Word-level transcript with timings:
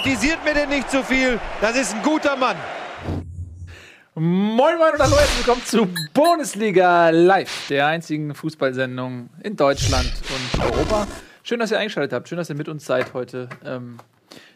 Kritisiert 0.00 0.44
mir 0.44 0.54
denn 0.54 0.68
nicht 0.68 0.88
zu 0.88 1.02
viel. 1.02 1.40
Das 1.60 1.76
ist 1.76 1.92
ein 1.92 2.02
guter 2.04 2.36
Mann. 2.36 2.56
Moin 4.14 4.78
Moin 4.78 4.92
und 4.92 5.00
hallo, 5.00 5.16
herzlich 5.16 5.38
willkommen 5.38 5.64
zu 5.64 5.88
Bundesliga 6.14 7.10
Live, 7.10 7.66
der 7.66 7.88
einzigen 7.88 8.32
Fußballsendung 8.32 9.28
in 9.42 9.56
Deutschland 9.56 10.12
und 10.32 10.64
Europa. 10.64 11.08
Schön, 11.42 11.58
dass 11.58 11.72
ihr 11.72 11.80
eingeschaltet 11.80 12.12
habt, 12.12 12.28
schön, 12.28 12.38
dass 12.38 12.48
ihr 12.48 12.54
mit 12.54 12.68
uns 12.68 12.84
seid 12.84 13.12
heute. 13.12 13.48
Ähm, 13.64 13.96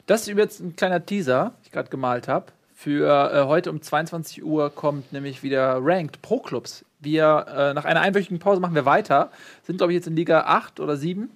das 0.06 0.22
ist 0.22 0.28
übrigens 0.28 0.60
ein 0.60 0.76
kleiner 0.76 1.04
Teaser, 1.04 1.54
den 1.56 1.64
ich 1.64 1.72
gerade 1.72 1.90
gemalt 1.90 2.28
habe. 2.28 2.46
Für 2.72 3.32
äh, 3.34 3.42
heute 3.44 3.72
um 3.72 3.82
22 3.82 4.44
Uhr 4.44 4.70
kommt 4.72 5.12
nämlich 5.12 5.42
wieder 5.42 5.78
Ranked 5.80 6.22
Pro 6.22 6.38
Clubs. 6.38 6.84
Wir, 7.00 7.46
äh, 7.48 7.74
nach 7.74 7.84
einer 7.84 8.00
einwöchigen 8.00 8.38
Pause 8.38 8.60
machen 8.60 8.76
wir 8.76 8.84
weiter, 8.84 9.32
sind 9.64 9.78
glaube 9.78 9.92
ich 9.92 9.96
jetzt 9.96 10.06
in 10.06 10.14
Liga 10.14 10.42
8 10.42 10.78
oder 10.78 10.96
7 10.96 11.30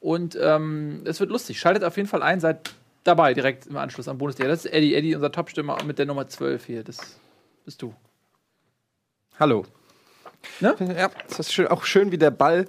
und 0.00 0.38
ähm, 0.40 1.02
es 1.04 1.20
wird 1.20 1.28
lustig. 1.28 1.60
Schaltet 1.60 1.84
auf 1.84 1.98
jeden 1.98 2.08
Fall 2.08 2.22
ein, 2.22 2.40
seid 2.40 2.70
dabei 3.04 3.34
direkt 3.34 3.66
im 3.66 3.76
Anschluss 3.76 4.08
am 4.08 4.18
Bundesliga. 4.18 4.48
Das 4.48 4.64
ist 4.64 4.72
Eddie, 4.72 4.94
Eddie, 4.94 5.14
unser 5.14 5.32
Topstürmer 5.32 5.82
mit 5.84 5.98
der 5.98 6.06
Nummer 6.06 6.28
12 6.28 6.66
hier. 6.66 6.84
Das 6.84 7.18
bist 7.64 7.82
du. 7.82 7.94
Hallo. 9.38 9.64
Ne? 10.60 10.74
Ja, 10.96 11.10
das 11.28 11.40
ist 11.40 11.52
schön, 11.52 11.66
auch 11.68 11.84
schön, 11.84 12.12
wie 12.12 12.18
der 12.18 12.30
Ball 12.30 12.66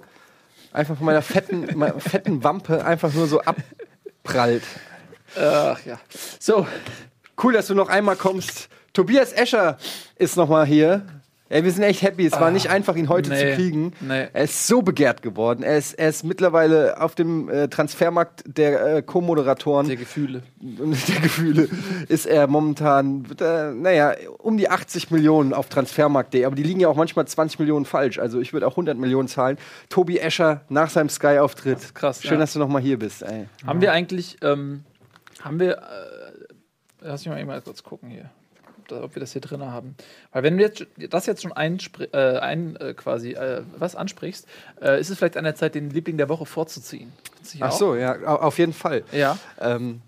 einfach 0.72 0.96
von 0.96 1.06
meiner 1.06 1.22
fetten, 1.22 1.66
meiner 1.78 2.00
fetten 2.00 2.42
Wampe 2.44 2.84
einfach 2.84 3.12
nur 3.12 3.26
so 3.26 3.40
abprallt. 3.40 4.64
Ach 5.36 5.80
ja. 5.86 5.98
So, 6.38 6.66
Cool, 7.42 7.54
dass 7.54 7.66
du 7.66 7.74
noch 7.74 7.88
einmal 7.88 8.14
kommst. 8.14 8.68
Tobias 8.92 9.32
Escher 9.32 9.76
ist 10.16 10.36
noch 10.36 10.48
mal 10.48 10.64
hier. 10.64 11.04
Ey, 11.52 11.64
wir 11.64 11.70
sind 11.70 11.82
echt 11.82 12.00
happy. 12.00 12.24
Es 12.24 12.32
war 12.32 12.50
nicht 12.50 12.70
einfach, 12.70 12.96
ihn 12.96 13.10
heute 13.10 13.30
Ah, 13.30 13.34
nee, 13.34 13.50
zu 13.50 13.56
kriegen. 13.56 13.92
nee. 14.00 14.26
Er 14.32 14.44
ist 14.44 14.66
so 14.66 14.80
begehrt 14.80 15.20
geworden. 15.20 15.62
Er 15.62 15.76
ist, 15.76 15.92
er 15.92 16.08
ist 16.08 16.24
mittlerweile 16.24 16.98
auf 16.98 17.14
dem 17.14 17.50
äh, 17.50 17.68
Transfermarkt 17.68 18.42
der 18.46 18.96
äh, 18.96 19.02
Co-Moderatoren 19.02 19.86
der 19.86 19.96
Gefühle. 19.96 20.42
der 20.60 21.20
Gefühle 21.20 21.68
ist 22.08 22.24
er 22.24 22.46
momentan, 22.46 23.26
äh, 23.38 23.70
naja, 23.72 24.14
um 24.38 24.56
die 24.56 24.70
80 24.70 25.10
Millionen 25.10 25.52
auf 25.52 25.68
Transfermarkt.de. 25.68 26.46
Aber 26.46 26.56
die 26.56 26.62
liegen 26.62 26.80
ja 26.80 26.88
auch 26.88 26.96
manchmal 26.96 27.26
20 27.26 27.58
Millionen 27.58 27.84
falsch. 27.84 28.18
Also 28.18 28.40
ich 28.40 28.54
würde 28.54 28.66
auch 28.66 28.72
100 28.72 28.96
Millionen 28.96 29.28
zahlen. 29.28 29.58
Tobi 29.90 30.18
Escher 30.20 30.62
nach 30.70 30.88
seinem 30.88 31.10
Sky-Auftritt. 31.10 31.94
krass, 31.94 32.22
Schön, 32.22 32.32
ja. 32.32 32.38
dass 32.38 32.54
du 32.54 32.60
noch 32.60 32.68
mal 32.68 32.80
hier 32.80 32.98
bist. 32.98 33.22
Ey. 33.24 33.46
Haben 33.66 33.82
wir 33.82 33.92
eigentlich, 33.92 34.38
ähm, 34.40 34.84
haben 35.42 35.60
wir, 35.60 35.72
äh, 35.76 35.82
lass 37.02 37.20
mich 37.26 37.28
mal 37.28 37.38
eben 37.38 37.48
mal 37.48 37.60
kurz 37.60 37.82
gucken 37.82 38.08
hier, 38.08 38.30
ob 38.90 39.14
wir 39.14 39.20
das 39.20 39.32
hier 39.32 39.40
drin 39.42 39.62
haben. 39.62 39.94
Weil 40.32 40.42
wenn 40.42 40.56
du 40.56 40.64
jetzt 40.64 40.84
das 41.10 41.26
jetzt 41.26 41.42
schon 41.42 41.52
einspr- 41.52 42.12
äh, 42.12 42.38
ein, 42.40 42.74
äh, 42.76 42.94
quasi, 42.94 43.32
äh, 43.34 43.62
was 43.78 43.94
ansprichst, 43.94 44.46
äh, 44.80 44.98
ist 45.00 45.10
es 45.10 45.18
vielleicht 45.18 45.36
an 45.36 45.44
der 45.44 45.54
Zeit, 45.54 45.74
den 45.76 45.90
Liebling 45.90 46.16
der 46.16 46.28
Woche 46.28 46.46
vorzuziehen. 46.46 47.12
Ach 47.60 47.70
auch? 47.70 47.78
so, 47.78 47.94
ja, 47.94 48.14
au- 48.24 48.40
auf 48.46 48.58
jeden 48.58 48.72
Fall. 48.72 49.04
Ja. 49.12 49.38
Ähm, 49.60 50.00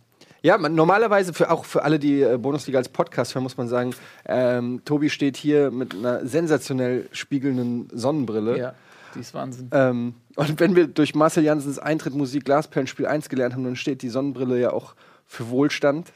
ja, 0.42 0.58
man, 0.58 0.74
normalerweise 0.74 1.32
für 1.32 1.50
auch 1.50 1.64
für 1.64 1.84
alle, 1.84 1.98
die 1.98 2.20
äh, 2.22 2.36
Bundesliga 2.36 2.78
als 2.78 2.88
Podcast 2.88 3.34
hören, 3.34 3.44
muss 3.44 3.56
man 3.56 3.68
sagen, 3.68 3.94
ähm, 4.26 4.82
Tobi 4.84 5.08
steht 5.10 5.36
hier 5.36 5.70
mit 5.70 5.94
einer 5.94 6.26
sensationell 6.26 7.08
spiegelnden 7.12 7.88
Sonnenbrille. 7.92 8.58
Ja, 8.58 8.74
die 9.14 9.20
ist 9.20 9.32
Wahnsinn. 9.32 9.70
Ähm, 9.72 10.14
und 10.36 10.60
wenn 10.60 10.76
wir 10.76 10.86
durch 10.88 11.14
Marcel 11.14 11.44
Jansens 11.44 11.78
Eintritt 11.78 12.14
Musik 12.14 12.44
Glasperlenspiel 12.44 13.06
1 13.06 13.28
gelernt 13.30 13.54
haben, 13.54 13.64
dann 13.64 13.76
steht 13.76 14.02
die 14.02 14.10
Sonnenbrille 14.10 14.60
ja 14.60 14.70
auch 14.72 14.94
für 15.26 15.48
Wohlstand. 15.48 16.12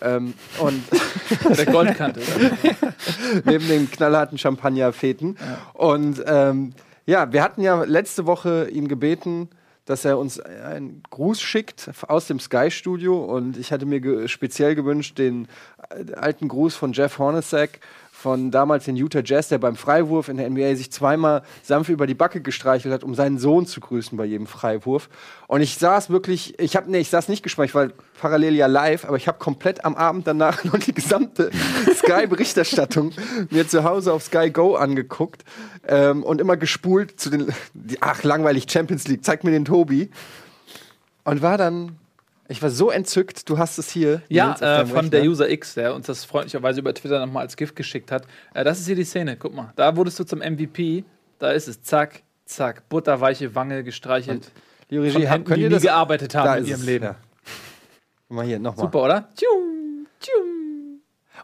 Ähm, 0.00 0.34
und 0.60 0.82
Der 1.56 1.66
Goldkante. 1.66 2.20
neben 3.44 3.66
dem 3.68 3.90
knallharten 3.90 4.38
Champagnerfeten. 4.38 5.36
Und 5.74 6.22
ähm, 6.26 6.72
ja, 7.06 7.32
wir 7.32 7.42
hatten 7.42 7.62
ja 7.62 7.82
letzte 7.84 8.26
Woche 8.26 8.68
ihn 8.70 8.88
gebeten, 8.88 9.48
dass 9.84 10.04
er 10.04 10.18
uns 10.18 10.38
einen 10.38 11.02
Gruß 11.10 11.40
schickt 11.40 11.90
aus 12.06 12.26
dem 12.26 12.38
Sky-Studio. 12.38 13.24
Und 13.24 13.56
ich 13.56 13.72
hatte 13.72 13.86
mir 13.86 14.00
ge 14.00 14.28
speziell 14.28 14.74
gewünscht, 14.74 15.18
den 15.18 15.48
äh, 15.90 16.12
alten 16.14 16.48
Gruß 16.48 16.76
von 16.76 16.92
Jeff 16.92 17.18
Hornacek 17.18 17.80
von 18.20 18.50
damals 18.50 18.84
den 18.84 18.96
Utah 18.96 19.22
Jazz, 19.24 19.48
der 19.48 19.56
beim 19.56 19.76
Freiwurf 19.76 20.28
in 20.28 20.36
der 20.36 20.50
NBA 20.50 20.76
sich 20.76 20.92
zweimal 20.92 21.42
sanft 21.62 21.88
über 21.88 22.06
die 22.06 22.14
Backe 22.14 22.42
gestreichelt 22.42 22.92
hat, 22.92 23.02
um 23.02 23.14
seinen 23.14 23.38
Sohn 23.38 23.64
zu 23.64 23.80
grüßen 23.80 24.18
bei 24.18 24.26
jedem 24.26 24.46
Freiwurf. 24.46 25.08
Und 25.46 25.62
ich 25.62 25.76
saß 25.76 26.10
wirklich, 26.10 26.58
ich 26.58 26.76
habe, 26.76 26.90
nee, 26.90 26.98
ich 26.98 27.08
saß 27.08 27.28
nicht 27.28 27.42
gespannt, 27.42 27.70
ich 27.70 27.74
war 27.74 27.88
parallel 28.20 28.56
ja 28.56 28.66
live, 28.66 29.06
aber 29.06 29.16
ich 29.16 29.26
habe 29.26 29.38
komplett 29.38 29.86
am 29.86 29.94
Abend 29.94 30.26
danach 30.26 30.64
noch 30.64 30.78
die 30.78 30.92
gesamte 30.92 31.50
Sky-Berichterstattung 31.94 33.12
mir 33.50 33.66
zu 33.66 33.84
Hause 33.84 34.12
auf 34.12 34.22
Sky 34.22 34.50
Go 34.50 34.74
angeguckt 34.74 35.42
ähm, 35.88 36.22
und 36.22 36.42
immer 36.42 36.58
gespult 36.58 37.18
zu 37.18 37.30
den, 37.30 37.46
ach 38.00 38.22
langweilig 38.22 38.70
Champions 38.70 39.08
League, 39.08 39.24
zeig 39.24 39.44
mir 39.44 39.52
den 39.52 39.64
Tobi. 39.64 40.10
Und 41.24 41.40
war 41.40 41.56
dann, 41.56 41.96
ich 42.50 42.62
war 42.62 42.70
so 42.70 42.90
entzückt, 42.90 43.48
du 43.48 43.58
hast 43.58 43.78
es 43.78 43.90
hier. 43.90 44.22
Ja, 44.28 44.54
äh, 44.54 44.84
von 44.84 44.96
Rechner. 44.96 45.10
der 45.10 45.22
User 45.24 45.48
X, 45.48 45.74
der 45.74 45.94
uns 45.94 46.06
das 46.06 46.24
freundlicherweise 46.24 46.80
über 46.80 46.92
Twitter 46.92 47.24
nochmal 47.24 47.44
als 47.44 47.56
Gift 47.56 47.76
geschickt 47.76 48.10
hat. 48.10 48.26
Äh, 48.54 48.64
das 48.64 48.80
ist 48.80 48.86
hier 48.86 48.96
die 48.96 49.04
Szene, 49.04 49.36
guck 49.36 49.54
mal. 49.54 49.72
Da 49.76 49.96
wurdest 49.96 50.18
du 50.18 50.24
zum 50.24 50.40
MVP. 50.40 51.04
Da 51.38 51.52
ist 51.52 51.68
es, 51.68 51.82
zack, 51.82 52.22
zack, 52.44 52.88
butterweiche 52.88 53.54
Wange 53.54 53.84
gestreichelt. 53.84 54.50
Liebe 54.88 55.04
Von 55.10 55.22
Regie, 55.22 55.28
Händen, 55.30 55.46
könnt 55.46 55.58
die 55.58 55.62
ihr 55.62 55.68
nie 55.68 55.74
das? 55.74 55.82
gearbeitet 55.82 56.34
Da 56.34 56.44
haben 56.44 56.58
in 56.58 56.66
ihrem 56.66 56.80
es, 56.80 56.86
Leben. 56.86 57.04
Ja. 57.04 57.16
Guck 58.28 58.36
Mal 58.36 58.46
hier, 58.46 58.58
nochmal. 58.58 58.86
Super, 58.86 59.02
oder? 59.04 59.28
Tschung, 59.36 60.06
tschung. 60.20 60.59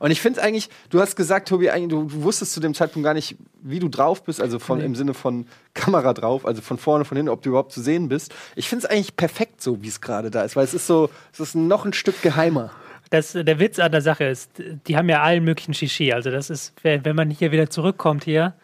Und 0.00 0.10
ich 0.10 0.20
finde 0.20 0.42
eigentlich, 0.42 0.68
du 0.90 1.00
hast 1.00 1.16
gesagt, 1.16 1.48
Tobi, 1.48 1.70
eigentlich, 1.70 1.90
du, 1.90 2.04
du 2.04 2.22
wusstest 2.22 2.52
zu 2.52 2.60
dem 2.60 2.74
Zeitpunkt 2.74 3.04
gar 3.04 3.14
nicht, 3.14 3.36
wie 3.62 3.78
du 3.78 3.88
drauf 3.88 4.22
bist, 4.24 4.40
also 4.40 4.58
von, 4.58 4.80
im 4.80 4.94
Sinne 4.94 5.14
von 5.14 5.46
Kamera 5.74 6.12
drauf, 6.12 6.44
also 6.46 6.62
von 6.62 6.78
vorne, 6.78 7.04
von 7.04 7.16
hinten, 7.16 7.30
ob 7.30 7.42
du 7.42 7.50
überhaupt 7.50 7.72
zu 7.72 7.80
sehen 7.80 8.08
bist. 8.08 8.34
Ich 8.54 8.68
finde 8.68 8.84
es 8.86 8.90
eigentlich 8.90 9.16
perfekt 9.16 9.62
so, 9.62 9.82
wie 9.82 9.88
es 9.88 10.00
gerade 10.00 10.30
da 10.30 10.42
ist, 10.42 10.56
weil 10.56 10.64
es 10.64 10.74
ist 10.74 10.86
so, 10.86 11.10
es 11.32 11.40
ist 11.40 11.54
noch 11.54 11.84
ein 11.84 11.92
Stück 11.92 12.20
geheimer. 12.22 12.70
Das, 13.10 13.32
der 13.32 13.58
Witz 13.60 13.78
an 13.78 13.92
der 13.92 14.02
Sache 14.02 14.24
ist, 14.24 14.50
die 14.86 14.96
haben 14.96 15.08
ja 15.08 15.22
allen 15.22 15.44
möglichen 15.44 15.74
Shishi. 15.74 16.12
Also 16.12 16.30
das 16.30 16.50
ist, 16.50 16.72
wenn 16.82 17.14
man 17.14 17.30
hier 17.30 17.52
wieder 17.52 17.70
zurückkommt 17.70 18.24
hier, 18.24 18.54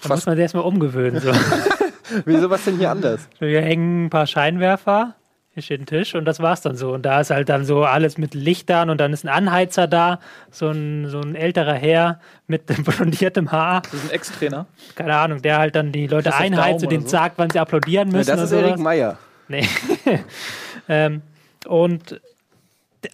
dann 0.00 0.10
Was- 0.10 0.18
muss 0.20 0.26
man 0.26 0.36
sich 0.36 0.42
erstmal 0.42 0.64
umgewöhnen. 0.64 1.20
So. 1.20 1.32
Wieso 2.24 2.48
was 2.48 2.64
denn 2.64 2.78
hier 2.78 2.90
anders? 2.90 3.28
Hier 3.38 3.60
hängen 3.60 4.06
ein 4.06 4.10
paar 4.10 4.26
Scheinwerfer, 4.26 5.14
hier 5.58 5.62
steht 5.64 5.80
ein 5.82 5.86
Tisch 5.86 6.14
und 6.14 6.24
das 6.24 6.40
war's 6.40 6.60
dann 6.62 6.76
so. 6.76 6.92
Und 6.92 7.02
da 7.02 7.20
ist 7.20 7.30
halt 7.30 7.48
dann 7.48 7.64
so 7.64 7.84
alles 7.84 8.16
mit 8.16 8.34
Lichtern 8.34 8.90
und 8.90 8.98
dann 9.00 9.12
ist 9.12 9.24
ein 9.24 9.28
Anheizer 9.28 9.86
da, 9.88 10.20
so 10.50 10.68
ein, 10.70 11.08
so 11.08 11.20
ein 11.20 11.34
älterer 11.34 11.74
Herr 11.74 12.20
mit 12.46 12.62
blondiertem 12.84 13.50
Haar, 13.50 13.82
Das 13.82 13.94
ist 13.94 14.04
ein 14.04 14.10
Ex-Trainer. 14.10 14.66
keine 14.94 15.16
Ahnung, 15.16 15.42
der 15.42 15.58
halt 15.58 15.74
dann 15.74 15.90
die 15.92 16.06
Leute 16.06 16.34
einheizt 16.34 16.84
und 16.84 16.92
denen 16.92 17.02
so. 17.04 17.08
sagt, 17.10 17.38
wann 17.38 17.50
sie 17.50 17.58
applaudieren 17.58 18.10
Ja, 18.10 18.16
müssen. 18.18 18.30
das 18.30 18.38
und 18.52 18.58
ist 18.58 18.64
Erik. 18.64 18.78
Meyer. 18.78 19.18
Nee. 19.48 19.66
ähm, 20.88 21.22
und 21.66 22.20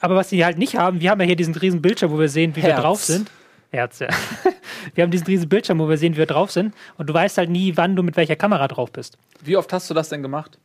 aber 0.00 0.16
was 0.16 0.31
sie 0.31 0.44
halt 0.44 0.59
nicht 0.59 0.76
haben, 0.76 1.00
wir 1.00 1.11
haben 1.11 1.21
ja 1.21 1.26
hier 1.26 1.37
diesen 1.37 1.55
riesen 1.55 1.82
Bildschirm, 1.82 2.11
wo 2.11 2.19
wir 2.19 2.28
sehen, 2.28 2.55
wie 2.56 2.62
wir 2.62 2.71
Herz. 2.71 2.81
drauf 2.82 3.03
sind. 3.05 3.31
Herz, 3.71 3.99
ja. 3.99 4.09
wir 4.94 5.03
haben 5.05 5.11
diesen 5.11 5.26
riesen 5.26 5.49
Bildschirm, 5.49 5.78
wo 5.78 5.88
wir 5.88 5.97
sehen, 5.99 6.15
wie 6.15 6.19
wir 6.19 6.26
drauf 6.26 6.50
sind. 6.53 6.75
Und 6.97 7.09
du 7.11 7.15
weißt 7.15 7.38
halt 7.38 7.50
nie, 7.50 7.76
wann 7.76 7.97
du 7.97 8.03
mit 8.03 8.16
welcher 8.16 8.37
Kamera 8.37 8.69
drauf 8.69 8.93
bist. 8.93 9.19
Wie 9.43 9.56
oft 9.56 9.72
hast 9.72 9.91
du 9.91 9.94
das 9.94 10.09
denn 10.09 10.22
gemacht? 10.22 10.59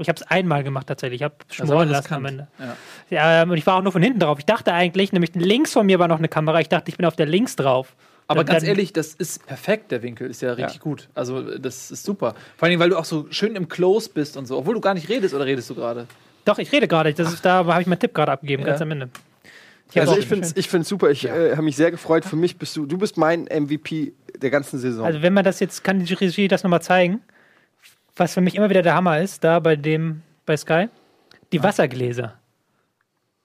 Ich 0.00 0.08
habe 0.08 0.16
es 0.16 0.22
einmal 0.22 0.62
gemacht 0.62 0.86
tatsächlich. 0.86 1.20
Ich 1.20 1.24
habe 1.24 1.34
schmoren 1.50 1.88
lassen 1.88 2.14
am. 2.14 2.24
Ende. 2.24 2.48
Ja. 2.58 2.76
Ja, 3.10 3.42
ähm, 3.42 3.50
und 3.50 3.56
ich 3.58 3.66
war 3.66 3.76
auch 3.76 3.82
nur 3.82 3.92
von 3.92 4.02
hinten 4.02 4.20
drauf. 4.20 4.38
Ich 4.38 4.46
dachte 4.46 4.72
eigentlich, 4.72 5.12
nämlich 5.12 5.34
links 5.34 5.72
von 5.72 5.86
mir 5.86 5.98
war 5.98 6.06
noch 6.08 6.18
eine 6.18 6.28
Kamera. 6.28 6.60
Ich 6.60 6.68
dachte, 6.68 6.88
ich 6.90 6.96
bin 6.96 7.04
auf 7.06 7.16
der 7.16 7.26
links 7.26 7.56
drauf. 7.56 7.94
Aber 8.30 8.44
Dann- 8.44 8.52
ganz 8.54 8.60
dann- 8.62 8.68
ehrlich, 8.70 8.92
das 8.92 9.14
ist 9.14 9.46
perfekt, 9.46 9.90
der 9.90 10.02
Winkel. 10.02 10.30
Ist 10.30 10.42
ja 10.42 10.52
richtig 10.52 10.76
Ja. 10.76 10.82
gut. 10.82 11.08
Also, 11.14 11.58
das 11.58 11.90
ist 11.90 12.04
super. 12.04 12.34
Vor 12.58 12.68
allem, 12.68 12.78
weil 12.78 12.90
du 12.90 12.96
auch 12.98 13.04
so 13.06 13.26
schön 13.30 13.56
im 13.56 13.68
Close 13.68 14.10
bist 14.12 14.36
und 14.36 14.46
so. 14.46 14.58
Obwohl 14.58 14.74
du 14.74 14.80
gar 14.80 14.94
nicht 14.94 15.08
redest, 15.08 15.34
oder 15.34 15.46
redest 15.46 15.68
du 15.70 15.74
gerade? 15.74 16.06
Doch, 16.44 16.58
ich 16.58 16.70
rede 16.70 16.86
gerade. 16.86 17.12
Das 17.14 17.32
ist, 17.32 17.44
da 17.44 17.64
habe 17.64 17.80
ich 17.80 17.86
meinen 17.86 17.98
Tipp 17.98 18.14
gerade 18.14 18.32
abgegeben, 18.32 18.62
Ja. 18.62 18.68
ganz 18.68 18.82
am 18.82 18.90
Ende. 18.90 19.08
hab 19.94 19.96
Also 20.02 20.18
ich 20.18 20.26
finde 20.26 20.46
es 20.46 20.54
ich 20.56 20.68
find's 20.68 20.88
super, 20.90 21.10
ich 21.10 21.24
äh, 21.24 21.52
habe 21.52 21.62
mich 21.62 21.74
sehr 21.76 21.90
gefreut. 21.90 22.24
Für 22.24 22.36
mich 22.36 22.58
bist 22.58 22.76
du, 22.76 22.84
du 22.86 22.98
bist 22.98 23.16
mein 23.16 23.46
MVP 23.48 24.12
der 24.36 24.50
ganzen 24.50 24.78
Saison. 24.78 25.04
Also 25.06 25.22
wenn 25.22 25.32
man 25.32 25.44
das 25.44 25.58
jetzt, 25.60 25.82
kann 25.82 26.04
die 26.04 26.12
Regie 26.12 26.46
das 26.48 26.62
nochmal 26.62 26.82
zeigen, 26.82 27.20
was 28.18 28.34
für 28.34 28.40
mich 28.40 28.54
immer 28.54 28.70
wieder 28.70 28.82
der 28.82 28.94
Hammer 28.94 29.20
ist, 29.20 29.44
da 29.44 29.60
bei 29.60 29.76
dem, 29.76 30.22
bei 30.46 30.56
Sky, 30.56 30.88
die 31.52 31.62
Wassergläser. 31.62 32.38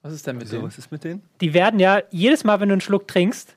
Was 0.01 0.13
ist 0.13 0.27
denn 0.27 0.37
mit 0.37 0.47
so, 0.47 0.57
dem? 0.57 0.65
was 0.65 0.77
ist 0.77 0.91
mit 0.91 1.03
denen? 1.03 1.21
Die 1.39 1.53
werden 1.53 1.79
ja 1.79 2.01
jedes 2.11 2.43
Mal, 2.43 2.59
wenn 2.59 2.69
du 2.69 2.73
einen 2.73 2.81
Schluck 2.81 3.07
trinkst 3.07 3.55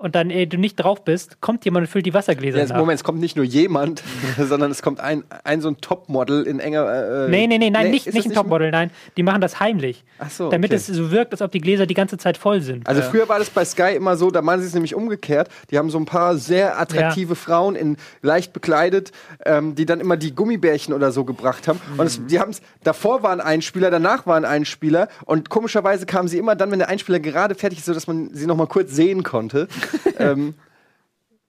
und 0.00 0.14
dann 0.14 0.30
äh, 0.30 0.46
du 0.46 0.56
nicht 0.56 0.76
drauf 0.76 1.04
bist, 1.04 1.42
kommt 1.42 1.64
jemand 1.66 1.86
und 1.86 1.90
füllt 1.90 2.06
die 2.06 2.14
Wassergläser 2.14 2.58
Ja, 2.58 2.66
nach. 2.66 2.76
Moment, 2.76 2.98
es 2.98 3.04
kommt 3.04 3.20
nicht 3.20 3.36
nur 3.36 3.44
jemand, 3.44 4.02
sondern 4.38 4.70
es 4.70 4.80
kommt 4.80 4.98
ein, 4.98 5.24
ein 5.44 5.60
so 5.60 5.68
ein 5.68 5.76
Topmodel 5.80 6.44
in 6.44 6.58
enger. 6.58 7.26
Äh, 7.26 7.28
Nee, 7.28 7.46
nee, 7.46 7.58
nee, 7.58 7.68
nein, 7.68 7.90
nicht, 7.90 8.06
ist 8.06 8.14
nicht 8.14 8.26
das 8.26 8.32
ein 8.32 8.34
Topmodel, 8.34 8.70
nein. 8.70 8.90
Die 9.18 9.22
machen 9.22 9.42
das 9.42 9.60
heimlich. 9.60 10.02
Ach 10.18 10.30
so, 10.30 10.50
Damit 10.50 10.70
okay. 10.70 10.76
es 10.76 10.86
so 10.86 11.10
wirkt, 11.10 11.32
als 11.32 11.42
ob 11.42 11.52
die 11.52 11.60
Gläser 11.60 11.86
die 11.86 11.94
ganze 11.94 12.16
Zeit 12.16 12.38
voll 12.38 12.62
sind. 12.62 12.88
Also 12.88 13.02
früher 13.02 13.28
war 13.28 13.38
das 13.38 13.50
bei 13.50 13.64
Sky 13.64 13.94
immer 13.94 14.16
so, 14.16 14.30
da 14.30 14.40
machen 14.40 14.62
sie 14.62 14.68
es 14.68 14.74
nämlich 14.74 14.94
umgekehrt. 14.94 15.50
Die 15.70 15.76
haben 15.76 15.90
so 15.90 15.98
ein 15.98 16.06
paar 16.06 16.36
sehr 16.36 16.80
attraktive 16.80 17.34
Frauen 17.34 17.76
in 17.76 17.98
leicht 18.22 18.54
bekleidet, 18.54 19.12
ähm, 19.44 19.74
die 19.74 19.84
dann 19.84 20.00
immer 20.00 20.16
die 20.16 20.34
Gummibärchen 20.34 20.94
oder 20.94 21.12
so 21.12 21.24
gebracht 21.24 21.68
haben. 21.68 21.78
Und 21.98 22.06
es, 22.06 22.24
die 22.26 22.40
haben 22.40 22.50
es, 22.50 22.62
davor 22.82 23.22
war 23.22 23.32
ein 23.32 23.40
Einspieler, 23.42 23.90
danach 23.90 24.26
war 24.26 24.36
ein 24.36 24.46
Einspieler 24.46 25.08
und 25.26 25.50
komischerweise 25.50 26.06
kamen 26.06 26.28
sie 26.28 26.38
immer 26.38 26.56
dann, 26.56 26.70
wenn 26.70 26.78
der 26.78 26.88
Einspieler 26.88 27.20
gerade 27.20 27.54
fertig 27.54 27.80
ist, 27.80 27.84
so 27.84 27.92
dass 27.92 28.06
man 28.06 28.30
sie 28.32 28.46
noch 28.46 28.56
mal 28.56 28.66
kurz 28.66 28.92
sehen 28.92 29.22
konnte. 29.22 29.68
ähm, 30.18 30.54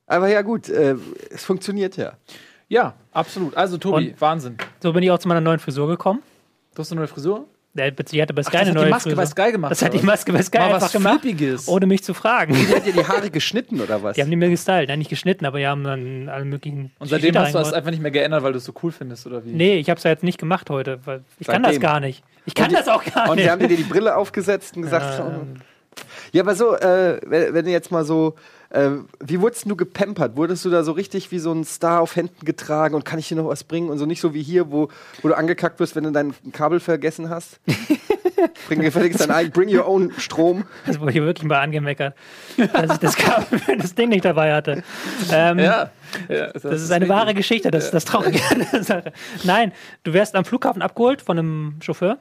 aber 0.08 0.28
ja 0.28 0.42
gut, 0.42 0.70
äh, 0.70 0.96
es 1.30 1.44
funktioniert 1.44 1.98
ja. 1.98 2.14
Ja, 2.68 2.94
absolut. 3.12 3.56
Also, 3.58 3.78
Tobi, 3.78 4.10
Und- 4.12 4.22
Wahnsinn. 4.22 4.58
So 4.82 4.94
bin 4.94 5.04
ich 5.04 5.12
auch 5.12 5.20
zu 5.20 5.28
meiner 5.28 5.42
neuen 5.42 5.60
Frisur 5.60 5.88
gekommen. 5.88 6.22
Du 6.74 6.80
hast 6.80 6.92
eine 6.92 7.00
neue 7.02 7.08
Frisur? 7.08 7.48
Der 7.74 7.88
hat- 7.88 8.10
sie 8.10 8.22
hatte 8.22 8.34
bei 8.34 8.44
Sky 8.44 8.52
das 8.52 8.62
eine 8.62 8.70
hat 8.72 8.76
die 8.76 8.82
neue 8.82 8.90
Maske 8.90 9.10
Frisur. 9.12 9.16
bei 9.24 9.26
Sky 9.26 9.52
gemacht, 9.54 9.72
Das 9.72 9.82
hat 9.82 9.94
die? 9.94 10.00
Maske 10.00 10.34
bei 10.34 10.42
Sky 10.42 10.58
Mal 10.58 10.66
einfach 10.66 10.82
was 10.82 10.92
gemacht, 10.92 11.22
Flippiges. 11.22 11.68
ohne 11.70 11.86
mich 11.86 12.04
zu 12.04 12.14
fragen. 12.14 12.54
Die 12.54 12.68
hat 12.76 12.86
dir 12.86 12.92
die 12.92 13.06
Haare 13.06 13.30
geschnitten 13.30 13.80
oder 13.80 14.04
was? 14.04 14.16
Die 14.16 14.22
haben 14.22 14.30
die 14.30 14.36
mir 14.36 14.50
gestylt, 14.50 14.90
nein, 14.90 15.00
nicht 15.00 15.10
geschnitten, 15.10 15.46
aber 15.46 15.60
die 15.60 15.68
haben 15.68 15.84
dann 15.86 16.28
alle 16.28 16.44
möglichen. 16.44 16.92
Und 17.00 17.08
seitdem 17.08 17.34
hast 17.38 17.54
du 17.54 17.60
das 17.60 17.72
einfach 17.72 17.92
nicht 17.92 18.02
mehr 18.02 18.12
geändert, 18.12 18.44
weil 18.44 18.52
du 18.52 18.58
es 18.58 18.66
so 18.66 18.74
cool 18.84 18.92
findest, 18.92 19.26
oder 19.26 19.46
wie? 19.46 19.52
Nee, 19.52 19.78
ich 19.78 19.90
habe 19.90 19.98
es 19.98 20.04
ja 20.04 20.12
jetzt 20.12 20.24
nicht 20.24 20.38
gemacht 20.38 20.70
heute, 20.70 21.00
weil 21.06 21.24
ich 21.40 21.48
kann 21.48 21.64
das 21.64 21.72
Seitdem. 21.76 21.82
gar 21.82 22.00
nicht. 22.02 22.24
Ich 22.46 22.56
kann 22.56 22.66
Und 22.66 22.72
die- 22.72 22.76
das 22.76 22.88
auch 22.90 23.04
gar 23.06 23.30
Und 23.30 23.36
nicht. 23.38 23.46
die 23.46 23.52
haben 23.52 23.60
dir 23.60 23.70
die 23.70 23.84
Brille 23.84 24.18
aufgesetzt 24.18 24.76
und 24.76 24.82
gesagt, 24.84 25.20
Ähm. 25.20 25.56
Ja, 26.32 26.44
aber 26.44 26.56
so, 26.56 26.76
äh, 26.76 27.20
wenn, 27.26 27.54
wenn 27.54 27.66
du 27.66 27.72
jetzt 27.72 27.92
mal 27.92 28.06
so, 28.06 28.36
äh, 28.70 28.90
wie 29.20 29.42
wurdest 29.42 29.70
du 29.70 29.76
gepampert? 29.76 30.38
Wurdest 30.38 30.64
du 30.66 30.70
da 30.70 30.84
so 30.84 30.94
richtig 30.94 31.32
wie 31.32 31.40
so 31.40 31.52
ein 31.52 31.66
Star 31.66 32.02
auf 32.02 32.16
Händen 32.16 32.46
getragen 32.46 32.96
und 32.96 33.04
kann 33.04 33.20
ich 33.20 33.28
dir 33.28 33.36
noch 33.36 33.48
was 33.48 33.64
bringen? 33.64 33.90
Und 33.90 33.98
so 33.98 34.06
nicht 34.06 34.22
so 34.22 34.34
wie 34.34 34.42
hier, 34.42 34.72
wo, 34.72 34.88
wo 35.22 35.28
du 35.28 35.36
angekackt 35.36 35.80
wirst, 35.80 35.96
wenn 35.96 36.06
du 36.06 36.12
dein 36.12 36.34
Kabel 36.54 36.80
vergessen 36.80 37.30
hast? 37.30 37.60
Bring 38.68 38.82
gefälligst 38.82 39.20
dein 39.20 39.30
eigen, 39.30 39.52
bring 39.52 39.70
your 39.70 39.88
own 39.88 40.12
Strom. 40.18 40.64
Das 40.88 41.00
wurde 41.00 41.12
hier 41.12 41.24
wirklich 41.24 41.48
mal 41.48 41.60
angemeckert, 41.60 42.16
dass 42.58 42.94
ich 42.94 42.98
das, 42.98 43.16
Kabel 43.16 43.60
das 43.78 43.94
Ding 43.94 44.10
nicht 44.10 44.26
dabei 44.26 44.54
hatte. 44.54 44.84
Ähm, 45.32 45.60
Ja. 45.60 45.92
ja 46.28 46.52
Das 46.54 46.82
ist 46.82 46.92
eine 46.92 47.08
wahre 47.08 47.36
Geschichte, 47.36 47.70
das 47.70 47.86
ist 47.86 47.94
das 47.94 48.06
Traurige 48.06 48.40
an 48.50 48.66
der 48.72 48.84
Sache. 48.84 49.14
Nein, 49.44 49.74
du 50.04 50.14
wirst 50.14 50.36
am 50.36 50.44
Flughafen 50.44 50.82
abgeholt 50.82 51.22
von 51.22 51.38
einem 51.38 51.76
Chauffeur 51.82 52.18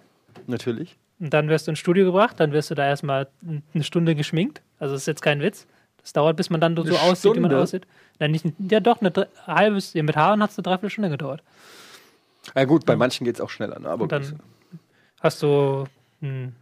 Natürlich. 0.46 0.96
Und 1.20 1.32
dann 1.32 1.48
wirst 1.48 1.66
du 1.66 1.72
ins 1.72 1.78
Studio 1.78 2.06
gebracht, 2.06 2.40
dann 2.40 2.52
wirst 2.52 2.70
du 2.70 2.74
da 2.74 2.86
erstmal 2.86 3.28
eine 3.74 3.84
Stunde 3.84 4.14
geschminkt. 4.14 4.62
Also 4.78 4.94
das 4.94 5.02
ist 5.02 5.06
jetzt 5.06 5.22
kein 5.22 5.40
Witz. 5.40 5.66
Das 6.00 6.14
dauert, 6.14 6.36
bis 6.36 6.48
man 6.48 6.60
dann 6.60 6.74
so 6.76 6.82
Eine 6.82 7.00
aussieht, 7.00 7.34
wie 7.36 7.40
man 7.40 7.50
Stunde? 7.50 7.62
aussieht. 7.62 7.86
Nein, 8.18 8.30
nicht, 8.30 8.46
ja 8.58 8.80
doch, 8.80 9.00
eine 9.00 9.12
ja, 9.46 10.02
mit 10.02 10.16
Haaren 10.16 10.42
hat 10.42 10.50
es 10.50 10.58
eine 10.58 10.62
Dreiviertelstunde 10.62 11.10
gedauert. 11.10 11.42
Ja 12.54 12.64
gut, 12.64 12.86
bei 12.86 12.96
manchen 12.96 13.24
geht 13.26 13.34
es 13.34 13.40
auch 13.40 13.50
schneller. 13.50 13.78
Ne? 13.78 13.88
Aber 13.88 14.04
Und 14.04 14.12
dann 14.12 14.22
gut. 14.22 14.34
hast 15.20 15.42
du 15.42 15.84
hm, 16.20 16.54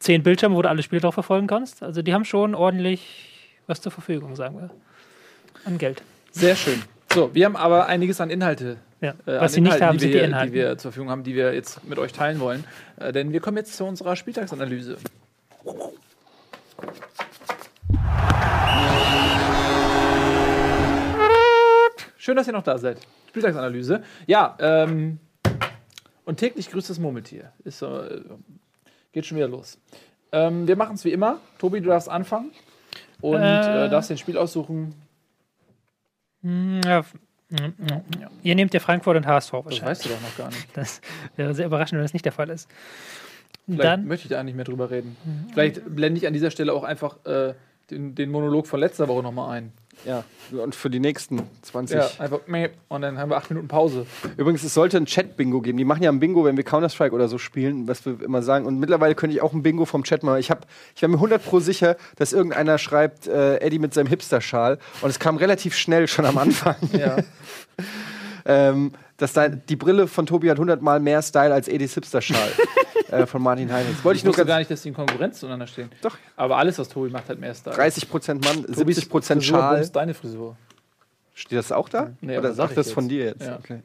zehn 0.00 0.22
Bildschirme, 0.24 0.56
wo 0.56 0.62
du 0.62 0.68
alle 0.68 0.82
Spiele 0.82 1.00
drauf 1.00 1.14
verfolgen 1.14 1.46
kannst. 1.46 1.82
Also 1.84 2.02
die 2.02 2.12
haben 2.12 2.24
schon 2.24 2.54
ordentlich 2.56 3.48
was 3.68 3.80
zur 3.80 3.92
Verfügung, 3.92 4.34
sagen 4.34 4.58
wir. 4.58 4.70
An 5.64 5.78
Geld. 5.78 6.02
Sehr 6.32 6.56
schön. 6.56 6.82
So, 7.12 7.32
wir 7.34 7.44
haben 7.44 7.56
aber 7.56 7.86
einiges 7.86 8.20
an 8.20 8.30
Inhalte. 8.30 8.78
Ja. 9.02 9.10
Äh, 9.26 9.40
was 9.40 9.52
sie 9.52 9.60
nicht 9.60 9.80
haben, 9.80 9.98
die 9.98 10.04
sind 10.04 10.12
wir, 10.12 10.20
die 10.20 10.26
Inhalte. 10.26 10.50
die 10.52 10.56
wir 10.56 10.78
zur 10.78 10.92
Verfügung 10.92 11.10
haben, 11.10 11.24
die 11.24 11.34
wir 11.34 11.52
jetzt 11.52 11.84
mit 11.84 11.98
euch 11.98 12.12
teilen 12.12 12.40
wollen. 12.40 12.64
Äh, 12.98 13.12
denn 13.12 13.32
wir 13.32 13.40
kommen 13.40 13.56
jetzt 13.56 13.74
zu 13.76 13.84
unserer 13.84 14.16
Spieltagsanalyse. 14.16 14.96
Schön, 22.16 22.36
dass 22.36 22.46
ihr 22.46 22.52
noch 22.52 22.62
da 22.62 22.78
seid. 22.78 22.98
Spieltagsanalyse. 23.30 24.02
Ja, 24.26 24.56
ähm, 24.60 25.18
und 26.24 26.36
täglich 26.36 26.70
grüßt 26.70 26.88
das 26.88 26.98
Murmeltier. 27.00 27.52
Ist, 27.64 27.82
äh, 27.82 28.20
geht 29.12 29.26
schon 29.26 29.36
wieder 29.38 29.48
los. 29.48 29.78
Ähm, 30.30 30.68
wir 30.68 30.76
machen 30.76 30.94
es 30.94 31.04
wie 31.04 31.10
immer. 31.12 31.40
Tobi, 31.58 31.80
du 31.80 31.88
darfst 31.88 32.08
anfangen. 32.08 32.52
Und 33.20 33.40
Äh. 33.40 33.86
äh, 33.86 33.88
darfst 33.88 34.10
den 34.10 34.18
Spiel 34.18 34.38
aussuchen. 34.38 34.94
Hm, 36.42 36.80
Ja. 37.60 38.02
Ihr 38.42 38.54
nehmt 38.54 38.74
ja 38.74 38.80
Frankfurt 38.80 39.16
und 39.16 39.26
HSV 39.26 39.50
Das 39.50 39.64
wahrscheinlich. 39.64 39.82
weißt 39.82 40.04
du 40.04 40.08
doch 40.10 40.20
noch 40.20 40.36
gar 40.36 40.48
nicht. 40.48 40.66
Das 40.74 41.00
wäre 41.36 41.54
sehr 41.54 41.66
überraschend, 41.66 41.98
wenn 41.98 42.04
das 42.04 42.12
nicht 42.12 42.24
der 42.24 42.32
Fall 42.32 42.50
ist. 42.50 42.68
Vielleicht 43.66 43.84
Dann, 43.84 44.06
möchte 44.06 44.26
ich 44.26 44.30
da 44.30 44.42
nicht 44.42 44.54
mehr 44.56 44.64
drüber 44.64 44.90
reden. 44.90 45.16
Vielleicht 45.52 45.82
blende 45.94 46.18
ich 46.18 46.26
an 46.26 46.32
dieser 46.32 46.50
Stelle 46.50 46.72
auch 46.72 46.82
einfach 46.84 47.24
äh, 47.26 47.54
den, 47.90 48.14
den 48.14 48.30
Monolog 48.30 48.66
von 48.66 48.80
letzter 48.80 49.06
Woche 49.08 49.22
nochmal 49.22 49.56
ein. 49.56 49.72
Ja, 50.04 50.24
und 50.52 50.74
für 50.74 50.90
die 50.90 51.00
nächsten 51.00 51.42
20. 51.62 51.96
Ja, 51.96 52.08
einfach 52.18 52.40
meh, 52.46 52.70
und 52.88 53.02
dann 53.02 53.18
haben 53.18 53.30
wir 53.30 53.36
acht 53.36 53.50
Minuten 53.50 53.68
Pause. 53.68 54.06
Übrigens, 54.36 54.62
es 54.62 54.74
sollte 54.74 54.96
ein 54.96 55.06
Chat-Bingo 55.06 55.60
geben. 55.60 55.78
Die 55.78 55.84
machen 55.84 56.02
ja 56.02 56.10
ein 56.10 56.20
Bingo, 56.20 56.44
wenn 56.44 56.56
wir 56.56 56.64
Counter-Strike 56.64 57.14
oder 57.14 57.28
so 57.28 57.38
spielen, 57.38 57.88
was 57.88 58.04
wir 58.04 58.20
immer 58.22 58.42
sagen. 58.42 58.66
Und 58.66 58.78
mittlerweile 58.78 59.14
könnte 59.14 59.36
ich 59.36 59.42
auch 59.42 59.52
ein 59.52 59.62
Bingo 59.62 59.84
vom 59.84 60.04
Chat 60.04 60.22
machen. 60.22 60.38
Ich, 60.38 60.50
hab, 60.50 60.66
ich 60.94 61.02
war 61.02 61.08
mir 61.08 61.16
100 61.16 61.44
pro 61.44 61.60
sicher, 61.60 61.96
dass 62.16 62.32
irgendeiner 62.32 62.78
schreibt, 62.78 63.26
äh, 63.26 63.58
Eddie 63.58 63.78
mit 63.78 63.94
seinem 63.94 64.08
Hipster-Schal. 64.08 64.78
Und 65.00 65.10
es 65.10 65.18
kam 65.18 65.36
relativ 65.36 65.74
schnell 65.74 66.08
schon 66.08 66.24
am 66.24 66.38
Anfang. 66.38 66.76
Ja. 66.92 67.16
ähm, 68.44 68.92
dass 69.22 69.32
da, 69.32 69.48
die 69.48 69.76
Brille 69.76 70.06
von 70.08 70.26
Tobi 70.26 70.50
hat 70.50 70.56
100 70.56 70.82
Mal 70.82 71.00
mehr 71.00 71.22
Style 71.22 71.54
als 71.54 71.68
Eddies 71.68 71.94
Hipster-Schal 71.94 72.52
äh, 73.10 73.26
von 73.26 73.40
Martin 73.42 73.72
Heinrichs. 73.72 74.04
Wollte 74.04 74.16
Ich 74.18 74.24
ich 74.24 74.36
nur 74.36 74.44
gar 74.44 74.58
nicht, 74.58 74.70
dass 74.70 74.82
die 74.82 74.88
in 74.88 74.94
Konkurrenz 74.94 75.40
zueinander 75.40 75.66
stehen. 75.66 75.90
Doch. 76.02 76.16
Aber 76.36 76.56
alles, 76.58 76.78
was 76.78 76.88
Tobi 76.88 77.10
macht, 77.10 77.28
hat 77.28 77.38
mehr 77.38 77.54
Style. 77.54 77.76
30% 77.76 78.44
Mann, 78.44 78.66
Tobis 78.74 78.98
70% 79.00 79.10
Frisur 79.10 79.40
Schal. 79.42 79.76
bumst 79.76 79.96
deine 79.96 80.14
Frisur. 80.14 80.56
Steht 81.34 81.58
das 81.58 81.72
auch 81.72 81.88
da? 81.88 82.10
Nee, 82.20 82.36
Oder 82.36 82.52
sagt 82.52 82.76
das 82.76 82.86
jetzt. 82.86 82.94
von 82.94 83.08
dir 83.08 83.24
jetzt? 83.26 83.42
Ja. 83.46 83.56
Okay. 83.58 83.80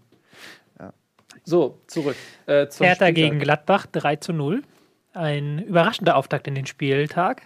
So, 1.43 1.79
zurück. 1.87 2.15
Äh, 2.45 2.67
zum 2.67 2.85
Hertha 2.85 3.05
Spieltag. 3.05 3.15
gegen 3.15 3.39
Gladbach 3.39 3.85
3 3.85 4.17
zu 4.17 4.33
0. 4.33 4.63
Ein 5.13 5.59
überraschender 5.59 6.17
Auftakt 6.17 6.45
in 6.47 6.55
den 6.55 6.65
Spieltag. 6.65 7.41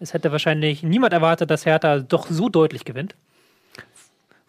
Es 0.00 0.12
hätte 0.12 0.32
wahrscheinlich 0.32 0.82
niemand 0.82 1.12
erwartet, 1.12 1.48
dass 1.50 1.64
Hertha 1.64 2.00
doch 2.00 2.26
so 2.28 2.48
deutlich 2.48 2.84
gewinnt. 2.84 3.14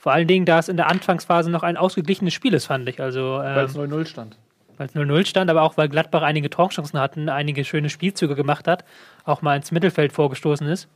Vor 0.04 0.12
allen 0.12 0.28
Dingen, 0.28 0.46
da 0.46 0.60
es 0.60 0.68
in 0.68 0.76
der 0.76 0.90
Anfangsphase 0.90 1.50
noch 1.50 1.64
ein 1.64 1.78
ausgeglichenes 1.78 2.34
Spiel 2.34 2.54
ist, 2.54 2.66
fand 2.66 2.90
ich. 2.90 3.00
Also, 3.00 3.38
Weil 3.38 3.60
ähm, 3.60 3.66
es 3.68 3.78
0-0 3.78 4.06
stand. 4.06 4.36
weil 4.76 4.88
es 4.88 4.96
0-0 4.96 5.26
stand, 5.26 5.50
aber 5.50 5.62
auch 5.62 5.78
weil 5.78 5.88
Gladbach 5.88 6.24
einige 6.24 6.50
Torchancen 6.50 7.00
hatten, 7.00 7.30
einige 7.30 7.64
schöne 7.64 7.90
Spielzüge 7.90 8.36
gemacht 8.36 8.68
hat, 8.68 8.84
auch 9.24 9.42
mal 9.42 9.56
ins 9.56 9.72
Mittelfeld 9.72 10.12
vorgestoßen 10.12 10.68
ist. 10.68 10.90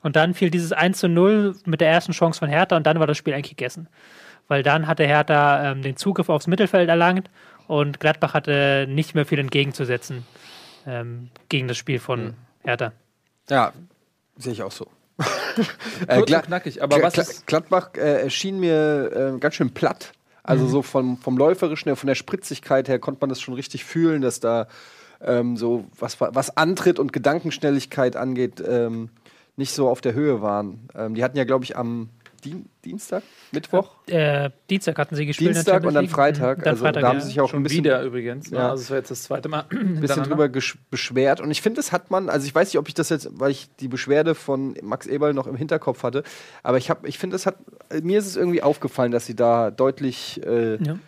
Und 0.00 0.16
dann 0.16 0.32
fiel 0.32 0.48
dieses 0.48 0.72
1 0.72 0.96
zu 0.96 1.06
0 1.06 1.54
mit 1.66 1.82
der 1.82 1.90
ersten 1.90 2.12
Chance 2.12 2.38
von 2.38 2.48
Hertha 2.48 2.78
und 2.78 2.86
dann 2.86 2.98
war 2.98 3.06
das 3.06 3.18
Spiel 3.18 3.34
eigentlich 3.34 3.50
gegessen. 3.50 3.88
Weil 4.48 4.62
dann 4.62 4.86
hatte 4.86 5.04
Hertha 5.06 5.72
ähm, 5.72 5.82
den 5.82 5.98
Zugriff 5.98 6.30
aufs 6.30 6.46
Mittelfeld 6.46 6.88
erlangt 6.88 7.28
und 7.66 8.00
Gladbach 8.00 8.32
hatte 8.32 8.86
nicht 8.88 9.14
mehr 9.14 9.26
viel 9.26 9.38
entgegenzusetzen 9.38 10.24
ähm, 10.86 11.28
gegen 11.50 11.68
das 11.68 11.76
Spiel 11.76 11.98
von 11.98 12.32
Hertha. 12.64 12.92
Ja, 13.50 13.74
sehe 14.38 14.54
ich 14.54 14.62
auch 14.62 14.72
so. 14.72 14.86
Äh, 16.06 16.16
Kurz 16.16 16.26
Gla- 16.26 16.38
und 16.38 16.46
knackig, 16.46 16.82
aber 16.82 17.02
was 17.02 17.18
ist. 17.18 17.46
Gladbach 17.46 17.90
äh, 17.96 18.22
erschien 18.22 18.60
mir 18.60 19.34
äh, 19.36 19.38
ganz 19.38 19.54
schön 19.54 19.72
platt. 19.72 20.12
Also 20.42 20.68
so 20.68 20.82
vom, 20.82 21.16
vom 21.18 21.36
Läuferischen 21.36 21.88
her, 21.88 21.96
von 21.96 22.06
der 22.06 22.14
Spritzigkeit 22.14 22.88
her 22.88 23.00
konnte 23.00 23.20
man 23.20 23.30
das 23.30 23.40
schon 23.40 23.54
richtig 23.54 23.84
fühlen, 23.84 24.22
dass 24.22 24.38
da 24.38 24.68
ähm, 25.20 25.56
so 25.56 25.86
was, 25.98 26.20
was 26.20 26.56
Antritt 26.56 27.00
und 27.00 27.12
Gedankenschnelligkeit 27.12 28.14
angeht, 28.14 28.62
ähm, 28.64 29.10
nicht 29.56 29.72
so 29.72 29.88
auf 29.88 30.00
der 30.00 30.14
Höhe 30.14 30.42
waren. 30.42 30.88
Ähm, 30.94 31.14
die 31.14 31.24
hatten 31.24 31.36
ja, 31.36 31.44
glaube 31.44 31.64
ich, 31.64 31.76
am 31.76 32.10
Dien 32.46 32.66
Dienstag, 32.84 33.22
Mittwoch, 33.52 33.90
Äh, 34.06 34.50
Dienstag 34.70 34.96
hatten 34.98 35.16
sie 35.16 35.26
gespielt. 35.26 35.54
Dienstag 35.56 35.84
und 35.84 35.94
dann. 35.94 36.08
Freitag. 36.08 36.58
Dann 36.62 36.68
also 36.74 36.84
Freitag, 36.84 37.00
da 37.02 37.08
haben 37.08 37.16
ja. 37.16 37.20
sie 37.22 37.28
sich 37.28 37.40
auch 37.40 37.50
Schon 37.50 37.60
ein 37.60 37.62
bisschen 37.64 37.78
wieder 37.84 38.02
übrigens. 38.02 38.50
Ne? 38.50 38.58
Ja. 38.58 38.70
Also 38.70 38.82
es 38.84 38.90
war 38.90 38.96
jetzt 38.98 39.10
das 39.10 39.24
zweite 39.24 39.48
Mal. 39.48 39.64
ein 39.70 40.00
bisschen 40.00 40.22
drüber 40.22 40.48
beschwert. 40.48 41.40
Und 41.40 41.50
ich 41.50 41.60
finde, 41.62 41.78
das 41.78 41.90
hat 41.92 42.10
man, 42.10 42.28
also 42.30 42.46
ich 42.46 42.54
weiß 42.54 42.68
nicht, 42.68 42.78
ob 42.78 42.86
ich 42.88 42.94
das 42.94 43.08
jetzt, 43.08 43.28
weil 43.32 43.50
ich 43.50 43.68
die 43.80 43.88
Beschwerde 43.88 44.34
von 44.34 44.76
Max 44.82 45.06
Eberl 45.06 45.34
noch 45.34 45.46
im 45.48 45.56
Hinterkopf 45.56 46.02
hatte, 46.04 46.22
aber 46.62 46.78
ich 46.78 46.88
habe, 46.90 47.08
ich 47.08 47.18
finde, 47.18 47.34
das 47.34 47.46
hat, 47.46 47.56
mir 48.02 48.18
ist 48.18 48.26
es 48.26 48.36
irgendwie 48.36 48.62
aufgefallen, 48.62 49.10
dass 49.12 49.26
sie 49.26 49.34
da 49.34 49.70
deutlich 49.72 50.40
äh, 50.46 50.76
Ja. 50.82 50.98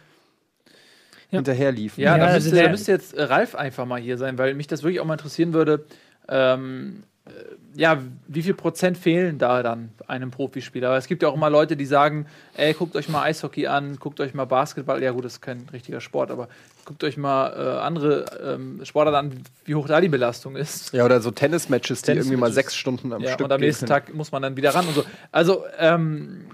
hinterher 1.31 1.73
liefen. 1.73 2.01
Ja, 2.01 2.17
Ja, 2.17 2.19
da, 2.19 2.25
also 2.33 2.37
müsste, 2.47 2.55
der- 2.57 2.65
da 2.65 2.71
müsste 2.71 2.93
jetzt 2.93 3.15
äh, 3.15 3.23
Ralf 3.23 3.55
einfach 3.55 3.85
mal 3.87 4.01
hier 4.01 4.17
sein, 4.19 4.39
weil 4.39 4.55
mich 4.55 4.67
das 4.67 4.83
wirklich 4.83 5.01
auch 5.01 5.05
mal 5.05 5.15
interessieren 5.15 5.53
würde. 5.53 5.85
Ähm, 6.29 7.03
äh, 7.27 7.31
ja, 7.79 8.03
wie 8.27 8.43
viel 8.43 8.55
Prozent 8.55 8.99
fehlen 8.99 9.39
da 9.39 9.63
dann 9.63 9.91
einem 10.09 10.33
Profispieler? 10.33 10.89
Aber 10.89 10.97
es 10.99 11.07
gibt 11.07 11.23
ja 11.23 11.29
auch 11.29 11.35
immer 11.35 11.49
Leute, 11.49 11.77
die 11.77 11.87
sagen, 11.87 12.27
ey, 12.55 12.75
guckt 12.75 12.97
euch 12.97 13.09
mal 13.09 13.23
Eishockey 13.23 13.69
an, 13.69 13.99
guckt 14.01 14.19
euch 14.19 14.35
mal 14.35 14.47
Basketball, 14.47 15.01
ja 15.01 15.13
gut, 15.13 15.25
das 15.25 15.35
ist 15.35 15.41
kein 15.43 15.69
richtiger 15.73 16.01
Sport, 16.01 16.33
aber 16.33 16.49
guckt 16.85 17.05
euch 17.05 17.17
mal 17.17 17.53
äh, 17.53 17.79
andere 17.79 18.25
ähm, 18.45 18.81
Sportarten 18.85 19.31
an, 19.31 19.43
wie 19.65 19.77
hoch 19.77 19.87
da 19.87 20.01
die 20.01 20.09
Belastung 20.09 20.57
ist. 20.57 20.93
Ja, 20.93 21.05
oder 21.05 21.21
so 21.21 21.31
Tennismatches, 21.31 22.03
die 22.03 22.13
irgendwie 22.13 22.37
mal 22.37 22.51
sechs 22.51 22.75
Stunden 22.75 23.13
am 23.13 23.23
Ja, 23.23 23.35
Stück 23.35 23.45
und 23.45 23.53
am 23.53 23.61
nächsten. 23.61 23.87
Tag 23.87 24.13
muss 24.13 24.33
man 24.33 24.43
dann 24.43 24.57
wieder 24.57 24.75
ran 24.75 24.85
und 24.89 24.95
so. 24.95 25.05
Also, 25.31 25.63
ähm, 25.79 26.47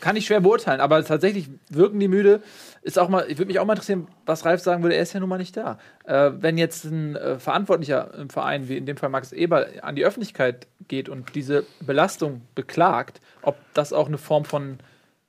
kann 0.00 0.16
ich 0.16 0.26
schwer 0.26 0.40
beurteilen, 0.40 0.80
aber 0.80 1.04
tatsächlich 1.04 1.48
wirken 1.68 2.00
die 2.00 2.08
müde. 2.08 2.42
Ist 2.82 2.98
auch 2.98 3.08
mal, 3.10 3.26
ich 3.28 3.36
würde 3.36 3.48
mich 3.48 3.58
auch 3.58 3.66
mal 3.66 3.74
interessieren, 3.74 4.08
was 4.24 4.46
Ralf 4.46 4.62
sagen 4.62 4.82
würde, 4.82 4.96
er 4.96 5.02
ist 5.02 5.12
ja 5.12 5.20
nun 5.20 5.28
mal 5.28 5.36
nicht 5.36 5.56
da. 5.56 5.78
Äh, 6.04 6.30
wenn 6.38 6.56
jetzt 6.56 6.84
ein 6.84 7.14
äh, 7.14 7.38
Verantwortlicher 7.38 8.14
im 8.14 8.30
Verein, 8.30 8.68
wie 8.68 8.78
in 8.78 8.86
dem 8.86 8.96
Fall 8.96 9.10
Max 9.10 9.32
Eber, 9.32 9.66
an 9.82 9.96
die 9.96 10.04
Öffentlichkeit 10.04 10.66
geht 10.88 11.10
und 11.10 11.34
diese 11.34 11.66
Belastung 11.80 12.40
beklagt, 12.54 13.20
ob 13.42 13.56
das 13.74 13.92
auch 13.92 14.08
eine 14.08 14.18
Form 14.18 14.46
von 14.46 14.78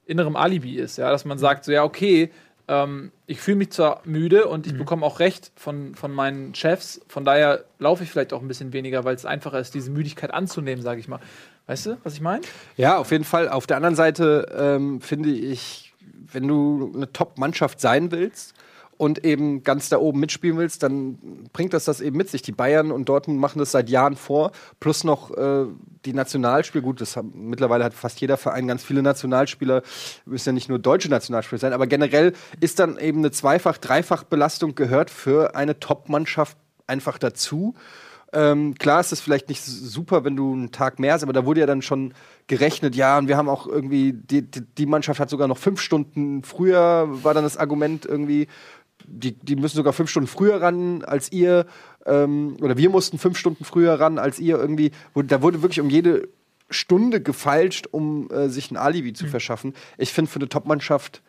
innerem 0.06 0.38
Alibi 0.38 0.78
ist, 0.78 0.98
ja, 0.98 1.10
dass 1.10 1.26
man 1.26 1.38
sagt, 1.38 1.66
so 1.66 1.74
ja, 1.74 1.84
okay, 1.84 2.32
ähm, 2.68 3.12
ich 3.28 3.42
fühle 3.42 3.58
mich 3.58 3.72
zwar 3.72 4.02
müde 4.06 4.48
und 4.48 4.66
ich 4.66 4.78
bekomme 4.78 5.06
auch 5.06 5.20
Recht 5.20 5.52
von, 5.56 5.94
von 5.96 6.12
meinen 6.12 6.56
Chefs, 6.56 7.02
von 7.08 7.26
daher 7.26 7.66
laufe 7.80 8.04
ich 8.04 8.12
vielleicht 8.12 8.32
auch 8.32 8.42
ein 8.42 8.48
bisschen 8.48 8.72
weniger, 8.72 9.04
weil 9.04 9.16
es 9.16 9.26
einfacher 9.26 9.60
ist, 9.60 9.74
diese 9.74 9.92
Müdigkeit 9.92 10.34
anzunehmen, 10.34 10.82
sage 10.82 11.02
ich 11.02 11.10
mal. 11.10 11.20
Weißt 11.68 11.86
du, 11.86 11.98
was 12.04 12.14
ich 12.14 12.22
meine? 12.22 12.42
Ja, 12.78 12.98
auf 12.98 13.12
jeden 13.12 13.24
Fall. 13.24 13.50
Auf 13.50 13.68
der 13.68 13.78
anderen 13.78 13.96
Seite 13.96 14.48
ähm, 14.58 15.02
finde 15.02 15.30
ich, 15.30 15.91
wenn 16.32 16.48
du 16.48 16.92
eine 16.96 17.12
Top-Mannschaft 17.12 17.80
sein 17.80 18.12
willst 18.12 18.54
und 19.02 19.26
eben 19.26 19.64
ganz 19.64 19.90
da 19.90 19.98
oben 19.98 20.20
mitspielen 20.20 20.58
willst, 20.58 20.84
dann 20.84 21.18
bringt 21.54 21.74
das 21.74 21.86
das 21.86 22.02
eben 22.02 22.18
mit 22.18 22.30
sich. 22.30 22.44
Die 22.44 22.52
Bayern 22.52 22.92
und 22.92 23.10
Dortmund 23.10 23.40
machen 23.40 23.58
das 23.58 23.72
seit 23.72 23.90
Jahren 23.90 24.16
vor, 24.16 24.52
plus 24.80 25.04
noch 25.04 25.36
äh, 25.36 25.66
die 26.06 26.14
Nationalspieler. 26.14 26.84
Gut, 26.84 27.02
das 27.02 27.18
haben, 27.18 27.32
mittlerweile 27.50 27.84
hat 27.84 27.96
fast 27.96 28.22
jeder 28.22 28.38
Verein 28.38 28.68
ganz 28.68 28.84
viele 28.84 29.02
Nationalspieler, 29.02 29.82
müssen 30.26 30.50
ja 30.50 30.54
nicht 30.54 30.70
nur 30.70 30.78
deutsche 30.78 31.10
Nationalspieler 31.10 31.58
sein, 31.58 31.74
aber 31.74 31.88
generell 31.88 32.34
ist 32.60 32.78
dann 32.78 33.00
eben 33.00 33.20
eine 33.20 33.32
Zweifach-, 33.32 33.80
Dreifach-Belastung 33.80 34.76
gehört 34.76 35.10
für 35.10 35.56
eine 35.56 35.80
Top-Mannschaft 35.80 36.56
einfach 36.86 37.18
dazu. 37.18 37.74
Ähm, 38.34 38.76
klar 38.76 39.02
ist 39.02 39.12
es 39.12 39.20
vielleicht 39.20 39.50
nicht 39.50 39.62
super, 39.64 40.24
wenn 40.24 40.38
du 40.38 40.54
einen 40.54 40.72
Tag 40.72 41.00
mehr 41.00 41.14
hast, 41.14 41.24
aber 41.24 41.34
da 41.34 41.46
wurde 41.46 41.60
ja 41.60 41.66
dann 41.66 41.82
schon 41.82 42.14
gerechnet, 42.48 42.96
ja, 42.96 43.18
und 43.18 43.28
wir 43.28 43.36
haben 43.36 43.50
auch 43.50 43.68
irgendwie, 43.68 44.14
die, 44.14 44.42
die, 44.42 44.86
Mannschaft 44.86 45.20
hat 45.20 45.30
sogar 45.30 45.50
noch 45.50 45.58
fünf 45.58 45.82
Stunden 45.82 46.44
früher, 46.44 47.08
war 47.24 47.34
dann 47.34 47.44
das 47.44 47.58
Argument 47.58 48.06
irgendwie, 48.06 48.48
die, 49.06 49.34
die 49.34 49.58
müssen 49.58 49.76
sogar 49.76 49.92
fünf 49.92 50.10
Stunden 50.10 50.28
früher 50.28 50.62
ran 50.62 51.04
als 51.04 51.32
ihr, 51.32 51.66
ähm, 52.06 52.56
oder 52.62 52.78
wir 52.78 52.90
mussten 52.90 53.18
fünf 53.18 53.38
Stunden 53.38 53.66
früher 53.66 54.00
ran 54.00 54.18
als 54.18 54.40
ihr 54.40 54.58
irgendwie. 54.58 54.92
Da 55.14 55.42
wurde 55.42 55.62
wirklich 55.62 55.82
um 55.82 55.90
jede 55.90 56.30
Stunde 56.70 57.22
gefeilscht, 57.22 57.88
um 57.92 58.30
äh, 58.32 58.48
sich 58.48 58.72
ein 58.72 58.78
Alibi 58.78 59.14
zu 59.14 59.26
mhm. 59.26 59.30
verschaffen. 59.30 59.74
Ich 59.98 60.14
finde, 60.14 60.32
für 60.32 60.40
eine 60.40 60.48
Top-Mannschaft 60.48 61.22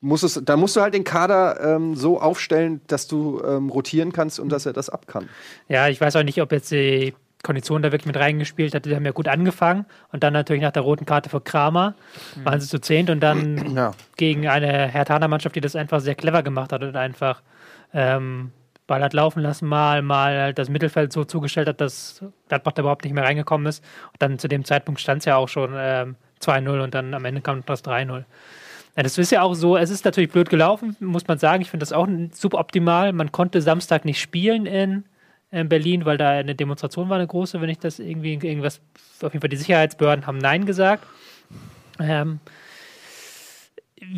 muss 0.00 0.22
es, 0.22 0.40
da 0.44 0.56
musst 0.56 0.76
du 0.76 0.80
halt 0.80 0.94
den 0.94 1.04
Kader 1.04 1.60
ähm, 1.60 1.94
so 1.94 2.20
aufstellen, 2.20 2.80
dass 2.86 3.06
du 3.06 3.42
ähm, 3.44 3.70
rotieren 3.70 4.12
kannst 4.12 4.38
und 4.38 4.50
dass 4.50 4.66
er 4.66 4.72
das 4.72 4.88
ab 4.88 5.06
kann. 5.06 5.28
Ja, 5.68 5.88
ich 5.88 6.00
weiß 6.00 6.16
auch 6.16 6.22
nicht, 6.22 6.40
ob 6.42 6.52
jetzt 6.52 6.70
die 6.70 7.14
Kondition 7.42 7.82
da 7.82 7.92
wirklich 7.92 8.06
mit 8.06 8.16
reingespielt 8.16 8.74
hat. 8.74 8.84
Die 8.84 8.94
haben 8.94 9.04
ja 9.04 9.12
gut 9.12 9.28
angefangen 9.28 9.86
und 10.12 10.22
dann 10.22 10.32
natürlich 10.32 10.62
nach 10.62 10.72
der 10.72 10.82
roten 10.82 11.06
Karte 11.06 11.30
für 11.30 11.40
Kramer 11.40 11.94
mhm. 12.34 12.44
waren 12.44 12.60
sie 12.60 12.68
zu 12.68 12.80
zehnt 12.80 13.08
und 13.08 13.20
dann 13.20 13.74
ja. 13.74 13.92
gegen 14.16 14.48
eine 14.48 14.88
Herthaner-Mannschaft, 14.88 15.54
die 15.54 15.60
das 15.60 15.76
einfach 15.76 16.00
sehr 16.00 16.14
clever 16.14 16.42
gemacht 16.42 16.72
hat 16.72 16.82
und 16.82 16.96
einfach 16.96 17.42
ähm, 17.94 18.52
Ball 18.86 19.02
hat 19.02 19.14
laufen 19.14 19.40
lassen, 19.40 19.66
mal, 19.66 20.02
mal 20.02 20.38
halt 20.38 20.58
das 20.58 20.68
Mittelfeld 20.68 21.12
so 21.12 21.24
zugestellt 21.24 21.68
hat, 21.68 21.80
dass 21.80 22.22
Gladbach 22.48 22.72
da 22.72 22.82
überhaupt 22.82 23.04
nicht 23.04 23.14
mehr 23.14 23.24
reingekommen 23.24 23.66
ist. 23.66 23.82
Und 24.12 24.22
dann 24.22 24.38
zu 24.38 24.48
dem 24.48 24.64
Zeitpunkt 24.64 25.00
stand 25.00 25.20
es 25.20 25.24
ja 25.24 25.36
auch 25.36 25.48
schon 25.48 25.72
ähm, 25.76 26.16
2-0 26.40 26.82
und 26.82 26.94
dann 26.94 27.14
am 27.14 27.24
Ende 27.24 27.40
kam 27.40 27.64
das 27.66 27.84
3-0. 27.84 28.24
Ja, 28.96 29.02
das 29.02 29.18
ist 29.18 29.30
ja 29.30 29.42
auch 29.42 29.54
so, 29.54 29.76
es 29.76 29.90
ist 29.90 30.06
natürlich 30.06 30.30
blöd 30.30 30.48
gelaufen, 30.48 30.96
muss 31.00 31.28
man 31.28 31.38
sagen. 31.38 31.60
Ich 31.60 31.70
finde 31.70 31.82
das 31.82 31.92
auch 31.92 32.08
suboptimal. 32.32 33.12
Man 33.12 33.30
konnte 33.30 33.60
Samstag 33.60 34.06
nicht 34.06 34.18
spielen 34.18 34.64
in, 34.64 35.04
in, 35.50 35.68
Berlin, 35.68 36.06
weil 36.06 36.16
da 36.16 36.30
eine 36.30 36.54
Demonstration 36.54 37.10
war, 37.10 37.18
eine 37.18 37.26
große, 37.26 37.60
wenn 37.60 37.68
ich 37.68 37.78
das 37.78 37.98
irgendwie, 37.98 38.32
irgendwas, 38.32 38.80
auf 39.20 39.34
jeden 39.34 39.42
Fall 39.42 39.50
die 39.50 39.56
Sicherheitsbehörden 39.56 40.26
haben 40.26 40.38
Nein 40.38 40.64
gesagt. 40.64 41.06
Ähm, 41.98 42.40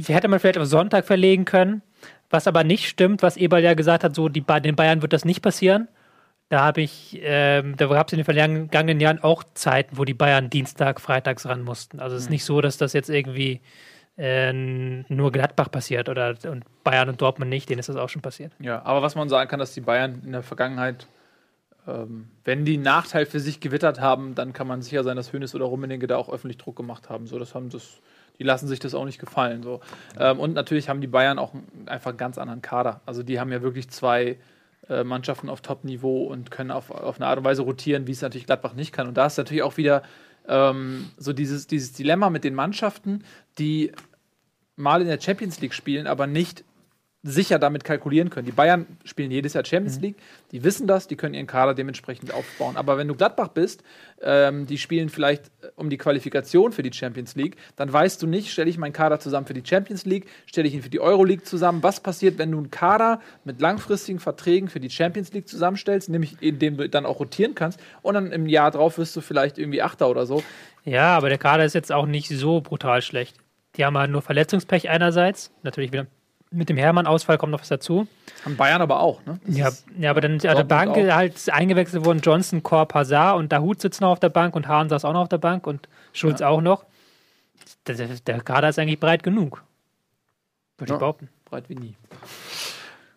hätte 0.07 0.29
man 0.29 0.39
vielleicht 0.39 0.59
auf 0.59 0.67
Sonntag 0.67 1.07
verlegen 1.07 1.45
können, 1.45 1.83
was 2.31 2.47
aber 2.47 2.63
nicht 2.63 2.89
stimmt, 2.89 3.23
was 3.23 3.37
Eberl 3.37 3.65
ja 3.65 3.75
gesagt 3.75 4.05
hat, 4.05 4.15
so 4.15 4.29
die, 4.29 4.43
den 4.43 4.77
Bayern 4.77 5.03
wird 5.03 5.13
das 5.13 5.25
nicht 5.25 5.43
passieren. 5.43 5.89
Da 6.51 6.61
habe 6.61 6.83
ich, 6.83 7.19
ähm, 7.23 7.77
da 7.77 7.87
gab 7.89 8.07
es 8.07 8.13
in 8.13 8.19
den 8.19 8.25
vergangenen 8.25 9.01
Jahren 9.01 9.23
auch 9.23 9.43
Zeiten, 9.55 9.99
wo 9.99 10.05
die 10.05 10.15
Bayern 10.15 10.51
Dienstag, 10.51 11.01
Freitags 11.01 11.47
ran 11.47 11.63
mussten. 11.63 12.01
Also 12.01 12.15
es 12.15 12.23
ist 12.23 12.29
mhm. 12.29 12.35
nicht 12.35 12.45
so, 12.45 12.61
dass 12.61 12.79
das 12.79 12.93
jetzt 12.93 13.11
irgendwie 13.11 13.61
äh, 14.19 14.53
nur 14.53 15.33
Gladbach 15.33 15.71
passiert 15.71 16.09
oder 16.09 16.35
und 16.51 16.65
Bayern 16.83 17.09
und 17.09 17.23
Dortmund 17.23 17.49
nicht, 17.49 17.71
denen 17.71 17.79
ist 17.79 17.89
das 17.89 17.97
auch 17.97 18.09
schon 18.09 18.21
passiert. 18.21 18.53
Ja, 18.59 18.83
aber 18.85 19.01
was 19.01 19.15
man 19.15 19.29
sagen 19.29 19.49
kann, 19.49 19.61
dass 19.61 19.73
die 19.73 19.81
Bayern 19.81 20.23
in 20.25 20.33
der 20.33 20.43
Vergangenheit, 20.43 21.07
ähm, 21.87 22.29
wenn 22.45 22.65
die 22.65 22.75
einen 22.75 22.83
Nachteil 22.83 23.27
für 23.27 23.39
sich 23.39 23.61
gewittert 23.61 24.01
haben, 24.01 24.35
dann 24.35 24.53
kann 24.53 24.67
man 24.67 24.83
sicher 24.83 25.05
sein, 25.05 25.17
dass 25.17 25.33
Hönes 25.33 25.55
oder 25.55 25.67
Rummenigge 25.67 26.09
da 26.09 26.17
auch 26.17 26.29
öffentlich 26.29 26.59
Druck 26.59 26.75
gemacht 26.75 27.09
haben. 27.09 27.29
So, 27.29 27.39
das 27.39 27.55
haben 27.55 27.71
das, 27.71 28.01
die 28.41 28.45
lassen 28.45 28.67
sich 28.67 28.81
das 28.81 28.93
auch 28.93 29.05
nicht 29.05 29.21
gefallen. 29.21 29.63
So. 29.63 29.81
Ähm, 30.19 30.41
und 30.41 30.53
natürlich 30.55 30.89
haben 30.89 31.01
die 31.01 31.07
Bayern 31.07 31.39
auch 31.39 31.55
einfach 31.87 32.11
einen 32.11 32.19
ganz 32.19 32.39
anderen 32.39 32.61
Kader. 32.61 33.01
Also 33.07 33.23
die 33.23 33.39
haben 33.39 33.53
ja 33.53 33.63
wirklich 33.63 33.89
zwei 33.89 34.37
äh, 34.89 35.05
Mannschaften 35.05 35.49
auf 35.49 35.61
Top-Niveau 35.61 36.25
und 36.25 36.51
können 36.51 36.73
auf, 36.73 36.91
auf 36.91 37.21
eine 37.21 37.27
Art 37.27 37.39
und 37.39 37.45
Weise 37.45 37.63
rotieren, 37.63 38.09
wie 38.09 38.13
es 38.13 38.23
natürlich 38.23 38.47
Gladbach 38.47 38.75
nicht 38.75 38.93
kann. 38.93 39.07
Und 39.07 39.17
da 39.17 39.27
ist 39.27 39.39
natürlich 39.39 39.63
auch 39.63 39.77
wieder 39.77 40.03
ähm, 40.49 41.11
so 41.17 41.33
dieses, 41.33 41.67
dieses 41.67 41.93
Dilemma 41.93 42.31
mit 42.31 42.43
den 42.43 42.55
Mannschaften, 42.55 43.23
die 43.59 43.93
mal 44.79 45.01
in 45.01 45.09
der 45.09 45.21
Champions 45.21 45.61
League 45.61 45.75
spielen, 45.75 46.07
aber 46.07 46.27
nicht 46.27 46.65
sicher 47.25 47.59
damit 47.59 47.83
kalkulieren 47.83 48.31
können. 48.31 48.47
Die 48.47 48.53
Bayern 48.53 48.87
spielen 49.05 49.33
jedes 49.33 49.55
Jahr 49.55 49.65
Champions 49.65 49.97
mhm. 49.97 50.03
League, 50.03 50.17
die 50.53 50.63
wissen 50.63 50.87
das, 50.87 51.09
die 51.09 51.17
können 51.17 51.35
ihren 51.35 51.49
Kader 51.49 51.75
dementsprechend 51.75 52.33
aufbauen. 52.33 52.77
Aber 52.77 52.97
wenn 52.97 53.09
du 53.09 53.17
Gladbach 53.17 53.49
bist, 53.49 53.83
ähm, 54.23 54.67
die 54.67 54.79
spielen 54.79 55.09
vielleicht 55.09 55.47
äh, 55.63 55.69
um 55.75 55.91
die 55.91 55.99
Qualifikation 55.99 56.71
für 56.71 56.85
die 56.85 56.93
Champions 56.93 57.35
League, 57.35 57.57
dann 57.75 57.93
weißt 57.93 58.23
du 58.23 58.29
nicht, 58.29 58.53
stelle 58.53 58.71
ich 58.71 58.79
meinen 58.79 58.93
Kader 58.93 59.19
zusammen 59.19 59.47
für 59.47 59.55
die 59.55 59.65
Champions 59.69 60.05
League, 60.05 60.27
stelle 60.47 60.69
ich 60.69 60.75
ihn 60.75 60.83
für 60.83 60.91
die 60.91 61.01
Euroleague 61.01 61.45
zusammen. 61.45 61.83
Was 61.83 62.01
passiert, 62.01 62.39
wenn 62.39 62.53
du 62.53 62.59
einen 62.59 62.71
Kader 62.71 63.21
mit 63.45 63.61
langfristigen 63.61 64.21
Verträgen 64.21 64.69
für 64.69 64.81
die 64.81 64.91
Champions 64.91 65.33
League 65.33 65.49
zusammenstellst, 65.49 66.09
nämlich 66.09 66.37
indem 66.41 66.77
du 66.77 66.89
dann 66.89 67.05
auch 67.05 67.19
rotieren 67.19 67.57
kannst 67.57 67.81
und 68.03 68.15
dann 68.15 68.31
im 68.31 68.47
Jahr 68.47 68.71
drauf 68.71 68.97
wirst 68.97 69.17
du 69.17 69.21
vielleicht 69.21 69.59
irgendwie 69.59 69.83
Achter 69.83 70.09
oder 70.09 70.25
so. 70.25 70.45
Ja, 70.85 71.17
aber 71.17 71.29
der 71.31 71.39
Kader 71.39 71.65
ist 71.65 71.75
jetzt 71.75 71.91
auch 71.91 72.07
nicht 72.07 72.29
so 72.29 72.61
brutal 72.61 73.03
schlecht. 73.03 73.37
Die 73.79 73.85
haben 73.85 73.97
halt 73.97 74.11
nur 74.11 74.23
Verletzungspech 74.23 74.91
einerseits, 74.91 75.53
natürlich 75.63 75.93
wieder 75.93 76.07
mit 76.51 76.69
dem 76.69 76.77
Hermann-Ausfall 76.77 77.39
kommt 77.39 77.53
noch 77.53 77.61
was 77.61 77.69
dazu. 77.69 78.07
Haben 78.45 78.57
Bayern 78.57 78.81
aber 78.81 79.01
auch, 79.01 79.25
ne? 79.25 79.39
ja, 79.47 79.71
ja, 79.99 80.11
aber 80.11 80.21
dann 80.21 80.37
ist 80.37 80.47
an 80.47 80.57
der 80.57 80.65
Bank 80.65 80.97
auch. 80.97 81.15
halt 81.15 81.35
eingewechselt 81.51 82.05
worden 82.05 82.21
Johnson, 82.21 82.63
Korb, 82.63 82.95
Hazard 82.95 83.37
und 83.37 83.53
Dahut 83.53 83.81
sitzt 83.81 84.01
noch 84.01 84.11
auf 84.11 84.21
der 84.21 84.31
Bank 84.31 84.57
und 84.57 84.67
Hahn 84.67 84.89
saß 84.89 85.05
auch 85.05 85.13
noch 85.13 85.23
auf 85.23 85.29
der 85.29 85.39
Bank 85.39 85.67
und 85.67 85.89
Schulz 86.13 86.41
ja. 86.41 86.49
auch 86.49 86.61
noch. 86.61 86.87
Der, 87.87 87.95
der, 87.97 88.41
Kader 88.41 88.69
ist 88.69 88.79
eigentlich 88.79 89.01
breit 89.01 89.23
genug. 89.23 89.63
Würde 90.79 90.91
ja. 90.91 90.97
ich 90.97 91.01
behaupten. 91.01 91.29
Breit 91.45 91.69
wie 91.69 91.75
nie. 91.75 91.97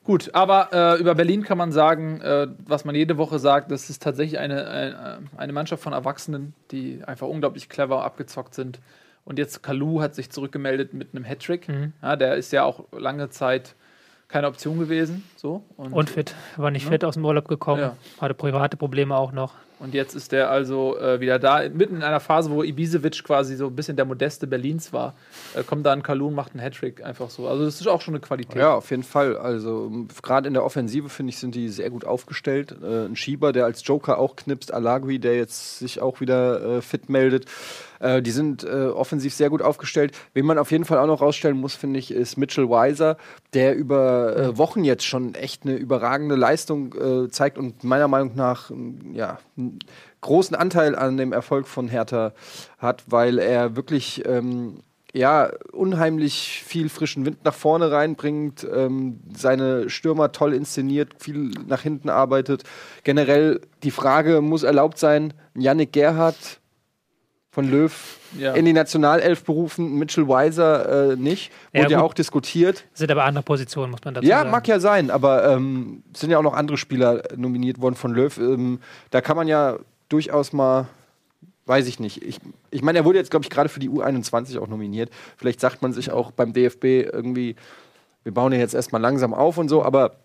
Gut, 0.03 0.33
aber 0.33 0.69
äh, 0.73 0.99
über 0.99 1.15
Berlin 1.15 1.43
kann 1.43 1.57
man 1.57 1.71
sagen, 1.71 2.21
äh, 2.21 2.47
was 2.65 2.85
man 2.85 2.95
jede 2.95 3.17
Woche 3.17 3.39
sagt, 3.39 3.71
das 3.71 3.89
ist 3.89 4.01
tatsächlich 4.01 4.39
eine, 4.39 4.67
eine, 4.67 5.19
eine 5.37 5.53
Mannschaft 5.53 5.83
von 5.83 5.93
Erwachsenen, 5.93 6.53
die 6.71 7.01
einfach 7.05 7.27
unglaublich 7.27 7.69
clever 7.69 8.03
abgezockt 8.03 8.55
sind 8.55 8.79
und 9.25 9.39
jetzt 9.39 9.63
Kalu 9.63 10.01
hat 10.01 10.15
sich 10.15 10.29
zurückgemeldet 10.29 10.93
mit 10.93 11.09
einem 11.13 11.23
Hattrick. 11.23 11.67
Mhm. 11.67 11.93
Ja, 12.01 12.15
der 12.15 12.35
ist 12.35 12.51
ja 12.51 12.63
auch 12.63 12.85
lange 12.91 13.29
Zeit 13.29 13.75
keine 14.27 14.47
Option 14.47 14.79
gewesen. 14.79 15.23
So. 15.35 15.63
Und, 15.77 15.93
und 15.93 16.09
fit, 16.09 16.35
war 16.57 16.71
nicht 16.71 16.85
ne? 16.85 16.91
fit 16.91 17.05
aus 17.05 17.15
dem 17.15 17.25
Urlaub 17.25 17.47
gekommen, 17.47 17.81
ja. 17.81 17.97
hatte 18.19 18.33
private 18.33 18.77
Probleme 18.77 19.15
auch 19.15 19.31
noch. 19.31 19.55
Und 19.81 19.95
jetzt 19.95 20.13
ist 20.13 20.31
der 20.31 20.51
also 20.51 20.95
äh, 20.99 21.19
wieder 21.19 21.39
da, 21.39 21.67
mitten 21.67 21.95
in 21.95 22.03
einer 22.03 22.19
Phase, 22.19 22.51
wo 22.51 22.61
Ibisevic 22.61 23.23
quasi 23.23 23.55
so 23.55 23.65
ein 23.65 23.75
bisschen 23.75 23.95
der 23.95 24.05
Modeste 24.05 24.45
Berlins 24.45 24.93
war. 24.93 25.15
Äh, 25.55 25.63
kommt 25.63 25.87
da 25.87 25.91
ein 25.91 26.03
Kalun, 26.03 26.35
macht 26.35 26.51
einen 26.51 26.61
Hattrick 26.61 27.03
einfach 27.03 27.31
so. 27.31 27.47
Also 27.47 27.65
das 27.65 27.81
ist 27.81 27.87
auch 27.87 27.99
schon 27.99 28.13
eine 28.13 28.21
Qualität. 28.21 28.57
Ja, 28.57 28.75
auf 28.75 28.91
jeden 28.91 29.01
Fall. 29.01 29.37
Also 29.37 29.91
gerade 30.21 30.47
in 30.47 30.53
der 30.53 30.63
Offensive, 30.63 31.09
finde 31.09 31.31
ich, 31.31 31.39
sind 31.39 31.55
die 31.55 31.69
sehr 31.69 31.89
gut 31.89 32.05
aufgestellt. 32.05 32.75
Äh, 32.83 33.05
ein 33.05 33.15
Schieber, 33.15 33.53
der 33.53 33.65
als 33.65 33.81
Joker 33.83 34.19
auch 34.19 34.35
knipst, 34.35 34.71
Alagui, 34.71 35.17
der 35.17 35.35
jetzt 35.35 35.79
sich 35.79 35.99
auch 35.99 36.21
wieder 36.21 36.77
äh, 36.77 36.81
fit 36.83 37.09
meldet. 37.09 37.45
Äh, 37.99 38.21
die 38.21 38.31
sind 38.31 38.63
äh, 38.63 38.85
offensiv 38.85 39.33
sehr 39.33 39.49
gut 39.49 39.63
aufgestellt. 39.63 40.15
Wen 40.35 40.45
man 40.45 40.59
auf 40.59 40.69
jeden 40.69 40.85
Fall 40.85 40.99
auch 40.99 41.07
noch 41.07 41.21
rausstellen 41.21 41.57
muss, 41.57 41.73
finde 41.73 41.97
ich, 41.97 42.11
ist 42.11 42.37
Mitchell 42.37 42.69
Weiser, 42.69 43.17
der 43.53 43.75
über 43.75 44.57
Wochen 44.57 44.83
jetzt 44.83 45.05
schon 45.05 45.33
echt 45.33 45.63
eine 45.63 45.75
überragende 45.75 46.35
Leistung 46.35 46.95
zeigt 47.31 47.57
und 47.57 47.83
meiner 47.83 48.07
Meinung 48.07 48.35
nach 48.35 48.71
ja, 49.13 49.39
einen 49.71 49.79
großen 50.21 50.55
Anteil 50.55 50.95
an 50.95 51.17
dem 51.17 51.33
Erfolg 51.33 51.67
von 51.67 51.87
Hertha 51.87 52.33
hat, 52.77 53.03
weil 53.07 53.39
er 53.39 53.75
wirklich 53.75 54.23
ähm, 54.25 54.81
ja, 55.13 55.51
unheimlich 55.73 56.63
viel 56.65 56.87
frischen 56.89 57.25
Wind 57.25 57.43
nach 57.43 57.53
vorne 57.53 57.91
reinbringt, 57.91 58.65
ähm, 58.73 59.19
seine 59.35 59.89
Stürmer 59.89 60.31
toll 60.31 60.53
inszeniert, 60.53 61.15
viel 61.19 61.51
nach 61.67 61.81
hinten 61.81 62.09
arbeitet. 62.09 62.63
Generell 63.03 63.59
die 63.83 63.91
Frage 63.91 64.41
muss 64.41 64.63
erlaubt 64.63 64.97
sein, 64.97 65.33
Yannick 65.53 65.91
Gerhardt 65.91 66.60
von 67.51 67.69
Löw 67.69 67.91
ja. 68.39 68.53
in 68.53 68.63
die 68.63 68.71
Nationalelf 68.71 69.43
berufen, 69.43 69.99
Mitchell 69.99 70.27
Weiser 70.27 71.11
äh, 71.11 71.15
nicht. 71.17 71.51
Wurde 71.73 71.91
ja, 71.91 71.99
ja, 71.99 72.01
auch 72.01 72.13
diskutiert. 72.13 72.85
Sind 72.93 73.11
aber 73.11 73.25
andere 73.25 73.43
Positionen, 73.43 73.91
muss 73.91 73.99
man 74.05 74.13
dazu 74.13 74.25
ja, 74.25 74.37
sagen. 74.37 74.47
Ja, 74.47 74.51
mag 74.51 74.67
ja 74.69 74.79
sein, 74.79 75.11
aber 75.11 75.51
ähm, 75.51 76.01
sind 76.15 76.29
ja 76.29 76.37
auch 76.37 76.43
noch 76.43 76.53
andere 76.53 76.77
Spieler 76.77 77.23
nominiert 77.35 77.81
worden 77.81 77.95
von 77.95 78.13
Löw. 78.13 78.35
Ähm, 78.37 78.79
da 79.09 79.19
kann 79.19 79.35
man 79.35 79.49
ja 79.49 79.77
durchaus 80.07 80.53
mal, 80.53 80.87
weiß 81.65 81.87
ich 81.87 81.99
nicht. 81.99 82.23
Ich, 82.23 82.39
ich 82.69 82.81
meine, 82.83 82.99
er 82.99 83.05
wurde 83.05 83.19
jetzt, 83.19 83.31
glaube 83.31 83.43
ich, 83.43 83.49
gerade 83.49 83.67
für 83.67 83.81
die 83.81 83.89
U21 83.89 84.57
auch 84.57 84.67
nominiert. 84.67 85.09
Vielleicht 85.35 85.59
sagt 85.59 85.81
man 85.81 85.91
sich 85.91 86.09
auch 86.09 86.31
beim 86.31 86.53
DFB 86.53 86.85
irgendwie, 87.11 87.57
wir 88.23 88.33
bauen 88.33 88.53
ja 88.53 88.59
jetzt 88.59 88.75
erstmal 88.75 89.01
langsam 89.01 89.33
auf 89.33 89.57
und 89.57 89.67
so, 89.67 89.83
aber 89.83 90.15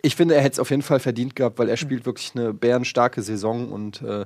ich 0.00 0.14
finde, 0.14 0.36
er 0.36 0.42
hätte 0.42 0.54
es 0.54 0.58
auf 0.60 0.70
jeden 0.70 0.82
Fall 0.82 1.00
verdient 1.00 1.34
gehabt, 1.34 1.58
weil 1.58 1.68
er 1.68 1.76
spielt 1.76 2.06
wirklich 2.06 2.32
eine 2.34 2.54
bärenstarke 2.54 3.20
Saison 3.20 3.70
und 3.70 4.00
äh, 4.02 4.24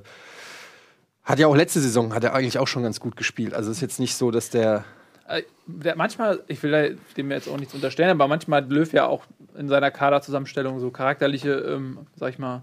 hat 1.27 1.39
ja 1.39 1.47
auch 1.47 1.55
letzte 1.55 1.81
Saison, 1.81 2.15
hat 2.15 2.23
er 2.23 2.33
eigentlich 2.33 2.57
auch 2.57 2.67
schon 2.67 2.83
ganz 2.83 3.01
gut 3.01 3.17
gespielt. 3.17 3.53
Also 3.53 3.69
ist 3.69 3.81
jetzt 3.81 3.99
nicht 3.99 4.15
so, 4.15 4.31
dass 4.31 4.49
der. 4.49 4.85
Äh, 5.27 5.43
manchmal, 5.95 6.41
ich 6.47 6.63
will 6.63 6.97
dem 7.17 7.31
jetzt 7.31 7.49
auch 7.49 7.57
nichts 7.57 7.73
unterstellen, 7.73 8.11
aber 8.11 8.29
manchmal 8.29 8.63
hat 8.63 8.71
Löw 8.71 8.91
ja 8.93 9.05
auch 9.05 9.25
in 9.57 9.67
seiner 9.67 9.91
Kaderzusammenstellung 9.91 10.79
so 10.79 10.89
charakterliche, 10.89 11.51
ähm, 11.51 12.07
sag 12.15 12.29
ich 12.29 12.39
mal, 12.39 12.61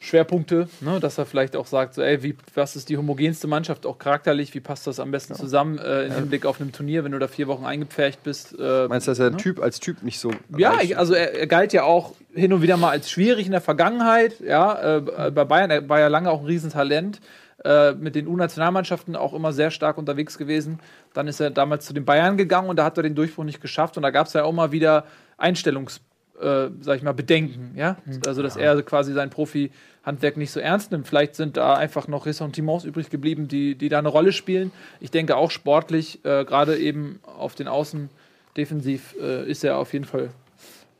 Schwerpunkte, 0.00 0.68
ne? 0.80 1.00
dass 1.00 1.18
er 1.18 1.26
vielleicht 1.26 1.56
auch 1.56 1.66
sagt, 1.66 1.94
so, 1.94 2.02
ey, 2.02 2.22
wie, 2.22 2.36
was 2.54 2.76
ist 2.76 2.88
die 2.88 2.96
homogenste 2.96 3.48
Mannschaft, 3.48 3.84
auch 3.84 3.98
charakterlich, 3.98 4.54
wie 4.54 4.60
passt 4.60 4.86
das 4.86 5.00
am 5.00 5.10
besten 5.10 5.34
zusammen 5.34 5.78
äh, 5.78 6.04
im 6.04 6.12
Hinblick 6.12 6.46
auf 6.46 6.60
einem 6.60 6.70
Turnier, 6.70 7.02
wenn 7.02 7.12
du 7.12 7.18
da 7.18 7.26
vier 7.26 7.48
Wochen 7.48 7.64
eingepfercht 7.64 8.22
bist. 8.22 8.56
Äh, 8.58 8.86
Meinst 8.88 9.08
du, 9.08 9.10
dass 9.10 9.18
er 9.18 9.36
Typ 9.36 9.60
als 9.60 9.80
Typ 9.80 10.02
nicht 10.04 10.20
so. 10.20 10.30
ja, 10.56 10.80
ich, 10.80 10.96
also 10.96 11.14
er, 11.14 11.34
er 11.34 11.46
galt 11.48 11.72
ja 11.72 11.82
auch 11.82 12.14
hin 12.32 12.52
und 12.52 12.62
wieder 12.62 12.76
mal 12.76 12.90
als 12.90 13.10
schwierig 13.10 13.46
in 13.46 13.52
der 13.52 13.60
Vergangenheit, 13.60 14.38
ja, 14.38 14.98
äh, 14.98 15.30
bei 15.32 15.44
Bayern, 15.44 15.70
er 15.70 15.88
war 15.88 15.98
ja 15.98 16.06
lange 16.06 16.30
auch 16.30 16.40
ein 16.40 16.46
Riesentalent, 16.46 17.20
äh, 17.64 17.92
mit 17.94 18.14
den 18.14 18.28
U-Nationalmannschaften 18.28 19.16
auch 19.16 19.34
immer 19.34 19.52
sehr 19.52 19.72
stark 19.72 19.98
unterwegs 19.98 20.38
gewesen. 20.38 20.78
Dann 21.12 21.26
ist 21.26 21.40
er 21.40 21.50
damals 21.50 21.86
zu 21.86 21.92
den 21.92 22.04
Bayern 22.04 22.36
gegangen 22.36 22.68
und 22.68 22.76
da 22.76 22.84
hat 22.84 22.96
er 22.98 23.02
den 23.02 23.16
Durchbruch 23.16 23.42
nicht 23.42 23.60
geschafft 23.60 23.96
und 23.96 24.04
da 24.04 24.10
gab 24.10 24.28
es 24.28 24.32
ja 24.34 24.44
auch 24.44 24.52
mal 24.52 24.70
wieder 24.70 25.06
Einstellungs- 25.38 26.00
äh, 26.40 26.70
sag 26.80 26.96
ich 26.96 27.02
mal, 27.02 27.12
Bedenken, 27.12 27.72
ja. 27.76 27.96
Also, 28.26 28.42
dass 28.42 28.56
er 28.56 28.80
quasi 28.82 29.12
sein 29.12 29.30
Profi-Handwerk 29.30 30.36
nicht 30.36 30.50
so 30.50 30.60
ernst 30.60 30.92
nimmt. 30.92 31.06
Vielleicht 31.06 31.34
sind 31.34 31.56
da 31.56 31.74
einfach 31.74 32.08
noch 32.08 32.26
Ressentiments 32.26 32.84
übrig 32.84 33.10
geblieben, 33.10 33.48
die, 33.48 33.74
die 33.74 33.88
da 33.88 33.98
eine 33.98 34.08
Rolle 34.08 34.32
spielen. 34.32 34.72
Ich 35.00 35.10
denke 35.10 35.36
auch 35.36 35.50
sportlich, 35.50 36.24
äh, 36.24 36.44
gerade 36.44 36.78
eben 36.78 37.20
auf 37.24 37.54
den 37.54 37.68
Außen 37.68 38.10
defensiv, 38.56 39.14
äh, 39.20 39.48
ist 39.50 39.64
er 39.64 39.78
auf 39.78 39.92
jeden 39.92 40.04
Fall, 40.04 40.30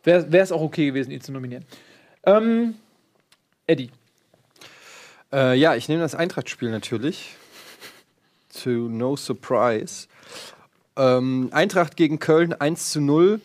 wäre 0.05 0.27
es 0.39 0.53
auch 0.53 0.63
okay 0.63 0.87
gewesen, 0.87 1.11
ihn 1.11 1.21
zu 1.21 1.33
nominieren. 1.33 1.65
Ähm, 2.25 2.75
Eddie. 3.67 3.91
Äh, 5.33 5.59
ja, 5.59 5.75
ich 5.75 5.89
nehme 5.89 6.01
das 6.01 6.15
Eintracht-Spiel 6.15 6.71
natürlich. 6.71 7.37
To 8.63 8.71
no 8.71 9.15
surprise. 9.15 10.09
Ähm, 10.97 11.51
Eintracht 11.53 11.97
gegen 11.97 12.19
Köln 12.19 12.53
1 12.53 12.91
zu 12.91 13.01
0. 13.01 13.41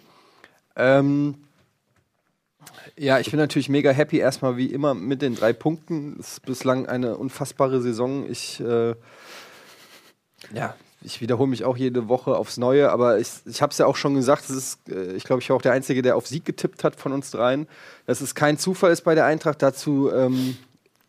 Ähm, 0.76 1.43
ja, 2.98 3.20
ich 3.20 3.32
bin 3.32 3.40
natürlich 3.40 3.70
mega 3.70 3.92
happy 3.92 4.18
erstmal 4.18 4.58
wie 4.58 4.68
immer 4.68 4.94
mit 4.94 5.22
den 5.22 5.36
drei 5.36 5.54
Punkten. 5.54 6.18
Es 6.20 6.34
ist 6.34 6.46
bislang 6.46 6.86
eine 6.86 7.18
unfassbare 7.18 7.82
Saison. 7.82 8.30
Ich, 8.30 8.60
äh, 8.60 8.96
ja, 10.54 10.76
ich 11.02 11.22
wiederhole 11.22 11.50
mich 11.50 11.66
auch 11.66 11.78
jede 11.78 12.08
Woche 12.08 12.36
aufs 12.36 12.58
Neue, 12.58 12.92
aber 12.92 13.20
ich, 13.20 13.30
ich 13.46 13.62
habe 13.62 13.72
es 13.72 13.78
ja 13.78 13.86
auch 13.86 13.96
schon 13.96 14.16
gesagt, 14.16 14.44
es 14.50 14.56
ist, 14.56 14.90
äh, 14.90 15.14
ich 15.14 15.24
glaube, 15.24 15.42
ich 15.42 15.50
war 15.50 15.58
auch 15.58 15.62
der 15.62 15.74
Einzige, 15.74 16.02
der 16.02 16.16
auf 16.16 16.28
Sieg 16.28 16.46
getippt 16.46 16.84
hat 16.84 16.96
von 16.96 17.12
uns 17.12 17.32
dreien. 17.32 17.68
Dass 18.06 18.22
es 18.22 18.36
kein 18.36 18.58
Zufall 18.58 18.92
ist 18.92 19.04
bei 19.04 19.16
der 19.16 19.26
Eintracht. 19.26 19.62
Dazu 19.62 20.12
ähm, 20.12 20.58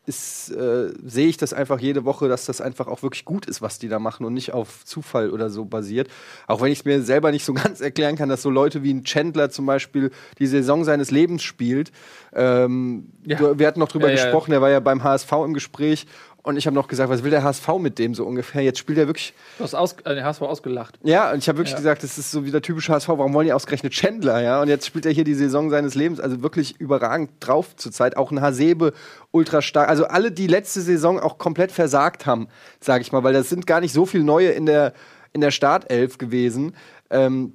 ist, 0.06 0.50
äh, 0.50 0.92
sehe 1.04 1.28
ich 1.28 1.36
das 1.38 1.52
einfach 1.54 1.80
jede 1.80 2.04
Woche, 2.04 2.28
dass 2.28 2.44
das 2.46 2.60
einfach 2.60 2.86
auch 2.88 3.02
wirklich 3.02 3.24
gut 3.24 3.46
ist, 3.46 3.62
was 3.62 3.78
die 3.78 3.88
da 3.88 3.98
machen 3.98 4.26
und 4.26 4.34
nicht 4.34 4.52
auf 4.52 4.84
Zufall 4.84 5.30
oder 5.30 5.48
so 5.50 5.64
basiert. 5.64 6.08
Auch 6.46 6.60
wenn 6.60 6.70
ich 6.72 6.80
es 6.80 6.84
mir 6.84 7.02
selber 7.02 7.30
nicht 7.30 7.44
so 7.44 7.54
ganz 7.54 7.80
erklären 7.80 8.16
kann, 8.16 8.28
dass 8.28 8.42
so 8.42 8.50
Leute 8.50 8.82
wie 8.82 8.92
ein 8.92 9.04
Chandler 9.04 9.50
zum 9.50 9.66
Beispiel 9.66 10.10
die 10.38 10.46
Saison 10.46 10.84
seines 10.84 11.10
Lebens 11.10 11.42
spielt. 11.42 11.90
Ähm, 12.34 13.06
Ja. 13.24 13.58
wir 13.58 13.66
hatten 13.66 13.80
noch 13.80 13.88
drüber 13.88 14.08
Ja, 14.10 14.16
ja. 14.16 14.22
gesprochen, 14.24 14.50
der 14.50 14.60
war 14.60 14.70
ja 14.70 14.80
beim 14.80 15.02
HSV 15.02 15.32
im 15.44 15.54
Gespräch 15.54 16.06
und 16.44 16.56
ich 16.56 16.66
habe 16.66 16.74
noch 16.76 16.86
gesagt, 16.86 17.10
was 17.10 17.24
will 17.24 17.30
der 17.32 17.42
HSV 17.42 17.66
mit 17.80 17.98
dem 17.98 18.14
so 18.14 18.24
ungefähr? 18.24 18.62
Jetzt 18.62 18.78
spielt 18.78 18.98
er 18.98 19.06
wirklich 19.08 19.34
Du 19.58 19.64
hast 19.64 19.74
aus, 19.74 19.94
äh, 20.04 20.14
den 20.14 20.24
HSV 20.24 20.42
ausgelacht. 20.42 20.96
ja, 21.02 21.32
und 21.32 21.38
ich 21.38 21.48
habe 21.48 21.58
wirklich 21.58 21.72
Ja. 21.72 21.78
gesagt, 21.78 22.04
das 22.04 22.16
ist 22.18 22.30
so 22.30 22.44
wie 22.44 22.52
der 22.52 22.62
typische 22.62 22.92
HSV. 22.92 23.08
Warum 23.08 23.34
wollen 23.34 23.46
die 23.46 23.52
ausgerechnet 23.52 23.92
Chandler? 23.92 24.40
Ja, 24.40 24.62
und 24.62 24.68
jetzt 24.68 24.86
spielt 24.86 25.04
er 25.06 25.12
hier 25.12 25.24
die 25.24 25.34
Saison 25.34 25.70
seines 25.70 25.94
Lebens. 25.96 26.20
Also 26.20 26.42
wirklich 26.42 26.78
überragend 26.78 27.30
drauf 27.40 27.74
zurzeit. 27.74 28.16
Auch 28.16 28.30
ein 28.30 28.40
Hasebe 28.40 28.92
ultra 29.32 29.62
stark. 29.62 29.88
Also 29.88 30.04
alle, 30.04 30.30
die 30.30 30.46
letzte 30.46 30.80
Saison 30.82 31.18
auch 31.18 31.38
komplett 31.38 31.72
versagt 31.72 32.26
haben, 32.26 32.46
sage 32.80 33.02
ich 33.02 33.10
mal, 33.10 33.24
weil 33.24 33.32
das 33.32 33.48
sind 33.48 33.66
gar 33.66 33.80
nicht 33.80 33.92
so 33.92 34.06
viele 34.06 34.22
neue 34.24 34.50
in 34.50 34.66
der 34.66 34.92
in 35.32 35.40
der 35.40 35.50
Startelf 35.50 36.18
gewesen. 36.18 36.76
Ähm, 37.10 37.54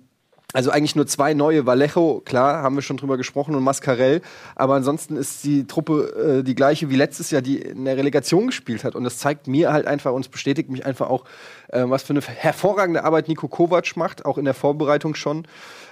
also 0.52 0.72
eigentlich 0.72 0.96
nur 0.96 1.06
zwei 1.06 1.36
neue. 1.36 1.68
Vallejo, 1.68 2.22
klar, 2.26 2.64
haben 2.64 2.76
wir 2.76 2.82
schon 2.82 2.98
drüber 2.98 3.18
gesprochen, 3.18 3.54
und 3.54 3.64
Mascarell. 3.64 4.22
Aber 4.56 4.74
ansonsten 4.74 5.16
ist 5.16 5.44
die 5.44 5.68
Truppe 5.68 6.40
äh, 6.40 6.44
die 6.44 6.56
gleiche 6.56 6.90
wie 6.90 6.96
letztes 6.96 7.30
Jahr, 7.30 7.44
die 7.44 7.60
in 7.60 7.86
der 7.86 7.98
Relegation 7.98 8.48
gespielt 8.48 8.84
hat. 8.84 8.96
Und 8.96 9.04
das 9.04 9.20
zeigt 9.20 9.48
mir 9.48 9.72
halt 9.72 9.86
einfach, 9.86 10.12
und 10.12 10.22
es 10.22 10.28
bestätigt 10.28 10.70
mich 10.70 10.86
einfach 10.88 11.10
auch, 11.10 11.26
äh, 11.68 11.84
was 11.86 12.02
für 12.02 12.14
eine 12.14 12.22
hervorragende 12.22 13.04
Arbeit 13.04 13.28
Nico 13.28 13.48
Kovac 13.48 13.96
macht, 13.96 14.26
auch 14.26 14.40
in 14.40 14.46
der 14.46 14.56
Vorbereitung 14.56 15.14
schon. 15.14 15.46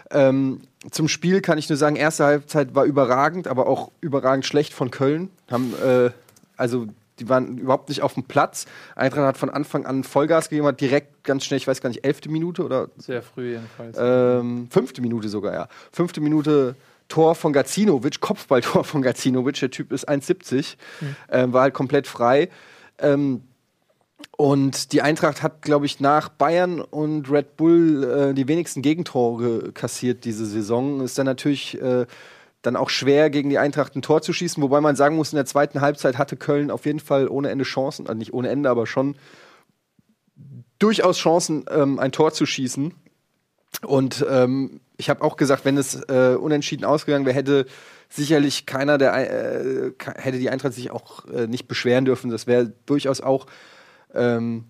Ähm, 0.10 0.62
zum 0.90 1.08
Spiel 1.08 1.42
kann 1.42 1.60
ich 1.60 1.70
nur 1.70 1.78
sagen, 1.78 1.96
erste 1.96 2.26
Halbzeit 2.26 2.74
war 2.74 2.86
überragend, 2.86 3.48
aber 3.48 3.68
auch 3.68 3.92
überragend 4.02 4.46
schlecht 4.46 4.74
von 4.74 4.90
Köln. 4.90 5.30
Haben, 5.52 5.74
äh, 5.86 6.10
also 6.56 6.88
die 7.20 7.30
waren 7.30 7.58
überhaupt 7.58 7.90
nicht 7.90 8.02
auf 8.02 8.14
dem 8.14 8.24
Platz. 8.24 8.66
Eintracht 8.96 9.26
hat 9.26 9.38
von 9.38 9.50
Anfang 9.50 9.86
an 9.86 10.04
Vollgas 10.04 10.50
gegeben, 10.50 10.68
hat 10.68 10.82
direkt 10.82 11.24
ganz 11.24 11.46
schnell, 11.46 11.58
ich 11.58 11.68
weiß 11.68 11.82
gar 11.82 11.90
nicht, 11.90 12.06
elfte 12.06 12.30
Minute 12.30 12.64
oder 12.64 12.90
Sehr 12.98 13.22
früh 13.22 13.52
jedenfalls. 13.54 13.98
ähm, 14.00 14.68
fünfte 14.70 15.02
Minute 15.02 15.30
sogar, 15.30 15.54
ja. 15.54 15.68
Fünfte 15.92 16.22
Minute 16.22 16.76
Tor 17.10 17.36
von 17.36 17.54
Gacinovic, 17.54 18.20
Kopfballtor 18.20 18.84
von 18.84 19.02
Gacinovic. 19.02 19.60
Der 19.60 19.72
Typ 19.72 19.92
ist 19.92 20.10
1,70, 20.10 20.76
ähm, 21.32 21.54
war 21.54 21.64
halt 21.64 21.74
komplett 21.74 22.08
frei. 22.08 22.50
Ähm, 23.00 23.44
und 24.36 24.94
die 24.94 25.02
Eintracht 25.02 25.42
hat, 25.42 25.62
glaube 25.62 25.86
ich, 25.86 26.00
nach 26.00 26.30
Bayern 26.30 26.82
und 26.82 27.32
Red 27.32 27.58
Bull 27.58 28.04
äh, 28.04 28.34
die 28.34 28.48
wenigsten 28.48 28.82
Gegentore 28.82 29.72
kassiert 29.72 30.26
diese 30.26 30.46
Saison. 30.46 31.02
Ist 31.02 31.18
dann 31.18 31.26
natürlich 31.26 31.82
äh, 31.82 32.06
dann 32.62 32.76
auch 32.76 32.90
schwer, 32.90 33.30
gegen 33.30 33.50
die 33.50 33.60
Eintracht 33.60 33.96
ein 33.96 34.02
Tor 34.02 34.22
zu 34.22 34.34
schießen. 34.34 34.62
Wobei 34.62 34.82
man 34.82 34.96
sagen 34.96 35.16
muss, 35.16 35.32
in 35.32 35.38
der 35.38 35.46
zweiten 35.46 35.82
Halbzeit 35.82 36.18
hatte 36.18 36.38
Köln 36.38 36.72
auf 36.72 36.86
jeden 36.86 37.00
Fall 37.00 37.28
ohne 37.28 37.50
Ende 37.50 37.64
Chancen, 37.64 38.08
also 38.08 38.18
nicht 38.18 38.34
ohne 38.34 38.50
Ende, 38.50 38.70
aber 38.70 38.88
schon 38.88 39.16
durchaus 40.80 41.18
Chancen, 41.18 41.66
ähm, 41.70 42.00
ein 42.00 42.12
Tor 42.12 42.34
zu 42.34 42.46
schießen. 42.46 42.94
Und 43.86 44.26
ähm, 44.30 44.82
ich 44.98 45.10
habe 45.10 45.22
auch 45.22 45.38
gesagt, 45.38 45.66
wenn 45.66 45.78
es 45.78 45.96
äh, 46.10 46.36
unentschieden 46.40 46.86
ausgegangen 46.86 47.26
wäre, 47.26 47.36
hätte 47.36 47.66
sicherlich 48.10 48.66
keiner 48.66 48.98
der 48.98 49.14
äh, 49.14 49.92
hätte 50.16 50.40
die 50.40 50.50
Eintracht 50.50 50.74
sich 50.74 50.92
auch 50.92 51.26
äh, 51.26 51.48
nicht 51.48 51.68
beschweren 51.68 52.06
dürfen. 52.06 52.32
Das 52.32 52.48
wäre 52.48 52.74
durchaus 52.86 53.22
auch 53.22 53.46
ähm, 54.14 54.66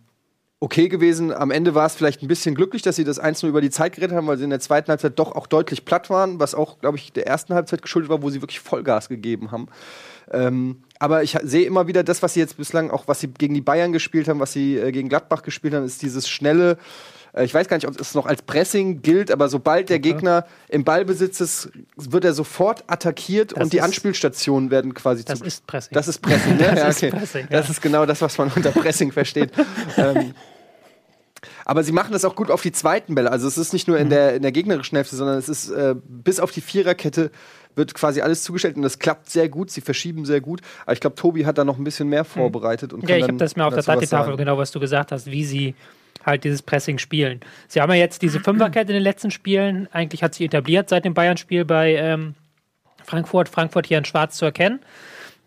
okay 0.60 0.89
gewesen. 0.89 1.32
Am 1.32 1.52
Ende 1.52 1.76
war 1.76 1.86
es 1.86 1.96
vielleicht 1.96 2.24
ein 2.24 2.28
bisschen 2.28 2.56
glücklich, 2.56 2.82
dass 2.82 2.96
sie 2.96 3.04
das 3.04 3.20
1 3.20 3.43
über 3.43 3.62
die 3.62 3.70
Zeit 3.70 3.96
gerettet 3.96 4.17
haben, 4.17 4.28
weil 4.28 4.38
sie 4.38 4.43
in 4.43 4.50
der 4.50 4.60
zweiten 4.60 4.89
Halbzeit 4.89 5.20
doch 5.20 5.34
auch 5.34 5.48
deutlich 5.48 5.86
platt 5.86 6.10
waren, 6.10 6.39
was 6.39 6.56
auch, 6.56 6.80
glaube 6.80 6.98
ich, 6.98 7.13
der 7.13 7.28
ersten 7.28 7.54
Halbzeit 7.54 7.82
geschuldet 7.82 8.10
war, 8.10 8.22
wo 8.22 8.30
sie 8.30 8.41
wirklich 8.41 8.60
Vollgas 8.60 9.08
gegeben 9.08 9.52
haben. 9.52 9.67
Ähm, 10.32 10.84
aber 11.00 11.24
ich 11.24 11.38
sehe 11.43 11.65
immer 11.65 11.88
wieder 11.88 12.04
das, 12.04 12.24
was 12.24 12.34
sie 12.34 12.39
jetzt 12.39 12.58
bislang, 12.58 12.89
auch 12.89 13.08
was 13.08 13.20
sie 13.20 13.28
gegen 13.28 13.54
die 13.54 13.62
Bayern 13.62 13.93
gespielt 13.93 14.28
haben, 14.28 14.39
was 14.39 14.52
sie 14.52 14.78
äh, 14.78 14.91
gegen 14.91 15.10
Gladbach 15.10 15.43
gespielt 15.43 15.74
haben, 15.74 15.86
ist 15.86 16.02
dieses 16.02 16.28
schnelle, 16.28 16.78
ich 17.43 17.54
weiß 17.54 17.67
gar 17.67 17.78
nicht, 17.78 17.88
ob 17.88 18.00
es 18.00 18.13
noch 18.15 18.26
als 18.26 18.41
Pressing 18.41 19.02
gilt, 19.02 19.32
aber 19.32 19.50
sobald 19.50 19.89
der 19.89 20.00
Gegner 20.00 20.45
im 20.69 20.84
Ballbesitz 20.84 21.39
ist, 21.41 21.69
wird 21.95 22.26
er 22.26 22.34
sofort 22.34 22.84
attackiert 22.88 23.52
Das 23.54 23.63
und 23.63 23.73
die 23.73 23.78
ist- 23.78 23.84
Anspielstationen 23.84 24.71
werden 24.71 24.93
quasi 24.93 25.23
Das 25.26 25.39
zu 25.39 25.45
ist 25.45 25.65
Pressing. 25.67 25.93
das 25.93 26.08
ist 26.08 26.19
Pressing, 26.21 26.58
ne? 26.58 26.63
Das 26.76 26.80
ja, 26.80 26.88
ist 26.88 26.97
okay. 27.04 27.10
Pressing, 27.12 27.47
Das 27.50 27.65
ja. 27.67 27.71
ist 27.71 27.82
genau 27.82 28.06
das, 28.06 28.21
was 28.21 28.38
man 28.38 28.52
unter 28.56 28.71
Pressing 28.71 29.12
versteht. 29.12 29.52
ähm, 29.97 30.34
aber 31.65 31.84
sie 31.84 31.91
machen 31.91 32.13
das 32.13 32.26
auch 32.26 32.36
gut 32.36 32.50
auf 32.50 32.62
die 32.62 32.71
zweiten 32.71 33.13
Bälle. 33.15 33.32
Also 33.32 33.47
es 33.47 33.58
ist 33.58 33.73
nicht 33.73 33.88
Mhm. 33.88 33.93
nur 33.93 34.00
in 34.02 34.10
der, 34.10 34.36
in 34.36 34.41
der 34.41 34.52
gegnerischen 34.52 34.95
Hälfte, 34.95 35.15
sondern 35.15 35.38
es 35.38 35.50
ist 35.50 35.69
äh, 35.69 35.95
bis 36.08 36.39
auf 36.39 36.52
die 36.52 36.62
Viererkette 36.62 37.32
wird 37.76 37.93
quasi 37.93 38.21
alles 38.21 38.41
zugestellt 38.41 38.76
und 38.76 38.82
das 38.82 38.97
klappt 38.97 39.30
sehr 39.30 39.50
gut. 39.50 39.69
Sie 39.69 39.82
verschieben 39.82 40.26
sehr 40.26 40.41
gut. 40.41 40.62
Aber 40.86 40.93
ich 40.93 41.00
glaube, 41.00 41.15
Tobi 41.15 41.45
hat 41.45 41.60
da 41.60 41.63
noch 41.63 41.78
ein 41.78 41.84
bisschen 41.84 42.10
mehr 42.10 42.23
vorbereitet. 42.23 42.91
Und 42.91 43.08
Ja, 43.08 43.17
ich 43.17 43.23
habe 43.23 43.36
das 43.36 43.56
mir 43.56 43.65
auf 43.67 43.73
der 43.76 43.84
Datetafel, 43.84 44.36
genau 44.36 44.58
was 44.58 44.71
du 44.71 44.80
gesagt 44.80 45.12
hast, 45.12 45.28
wie 45.28 45.45
sie 45.45 45.76
halt 46.27 46.43
dieses 46.43 46.61
Pressing 46.61 46.99
spielen. 46.99 47.39
Sie 47.67 47.81
haben 47.81 47.89
ja 47.89 47.97
jetzt 47.97 48.21
diese 48.21 48.39
Fünferkette 48.39 48.91
in 48.91 48.95
den 48.95 49.03
letzten 49.03 49.31
Spielen, 49.31 49.87
eigentlich 49.91 50.21
hat 50.21 50.35
sie 50.35 50.45
etabliert 50.45 50.89
seit 50.89 51.05
dem 51.05 51.13
Bayern-Spiel 51.13 51.65
bei 51.65 51.95
ähm, 51.95 52.35
Frankfurt, 53.03 53.49
Frankfurt 53.49 53.87
hier 53.87 53.97
in 53.97 54.05
Schwarz 54.05 54.37
zu 54.37 54.45
erkennen. 54.45 54.81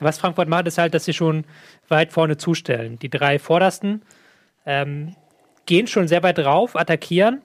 Was 0.00 0.18
Frankfurt 0.18 0.48
macht, 0.48 0.66
ist 0.66 0.78
halt, 0.78 0.94
dass 0.94 1.04
sie 1.04 1.12
schon 1.12 1.44
weit 1.88 2.10
vorne 2.12 2.38
zustellen. 2.38 2.98
Die 2.98 3.10
drei 3.10 3.38
vordersten 3.38 4.02
ähm, 4.64 5.14
gehen 5.66 5.86
schon 5.86 6.08
sehr 6.08 6.22
weit 6.22 6.38
drauf, 6.38 6.74
attackieren 6.74 7.42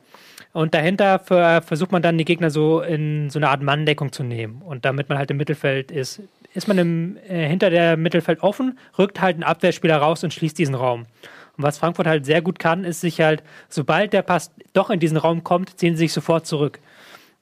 und 0.54 0.74
dahinter 0.74 1.20
ver 1.20 1.62
versucht 1.62 1.92
man 1.92 2.02
dann 2.02 2.18
die 2.18 2.24
Gegner 2.24 2.50
so 2.50 2.80
in 2.80 3.30
so 3.30 3.40
eine 3.40 3.50
Art 3.50 3.62
Manndeckung 3.62 4.14
zu 4.14 4.24
nehmen. 4.24 4.62
Und 4.62 4.86
damit 4.86 5.10
man 5.10 5.18
halt 5.18 5.30
im 5.30 5.36
Mittelfeld 5.36 5.92
ist, 5.92 6.22
ist 6.54 6.70
man 6.70 6.78
im, 6.78 7.18
äh, 7.28 7.46
hinter 7.46 7.70
der 7.70 7.98
Mittelfeld 7.98 8.42
offen, 8.42 8.80
rückt 8.98 9.20
halt 9.20 9.38
ein 9.38 9.44
Abwehrspieler 9.44 9.98
raus 9.98 10.24
und 10.24 10.34
schließt 10.34 10.58
diesen 10.58 10.76
Raum. 10.76 11.08
Und 11.58 11.64
was 11.64 11.78
Frankfurt 11.78 12.08
halt 12.08 12.26
sehr 12.26 12.42
gut 12.42 12.60
kann, 12.60 12.84
ist 12.84 13.02
sich 13.02 13.22
halt, 13.22 13.44
sobald 13.70 14.14
der 14.14 14.22
Pass 14.22 14.52
doch 14.74 14.90
in 14.90 15.00
diesen 15.00 15.18
Raum 15.18 15.44
kommt, 15.44 15.80
ziehen 15.80 15.94
sie 15.96 16.00
sich 16.06 16.14
sofort 16.14 16.46
zurück. 16.46 16.80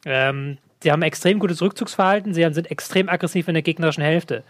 Ähm, 0.06 0.58
sie 0.82 0.92
haben 0.92 1.02
extrem 1.02 1.40
gutes 1.40 1.62
Rückzugsverhalten, 1.62 2.34
sie 2.34 2.46
haben- 2.46 2.54
sind 2.54 2.70
extrem 2.70 3.10
aggressiv 3.10 3.48
in 3.48 3.54
der 3.56 3.64
gegnerischen 3.64 4.04
Hälfte. 4.04 4.44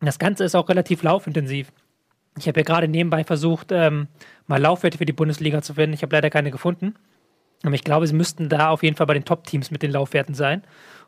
Das 0.00 0.18
Ganze 0.18 0.44
ist 0.44 0.54
auch 0.54 0.68
relativ 0.68 1.02
laufintensiv. 1.02 1.72
Ich 2.38 2.46
habe 2.48 2.60
ja 2.60 2.64
gerade 2.64 2.88
nebenbei 2.88 3.24
versucht, 3.24 3.68
ähm, 3.72 4.08
mal 4.46 4.60
Laufwerte 4.60 4.98
für 4.98 5.06
die 5.06 5.12
Bundesliga 5.12 5.62
zu 5.62 5.74
finden. 5.74 5.94
Ich 5.94 6.02
habe 6.02 6.14
leider 6.14 6.30
keine 6.30 6.50
gefunden. 6.50 6.94
Aber 7.62 7.74
ich 7.74 7.84
glaube, 7.84 8.06
sie 8.06 8.12
müssten 8.14 8.48
da 8.48 8.68
auf 8.68 8.82
jeden 8.82 8.96
Fall 8.96 9.06
bei 9.06 9.14
den 9.14 9.24
Top-Teams 9.24 9.70
mit 9.70 9.82
den 9.82 9.90
Laufwerten 9.92 10.34
sein. 10.34 10.62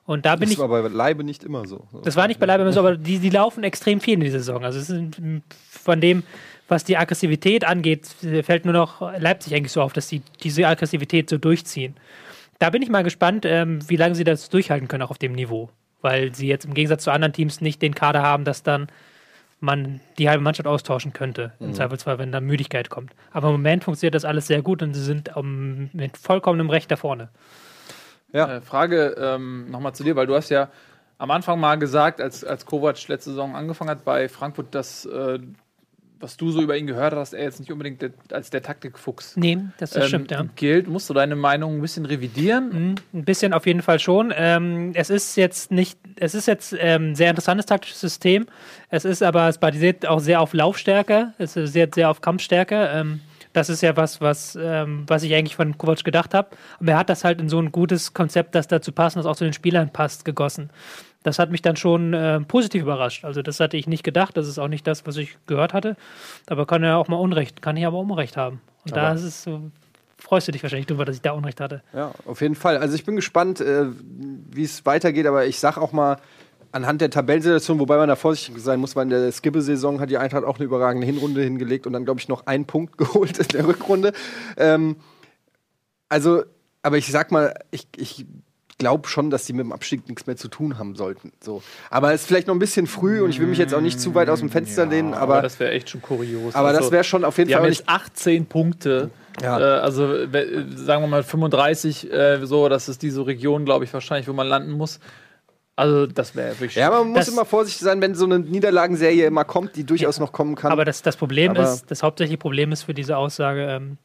Und 0.04 0.24
da 0.24 0.36
bin 0.36 0.42
Das 0.48 0.52
ich. 0.52 0.58
war 0.58 0.68
bei 0.68 0.80
Leibe 0.88 1.24
nicht 1.24 1.42
immer 1.44 1.66
so. 1.66 1.86
Das 2.04 2.16
war 2.16 2.28
nicht 2.28 2.38
bei 2.40 2.46
Leibe 2.46 2.62
immer 2.62 2.72
so, 2.72 2.80
aber 2.80 2.96
die, 2.96 3.18
die 3.18 3.28
laufen 3.28 3.64
extrem 3.64 4.00
viel 4.00 4.14
in 4.14 4.20
dieser 4.20 4.38
Saison. 4.38 4.64
Also 4.64 4.78
es 4.78 4.88
ist 4.88 5.20
von 5.68 6.00
dem, 6.00 6.22
was 6.68 6.84
die 6.84 6.96
Aggressivität 6.96 7.64
angeht, 7.64 8.06
fällt 8.42 8.64
nur 8.64 8.74
noch 8.74 9.00
Leipzig 9.18 9.54
eigentlich 9.54 9.72
so 9.72 9.82
auf, 9.82 9.92
dass 9.92 10.08
sie 10.08 10.22
diese 10.42 10.66
Aggressivität 10.66 11.30
so 11.30 11.38
durchziehen. 11.38 11.96
Da 12.58 12.70
bin 12.70 12.82
ich 12.82 12.88
mal 12.88 13.04
gespannt, 13.04 13.44
ähm, 13.44 13.78
wie 13.88 13.96
lange 13.96 14.14
sie 14.14 14.24
das 14.24 14.48
durchhalten 14.48 14.88
können, 14.88 15.02
auch 15.02 15.10
auf 15.10 15.18
dem 15.18 15.32
Niveau. 15.32 15.70
Weil 16.00 16.34
sie 16.34 16.48
jetzt 16.48 16.64
im 16.64 16.74
Gegensatz 16.74 17.04
zu 17.04 17.10
anderen 17.10 17.32
Teams 17.32 17.60
nicht 17.60 17.82
den 17.82 17.94
Kader 17.94 18.22
haben, 18.22 18.44
dass 18.44 18.62
dann 18.62 18.88
man 19.60 20.00
die 20.18 20.28
halbe 20.28 20.42
Mannschaft 20.42 20.66
austauschen 20.66 21.12
könnte, 21.12 21.52
im 21.60 21.72
Zweifelsfall, 21.72 22.18
wenn 22.18 22.30
da 22.30 22.40
Müdigkeit 22.40 22.90
kommt. 22.90 23.12
Aber 23.32 23.48
im 23.48 23.54
Moment 23.54 23.84
funktioniert 23.84 24.14
das 24.14 24.24
alles 24.24 24.46
sehr 24.46 24.60
gut 24.62 24.82
und 24.82 24.92
sie 24.94 25.02
sind 25.02 25.34
um, 25.34 25.88
mit 25.92 26.16
vollkommenem 26.16 26.68
Recht 26.68 26.90
da 26.90 26.96
vorne. 26.96 27.30
Ja. 28.32 28.56
Äh, 28.56 28.60
Frage 28.60 29.16
ähm, 29.18 29.70
nochmal 29.70 29.94
zu 29.94 30.04
dir, 30.04 30.14
weil 30.14 30.26
du 30.26 30.34
hast 30.34 30.50
ja 30.50 30.68
am 31.18 31.30
Anfang 31.30 31.58
mal 31.58 31.76
gesagt, 31.76 32.20
als, 32.20 32.44
als 32.44 32.66
Kovac 32.66 33.08
letzte 33.08 33.30
Saison 33.30 33.56
angefangen 33.56 33.90
hat 33.90 34.04
bei 34.04 34.28
Frankfurt, 34.28 34.74
dass, 34.74 35.06
äh, 35.06 35.38
was 36.20 36.36
du 36.36 36.50
so 36.50 36.62
über 36.62 36.76
ihn 36.76 36.86
gehört 36.86 37.14
hast, 37.14 37.32
er 37.34 37.44
jetzt 37.44 37.60
nicht 37.60 37.70
unbedingt 37.70 38.00
der, 38.02 38.10
als 38.30 38.50
der 38.50 38.62
Taktikfuchs 38.62 39.36
Nee, 39.36 39.58
das, 39.78 39.94
ähm, 39.96 40.02
stimmt, 40.04 40.30
ja. 40.30 40.44
gilt. 40.56 40.88
Musst 40.88 41.10
du 41.10 41.14
deine 41.14 41.36
Meinung 41.36 41.76
ein 41.76 41.82
bisschen 41.82 42.06
revidieren? 42.06 42.68
Mhm, 42.88 42.94
Ein 43.20 43.24
bisschen 43.24 43.52
auf 43.52 43.66
jeden 43.66 43.82
Fall 43.82 43.98
schon. 43.98 44.32
Ähm, 44.34 44.92
es 44.94 45.10
ist 45.10 45.36
jetzt 45.36 45.70
nicht, 45.70 45.98
es 46.16 46.34
ist 46.34 46.46
jetzt 46.46 46.74
ähm, 46.78 47.10
ein 47.10 47.14
sehr 47.14 47.30
interessantes 47.30 47.66
taktisches 47.66 48.00
System. 48.00 48.46
Es 48.88 49.04
ist 49.04 49.22
aber, 49.22 49.48
es 49.48 49.58
basiert 49.58 50.06
auch 50.06 50.20
sehr 50.20 50.40
auf 50.40 50.54
Laufstärke, 50.54 51.32
es 51.38 51.54
basiert 51.54 51.94
sehr 51.94 52.10
auf 52.10 52.20
Kampfstärke. 52.20 52.90
Ähm, 52.92 53.20
das 53.52 53.70
ist 53.70 53.80
ja 53.80 53.96
was, 53.96 54.20
was, 54.20 54.58
ähm, 54.60 55.04
was 55.06 55.22
ich 55.22 55.34
eigentlich 55.34 55.56
von 55.56 55.78
Kovac 55.78 56.04
gedacht 56.04 56.34
habe. 56.34 56.50
Aber 56.78 56.90
er 56.92 56.98
hat 56.98 57.08
das 57.08 57.24
halt 57.24 57.40
in 57.40 57.48
so 57.48 57.58
ein 57.58 57.72
gutes 57.72 58.12
Konzept, 58.12 58.54
das 58.54 58.68
dazu 58.68 58.92
passt, 58.92 59.16
das 59.16 59.24
auch 59.24 59.36
zu 59.36 59.44
den 59.44 59.54
Spielern 59.54 59.90
passt, 59.90 60.26
gegossen. 60.26 60.68
Das 61.26 61.40
hat 61.40 61.50
mich 61.50 61.60
dann 61.60 61.74
schon 61.74 62.14
äh, 62.14 62.40
positiv 62.40 62.82
überrascht. 62.82 63.24
Also 63.24 63.42
das 63.42 63.58
hatte 63.58 63.76
ich 63.76 63.88
nicht 63.88 64.04
gedacht. 64.04 64.36
Das 64.36 64.46
ist 64.46 64.60
auch 64.60 64.68
nicht 64.68 64.86
das, 64.86 65.06
was 65.06 65.16
ich 65.16 65.36
gehört 65.48 65.74
hatte. 65.74 65.96
Aber 66.46 66.66
kann 66.66 66.84
ja 66.84 66.96
auch 66.96 67.08
mal 67.08 67.16
Unrecht, 67.16 67.62
kann 67.62 67.76
ich 67.76 67.84
aber 67.84 67.98
Unrecht 67.98 68.36
haben. 68.36 68.60
Und 68.84 68.94
da 68.94 69.12
ist 69.12 69.24
es 69.24 69.42
so, 69.42 69.72
freust 70.18 70.46
du 70.46 70.52
dich 70.52 70.62
wahrscheinlich 70.62 70.86
drüber, 70.86 71.04
dass 71.04 71.16
ich 71.16 71.22
da 71.22 71.32
Unrecht 71.32 71.60
hatte. 71.60 71.82
Ja, 71.92 72.12
auf 72.26 72.42
jeden 72.42 72.54
Fall. 72.54 72.76
Also 72.76 72.94
ich 72.94 73.04
bin 73.04 73.16
gespannt, 73.16 73.60
äh, 73.60 73.86
wie 74.52 74.62
es 74.62 74.86
weitergeht, 74.86 75.26
aber 75.26 75.46
ich 75.46 75.58
sag 75.58 75.78
auch 75.78 75.90
mal, 75.90 76.18
anhand 76.70 77.00
der 77.00 77.10
Tabellensituation, 77.10 77.80
wobei 77.80 77.96
man 77.96 78.08
da 78.08 78.14
vorsichtig 78.14 78.62
sein 78.62 78.78
muss, 78.78 78.94
weil 78.94 79.02
in 79.02 79.10
der 79.10 79.32
Skibbe-Saison 79.32 79.98
hat 79.98 80.10
die 80.10 80.18
Eintracht 80.18 80.44
auch 80.44 80.58
eine 80.58 80.64
überragende 80.64 81.08
Hinrunde 81.08 81.42
hingelegt 81.42 81.88
und 81.88 81.92
dann, 81.92 82.04
glaube 82.04 82.20
ich, 82.20 82.28
noch 82.28 82.46
einen 82.46 82.66
Punkt 82.66 82.98
geholt 82.98 83.36
in 83.38 83.48
der 83.48 83.66
Rückrunde. 83.66 84.12
Ähm, 84.56 84.94
also, 86.08 86.44
aber 86.82 86.98
ich 86.98 87.10
sag 87.10 87.32
mal, 87.32 87.52
ich, 87.72 87.88
ich 87.96 88.26
glaube 88.78 89.08
schon, 89.08 89.30
dass 89.30 89.44
die 89.44 89.52
mit 89.52 89.64
dem 89.64 89.72
Abstieg 89.72 90.06
nichts 90.08 90.26
mehr 90.26 90.36
zu 90.36 90.48
tun 90.48 90.78
haben 90.78 90.96
sollten. 90.96 91.32
So. 91.42 91.62
Aber 91.90 92.12
es 92.12 92.22
ist 92.22 92.26
vielleicht 92.26 92.46
noch 92.46 92.54
ein 92.54 92.58
bisschen 92.58 92.86
früh 92.86 93.20
und 93.22 93.30
ich 93.30 93.40
will 93.40 93.46
mich 93.46 93.58
jetzt 93.58 93.74
auch 93.74 93.80
nicht 93.80 94.00
zu 94.00 94.14
weit 94.14 94.28
aus 94.28 94.40
dem 94.40 94.50
Fenster 94.50 94.86
lehnen, 94.86 95.14
aber, 95.14 95.34
aber, 95.34 95.42
das 95.42 95.58
wäre 95.60 95.70
echt 95.72 95.90
schon 95.90 96.02
kurios. 96.02 96.52
das 96.52 96.62
Also, 96.62 96.90
wäre 96.92 97.04
schon 97.04 97.24
auf 97.24 97.38
jeden 97.38 97.50
Fall 97.50 97.60
haben 97.62 97.68
nicht 97.68 97.88
18 97.88 98.46
Punkte. 98.46 99.10
Ja. 99.42 99.58
Äh, 99.58 99.80
also 99.80 100.26
sagen 100.76 101.02
wir 101.02 101.06
mal 101.08 101.22
35, 101.22 102.10
äh, 102.12 102.44
so, 102.46 102.68
das 102.68 102.88
ist 102.88 103.02
diese 103.02 103.26
Region, 103.26 103.64
glaube 103.64 103.84
ich, 103.84 103.92
wahrscheinlich, 103.92 104.28
wo 104.28 104.32
man 104.32 104.46
landen 104.46 104.72
muss. 104.72 105.00
Also 105.78 106.06
das 106.06 106.34
wäre 106.34 106.52
wirklich. 106.52 106.74
Ja, 106.76 106.86
aber 106.88 107.00
man 107.00 107.08
muss 107.08 107.18
Das- 107.26 107.28
immer 107.28 107.44
vorsichtig 107.44 107.82
sein, 107.82 108.00
wenn 108.00 108.14
so 108.14 108.24
eine 108.24 108.38
Niederlagenserie 108.38 109.26
immer 109.26 109.44
kommt, 109.44 109.76
die 109.76 109.84
durchaus 109.84 110.18
noch 110.18 110.32
kommen 110.32 110.54
kann. 110.54 110.72
Aber 110.72 110.86
das, 110.86 111.02
das 111.02 111.16
Problem 111.16 111.50
Aber- 111.50 111.64
ist, 111.64 111.90
das 111.90 112.02
hauptsächliche 112.02 112.38
Problem 112.38 112.72
ist 112.72 112.84
für 112.84 112.94
diese 112.94 113.16
Aussage, 113.18 113.66
ähm, 113.66 113.98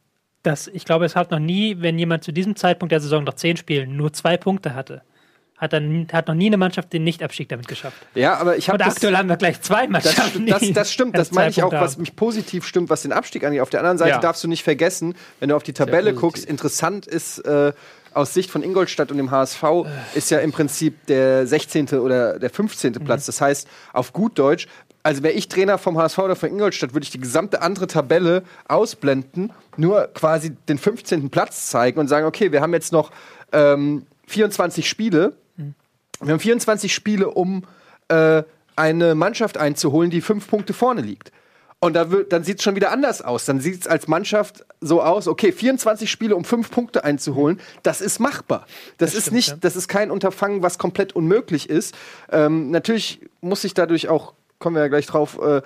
dass 0.44 0.68
ich 0.68 0.86
glaube, 0.86 1.06
es 1.06 1.16
hat 1.16 1.32
noch 1.32 1.40
nie, 1.40 1.78
wenn 1.80 2.00
jemand 2.00 2.24
zu 2.24 2.32
diesem 2.32 2.56
Zeitpunkt 2.56 2.92
der 2.92 3.00
Saison 3.00 3.24
nach 3.24 3.36
zehn 3.36 3.58
Spielen 3.58 3.96
nur 3.96 4.12
zwei 4.14 4.38
Punkte 4.38 4.74
hatte, 4.76 5.02
hat, 5.58 5.74
dann, 5.74 6.08
hat 6.12 6.28
noch 6.28 6.34
nie 6.34 6.48
eine 6.48 6.58
Mannschaft 6.58 6.92
den 6.92 7.04
Nichtabstieg 7.04 7.48
damit 7.50 7.68
geschafft. 7.68 7.98
ja, 8.16 8.36
aber 8.38 8.58
ich 8.58 8.68
habe 8.68 8.78
Und 8.78 8.88
das, 8.88 8.96
aktuell 8.96 9.16
haben 9.16 9.30
wir 9.30 9.38
gleich 9.38 9.62
zwei 9.62 9.84
das, 9.86 9.90
Mannschaften. 9.92 10.48
das, 10.48 10.60
die 10.62 10.74
das 10.74 10.92
stimmt, 10.92 11.16
das 11.16 11.32
meine 11.32 11.52
ich 11.52 11.62
auch, 11.62 11.72
was 11.72 11.98
mich 12.00 12.16
positiv 12.16 12.66
stimmt, 12.66 12.90
was 12.90 13.04
den 13.04 13.12
Abstieg 13.12 13.44
angeht. 13.44 13.62
Auf 13.62 13.70
der 13.70 13.82
anderen 13.82 14.00
Seite 14.00 14.10
Ja. 14.12 14.18
darfst 14.20 14.44
du 14.44 14.48
nicht 14.48 14.64
vergessen, 14.64 15.14
wenn 15.40 15.50
du 15.50 15.56
auf 15.56 15.62
die 15.62 15.74
Tabelle 15.74 16.16
guckst, 16.16 16.46
interessant 16.46 17.06
ist 17.06 17.40
äh, 17.46 17.74
aus 18.14 18.34
Sicht 18.34 18.50
von 18.50 18.64
Ingolstadt 18.64 19.12
und 19.12 19.18
dem 19.18 19.30
HSV 19.30 19.64
ist 20.16 20.32
ja 20.32 20.40
im 20.40 20.52
Prinzip 20.52 21.06
der 21.06 21.46
16. 21.46 21.90
oder 21.90 22.40
der 22.40 22.50
15. 22.50 22.94
Mhm. 22.94 23.04
Platz. 23.06 23.28
Das 23.28 23.40
heißt, 23.40 23.68
auf 23.94 24.14
gut 24.14 24.40
Deutsch, 24.40 24.68
also 25.04 25.24
wäre 25.24 25.34
ich 25.34 25.48
Trainer 25.48 25.78
vom 25.78 25.98
HSV 25.98 26.20
oder 26.20 26.36
von 26.36 26.50
Ingolstadt, 26.50 26.94
würde 26.94 27.04
ich 27.04 27.10
die 27.10 27.20
gesamte 27.20 27.62
andere 27.62 27.88
Tabelle 27.88 28.44
ausblenden, 28.68 29.52
nur 29.78 30.08
quasi 30.14 30.52
den 30.70 30.78
15. 30.78 31.30
Platz 31.30 31.70
zeigen 31.70 32.00
und 32.00 32.08
sagen, 32.08 32.26
okay, 32.26 32.52
wir 32.52 32.62
haben 32.62 32.74
jetzt 32.74 32.92
noch 32.92 33.12
ähm, 33.52 34.06
24 34.28 34.88
Spiele. 34.88 35.34
Wir 36.22 36.34
haben 36.34 36.40
24 36.40 36.94
Spiele, 36.94 37.30
um 37.30 37.64
äh, 38.10 38.44
eine 38.76 39.16
Mannschaft 39.16 39.58
einzuholen, 39.58 40.12
die 40.12 40.22
fünf 40.22 40.48
Punkte 40.48 40.74
vorne 40.74 41.02
liegt. 41.02 41.32
Und 41.84 41.94
da 41.94 42.12
wird, 42.12 42.32
dann 42.32 42.44
sieht 42.44 42.60
es 42.60 42.64
schon 42.64 42.76
wieder 42.76 42.92
anders 42.92 43.24
aus. 43.24 43.46
Dann 43.46 43.60
sieht 43.60 43.82
es 43.82 43.88
als 43.88 44.08
Mannschaft 44.08 44.64
so 44.82 45.02
aus, 45.02 45.28
okay, 45.28 45.52
24 45.52 46.12
Spiele, 46.12 46.36
um 46.36 46.46
fünf 46.46 46.70
Punkte 46.70 47.04
einzuholen, 47.04 47.60
das 47.82 48.02
ist 48.02 48.20
machbar. 48.20 48.68
Das, 49.00 49.16
ist 49.16 49.24
stimmt, 49.24 49.36
nicht, 49.36 49.50
ja. 49.50 49.56
das 49.60 49.76
ist 49.76 49.88
kein 49.88 50.12
Unterfangen, 50.12 50.62
was 50.62 50.78
komplett 50.78 51.14
unmöglich 51.14 51.70
ist. 51.72 51.96
Ähm, 52.32 52.70
natürlich 52.70 53.22
muss 53.42 53.64
ich 53.64 53.74
dadurch 53.74 54.10
auch, 54.10 54.36
kommen 54.62 54.76
wir 54.78 54.84
ja 54.84 54.88
gleich 54.88 55.06
drauf, 55.08 55.38
äh, 55.42 55.62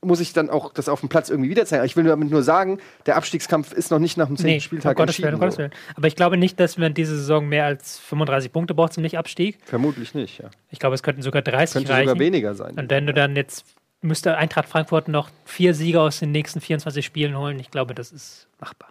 muss 0.00 0.20
ich 0.20 0.32
dann 0.32 0.48
auch 0.48 0.72
das 0.72 0.88
auf 0.88 1.00
dem 1.00 1.08
Platz 1.08 1.28
irgendwie 1.28 1.50
wieder 1.50 1.66
zeigen. 1.66 1.84
Ich 1.84 1.96
will 1.96 2.04
damit 2.04 2.30
nur 2.30 2.42
sagen, 2.44 2.78
der 3.06 3.16
Abstiegskampf 3.16 3.72
ist 3.72 3.90
noch 3.90 3.98
nicht 3.98 4.16
nach 4.16 4.28
dem 4.28 4.36
10. 4.36 4.46
Nee, 4.46 4.60
Spieltag 4.60 4.96
um 4.96 5.02
Gottes 5.04 5.18
Willen, 5.18 5.34
entschieden. 5.34 5.34
um 5.34 5.40
Gottes 5.40 5.54
so. 5.56 5.58
Willen. 5.58 5.72
Aber 5.96 6.06
ich 6.06 6.14
glaube 6.16 6.36
nicht, 6.36 6.60
dass 6.60 6.78
man 6.78 6.94
diese 6.94 7.16
Saison 7.16 7.48
mehr 7.48 7.64
als 7.64 7.98
35 7.98 8.52
Punkte 8.52 8.74
braucht 8.74 8.92
zum 8.92 9.02
Nicht-Abstieg. 9.02 9.58
Vermutlich 9.64 10.14
nicht, 10.14 10.38
ja. 10.38 10.50
Ich 10.70 10.78
glaube, 10.78 10.94
es 10.94 11.02
könnten 11.02 11.22
sogar 11.22 11.42
30 11.42 11.74
Könnte 11.74 11.92
reichen. 11.92 12.08
sogar 12.08 12.20
weniger 12.20 12.54
sein. 12.54 12.78
Und 12.78 12.88
wenn 12.90 13.06
du 13.06 13.12
dann 13.12 13.34
jetzt 13.34 13.64
müsste 14.00 14.36
Eintracht 14.36 14.68
Frankfurt 14.68 15.08
noch 15.08 15.30
vier 15.44 15.74
Siege 15.74 16.00
aus 16.00 16.20
den 16.20 16.30
nächsten 16.30 16.60
24 16.60 17.04
Spielen 17.04 17.36
holen, 17.36 17.58
ich 17.58 17.72
glaube, 17.72 17.92
das 17.92 18.12
ist 18.12 18.46
machbar. 18.60 18.90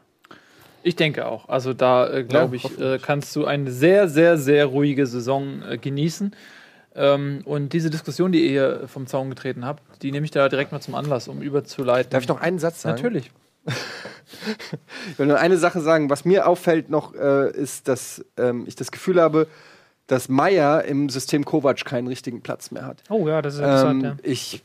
Ich 0.84 0.98
denke 0.98 1.26
auch. 1.28 1.48
Also 1.48 1.74
da 1.74 2.10
äh, 2.14 2.24
glaube 2.26 2.58
Ja, 2.58 2.64
ich, 2.70 2.80
äh, 2.82 3.00
kannst 3.02 3.34
du 3.38 3.46
eine 3.46 3.72
sehr, 3.72 4.10
sehr, 4.10 4.38
sehr 4.38 4.66
ruhige 4.66 5.06
Saison 5.08 5.62
äh, 5.64 5.78
genießen. 5.78 6.36
Ähm, 6.98 7.42
und 7.46 7.74
diese 7.74 7.90
Diskussion, 7.90 8.32
die 8.32 8.44
ihr 8.44 8.50
hier 8.50 8.88
vom 8.88 9.06
Zaun 9.06 9.30
getreten 9.30 9.66
habt, 9.66 9.84
die 10.02 10.12
nehme 10.12 10.26
ich 10.26 10.32
da 10.32 10.50
direkt 10.50 10.72
mal 10.72 10.82
zum 10.82 10.96
Anlass, 10.96 11.28
um 11.28 11.42
überzuleiten. 11.42 12.10
Darf 12.10 12.24
ich 12.24 12.28
noch 12.28 12.42
einen 12.42 12.60
Satz 12.60 12.82
sagen? 12.82 12.96
Natürlich. 12.96 13.32
Ich 15.10 15.18
will 15.18 15.28
nur 15.28 15.40
eine 15.40 15.58
Sache 15.58 15.80
sagen. 15.80 16.10
Was 16.10 16.26
mir 16.26 16.48
auffällt 16.48 16.90
noch, 16.90 17.16
äh, 17.16 17.50
ist, 17.50 17.88
dass 17.88 18.26
ähm, 18.36 18.66
ich 18.68 18.76
das 18.76 18.92
Gefühl 18.92 19.22
habe, 19.22 19.48
dass 20.08 20.28
Meier 20.28 20.84
im 20.84 21.10
System 21.10 21.46
Kovac 21.46 21.86
keinen 21.86 22.08
richtigen 22.08 22.42
Platz 22.42 22.72
mehr 22.72 22.86
hat. 22.86 23.04
Oh 23.10 23.28
ja, 23.28 23.42
das 23.42 23.56
ist 23.56 23.60
interessant. 23.62 24.04
Ähm, 24.04 24.10
ja. 24.10 24.18
Ich 24.24 24.64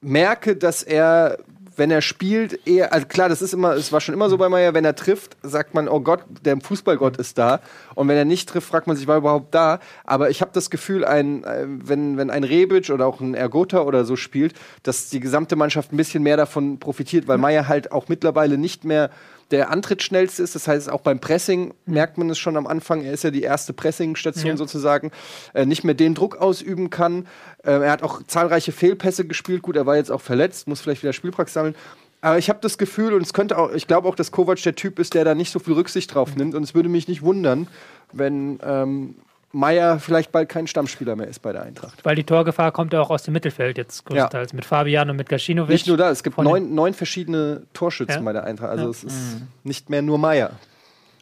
merke, 0.00 0.56
dass 0.56 0.82
er, 0.82 1.38
wenn 1.76 1.90
er 1.90 2.00
spielt, 2.00 2.66
eher, 2.66 2.92
also 2.92 3.06
klar, 3.06 3.28
das 3.28 3.42
ist 3.42 3.54
immer, 3.54 3.74
es 3.74 3.92
war 3.92 4.00
schon 4.00 4.14
immer 4.14 4.28
so 4.28 4.38
bei 4.38 4.48
Meier, 4.48 4.74
wenn 4.74 4.84
er 4.84 4.96
trifft, 4.96 5.36
sagt 5.42 5.74
man, 5.74 5.88
oh 5.88 6.00
Gott, 6.00 6.24
der 6.44 6.60
Fußballgott 6.60 7.18
ist 7.18 7.38
da. 7.38 7.60
Und 7.94 8.08
wenn 8.08 8.16
er 8.16 8.24
nicht 8.24 8.48
trifft, 8.48 8.68
fragt 8.68 8.86
man 8.86 8.96
sich, 8.96 9.06
war 9.06 9.16
er 9.16 9.18
überhaupt 9.18 9.54
da? 9.54 9.80
Aber 10.04 10.30
ich 10.30 10.40
habe 10.40 10.50
das 10.54 10.70
Gefühl, 10.70 11.04
ein, 11.04 11.44
äh, 11.44 11.66
wenn, 11.66 12.16
wenn 12.16 12.30
ein 12.30 12.44
Rebic 12.44 12.90
oder 12.90 13.06
auch 13.06 13.20
ein 13.20 13.34
Ergota 13.34 13.82
oder 13.82 14.04
so 14.04 14.16
spielt, 14.16 14.54
dass 14.82 15.10
die 15.10 15.20
gesamte 15.20 15.56
Mannschaft 15.56 15.92
ein 15.92 15.96
bisschen 15.96 16.22
mehr 16.22 16.36
davon 16.36 16.78
profitiert, 16.78 17.28
weil 17.28 17.38
Meier 17.38 17.68
halt 17.68 17.92
auch 17.92 18.08
mittlerweile 18.08 18.58
nicht 18.58 18.84
mehr 18.84 19.10
der 19.50 19.70
Antrittsschnellste 19.70 20.42
ist. 20.42 20.54
Das 20.54 20.66
heißt, 20.66 20.90
auch 20.90 21.00
beim 21.00 21.20
Pressing 21.20 21.72
merkt 21.86 22.18
man 22.18 22.28
es 22.30 22.38
schon 22.38 22.56
am 22.56 22.66
Anfang. 22.66 23.02
Er 23.02 23.12
ist 23.12 23.24
ja 23.24 23.30
die 23.30 23.42
erste 23.42 23.72
Pressingstation 23.72 24.50
Ja. 24.52 24.56
sozusagen. 24.56 25.12
Äh, 25.54 25.66
nicht 25.66 25.84
mehr 25.84 25.94
den 25.94 26.14
Druck 26.14 26.36
ausüben 26.36 26.90
kann. 26.90 27.26
Äh, 27.62 27.72
er 27.72 27.90
hat 27.92 28.02
auch 28.02 28.22
zahlreiche 28.26 28.72
Fehlpässe 28.72 29.26
gespielt. 29.26 29.62
Gut, 29.62 29.76
er 29.76 29.86
war 29.86 29.96
jetzt 29.96 30.10
auch 30.10 30.20
verletzt, 30.20 30.66
muss 30.68 30.80
vielleicht 30.80 31.02
wieder 31.02 31.12
Spielpraxis 31.12 31.54
sammeln. 31.54 31.74
Aber 32.22 32.38
ich 32.38 32.48
habe 32.48 32.58
das 32.60 32.76
Gefühl, 32.78 33.12
und 33.14 33.22
es 33.22 33.32
könnte 33.32 33.56
auch, 33.58 33.70
ich 33.72 33.86
glaube 33.86 34.08
auch, 34.08 34.16
dass 34.16 34.32
Kovac 34.32 34.60
der 34.62 34.74
Typ 34.74 34.98
ist, 34.98 35.14
der 35.14 35.24
da 35.24 35.34
nicht 35.34 35.52
so 35.52 35.58
viel 35.60 35.74
Rücksicht 35.74 36.12
drauf 36.14 36.34
nimmt. 36.34 36.54
Und 36.54 36.62
es 36.62 36.74
würde 36.74 36.88
mich 36.88 37.06
nicht 37.06 37.22
wundern, 37.22 37.68
wenn 38.12 38.58
ähm, 38.64 39.14
Meier 39.56 39.98
vielleicht 39.98 40.32
bald 40.32 40.50
kein 40.50 40.66
Stammspieler 40.66 41.16
mehr 41.16 41.28
ist 41.28 41.40
bei 41.40 41.50
der 41.52 41.62
Eintracht. 41.62 42.04
Weil 42.04 42.14
die 42.14 42.24
Torgefahr 42.24 42.72
kommt 42.72 42.92
ja 42.92 43.00
auch 43.00 43.08
aus 43.08 43.22
dem 43.22 43.32
Mittelfeld 43.32 43.78
jetzt 43.78 44.04
größtenteils. 44.04 44.52
Mit 44.52 44.66
Fabian 44.66 45.08
und 45.08 45.16
mit 45.16 45.28
Gacinovic. 45.30 45.70
Nicht 45.70 45.86
nur 45.86 45.96
da, 45.96 46.10
es 46.10 46.22
gibt 46.22 46.36
neun, 46.36 46.74
neun 46.74 46.92
verschiedene 46.92 47.62
Torschützen 47.72 48.16
Ja. 48.18 48.22
bei 48.22 48.32
der 48.34 48.44
Eintracht. 48.44 48.70
Also 48.70 48.84
Ja. 48.84 48.90
es 48.90 49.02
ist 49.04 49.36
nicht 49.64 49.88
mehr 49.88 50.02
nur 50.02 50.18
Meier. 50.18 50.50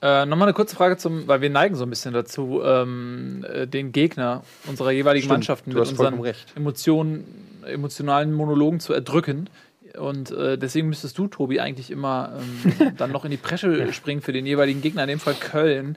Äh, 0.02 0.26
Nochmal 0.26 0.48
eine 0.48 0.52
kurze 0.52 0.74
Frage 0.74 0.96
zum, 0.96 1.28
weil 1.28 1.40
wir 1.42 1.48
neigen 1.50 1.76
so 1.76 1.84
ein 1.84 1.90
bisschen 1.90 2.12
dazu, 2.12 2.60
ähm, 2.64 3.46
äh, 3.50 3.66
den 3.68 3.92
Gegner 3.92 4.42
unserer 4.66 4.90
jeweiligen 4.90 5.22
Stimmt, 5.22 5.32
Mannschaften 5.38 5.72
mit 5.72 5.78
unseren. 5.78 6.20
Emotionen, 6.56 7.24
emotionalen 7.66 8.32
Monologen 8.32 8.80
zu 8.80 8.92
erdrücken. 8.92 9.48
Und 9.98 10.30
äh, 10.30 10.58
deswegen 10.58 10.88
müsstest 10.88 11.18
du, 11.18 11.28
Tobi, 11.28 11.60
eigentlich 11.60 11.90
immer 11.90 12.32
ähm, 12.38 12.94
dann 12.96 13.12
noch 13.12 13.24
in 13.24 13.30
die 13.30 13.36
Presche 13.36 13.92
springen 13.92 14.22
für 14.22 14.32
den 14.32 14.46
jeweiligen 14.46 14.82
Gegner, 14.82 15.02
in 15.02 15.08
dem 15.08 15.20
Fall 15.20 15.34
Köln. 15.34 15.96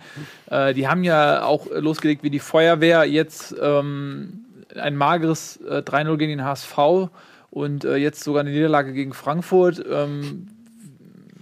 Äh, 0.50 0.74
die 0.74 0.88
haben 0.88 1.04
ja 1.04 1.44
auch 1.44 1.68
losgelegt 1.72 2.24
wie 2.24 2.30
die 2.30 2.40
Feuerwehr, 2.40 3.06
jetzt 3.06 3.56
ähm, 3.62 4.46
ein 4.76 4.96
mageres 4.96 5.58
äh, 5.68 5.80
3-0 5.80 6.18
gegen 6.18 6.38
den 6.38 6.44
HSV 6.44 7.10
und 7.50 7.86
äh, 7.86 7.96
jetzt 7.96 8.24
sogar 8.24 8.42
eine 8.42 8.52
Niederlage 8.52 8.94
gegen 8.94 9.14
Frankfurt. 9.14 9.84
Ähm, 9.90 10.48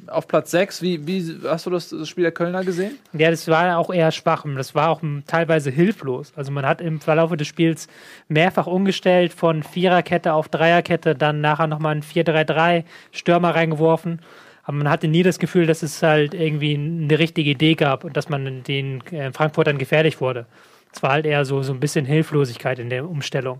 auf 0.08 0.28
Platz 0.28 0.52
6, 0.52 0.82
wie, 0.82 1.06
wie 1.08 1.36
hast 1.46 1.66
du 1.66 1.70
das, 1.70 1.90
das 1.90 2.08
Spiel 2.08 2.24
der 2.24 2.32
Kölner 2.32 2.64
gesehen? 2.64 2.98
Ja, 3.14 3.30
das 3.30 3.48
war 3.48 3.78
auch 3.78 3.94
eher 3.94 4.12
schwach. 4.12 4.46
Das 4.56 4.76
war 4.76 4.90
auch 4.90 5.02
teilweise 5.28 5.72
hilflos. 5.72 6.34
Also 6.36 6.52
man 6.52 6.66
hat 6.66 6.82
im 6.82 7.00
Verlauf 7.00 7.36
des 7.36 7.48
Spiels 7.48 7.88
mehrfach 8.28 8.68
umgestellt 8.68 9.34
von 9.34 9.64
Viererkette 9.64 10.34
auf 10.34 10.50
Dreierkette, 10.50 11.16
dann 11.16 11.42
nachher 11.42 11.68
nochmal 11.68 11.96
ein 11.96 12.04
4-3-3, 12.04 12.84
Stürmer 13.12 13.56
reingeworfen. 13.56 14.22
Aber 14.64 14.78
man 14.78 14.90
hatte 14.90 15.08
nie 15.08 15.24
das 15.24 15.40
Gefühl, 15.40 15.68
dass 15.68 15.84
es 15.84 16.02
halt 16.02 16.34
irgendwie 16.34 16.74
eine 16.74 17.20
richtige 17.20 17.52
Idee 17.52 17.76
gab 17.76 18.04
und 18.04 18.18
dass 18.18 18.30
man 18.30 18.64
den 18.64 19.02
äh, 19.12 19.32
Frankfurtern 19.32 19.78
gefährlich 19.78 20.20
wurde. 20.20 20.48
Es 20.92 21.04
war 21.04 21.12
halt 21.12 21.26
eher 21.26 21.46
so, 21.46 21.62
so 21.62 21.74
ein 21.74 21.80
bisschen 21.80 22.06
Hilflosigkeit 22.06 22.80
in 22.80 22.90
der 22.90 23.08
Umstellung. 23.08 23.58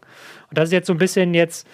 Und 0.50 0.58
das 0.58 0.70
ist 0.70 0.74
jetzt 0.74 0.88
so 0.88 0.94
ein 0.94 0.98
bisschen 0.98 1.34
jetzt, 1.34 1.68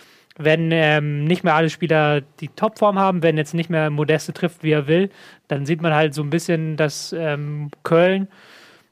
wenn 0.43 0.71
ähm, 0.71 1.25
nicht 1.25 1.43
mehr 1.43 1.55
alle 1.55 1.69
Spieler 1.69 2.21
die 2.21 2.49
Topform 2.49 2.97
haben, 2.99 3.23
wenn 3.23 3.37
jetzt 3.37 3.53
nicht 3.53 3.69
mehr 3.69 3.89
Modeste 3.89 4.33
trifft, 4.33 4.63
wie 4.63 4.71
er 4.71 4.87
will, 4.87 5.09
dann 5.47 5.65
sieht 5.65 5.81
man 5.81 5.93
halt 5.93 6.13
so 6.13 6.21
ein 6.21 6.29
bisschen, 6.29 6.77
dass 6.77 7.13
ähm, 7.13 7.69
Köln 7.83 8.27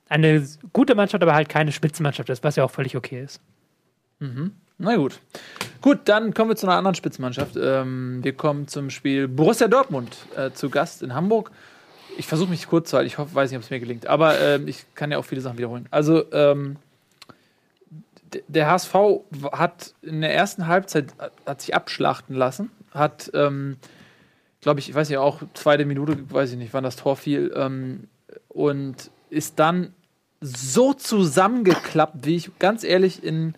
eine 0.07 0.45
gute 0.73 0.95
Mannschaft, 0.95 1.21
aber 1.21 1.35
halt 1.35 1.49
keine 1.49 1.71
Spitzenmannschaft 1.71 2.29
ist, 2.29 2.43
was 2.43 2.55
ja 2.55 2.63
auch 2.63 2.71
völlig 2.71 2.97
okay 2.97 3.21
ist. 3.21 3.41
Na 4.79 4.95
gut. 4.95 5.19
Gut, 5.81 5.99
dann 6.05 6.33
kommen 6.33 6.49
wir 6.49 6.55
zu 6.55 6.65
einer 6.65 6.77
anderen 6.77 6.95
Spitzenmannschaft. 6.95 7.57
Ähm, 7.61 8.23
wir 8.23 8.33
kommen 8.33 8.67
zum 8.67 8.89
Spiel 8.89 9.27
Borussia 9.27 9.67
Dortmund 9.67 10.17
äh, 10.35 10.51
zu 10.51 10.69
Gast 10.69 11.03
in 11.03 11.13
Hamburg. 11.13 11.51
Ich 12.17 12.27
versuche 12.27 12.49
mich 12.49 12.67
kurz 12.67 12.89
zu 12.89 12.97
halten. 12.97 13.07
Ich 13.07 13.17
hoffe, 13.17 13.35
weiß 13.35 13.51
nicht, 13.51 13.57
ob 13.57 13.63
es 13.63 13.69
mir 13.69 13.79
gelingt. 13.79 14.07
Aber 14.07 14.39
ähm, 14.39 14.67
ich 14.67 14.85
kann 14.95 15.11
ja 15.11 15.17
auch 15.17 15.25
viele 15.25 15.41
Sachen 15.41 15.57
wiederholen. 15.57 15.87
Also, 15.91 16.31
ähm, 16.31 16.77
der 18.47 18.67
HSV 18.69 18.95
hat 19.51 19.93
in 20.01 20.21
der 20.21 20.33
ersten 20.33 20.67
Halbzeit 20.67 21.13
äh, 21.19 21.29
hat 21.45 21.61
sich 21.61 21.75
abschlachten 21.75 22.35
lassen. 22.35 22.71
Hat, 22.91 23.31
ähm, 23.33 23.77
glaube 24.61 24.79
ich, 24.79 24.89
ich 24.89 24.95
weiß 24.95 25.09
nicht, 25.09 25.17
auch 25.17 25.41
zweite 25.53 25.85
Minute, 25.85 26.17
weiß 26.29 26.51
ich 26.51 26.57
nicht, 26.57 26.73
wann 26.73 26.83
das 26.83 26.95
Tor 26.95 27.15
fiel. 27.15 27.51
Ähm, 27.55 28.07
und 28.47 29.11
ist 29.29 29.59
dann 29.59 29.93
so 30.41 30.93
zusammengeklappt, 30.93 32.25
wie 32.25 32.35
ich 32.35 32.51
ganz 32.59 32.83
ehrlich 32.83 33.23
in. 33.23 33.53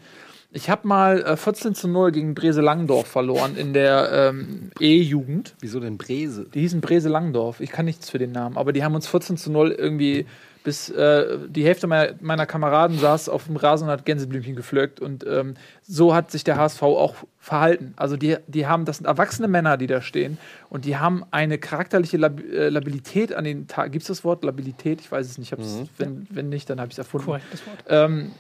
Ich 0.53 0.69
habe 0.69 0.86
mal 0.86 1.21
äh, 1.21 1.38
14 1.38 1.75
zu 1.75 1.88
0 1.88 2.12
gegen 2.12 2.36
Brese 2.36 2.60
Langdorf 2.60 3.07
verloren 3.07 3.55
in 3.55 3.71
der 3.71 4.10
ähm, 4.12 4.71
E-Jugend. 4.81 5.55
Wieso 5.62 5.79
denn 5.79 5.97
Brese? 5.97 6.45
Die 6.53 6.60
hießen 6.60 6.81
Brese 6.81 7.07
Langdorf. 7.07 7.62
Ich 7.62 7.71
kann 7.71 7.86
nichts 7.86 8.10
für 8.10 8.17
den 8.17 8.34
Namen, 8.34 8.57
aber 8.57 8.73
die 8.73 8.84
haben 8.84 8.93
uns 8.93 9.07
14 9.07 9.38
zu 9.38 9.49
0 9.49 9.71
irgendwie 9.71 10.25
bis 10.63 10.89
äh, 10.89 11.38
die 11.47 11.65
Hälfte 11.65 11.88
meiner, 11.88 12.13
meiner 12.21 12.45
Kameraden 12.45 12.97
saß 13.00 13.30
auf 13.30 13.45
dem 13.45 13.56
Rasen 13.56 13.86
und 13.86 13.91
hat 13.91 14.06
Gänseblümchen 14.06 14.56
gepflückt. 14.56 15.00
Und 15.00 15.26
ähm, 15.26 15.56
so 15.82 16.13
hat 16.13 16.32
sich 16.32 16.43
der 16.43 16.58
HSV 16.58 16.82
auch 16.84 17.15
verhalten. 17.39 17.93
Also 17.97 18.17
die, 18.17 18.38
die 18.47 18.67
haben, 18.67 18.86
das 18.86 18.97
sind 18.97 19.08
erwachsene 19.08 19.47
Männer, 19.47 19.78
die 19.78 19.88
da 19.88 20.02
stehen 20.02 20.38
und 20.69 20.86
die 20.86 20.97
haben 20.97 21.24
eine 21.32 21.58
charakterliche 21.58 22.17
Lab 22.17 22.39
äh, 22.39 22.69
Labilität 22.69 23.34
an 23.34 23.43
den 23.43 23.67
Tag. 23.67 23.91
Gibt 23.91 24.04
es 24.04 24.08
das 24.08 24.24
Wort 24.24 24.43
Labilität? 24.43 25.02
Ich 25.02 25.12
weiß 25.12 25.26
es 25.26 25.38
nicht. 25.38 25.52
Ich 25.52 25.58
hab's, 25.58 25.89
wenn, 25.97 26.28
wenn 26.30 26.50
nicht, 26.50 26.69
dann 26.69 26.80
habe 26.80 26.89
ich 26.89 26.95
es 26.95 27.00
erfunden 27.00 27.26
Korrekt, 27.26 27.45
das 27.52 27.65
Wort. 27.65 27.84
ähm, 27.88 28.32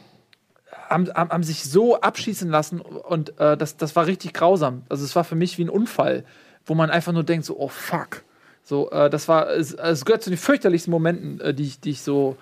haben, 0.89 1.09
haben, 1.13 1.29
haben 1.31 1.43
sich 1.43 1.63
so 1.63 1.99
abschießen 1.99 2.49
lassen 2.49 2.79
und 2.81 3.39
äh, 3.39 3.57
das, 3.57 3.77
das 3.77 3.95
war 3.95 4.05
richtig 4.05 4.33
grausam. 4.33 4.83
Also 4.89 5.03
es 5.03 5.15
war 5.15 5.23
für 5.23 5.35
mich 5.35 5.57
wie 5.57 5.63
ein 5.63 5.69
Unfall, 5.69 6.23
wo 6.65 6.75
man 6.75 6.89
einfach 6.89 7.13
nur 7.13 7.23
denkt, 7.23 7.45
so, 7.45 7.57
oh 7.57 7.67
fuck. 7.67 8.23
So, 8.63 8.89
äh, 8.91 9.09
das 9.09 9.27
war, 9.27 9.49
es, 9.49 9.73
es 9.73 10.05
gehört 10.05 10.23
zu 10.23 10.29
den 10.29 10.37
fürchterlichsten 10.37 10.91
Momenten, 10.91 11.39
äh, 11.41 11.53
die, 11.53 11.63
ich, 11.63 11.79
die 11.79 11.91
ich 11.91 12.01
so 12.01 12.37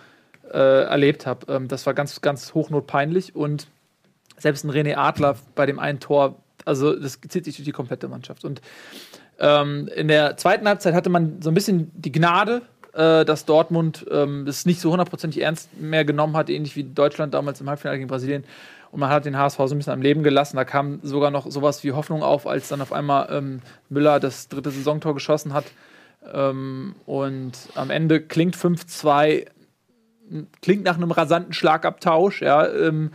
äh, 0.51 0.83
erlebt 0.83 1.25
habe. 1.25 1.51
Ähm, 1.51 1.67
das 1.67 1.85
war 1.85 1.93
ganz, 1.93 2.21
ganz 2.21 2.53
hochnotpeinlich 2.53 3.35
und 3.35 3.67
selbst 4.37 4.63
ein 4.63 4.71
René 4.71 4.95
Adler 4.95 5.35
bei 5.55 5.65
dem 5.65 5.79
einen 5.79 5.99
Tor, 5.99 6.35
also 6.65 6.95
das 6.95 7.19
zieht 7.27 7.45
sich 7.45 7.55
durch 7.55 7.65
die 7.65 7.71
komplette 7.71 8.07
Mannschaft. 8.07 8.45
Und 8.45 8.61
ähm, 9.39 9.89
in 9.95 10.07
der 10.07 10.37
zweiten 10.37 10.67
Halbzeit 10.67 10.93
hatte 10.93 11.09
man 11.09 11.41
so 11.41 11.49
ein 11.49 11.53
bisschen 11.53 11.91
die 11.93 12.11
Gnade, 12.11 12.61
äh, 12.93 13.25
dass 13.25 13.45
Dortmund 13.45 14.05
ähm, 14.11 14.45
das 14.45 14.65
nicht 14.65 14.81
so 14.81 14.91
hundertprozentig 14.91 15.41
ernst 15.41 15.79
mehr 15.79 16.05
genommen 16.05 16.35
hat, 16.35 16.49
ähnlich 16.49 16.75
wie 16.75 16.83
Deutschland 16.83 17.33
damals 17.33 17.61
im 17.61 17.69
Halbfinale 17.69 17.97
gegen 17.97 18.09
Brasilien. 18.09 18.43
Und 18.91 18.99
man 18.99 19.09
hat 19.09 19.25
den 19.25 19.37
HSV 19.37 19.57
so 19.57 19.75
ein 19.75 19.77
bisschen 19.77 19.93
am 19.93 20.01
Leben 20.01 20.23
gelassen. 20.23 20.57
Da 20.57 20.65
kam 20.65 20.99
sogar 21.03 21.29
noch 21.29 21.49
sowas 21.49 21.83
wie 21.83 21.91
Hoffnung 21.91 22.23
auf, 22.23 22.47
als 22.47 22.69
dann 22.69 22.81
auf 22.81 22.91
einmal 22.91 23.29
ähm, 23.31 23.61
Müller 23.89 24.19
das 24.19 24.47
dritte 24.47 24.71
Saisontor 24.71 25.13
geschossen 25.13 25.53
hat. 25.53 25.65
Ähm, 26.33 26.95
und 27.05 27.53
am 27.75 27.89
Ende 27.89 28.21
klingt 28.21 28.55
5-2, 28.55 29.45
klingt 30.61 30.83
nach 30.83 30.97
einem 30.97 31.11
rasanten 31.11 31.53
Schlagabtausch, 31.53 32.41
ja. 32.41 32.67
Ähm, 32.67 33.11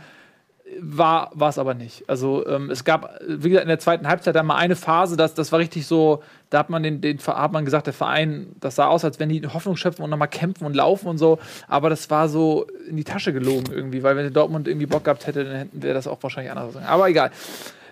war 0.79 1.31
es 1.49 1.59
aber 1.59 1.73
nicht. 1.75 2.09
Also 2.09 2.45
ähm, 2.47 2.69
es 2.71 2.83
gab, 2.83 3.19
wie 3.27 3.49
gesagt, 3.49 3.63
in 3.63 3.69
der 3.69 3.79
zweiten 3.79 4.07
Halbzeit 4.07 4.35
dann 4.35 4.47
mal 4.47 4.55
eine 4.55 4.75
Phase, 4.75 5.15
das, 5.15 5.33
das 5.35 5.51
war 5.51 5.59
richtig 5.59 5.85
so, 5.85 6.23
da 6.49 6.59
hat 6.59 6.69
man 6.69 6.81
den, 6.81 7.01
den 7.01 7.19
hat 7.19 7.51
man 7.51 7.65
gesagt, 7.65 7.85
der 7.85 7.93
Verein, 7.93 8.47
das 8.59 8.75
sah 8.75 8.87
aus, 8.87 9.05
als 9.05 9.19
wenn 9.19 9.29
die 9.29 9.45
Hoffnung 9.47 9.77
schöpfen 9.77 10.03
und 10.03 10.09
nochmal 10.09 10.27
kämpfen 10.27 10.65
und 10.65 10.75
laufen 10.75 11.07
und 11.07 11.17
so, 11.19 11.37
aber 11.67 11.89
das 11.89 12.09
war 12.09 12.27
so 12.29 12.65
in 12.89 12.97
die 12.97 13.03
Tasche 13.03 13.31
gelogen 13.31 13.71
irgendwie, 13.71 14.01
weil 14.01 14.17
wenn 14.17 14.33
Dortmund 14.33 14.67
irgendwie 14.67 14.87
Bock 14.87 15.03
gehabt 15.03 15.27
hätte, 15.27 15.45
dann 15.45 15.55
hätten- 15.55 15.83
wäre 15.83 15.93
das 15.93 16.07
auch 16.07 16.21
wahrscheinlich 16.23 16.51
anders. 16.51 16.75
Aber 16.77 17.07
egal. 17.09 17.31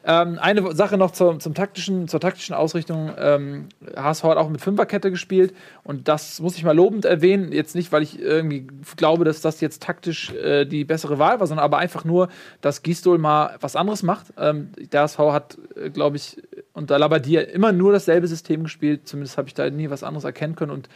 Ähm, 0.06 0.38
eine 0.40 0.76
Sache 0.76 0.98
noch 0.98 1.12
zur, 1.12 1.40
zum 1.40 1.54
taktischen, 1.54 2.10
zur 2.10 2.20
taktischen 2.20 2.54
Ausrichtung. 2.54 3.12
Ähm, 3.18 3.70
HSV 3.96 4.24
hat 4.24 4.38
auch 4.38 4.50
mit 4.50 4.60
Fünferkette 4.60 5.12
gespielt 5.12 5.54
und 5.84 6.10
das 6.10 6.42
muss 6.42 6.58
ich 6.58 6.66
mal 6.66 6.76
lobend 6.76 7.06
erwähnen. 7.06 7.54
Jetzt 7.54 7.74
nicht, 7.74 7.92
weil 7.94 8.04
ich 8.04 8.20
irgendwie 8.20 8.68
glaube, 8.98 9.24
dass 9.24 9.40
das 9.40 9.62
jetzt 9.62 9.82
taktisch 9.82 10.32
äh, 10.34 10.66
die 10.66 10.84
bessere 10.84 11.20
Wahl 11.20 11.40
war, 11.40 11.48
sondern 11.48 11.64
aber 11.64 11.78
einfach 11.78 12.04
nur, 12.04 12.28
dass 12.60 12.84
Gisdol 12.84 13.18
mal 13.18 13.56
was 13.62 13.78
anderes 13.78 14.04
macht. 14.04 14.34
Ähm, 14.38 14.72
der 14.92 15.04
HSV 15.04 15.20
hat, 15.20 15.58
äh, 15.76 15.90
glaube 15.90 16.18
ich, 16.18 16.42
unter 16.74 17.00
Labadier 17.00 17.50
immer 17.50 17.72
nur 17.72 17.94
dasselbe 17.94 18.28
System 18.28 18.64
gespielt. 18.64 19.08
Zumindest 19.08 19.38
habe 19.38 19.48
ich 19.48 19.54
da 19.54 19.70
nie 19.70 19.90
was 19.90 20.04
anderes 20.04 20.26
erkennen 20.26 20.56
können 20.58 20.72
und 20.72 20.90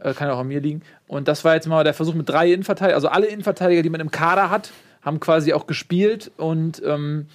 äh, 0.00 0.12
kann 0.12 0.28
ja 0.28 0.34
auch 0.34 0.40
an 0.40 0.48
mir 0.48 0.60
liegen. 0.60 0.82
Und 1.06 1.28
das 1.28 1.44
war 1.44 1.54
jetzt 1.54 1.66
mal 1.66 1.82
der 1.82 1.94
Versuch 1.94 2.14
mit 2.14 2.28
drei 2.28 2.52
Innenverteidigern. 2.52 2.96
Also 2.96 3.08
alle 3.08 3.26
Innenverteidiger, 3.26 3.82
die 3.82 3.90
man 3.90 4.02
im 4.02 4.10
Kader 4.10 4.50
hat, 4.50 4.70
haben 5.02 5.18
quasi 5.18 5.54
auch 5.54 5.66
gespielt 5.66 6.30
und 6.36 6.82
ähm, 6.84 7.26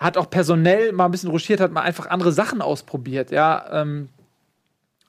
hat 0.00 0.16
auch 0.16 0.30
personell 0.30 0.92
mal 0.92 1.04
ein 1.04 1.10
bisschen 1.10 1.30
ruschiert, 1.30 1.60
hat 1.60 1.72
mal 1.72 1.82
einfach 1.82 2.08
andere 2.08 2.32
Sachen 2.32 2.62
ausprobiert. 2.62 3.30
Ja, 3.30 3.82
ähm, 3.82 4.08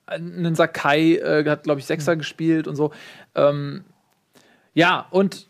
einen 0.06 0.56
Sakai 0.56 1.16
äh, 1.16 1.50
hat, 1.50 1.64
glaube 1.64 1.80
ich, 1.80 1.86
Sechser 1.86 2.18
gespielt 2.18 2.68
und 2.68 2.76
so. 2.76 2.92
Ähm, 3.34 3.86
ja, 4.74 5.08
und 5.10 5.48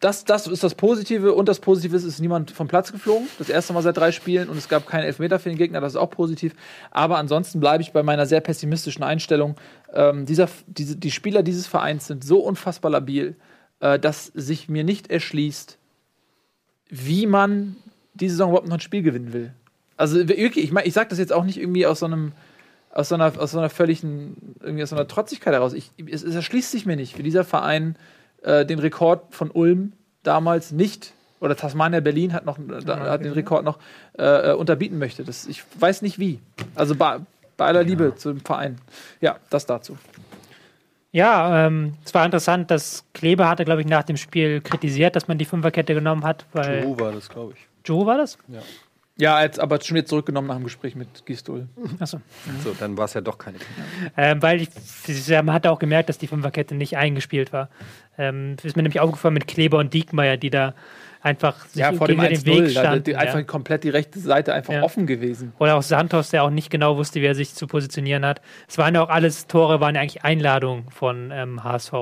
das, 0.00 0.24
das 0.24 0.46
ist 0.46 0.62
das 0.62 0.74
Positive. 0.74 1.32
Und 1.32 1.48
das 1.48 1.60
Positive 1.60 1.96
ist, 1.96 2.02
es 2.02 2.14
ist 2.14 2.20
niemand 2.20 2.50
vom 2.50 2.68
Platz 2.68 2.92
geflogen. 2.92 3.28
Das 3.38 3.48
erste 3.48 3.72
Mal 3.72 3.82
seit 3.82 3.96
drei 3.96 4.12
Spielen 4.12 4.48
und 4.48 4.58
es 4.58 4.68
gab 4.68 4.86
keinen 4.86 5.04
Elfmeter 5.04 5.38
für 5.38 5.48
den 5.48 5.56
Gegner. 5.56 5.80
Das 5.80 5.92
ist 5.92 5.98
auch 5.98 6.10
positiv. 6.10 6.54
Aber 6.90 7.16
ansonsten 7.16 7.60
bleibe 7.60 7.82
ich 7.82 7.92
bei 7.92 8.02
meiner 8.02 8.26
sehr 8.26 8.40
pessimistischen 8.40 9.04
Einstellung. 9.04 9.56
Ähm, 9.94 10.26
dieser, 10.26 10.48
diese, 10.66 10.96
die 10.96 11.10
Spieler 11.10 11.42
dieses 11.42 11.66
Vereins 11.66 12.08
sind 12.08 12.24
so 12.24 12.40
unfassbar 12.40 12.90
labil, 12.90 13.36
äh, 13.80 13.98
dass 13.98 14.26
sich 14.26 14.68
mir 14.68 14.84
nicht 14.84 15.10
erschließt, 15.10 15.78
wie 16.90 17.26
man 17.26 17.76
diese 18.14 18.34
Saison 18.34 18.50
überhaupt 18.50 18.68
noch 18.68 18.76
ein 18.76 18.80
Spiel 18.80 19.02
gewinnen 19.02 19.32
will. 19.32 19.52
Also 19.96 20.28
wirklich, 20.28 20.64
ich 20.64 20.72
meine, 20.72 20.86
ich 20.86 20.94
sage 20.94 21.08
das 21.10 21.18
jetzt 21.18 21.32
auch 21.32 21.44
nicht 21.44 21.58
irgendwie 21.58 21.86
aus 21.86 22.00
so 22.00 22.06
einem 22.06 22.32
aus 22.94 23.08
so 23.08 23.14
einer, 23.14 23.32
aus 23.38 23.52
so 23.52 23.58
einer 23.58 23.70
völligen, 23.70 24.54
irgendwie 24.60 24.82
aus 24.82 24.90
so 24.90 24.96
einer 24.96 25.08
Trotzigkeit 25.08 25.54
heraus. 25.54 25.72
Ich, 25.72 25.90
es, 26.10 26.22
es 26.22 26.34
erschließt 26.34 26.70
sich 26.70 26.84
mir 26.84 26.96
nicht, 26.96 27.16
wie 27.16 27.22
dieser 27.22 27.42
Verein 27.42 27.96
äh, 28.42 28.66
den 28.66 28.78
Rekord 28.78 29.34
von 29.34 29.50
Ulm 29.50 29.92
damals 30.22 30.72
nicht, 30.72 31.14
oder 31.42 31.56
Tasmania 31.56 31.98
Berlin 31.98 32.32
hat 32.32 32.46
noch 32.46 32.56
da, 32.84 33.00
hat 33.00 33.24
den 33.24 33.32
Rekord 33.32 33.64
noch 33.64 33.78
äh, 34.16 34.50
äh, 34.50 34.54
unterbieten 34.54 34.98
möchte. 34.98 35.24
Das, 35.24 35.46
ich 35.46 35.64
weiß 35.78 36.02
nicht 36.02 36.20
wie. 36.20 36.38
Also 36.76 36.94
bei, 36.94 37.18
bei 37.56 37.66
aller 37.66 37.82
Liebe 37.82 38.14
zum 38.14 38.38
Verein. 38.40 38.78
Ja, 39.20 39.36
das 39.50 39.66
dazu. 39.66 39.98
Ja, 41.10 41.66
ähm, 41.66 41.94
es 42.04 42.14
war 42.14 42.24
interessant, 42.24 42.70
dass 42.70 43.04
Kleber 43.12 43.48
hatte, 43.48 43.64
glaube 43.64 43.80
ich, 43.80 43.88
nach 43.88 44.04
dem 44.04 44.16
Spiel 44.16 44.60
kritisiert, 44.60 45.16
dass 45.16 45.26
man 45.26 45.36
die 45.36 45.44
Fünferkette 45.44 45.94
genommen 45.94 46.22
hat, 46.24 46.46
weil. 46.52 46.84
Wo 46.84 46.98
war 46.98 47.10
das, 47.10 47.28
glaube 47.28 47.54
ich. 47.56 47.66
Joe 47.84 48.06
war 48.06 48.18
das? 48.18 48.38
Ja, 49.18 49.42
jetzt 49.42 49.60
aber 49.60 49.80
schon 49.80 49.96
wieder 49.96 50.06
zurückgenommen 50.06 50.48
nach 50.48 50.56
dem 50.56 50.64
Gespräch 50.64 50.96
mit 50.96 51.26
Gistol. 51.26 51.68
Achso. 52.00 52.20
So, 52.64 52.74
dann 52.78 52.96
war 52.96 53.04
es 53.04 53.14
ja 53.14 53.20
doch 53.20 53.36
keine. 53.36 53.58
Ähm, 54.16 54.40
weil 54.42 54.62
ich, 54.62 54.70
ja, 55.28 55.42
man 55.42 55.54
hat 55.54 55.66
auch 55.66 55.78
gemerkt, 55.78 56.08
dass 56.08 56.18
die 56.18 56.26
Fünferkette 56.26 56.74
nicht 56.74 56.96
eingespielt 56.96 57.52
war. 57.52 57.68
Ähm, 58.16 58.56
ist 58.62 58.74
mir 58.74 58.82
nämlich 58.82 59.00
aufgefallen 59.00 59.34
mit 59.34 59.46
Kleber 59.46 59.78
und 59.78 59.92
Diekmeyer, 59.92 60.38
die 60.38 60.50
da 60.50 60.74
einfach 61.22 61.66
sich 61.66 61.80
Ja, 61.80 61.92
vor 61.92 62.08
dem 62.08 62.18
den 62.20 62.30
Weg 62.44 62.64
1-0, 62.64 62.74
da 62.74 62.80
standen. 62.80 63.04
die, 63.04 63.10
ja. 63.12 63.18
einfach 63.18 63.46
komplett 63.46 63.84
die 63.84 63.90
rechte 63.90 64.18
Seite 64.18 64.52
einfach 64.52 64.72
Ja. 64.74 64.82
offen 64.82 65.06
gewesen. 65.06 65.52
Oder 65.58 65.76
auch 65.76 65.82
Santos, 65.82 66.30
der 66.30 66.42
auch 66.42 66.50
nicht 66.50 66.70
genau 66.70 66.96
wusste, 66.96 67.20
wie 67.20 67.26
er 67.26 67.34
sich 67.34 67.54
zu 67.54 67.66
positionieren 67.66 68.24
hat. 68.26 68.40
Es 68.68 68.76
waren 68.78 68.94
ja 68.94 69.02
auch 69.02 69.08
alles 69.08 69.46
Tore, 69.46 69.80
waren 69.80 69.94
ja 69.94 70.00
eigentlich 70.00 70.24
Einladungen 70.24 70.90
von 70.90 71.30
ähm, 71.32 71.62
HSV. 71.62 71.92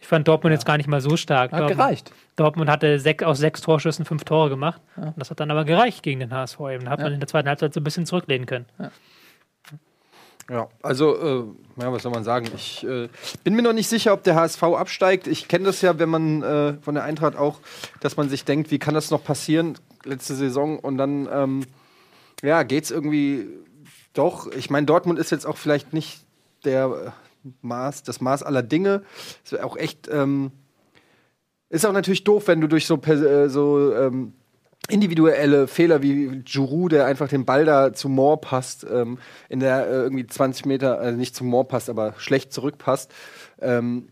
Ich 0.00 0.06
fand 0.06 0.28
Dortmund 0.28 0.52
jetzt 0.52 0.66
gar 0.66 0.76
nicht 0.76 0.88
mal 0.88 1.00
so 1.00 1.16
stark. 1.16 1.52
Hat 1.52 1.60
Dortmund, 1.60 1.78
gereicht. 1.78 2.12
Dortmund 2.36 2.70
hatte 2.70 2.98
sech, 2.98 3.24
aus 3.24 3.38
sechs 3.38 3.60
Torschüssen 3.62 4.04
fünf 4.04 4.24
Tore 4.24 4.50
gemacht. 4.50 4.80
Und 4.96 5.14
das 5.16 5.30
hat 5.30 5.40
dann 5.40 5.50
aber 5.50 5.64
gereicht 5.64 6.02
gegen 6.02 6.20
den 6.20 6.32
HSV 6.32 6.60
eben. 6.72 6.84
Da 6.84 6.90
hat 6.92 7.00
man 7.00 7.12
in 7.14 7.20
der 7.20 7.28
zweiten 7.28 7.48
Halbzeit 7.48 7.72
so 7.72 7.80
ein 7.80 7.84
bisschen 7.84 8.04
zurücklehnen 8.06 8.46
können. 8.46 8.66
Ja, 10.48 10.68
also, 10.82 11.16
äh, 11.16 11.44
ja, 11.82 11.92
was 11.92 12.02
soll 12.02 12.12
man 12.12 12.22
sagen? 12.22 12.46
Ich 12.54 12.84
äh, 12.86 13.08
bin 13.42 13.54
mir 13.54 13.62
noch 13.62 13.72
nicht 13.72 13.88
sicher, 13.88 14.12
ob 14.12 14.22
der 14.22 14.36
HSV 14.36 14.62
absteigt. 14.62 15.26
Ich 15.26 15.48
kenne 15.48 15.64
das 15.64 15.82
ja, 15.82 15.98
wenn 15.98 16.08
man 16.08 16.42
äh, 16.42 16.74
von 16.80 16.94
der 16.94 17.02
Eintracht 17.02 17.36
auch, 17.36 17.58
dass 18.00 18.16
man 18.16 18.28
sich 18.28 18.44
denkt, 18.44 18.70
wie 18.70 18.78
kann 18.78 18.94
das 18.94 19.10
noch 19.10 19.24
passieren, 19.24 19.76
letzte 20.04 20.36
Saison, 20.36 20.78
und 20.78 20.98
dann, 20.98 21.28
ähm, 21.32 21.66
ja, 22.42 22.62
geht's 22.62 22.92
irgendwie 22.92 23.48
doch. 24.12 24.46
Ich 24.52 24.70
meine, 24.70 24.86
Dortmund 24.86 25.18
ist 25.18 25.30
jetzt 25.30 25.46
auch 25.46 25.56
vielleicht 25.56 25.92
nicht 25.92 26.20
der 26.64 27.14
äh, 27.44 27.50
Maß, 27.62 28.04
das 28.04 28.20
Maß 28.20 28.44
aller 28.44 28.62
Dinge. 28.62 29.02
Ist 29.44 29.60
auch 29.60 29.76
echt, 29.76 30.08
ähm, 30.08 30.52
ist 31.70 31.84
auch 31.84 31.92
natürlich 31.92 32.22
doof, 32.22 32.46
wenn 32.46 32.60
du 32.60 32.68
durch 32.68 32.86
so, 32.86 32.96
äh, 33.02 33.48
so 33.48 33.92
ähm, 33.94 34.32
individuelle 34.88 35.66
Fehler 35.66 36.02
wie 36.02 36.42
Giroud, 36.44 36.92
der 36.92 37.06
einfach 37.06 37.28
den 37.28 37.44
Ball 37.44 37.64
da 37.64 37.92
zu 37.92 38.08
Moore 38.08 38.38
passt, 38.38 38.86
ähm, 38.88 39.18
in 39.48 39.60
der 39.60 39.86
äh, 39.86 39.90
irgendwie 39.90 40.26
20 40.26 40.66
Meter, 40.66 40.98
also 40.98 41.18
nicht 41.18 41.34
zu 41.34 41.44
Moore 41.44 41.66
passt, 41.66 41.90
aber 41.90 42.14
schlecht 42.18 42.52
zurückpasst, 42.52 43.12
ähm, 43.60 44.08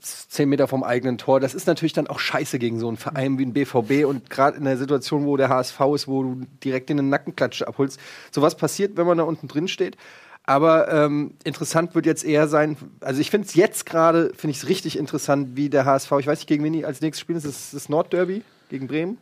zehn 0.00 0.48
Meter 0.48 0.66
vom 0.66 0.82
eigenen 0.82 1.18
Tor. 1.18 1.40
Das 1.40 1.54
ist 1.54 1.66
natürlich 1.66 1.92
dann 1.92 2.06
auch 2.06 2.18
scheiße 2.18 2.58
gegen 2.58 2.80
so 2.80 2.88
einen 2.88 2.96
Verein 2.96 3.38
wie 3.38 3.44
ein 3.44 3.52
BVB 3.52 4.06
und 4.06 4.30
gerade 4.30 4.56
in 4.56 4.64
der 4.64 4.78
Situation, 4.78 5.26
wo 5.26 5.36
der 5.36 5.50
HSV 5.50 5.78
ist, 5.94 6.08
wo 6.08 6.22
du 6.22 6.46
direkt 6.64 6.90
in 6.90 6.96
den 6.96 7.10
Nackenklatsche 7.10 7.68
abholst. 7.68 8.00
Sowas 8.30 8.56
passiert, 8.56 8.96
wenn 8.96 9.06
man 9.06 9.18
da 9.18 9.24
unten 9.24 9.46
drin 9.46 9.68
steht. 9.68 9.96
Aber 10.44 10.90
ähm, 10.92 11.34
interessant 11.44 11.94
wird 11.94 12.06
jetzt 12.06 12.24
eher 12.24 12.46
sein, 12.48 12.76
also 13.00 13.20
ich 13.20 13.30
finde 13.30 13.48
es 13.48 13.54
jetzt 13.54 13.84
gerade, 13.84 14.32
finde 14.34 14.52
ich 14.52 14.58
es 14.58 14.68
richtig 14.68 14.96
interessant, 14.96 15.56
wie 15.56 15.68
der 15.68 15.84
HSV, 15.84 16.12
ich 16.20 16.26
weiß 16.26 16.38
nicht, 16.38 16.46
gegen 16.46 16.62
wen 16.64 16.72
die 16.72 16.86
als 16.86 17.00
nächstes 17.00 17.20
spielen, 17.20 17.38
ist 17.38 17.74
das 17.74 17.88
Nordderby 17.88 18.42
gegen 18.70 18.86
Bremen? 18.86 19.18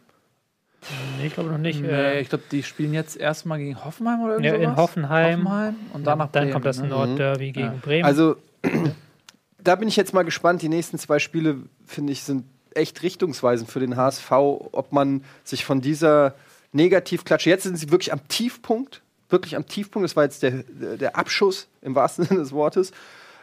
Nee, 1.19 1.27
ich 1.27 1.35
glaube 1.35 1.51
noch 1.51 1.59
nicht. 1.59 1.81
Nee, 1.81 1.89
äh, 1.89 2.21
ich 2.21 2.29
glaube, 2.29 2.45
die 2.51 2.63
spielen 2.63 2.93
jetzt 2.93 3.17
erstmal 3.17 3.59
gegen 3.59 3.85
Hoffenheim 3.85 4.23
oder 4.23 4.41
ja, 4.41 4.53
irgendwas. 4.53 4.73
in 4.73 4.77
Hoffenheim. 4.77 5.45
Hoffenheim 5.45 5.77
und 5.93 6.07
danach 6.07 6.29
dann 6.31 6.45
Bremen, 6.45 6.53
kommt 6.53 6.67
das 6.67 6.81
ne? 6.81 6.89
Nordderby 6.89 7.53
gegen 7.53 7.67
Ja. 7.67 7.75
Bremen. 7.81 8.05
Also, 8.05 8.37
da 9.63 9.77
bin 9.77 9.89
ich 9.89 9.97
jetzt 9.97 10.13
mal 10.13 10.25
gespannt. 10.25 10.63
Die 10.63 10.69
nächsten 10.69 10.99
zwei 10.99 11.19
Spiele, 11.19 11.57
finde 11.87 12.13
ich, 12.13 12.23
sind 12.23 12.45
echt 12.75 13.03
richtungsweisend 13.03 13.71
für 13.71 13.81
den 13.81 13.97
HSV, 13.97 14.31
ob 14.33 14.93
man 14.93 15.25
sich 15.45 15.65
von 15.65 15.81
dieser 15.81 16.35
Negativklatsche, 16.73 17.51
jetzt 17.51 17.63
sind 17.63 17.77
sie 17.79 17.91
wirklich 17.91 18.13
am 18.13 18.27
Tiefpunkt, 18.29 19.01
wirklich 19.29 19.57
am 19.57 19.67
Tiefpunkt, 19.67 20.05
das 20.05 20.17
war 20.17 20.25
jetzt 20.25 20.43
der, 20.43 20.65
der 20.99 21.17
Abschuss 21.17 21.69
im 21.83 21.95
wahrsten 21.95 22.25
Sinne 22.29 22.41
des 22.41 22.53
Wortes. 22.53 22.93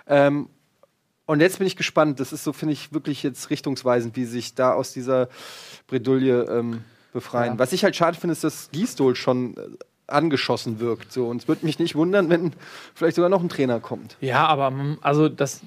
Ähm, 0.08 0.50
und 1.26 1.40
jetzt 1.40 1.60
bin 1.60 1.68
ich 1.68 1.78
gespannt. 1.78 2.20
Das 2.20 2.34
ist 2.34 2.44
so, 2.44 2.52
finde 2.52 2.74
ich, 2.74 2.94
wirklich 2.94 3.24
jetzt 3.24 3.50
richtungsweisend, 3.50 4.18
wie 4.18 4.26
sich 4.26 4.54
da 4.54 4.74
aus 4.74 4.92
dieser 4.92 5.30
Bredouille 5.88 6.44
ähm, 6.50 6.84
befreien. 7.14 7.54
Ja. 7.54 7.60
Was 7.60 7.74
ich 7.74 7.84
halt 7.84 7.96
schade 7.96 8.18
finde, 8.18 8.34
ist, 8.34 8.44
dass 8.44 8.70
Gisdol 8.72 9.16
schon 9.16 9.56
äh, 9.58 9.60
angeschossen 10.08 10.80
wirkt. 10.80 11.12
So. 11.12 11.28
Und 11.28 11.42
es 11.42 11.48
würde 11.48 11.66
mich 11.66 11.80
nicht 11.80 11.96
wundern, 11.96 12.30
wenn 12.30 12.54
vielleicht 12.94 13.16
sogar 13.16 13.30
noch 13.30 13.42
ein 13.42 13.50
Trainer 13.50 13.80
kommt. 13.80 14.18
Ja, 14.22 14.46
aber 14.48 14.72
mm, 14.72 14.98
also 15.02 15.30
das, 15.30 15.62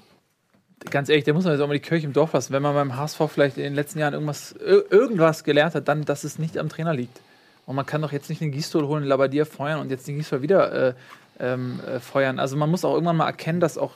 ganz 0.91 1.09
ehrlich, 1.09 1.25
da 1.25 1.33
muss 1.33 1.45
man 1.45 1.53
jetzt 1.55 1.63
auch 1.63 1.67
mal 1.69 1.75
die 1.75 1.81
Kirche 1.81 2.07
im 2.07 2.13
Dorf 2.13 2.33
lassen. 2.33 2.53
Wenn 2.53 2.63
man 2.63 2.75
beim 2.75 2.97
HSV 2.97 3.21
vielleicht 3.29 3.57
in 3.57 3.63
den 3.65 3.75
letzten 3.75 3.99
Jahren 3.99 4.15
irgendwas, 4.15 4.55
ir- 4.57 4.91
irgendwas 4.91 5.45
gelernt 5.45 5.75
hat, 5.75 5.89
dann, 5.89 6.05
dass 6.05 6.25
es 6.25 6.39
nicht 6.39 6.59
am 6.59 6.69
Trainer 6.69 6.93
liegt. 6.95 7.21
Und 7.67 7.77
man 7.77 7.87
kann 7.87 8.03
doch 8.03 8.13
jetzt 8.13 8.29
nicht 8.29 8.43
den 8.43 8.53
Gistol 8.53 8.87
holen, 8.87 9.05
Labadier 9.05 9.47
feuern 9.47 9.81
und 9.81 9.91
jetzt 9.91 10.07
den 10.07 10.17
Gistol 10.19 10.43
wieder 10.43 10.89
äh, 10.91 10.95
ähm, 11.41 11.81
äh, 11.87 11.99
feuern. 12.01 12.39
Also 12.39 12.57
man 12.57 12.71
muss 12.71 12.85
auch 12.85 12.93
irgendwann 12.93 13.17
mal 13.17 13.27
erkennen, 13.27 13.61
dass 13.61 13.79
auch 13.79 13.93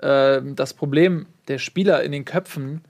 äh, 0.00 0.40
das 0.54 0.72
Problem 0.72 1.26
der 1.48 1.58
Spieler 1.58 2.02
in 2.02 2.12
den 2.12 2.24
Köpfen, 2.24 2.82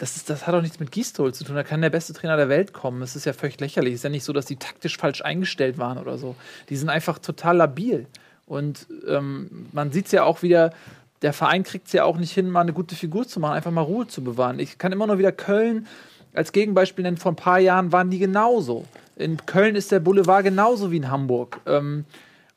das, 0.00 0.16
ist, 0.16 0.30
das 0.30 0.46
hat 0.46 0.54
auch 0.54 0.62
nichts 0.62 0.80
mit 0.80 0.90
Gistol 0.90 1.34
zu 1.34 1.44
tun. 1.44 1.54
Da 1.54 1.62
kann 1.62 1.82
der 1.82 1.90
beste 1.90 2.14
Trainer 2.14 2.38
der 2.38 2.48
Welt 2.48 2.72
kommen. 2.72 3.02
Es 3.02 3.16
ist 3.16 3.26
ja 3.26 3.34
völlig 3.34 3.60
lächerlich. 3.60 3.92
Es 3.92 4.00
ist 4.00 4.04
ja 4.04 4.10
nicht 4.10 4.24
so, 4.24 4.32
dass 4.32 4.46
die 4.46 4.56
taktisch 4.56 4.96
falsch 4.96 5.20
eingestellt 5.20 5.76
waren 5.76 5.98
oder 5.98 6.16
so. 6.16 6.36
Die 6.70 6.76
sind 6.76 6.88
einfach 6.88 7.18
total 7.18 7.58
labil. 7.58 8.06
Und 8.46 8.86
ähm, 9.06 9.66
man 9.72 9.92
sieht 9.92 10.06
es 10.06 10.12
ja 10.12 10.24
auch 10.24 10.40
wieder, 10.42 10.72
der 11.20 11.34
Verein 11.34 11.64
kriegt 11.64 11.88
es 11.88 11.92
ja 11.92 12.04
auch 12.04 12.16
nicht 12.16 12.32
hin, 12.32 12.48
mal 12.48 12.62
eine 12.62 12.72
gute 12.72 12.94
Figur 12.94 13.28
zu 13.28 13.40
machen, 13.40 13.52
einfach 13.52 13.70
mal 13.70 13.82
Ruhe 13.82 14.06
zu 14.06 14.24
bewahren. 14.24 14.58
Ich 14.58 14.78
kann 14.78 14.90
immer 14.90 15.06
nur 15.06 15.18
wieder 15.18 15.32
Köln 15.32 15.86
als 16.32 16.52
Gegenbeispiel 16.52 17.02
nennen. 17.02 17.18
Vor 17.18 17.32
ein 17.32 17.36
paar 17.36 17.58
Jahren 17.58 17.92
waren 17.92 18.08
die 18.08 18.18
genauso. 18.18 18.86
In 19.16 19.36
Köln 19.44 19.76
ist 19.76 19.92
der 19.92 20.00
Boulevard 20.00 20.44
genauso 20.44 20.90
wie 20.90 20.96
in 20.96 21.10
Hamburg. 21.10 21.60
Ähm, 21.66 22.06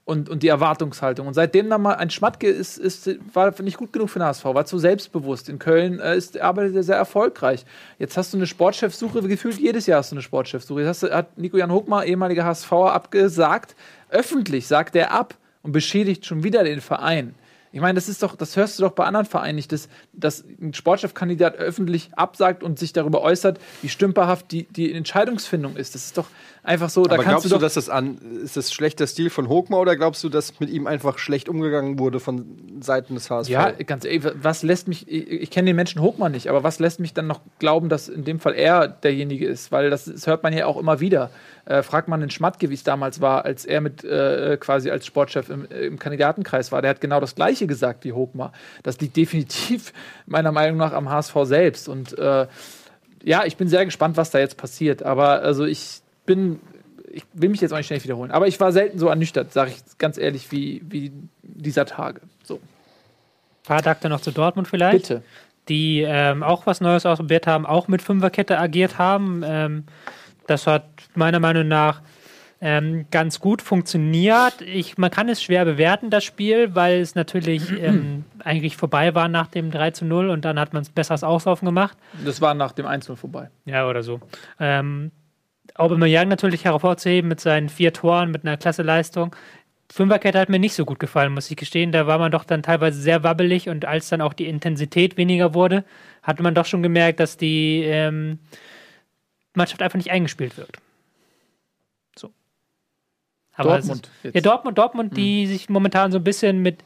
und, 0.05 0.29
und 0.29 0.43
die 0.43 0.49
Erwartungshaltung. 0.49 1.27
Und 1.27 1.33
seitdem 1.33 1.69
dann 1.69 1.81
mal 1.81 1.95
ein 1.95 2.09
Schmatke 2.09 2.47
ist, 2.47 2.77
ist, 2.77 3.09
war 3.33 3.53
nicht 3.61 3.77
gut 3.77 3.93
genug 3.93 4.09
für 4.09 4.19
den 4.19 4.25
HSV, 4.25 4.45
war 4.45 4.65
zu 4.65 4.77
selbstbewusst. 4.77 5.47
In 5.47 5.59
Köln 5.59 5.99
äh, 5.99 6.17
ist, 6.17 6.39
arbeitet 6.39 6.75
er 6.75 6.83
sehr 6.83 6.97
erfolgreich. 6.97 7.65
Jetzt 7.99 8.17
hast 8.17 8.33
du 8.33 8.37
eine 8.37 8.47
Sportchefsuche, 8.47 9.21
gefühlt 9.21 9.57
jedes 9.59 9.85
Jahr 9.85 9.99
hast 9.99 10.11
du 10.11 10.15
eine 10.15 10.21
Sportchefsuche. 10.21 10.81
Jetzt 10.81 11.03
hast 11.03 11.13
hat 11.13 11.37
Nico-Jan 11.37 11.71
Hochmar, 11.71 12.05
ehemaliger 12.05 12.43
HSVer, 12.43 12.93
abgesagt. 12.93 13.75
Öffentlich 14.09 14.67
sagt 14.67 14.95
er 14.95 15.11
ab 15.11 15.35
und 15.61 15.71
beschädigt 15.71 16.25
schon 16.25 16.43
wieder 16.43 16.63
den 16.63 16.81
Verein. 16.81 17.35
Ich 17.73 17.81
meine, 17.81 17.95
das 17.95 18.07
ist 18.07 18.21
doch, 18.21 18.35
das 18.35 18.55
hörst 18.55 18.77
du 18.77 18.83
doch 18.83 18.91
bei 18.91 19.03
anderen 19.03 19.25
Vereinen 19.25 19.55
nicht, 19.55 19.71
dass, 19.71 19.89
dass 20.13 20.45
ein 20.61 20.75
Sportchefkandidat 20.75 21.55
öffentlich 21.55 22.11
absagt 22.15 22.61
und 22.61 22.77
sich 22.77 22.93
darüber 22.93 23.23
äußert, 23.23 23.59
wie 23.81 23.89
stümperhaft 23.89 24.51
die, 24.51 24.65
die 24.65 24.93
Entscheidungsfindung 24.93 25.75
ist. 25.75 25.95
Das 25.95 26.05
ist 26.05 26.15
doch 26.19 26.27
einfach 26.61 26.91
so, 26.91 27.01
da 27.03 27.15
Aber 27.15 27.23
glaubst 27.23 27.45
du 27.45 27.49
du, 27.49 27.57
dass 27.57 27.73
das 27.73 27.89
an 27.89 28.19
ist 28.43 28.55
das 28.55 28.71
schlechter 28.71 29.07
Stil 29.07 29.31
von 29.31 29.49
Hochmar 29.49 29.79
oder 29.79 29.95
glaubst 29.95 30.23
du, 30.23 30.29
dass 30.29 30.59
mit 30.59 30.69
ihm 30.69 30.85
einfach 30.85 31.17
schlecht 31.17 31.49
umgegangen 31.49 31.97
wurde 31.97 32.19
von 32.19 32.45
Seiten 32.79 33.15
des 33.15 33.31
HSV? 33.31 33.49
Ja, 33.49 33.71
ganz 33.71 34.05
ehrlich, 34.05 34.23
was 34.35 34.61
lässt 34.61 34.87
mich, 34.87 35.07
ich, 35.07 35.27
ich 35.31 35.49
kenne 35.49 35.65
den 35.65 35.75
Menschen 35.75 35.99
Hochmann 35.99 36.31
nicht, 36.31 36.49
aber 36.49 36.61
was 36.61 36.77
lässt 36.77 36.99
mich 36.99 37.15
dann 37.15 37.25
noch 37.25 37.41
glauben, 37.57 37.89
dass 37.89 38.07
in 38.07 38.23
dem 38.23 38.39
Fall 38.39 38.53
er 38.53 38.87
derjenige 38.87 39.47
ist? 39.47 39.71
Weil 39.71 39.89
das, 39.89 40.05
das 40.05 40.27
hört 40.27 40.43
man 40.43 40.53
ja 40.53 40.67
auch 40.67 40.77
immer 40.77 40.99
wieder. 40.99 41.31
Äh, 41.65 41.81
fragt 41.81 42.09
man 42.09 42.19
den 42.19 42.29
Schmatke, 42.29 42.69
wie 42.69 42.73
es 42.73 42.83
damals 42.83 43.21
war, 43.21 43.45
als 43.45 43.63
er 43.63 43.79
mit 43.79 44.03
äh, 44.03 44.57
quasi 44.59 44.91
als 44.91 45.05
Sportchef 45.05 45.49
im, 45.49 45.65
äh, 45.71 45.85
im 45.85 45.97
Kandidatenkreis 45.97 46.73
war. 46.73 46.81
Der 46.81 46.89
hat 46.89 46.99
genau 46.99 47.21
das 47.21 47.35
Gleiche 47.35 47.67
gesagt 47.67 48.03
wie 48.03 48.11
Hochmar. 48.11 48.51
Das 48.83 48.99
liegt 48.99 49.15
definitiv 49.15 49.93
meiner 50.25 50.51
Meinung 50.51 50.77
nach 50.77 50.91
am 50.91 51.09
HSV 51.09 51.35
selbst. 51.43 51.87
Und 51.87 52.17
äh, 52.19 52.47
ja, 53.23 53.45
ich 53.45 53.55
bin 53.55 53.69
sehr 53.69 53.85
gespannt, 53.85 54.17
was 54.17 54.31
da 54.31 54.39
jetzt 54.39 54.57
passiert. 54.57 55.03
Aber 55.03 55.41
also 55.41 55.63
ich 55.63 56.01
bin, 56.25 56.59
ich 57.09 57.23
will 57.31 57.47
mich 57.47 57.61
jetzt 57.61 57.71
auch 57.71 57.77
nicht 57.77 57.85
ständig 57.85 58.03
wiederholen. 58.03 58.31
Aber 58.31 58.47
ich 58.47 58.59
war 58.59 58.73
selten 58.73 58.99
so 58.99 59.07
ernüchtert, 59.07 59.53
sage 59.53 59.71
ich 59.71 59.97
ganz 59.97 60.17
ehrlich, 60.17 60.51
wie, 60.51 60.81
wie 60.89 61.13
dieser 61.43 61.85
Tage. 61.85 62.19
So, 62.43 62.59
paar 63.63 63.81
Takte 63.81 64.09
noch 64.09 64.21
zu 64.21 64.31
Dortmund 64.31 64.67
vielleicht. 64.67 65.07
bitte. 65.07 65.23
die 65.69 66.01
ähm, 66.05 66.43
auch 66.43 66.65
was 66.65 66.81
Neues 66.81 67.05
ausprobiert 67.05 67.47
haben, 67.47 67.65
auch 67.65 67.87
mit 67.87 68.01
Fünferkette 68.01 68.59
agiert 68.59 68.97
haben. 68.97 69.43
Ähm, 69.45 69.85
das 70.47 70.67
hat 70.67 70.92
meiner 71.17 71.39
Meinung 71.39 71.67
nach 71.67 72.01
ähm, 72.63 73.07
ganz 73.11 73.41
gut 73.41 73.61
funktioniert. 73.61 74.61
Ich, 74.61 74.97
man 74.97 75.11
kann 75.11 75.27
es 75.27 75.43
schwer 75.43 75.65
bewerten, 75.65 76.09
das 76.09 76.23
Spiel, 76.23 76.73
weil 76.75 77.01
es 77.01 77.13
natürlich 77.13 77.69
ähm, 77.81 78.23
eigentlich 78.39 78.77
vorbei 78.77 79.13
war 79.13 79.27
nach 79.27 79.47
dem 79.47 79.69
3 79.69 79.91
zu 79.91 80.05
0 80.05 80.29
und 80.29 80.45
dann 80.45 80.57
hat 80.57 80.71
man 80.71 80.81
es 80.81 80.89
besseres 80.89 81.25
Auslaufen 81.25 81.65
gemacht. 81.65 81.97
Das 82.23 82.39
war 82.39 82.53
nach 82.53 82.71
dem 82.71 82.85
1 82.85 83.07
vorbei. 83.15 83.49
Ja, 83.65 83.87
oder 83.87 84.01
so. 84.01 84.21
Ähm, 84.61 85.11
Aubameyang 85.75 86.29
natürlich 86.29 86.63
hervorzuheben 86.63 87.27
mit 87.27 87.41
seinen 87.41 87.67
vier 87.67 87.91
Toren, 87.91 88.31
mit 88.31 88.45
einer 88.45 88.55
klasse 88.55 88.83
Leistung. 88.83 89.35
Fünferkette 89.91 90.39
hat 90.39 90.49
mir 90.49 90.59
nicht 90.59 90.73
so 90.73 90.85
gut 90.85 90.99
gefallen, 90.99 91.33
muss 91.33 91.51
ich 91.51 91.57
gestehen. 91.57 91.91
Da 91.91 92.07
war 92.07 92.17
man 92.17 92.31
doch 92.31 92.45
dann 92.45 92.63
teilweise 92.63 93.01
sehr 93.01 93.23
wabbelig 93.23 93.67
und 93.67 93.85
als 93.85 94.07
dann 94.07 94.21
auch 94.21 94.33
die 94.33 94.47
Intensität 94.47 95.17
weniger 95.17 95.53
wurde, 95.53 95.83
hatte 96.21 96.41
man 96.41 96.55
doch 96.55 96.65
schon 96.65 96.81
gemerkt, 96.81 97.19
dass 97.19 97.35
die 97.35 97.83
ähm, 97.83 98.39
Mannschaft 99.53 99.81
einfach 99.81 99.97
nicht 99.97 100.11
eingespielt 100.11 100.57
wird. 100.57 100.79
Aber 103.55 103.71
Dortmund 103.71 104.09
Ist, 104.23 104.35
ja, 104.35 104.41
Dortmund, 104.41 104.77
Dortmund, 104.77 105.17
die 105.17 105.47
sich 105.47 105.69
momentan 105.69 106.11
so 106.11 106.17
ein 106.17 106.23
bisschen 106.23 106.61
mit 106.61 106.83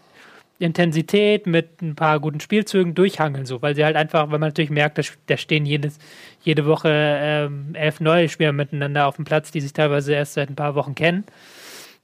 Intensität, 0.59 1.45
mit 1.45 1.81
ein 1.81 1.95
paar 1.95 2.19
guten 2.19 2.39
Spielzügen 2.39 2.95
durchhangeln, 2.95 3.45
so, 3.45 3.61
weil 3.61 3.75
sie 3.75 3.85
halt 3.85 3.95
einfach, 3.95 4.31
weil 4.31 4.39
man 4.39 4.49
natürlich 4.49 4.71
merkt, 4.71 4.97
dass, 4.97 5.11
da 5.27 5.37
stehen 5.37 5.65
jedes, 5.65 5.99
jede 6.41 6.65
Woche 6.65 6.89
ähm, 6.91 7.69
elf 7.73 7.99
neue 7.99 8.27
Spieler 8.27 8.53
miteinander 8.53 9.07
auf 9.07 9.17
dem 9.17 9.25
Platz, 9.25 9.51
die 9.51 9.61
sich 9.61 9.73
teilweise 9.73 10.13
erst 10.13 10.33
seit 10.33 10.49
ein 10.49 10.55
paar 10.55 10.73
Wochen 10.75 10.95
kennen. 10.95 11.25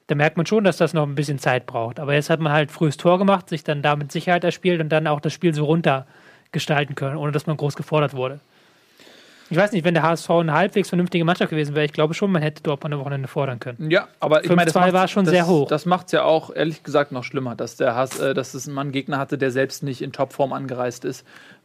Da 0.07 0.15
merkt 0.15 0.37
man 0.37 0.45
schon, 0.45 0.63
dass 0.63 0.77
das 0.77 0.93
noch 0.93 1.07
ein 1.07 1.15
bisschen 1.15 1.39
Zeit 1.39 1.65
braucht. 1.65 1.99
Aber 1.99 2.13
jetzt 2.13 2.29
hat 2.29 2.39
man 2.39 2.51
halt 2.51 2.71
frühes 2.71 2.97
Tor 2.97 3.17
gemacht, 3.17 3.49
sich 3.49 3.63
dann 3.63 3.81
damit 3.81 4.11
Sicherheit 4.11 4.43
erspielt 4.43 4.81
und 4.81 4.89
dann 4.89 5.07
auch 5.07 5.21
das 5.21 5.33
Spiel 5.33 5.53
so 5.53 5.65
runter 5.65 6.05
gestalten 6.51 6.93
können, 6.93 7.17
ohne 7.17 7.31
dass 7.31 7.47
man 7.47 7.57
groß 7.57 7.75
gefordert 7.75 8.13
wurde. 8.13 8.39
Ich 9.53 9.59
weiß 9.59 9.71
nicht, 9.71 9.85
wenn 9.85 9.93
der 9.93 10.01
HSV 10.01 10.31
eine 10.31 10.53
halbwegs 10.53 10.89
vernünftige 10.89 11.23
Mannschaft 11.23 11.51
gewesen 11.51 11.75
wäre, 11.75 11.85
ich 11.85 11.93
glaube 11.93 12.15
schon, 12.15 12.31
man 12.31 12.41
hätte 12.41 12.63
Dortmund 12.63 12.95
am 12.95 13.01
Wochenende 13.01 13.27
fordern 13.27 13.59
können. 13.59 13.91
Ja, 13.91 14.07
aber 14.19 14.43
ich 14.43 14.49
5-2 14.49 14.55
meine, 14.55 14.71
das 14.71 14.93
war 14.93 15.07
schon 15.07 15.25
das, 15.25 15.31
sehr 15.31 15.45
hoch. 15.45 15.67
Das 15.67 15.85
macht 15.85 16.07
es 16.07 16.13
ja 16.13 16.23
auch, 16.23 16.49
ehrlich 16.55 16.81
gesagt, 16.81 17.11
noch 17.11 17.23
schlimmer, 17.23 17.55
dass 17.55 17.75
der 17.75 17.95
Hass, 17.95 18.19
äh, 18.19 18.33
dass 18.33 18.55
es 18.55 18.65
ein 18.65 18.73
Mann 18.73 18.91
Gegner 18.91 19.19
hatte, 19.19 19.37
der 19.37 19.51
selbst 19.51 19.83
nicht 19.83 20.01
in 20.01 20.11
Topform 20.11 20.53
angereist 20.53 21.05
ist. 21.05 21.23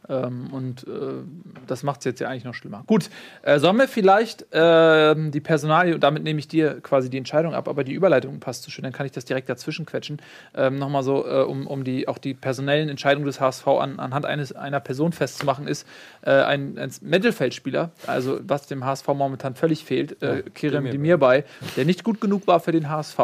Ähm, 0.09 0.47
und 0.51 0.87
äh, 0.87 1.23
das 1.67 1.83
macht 1.83 1.99
es 1.99 2.05
jetzt 2.05 2.19
ja 2.19 2.27
eigentlich 2.27 2.43
noch 2.43 2.55
schlimmer. 2.55 2.83
Gut, 2.87 3.09
äh, 3.43 3.59
sollen 3.59 3.77
wir 3.77 3.87
vielleicht 3.87 4.45
ähm, 4.51 5.31
die 5.31 5.39
Personalie, 5.39 5.93
und 5.93 6.03
damit 6.03 6.23
nehme 6.23 6.39
ich 6.39 6.47
dir 6.47 6.81
quasi 6.81 7.09
die 7.09 7.17
Entscheidung 7.17 7.53
ab, 7.53 7.67
aber 7.67 7.83
die 7.83 7.93
Überleitung 7.93 8.39
passt 8.39 8.63
so 8.63 8.71
schön, 8.71 8.83
dann 8.83 8.93
kann 8.93 9.05
ich 9.05 9.11
das 9.11 9.25
direkt 9.25 9.49
dazwischen 9.49 9.85
quetschen. 9.85 10.21
Ähm, 10.55 10.79
Nochmal 10.79 11.03
so, 11.03 11.25
äh, 11.25 11.43
um, 11.43 11.67
um 11.67 11.83
die, 11.83 12.07
auch 12.07 12.17
die 12.17 12.33
personellen 12.33 12.89
Entscheidungen 12.89 13.25
des 13.25 13.39
HSV 13.39 13.67
an, 13.67 13.99
anhand 13.99 14.25
eines, 14.25 14.53
einer 14.53 14.79
Person 14.79 15.11
festzumachen, 15.11 15.67
ist 15.67 15.85
äh, 16.21 16.31
ein, 16.31 16.77
ein 16.77 16.91
Mittelfeldspieler, 17.01 17.91
also 18.07 18.39
was 18.41 18.65
dem 18.65 18.85
HSV 18.85 19.07
momentan 19.09 19.55
völlig 19.55 19.83
fehlt, 19.83 20.21
äh, 20.23 20.43
Kerem 20.53 20.89
Demirbay, 20.89 21.43
der 21.77 21.85
nicht 21.85 22.03
gut 22.03 22.19
genug 22.19 22.47
war 22.47 22.59
für 22.59 22.71
den 22.71 22.89
HSV, 22.89 23.19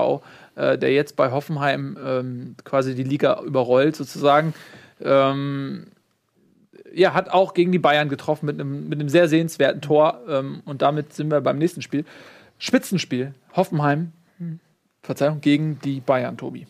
äh, 0.56 0.78
der 0.78 0.94
jetzt 0.94 1.16
bei 1.16 1.32
Hoffenheim 1.32 1.98
ähm, 2.04 2.56
quasi 2.64 2.94
die 2.94 3.04
Liga 3.04 3.42
überrollt 3.42 3.96
sozusagen. 3.96 4.54
Ähm, 5.04 5.88
ja, 6.96 7.14
hat 7.14 7.30
auch 7.30 7.54
gegen 7.54 7.72
die 7.72 7.80
Bayern 7.80 8.10
getroffen 8.10 8.46
mit 8.46 8.60
einem, 8.60 8.90
mit 8.90 9.00
einem 9.00 9.10
sehr 9.10 9.28
sehenswerten 9.28 9.82
Tor. 9.82 10.22
Ähm, 10.28 10.62
und 10.66 10.82
damit 10.82 11.14
sind 11.14 11.30
wir 11.30 11.42
beim 11.42 11.58
nächsten 11.58 11.82
Spiel. 11.82 12.06
Spitzenspiel. 12.58 13.34
Hoffenheim, 13.56 14.12
Verzeihung, 15.04 15.40
gegen 15.40 15.80
die 15.80 16.00
Bayern, 16.00 16.38
Tobi. 16.38 16.68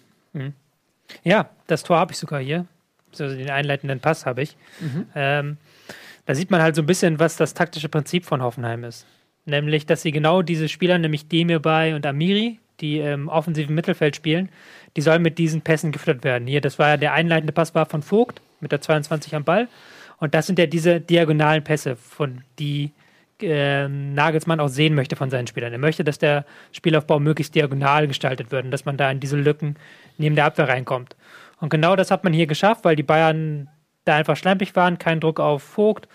Ja, 1.23 1.49
das 1.67 1.83
Tor 1.83 1.97
habe 1.97 2.11
ich 2.11 2.17
sogar 2.17 2.39
hier. 2.39 2.65
Also 3.11 3.35
den 3.35 3.49
einleitenden 3.49 3.99
Pass 3.99 4.25
habe 4.25 4.41
ich. 4.41 4.57
Ähm, 5.15 5.57
da 6.25 6.35
sieht 6.35 6.51
man 6.51 6.61
halt 6.61 6.75
so 6.75 6.81
ein 6.81 6.85
bisschen, 6.85 7.19
was 7.19 7.37
das 7.37 7.53
taktische 7.53 7.87
Prinzip 7.87 8.25
von 8.25 8.41
Hoffenheim 8.41 8.83
ist. 8.83 9.05
Nämlich, 9.45 9.85
dass 9.85 10.01
sie 10.01 10.11
genau 10.11 10.41
diese 10.41 10.67
Spieler, 10.67 10.97
nämlich 10.97 11.27
Demirbay 11.27 11.93
und 11.93 12.05
Amiri, 12.05 12.59
die 12.81 12.99
im 12.99 13.29
offensiven 13.29 13.75
Mittelfeld 13.75 14.15
spielen, 14.15 14.49
die 14.97 15.01
sollen 15.01 15.21
mit 15.21 15.37
diesen 15.37 15.61
Pässen 15.61 15.91
gefüttert 15.91 16.23
werden. 16.23 16.47
Hier, 16.47 16.61
das 16.61 16.79
war 16.79 16.89
ja 16.89 16.97
der 16.97 17.13
einleitende 17.13 17.53
Pass 17.53 17.75
war 17.75 17.85
von 17.85 18.01
Vogt 18.01 18.41
mit 18.59 18.71
der 18.71 18.81
22 18.81 19.35
am 19.35 19.43
Ball. 19.43 19.67
Und 20.17 20.33
das 20.33 20.47
sind 20.47 20.59
ja 20.59 20.65
diese 20.65 21.01
diagonalen 21.01 21.63
Pässe, 21.63 21.95
von 21.95 22.43
die 22.59 22.91
äh, 23.41 23.87
Nagelsmann 23.87 24.59
auch 24.59 24.69
sehen 24.69 24.95
möchte 24.95 25.15
von 25.15 25.29
seinen 25.29 25.47
Spielern. 25.47 25.73
Er 25.73 25.79
möchte, 25.79 26.03
dass 26.03 26.17
der 26.17 26.45
Spielaufbau 26.71 27.19
möglichst 27.19 27.55
diagonal 27.55 28.07
gestaltet 28.07 28.51
wird 28.51 28.65
und 28.65 28.71
dass 28.71 28.85
man 28.85 28.97
da 28.97 29.11
in 29.11 29.19
diese 29.19 29.37
Lücken 29.37 29.75
neben 30.17 30.35
der 30.35 30.45
Abwehr 30.45 30.69
reinkommt. 30.69 31.15
Und 31.59 31.69
genau 31.69 31.95
das 31.95 32.11
hat 32.11 32.23
man 32.23 32.33
hier 32.33 32.47
geschafft, 32.47 32.85
weil 32.85 32.95
die 32.95 33.03
Bayern 33.03 33.69
da 34.05 34.15
einfach 34.15 34.37
schlampig 34.37 34.75
waren, 34.75 34.99
kein 34.99 35.19
Druck 35.19 35.39
auf 35.39 35.63
Vogt. 35.63 36.07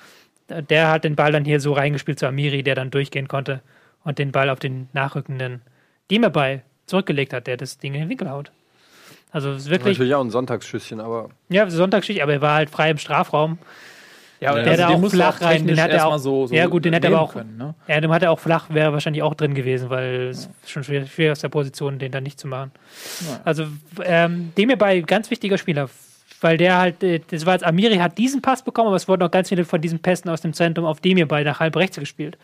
Der 0.49 0.91
hat 0.91 1.05
den 1.05 1.17
Ball 1.17 1.33
dann 1.33 1.45
hier 1.45 1.61
so 1.61 1.73
reingespielt 1.73 2.19
zu 2.19 2.27
Amiri, 2.27 2.63
der 2.63 2.75
dann 2.75 2.91
durchgehen 2.91 3.29
konnte 3.29 3.63
und 4.05 4.19
den 4.19 4.33
Ball 4.33 4.49
auf 4.49 4.59
den 4.59 4.89
nachrückenden 4.93 5.63
Diemerball 6.11 6.63
zurückgelegt 6.87 7.33
hat, 7.33 7.47
der 7.47 7.57
das 7.57 7.79
Ding 7.79 7.95
in 7.95 8.01
den 8.01 8.09
Winkel 8.09 8.31
haut. 8.31 8.51
Also 9.33 9.51
es 9.53 9.63
ist 9.63 9.71
wirklich. 9.71 9.97
Natürlich 9.97 10.15
auch 10.15 10.25
ein 10.25 10.31
Sonntagsschüsschen, 10.31 11.01
aber. 11.01 11.29
Ja, 11.49 11.69
Sonntagsschicht, 11.71 12.21
aber 12.23 12.33
er 12.33 12.41
war 12.41 12.55
halt 12.55 12.71
frei 12.71 12.91
im 12.91 12.99
Strafraum. 12.99 13.59
Ja, 14.41 14.55
Der 14.55 14.77
da 14.79 14.89
auch 14.89 15.11
flach 15.11 15.39
rein, 15.43 15.67
den 15.67 15.79
hat 15.81 15.91
er 15.91 16.07
auch- 16.07 16.17
so, 16.17 16.47
so 16.47 16.55
ja, 16.55 16.65
gut, 16.67 16.87
den 16.87 16.95
hat 16.95 17.05
er 17.05 17.11
aber 17.11 17.21
auch- 17.21 17.33
Können, 17.35 17.59
ne? 17.59 17.75
Ja, 17.87 18.01
dem 18.01 18.11
hat 18.11 18.23
er 18.23 18.31
auch 18.31 18.39
flach, 18.41 18.71
wäre 18.71 18.91
wahrscheinlich 18.91 19.23
auch 19.23 19.35
drin 19.35 19.53
gewesen, 19.55 19.91
weil 19.91 20.29
es 20.31 20.49
schon 20.67 20.83
schwer, 20.83 21.05
schwer 21.07 21.33
aus 21.33 21.41
der 21.41 21.51
Position, 21.51 21.99
den 21.99 22.11
dann 22.11 22.23
nicht 22.23 22.41
zu 22.41 22.49
machen. 22.49 22.71
Ja. 23.29 23.41
Also, 23.45 23.67
ähm, 24.03 24.53
dem 24.57 24.71
hierbei 24.71 25.01
ganz 25.01 25.31
wichtiger 25.31 25.59
Spieler, 25.59 25.91
weil 26.41 26.57
der 26.57 26.79
halt, 26.79 27.03
äh, 27.03 27.21
das 27.31 27.45
war 27.45 27.53
jetzt 27.53 27.65
Amiri 27.67 27.97
hat 27.99 28.17
diesen 28.17 28.41
Pass 28.41 28.65
bekommen, 28.65 28.87
aber 28.89 28.97
es 28.97 29.07
wurden 29.09 29.23
auch 29.25 29.31
ganz 29.31 29.51
viele 29.51 29.67
von 29.67 29.79
diesen 29.83 29.99
Pässen 29.99 30.31
aus 30.31 30.41
dem 30.41 30.55
Zentrum 30.55 30.87
auf 30.87 31.01
dem 31.03 31.19
hierbei 31.19 31.45
nach 31.45 31.61
halb 31.61 31.77
rechts 31.77 31.99
gespielt. 31.99 32.39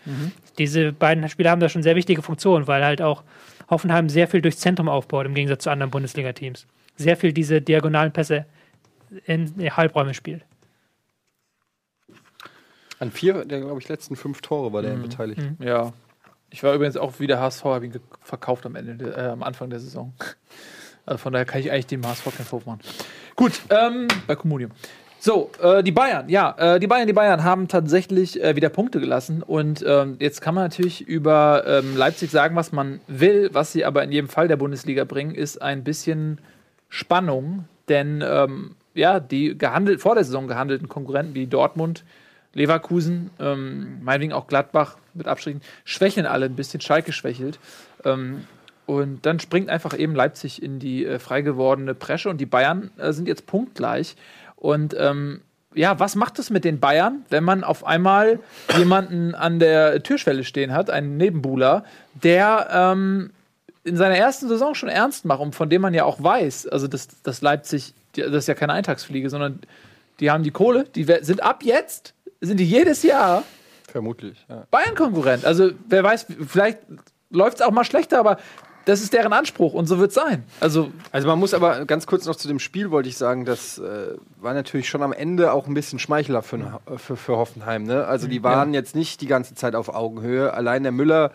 Diese 0.58 0.92
beiden 0.92 1.26
Spieler 1.30 1.50
haben 1.50 1.60
da 1.60 1.70
schon 1.70 1.82
sehr 1.82 1.96
wichtige 1.96 2.20
Funktionen, 2.20 2.66
weil 2.66 2.84
halt 2.84 3.00
auch 3.00 3.22
Hoffenheim 3.68 4.08
sehr 4.08 4.28
viel 4.28 4.42
durchs 4.42 4.58
Zentrum 4.60 4.88
aufbaut, 4.88 5.26
im 5.26 5.34
Gegensatz 5.34 5.64
zu 5.64 5.70
anderen 5.70 5.90
Bundesliga-Teams. 5.90 6.66
Sehr 6.96 7.16
viel 7.16 7.32
diese 7.32 7.60
diagonalen 7.60 8.12
Pässe 8.12 8.46
in 9.26 9.56
die 9.58 9.70
Halbräume 9.70 10.14
spielt. 10.14 10.44
An 12.98 13.10
vier 13.10 13.44
der, 13.44 13.60
glaube 13.60 13.80
ich, 13.80 13.88
letzten 13.88 14.16
fünf 14.16 14.40
Tore 14.40 14.72
war 14.72 14.82
der 14.82 14.96
Mhm. 14.96 15.02
beteiligt. 15.02 15.42
Ja. 15.58 15.92
Ich 16.50 16.62
war 16.62 16.74
übrigens 16.74 16.96
auch 16.96 17.18
wie 17.20 17.26
der 17.26 17.40
HSV, 17.40 17.64
habe 17.64 17.86
ihn 17.86 18.00
verkauft 18.22 18.64
am 18.66 18.76
Ende, 18.76 19.14
äh, 19.14 19.26
am 19.28 19.42
Anfang 19.42 19.68
der 19.68 19.80
Saison. 19.80 20.14
Also 21.04 21.18
von 21.18 21.32
daher 21.32 21.44
kann 21.44 21.60
ich 21.60 21.70
eigentlich 21.70 21.86
dem 21.86 22.06
HSV 22.06 22.24
keinen 22.36 22.46
Vorwurf 22.46 22.66
machen. 22.66 22.80
Gut, 23.34 23.60
ähm, 23.70 24.08
bei 24.26 24.34
Comunium. 24.36 24.70
So, 25.18 25.50
äh, 25.62 25.82
die 25.82 25.92
Bayern, 25.92 26.28
ja, 26.28 26.54
äh, 26.58 26.80
die 26.80 26.86
Bayern, 26.86 27.06
die 27.06 27.12
Bayern 27.12 27.42
haben 27.42 27.68
tatsächlich 27.68 28.42
äh, 28.42 28.54
wieder 28.54 28.68
Punkte 28.68 29.00
gelassen 29.00 29.42
und 29.42 29.84
ähm, 29.86 30.16
jetzt 30.20 30.40
kann 30.40 30.54
man 30.54 30.64
natürlich 30.64 31.00
über 31.00 31.64
ähm, 31.66 31.96
Leipzig 31.96 32.30
sagen, 32.30 32.54
was 32.54 32.70
man 32.70 33.00
will, 33.06 33.50
was 33.52 33.72
sie 33.72 33.84
aber 33.84 34.04
in 34.04 34.12
jedem 34.12 34.28
Fall 34.28 34.46
der 34.46 34.56
Bundesliga 34.56 35.04
bringen, 35.04 35.34
ist 35.34 35.60
ein 35.62 35.84
bisschen 35.84 36.38
Spannung, 36.88 37.64
denn 37.88 38.22
ähm, 38.26 38.76
ja, 38.94 39.20
die 39.20 39.56
gehandelt, 39.56 40.00
vor 40.00 40.14
der 40.14 40.24
Saison 40.24 40.48
gehandelten 40.48 40.88
Konkurrenten 40.88 41.34
wie 41.34 41.46
Dortmund, 41.46 42.04
Leverkusen, 42.54 43.30
ähm, 43.38 43.98
meinetwegen 44.02 44.32
auch 44.32 44.46
Gladbach 44.46 44.96
mit 45.12 45.28
Abstrichen, 45.28 45.60
schwächeln 45.84 46.26
alle 46.26 46.46
ein 46.46 46.56
bisschen, 46.56 46.80
Schalke 46.80 47.12
schwächelt. 47.12 47.58
Ähm, 48.04 48.46
und 48.86 49.26
dann 49.26 49.40
springt 49.40 49.68
einfach 49.68 49.98
eben 49.98 50.14
Leipzig 50.14 50.62
in 50.62 50.78
die 50.78 51.04
äh, 51.04 51.18
frei 51.18 51.42
gewordene 51.42 51.94
Presche 51.94 52.30
und 52.30 52.40
die 52.40 52.46
Bayern 52.46 52.90
äh, 52.96 53.12
sind 53.12 53.28
jetzt 53.28 53.46
punktgleich. 53.46 54.16
Und 54.56 54.94
ähm, 54.98 55.42
ja, 55.74 55.98
was 56.00 56.16
macht 56.16 56.38
es 56.38 56.50
mit 56.50 56.64
den 56.64 56.80
Bayern, 56.80 57.24
wenn 57.28 57.44
man 57.44 57.62
auf 57.62 57.84
einmal 57.84 58.40
jemanden 58.76 59.34
an 59.34 59.58
der 59.58 60.02
Türschwelle 60.02 60.42
stehen 60.44 60.72
hat, 60.72 60.90
einen 60.90 61.16
Nebenbuhler, 61.16 61.84
der 62.14 62.68
ähm, 62.72 63.30
in 63.84 63.96
seiner 63.96 64.16
ersten 64.16 64.48
Saison 64.48 64.74
schon 64.74 64.88
ernst 64.88 65.24
macht 65.24 65.40
und 65.40 65.54
von 65.54 65.70
dem 65.70 65.82
man 65.82 65.94
ja 65.94 66.04
auch 66.04 66.20
weiß, 66.20 66.66
also 66.68 66.88
dass, 66.88 67.08
dass 67.22 67.42
Leipzig, 67.42 67.94
das 68.14 68.32
ist 68.32 68.48
ja 68.48 68.54
keine 68.54 68.72
Eintagsfliege, 68.72 69.30
sondern 69.30 69.60
die 70.18 70.30
haben 70.30 70.42
die 70.42 70.50
Kohle, 70.50 70.84
die 70.84 71.04
sind 71.20 71.42
ab 71.42 71.62
jetzt, 71.62 72.14
sind 72.40 72.58
die 72.58 72.64
jedes 72.64 73.02
Jahr 73.02 73.44
Vermutlich, 73.88 74.44
ja. 74.48 74.66
Bayern-Konkurrent. 74.70 75.44
Also 75.44 75.70
wer 75.88 76.02
weiß, 76.02 76.26
vielleicht 76.48 76.78
läuft 77.30 77.60
es 77.60 77.62
auch 77.62 77.70
mal 77.70 77.84
schlechter, 77.84 78.18
aber 78.18 78.38
das 78.86 79.02
ist 79.02 79.12
deren 79.12 79.32
Anspruch 79.32 79.74
und 79.74 79.86
so 79.86 79.98
wird 79.98 80.10
es 80.10 80.14
sein. 80.14 80.44
Also 80.60 80.90
Also 81.12 81.26
man 81.26 81.38
muss 81.38 81.52
aber 81.54 81.84
ganz 81.84 82.06
kurz 82.06 82.24
noch 82.24 82.36
zu 82.36 82.48
dem 82.48 82.60
Spiel, 82.60 82.90
wollte 82.90 83.08
ich 83.08 83.16
sagen, 83.16 83.44
das 83.44 83.78
äh, 83.78 84.14
war 84.40 84.54
natürlich 84.54 84.88
schon 84.88 85.02
am 85.02 85.12
Ende 85.12 85.52
auch 85.52 85.66
ein 85.66 85.74
bisschen 85.74 85.98
Schmeichler 85.98 86.42
für, 86.42 86.80
äh, 86.86 86.96
für, 86.96 87.16
für 87.16 87.36
Hoffenheim. 87.36 87.82
Ne? 87.82 88.06
Also 88.06 88.28
die 88.28 88.42
waren 88.42 88.72
jetzt 88.72 88.94
nicht 88.94 89.20
die 89.20 89.26
ganze 89.26 89.54
Zeit 89.54 89.74
auf 89.74 89.88
Augenhöhe. 89.88 90.54
Allein 90.54 90.84
der 90.84 90.92
Müller 90.92 91.32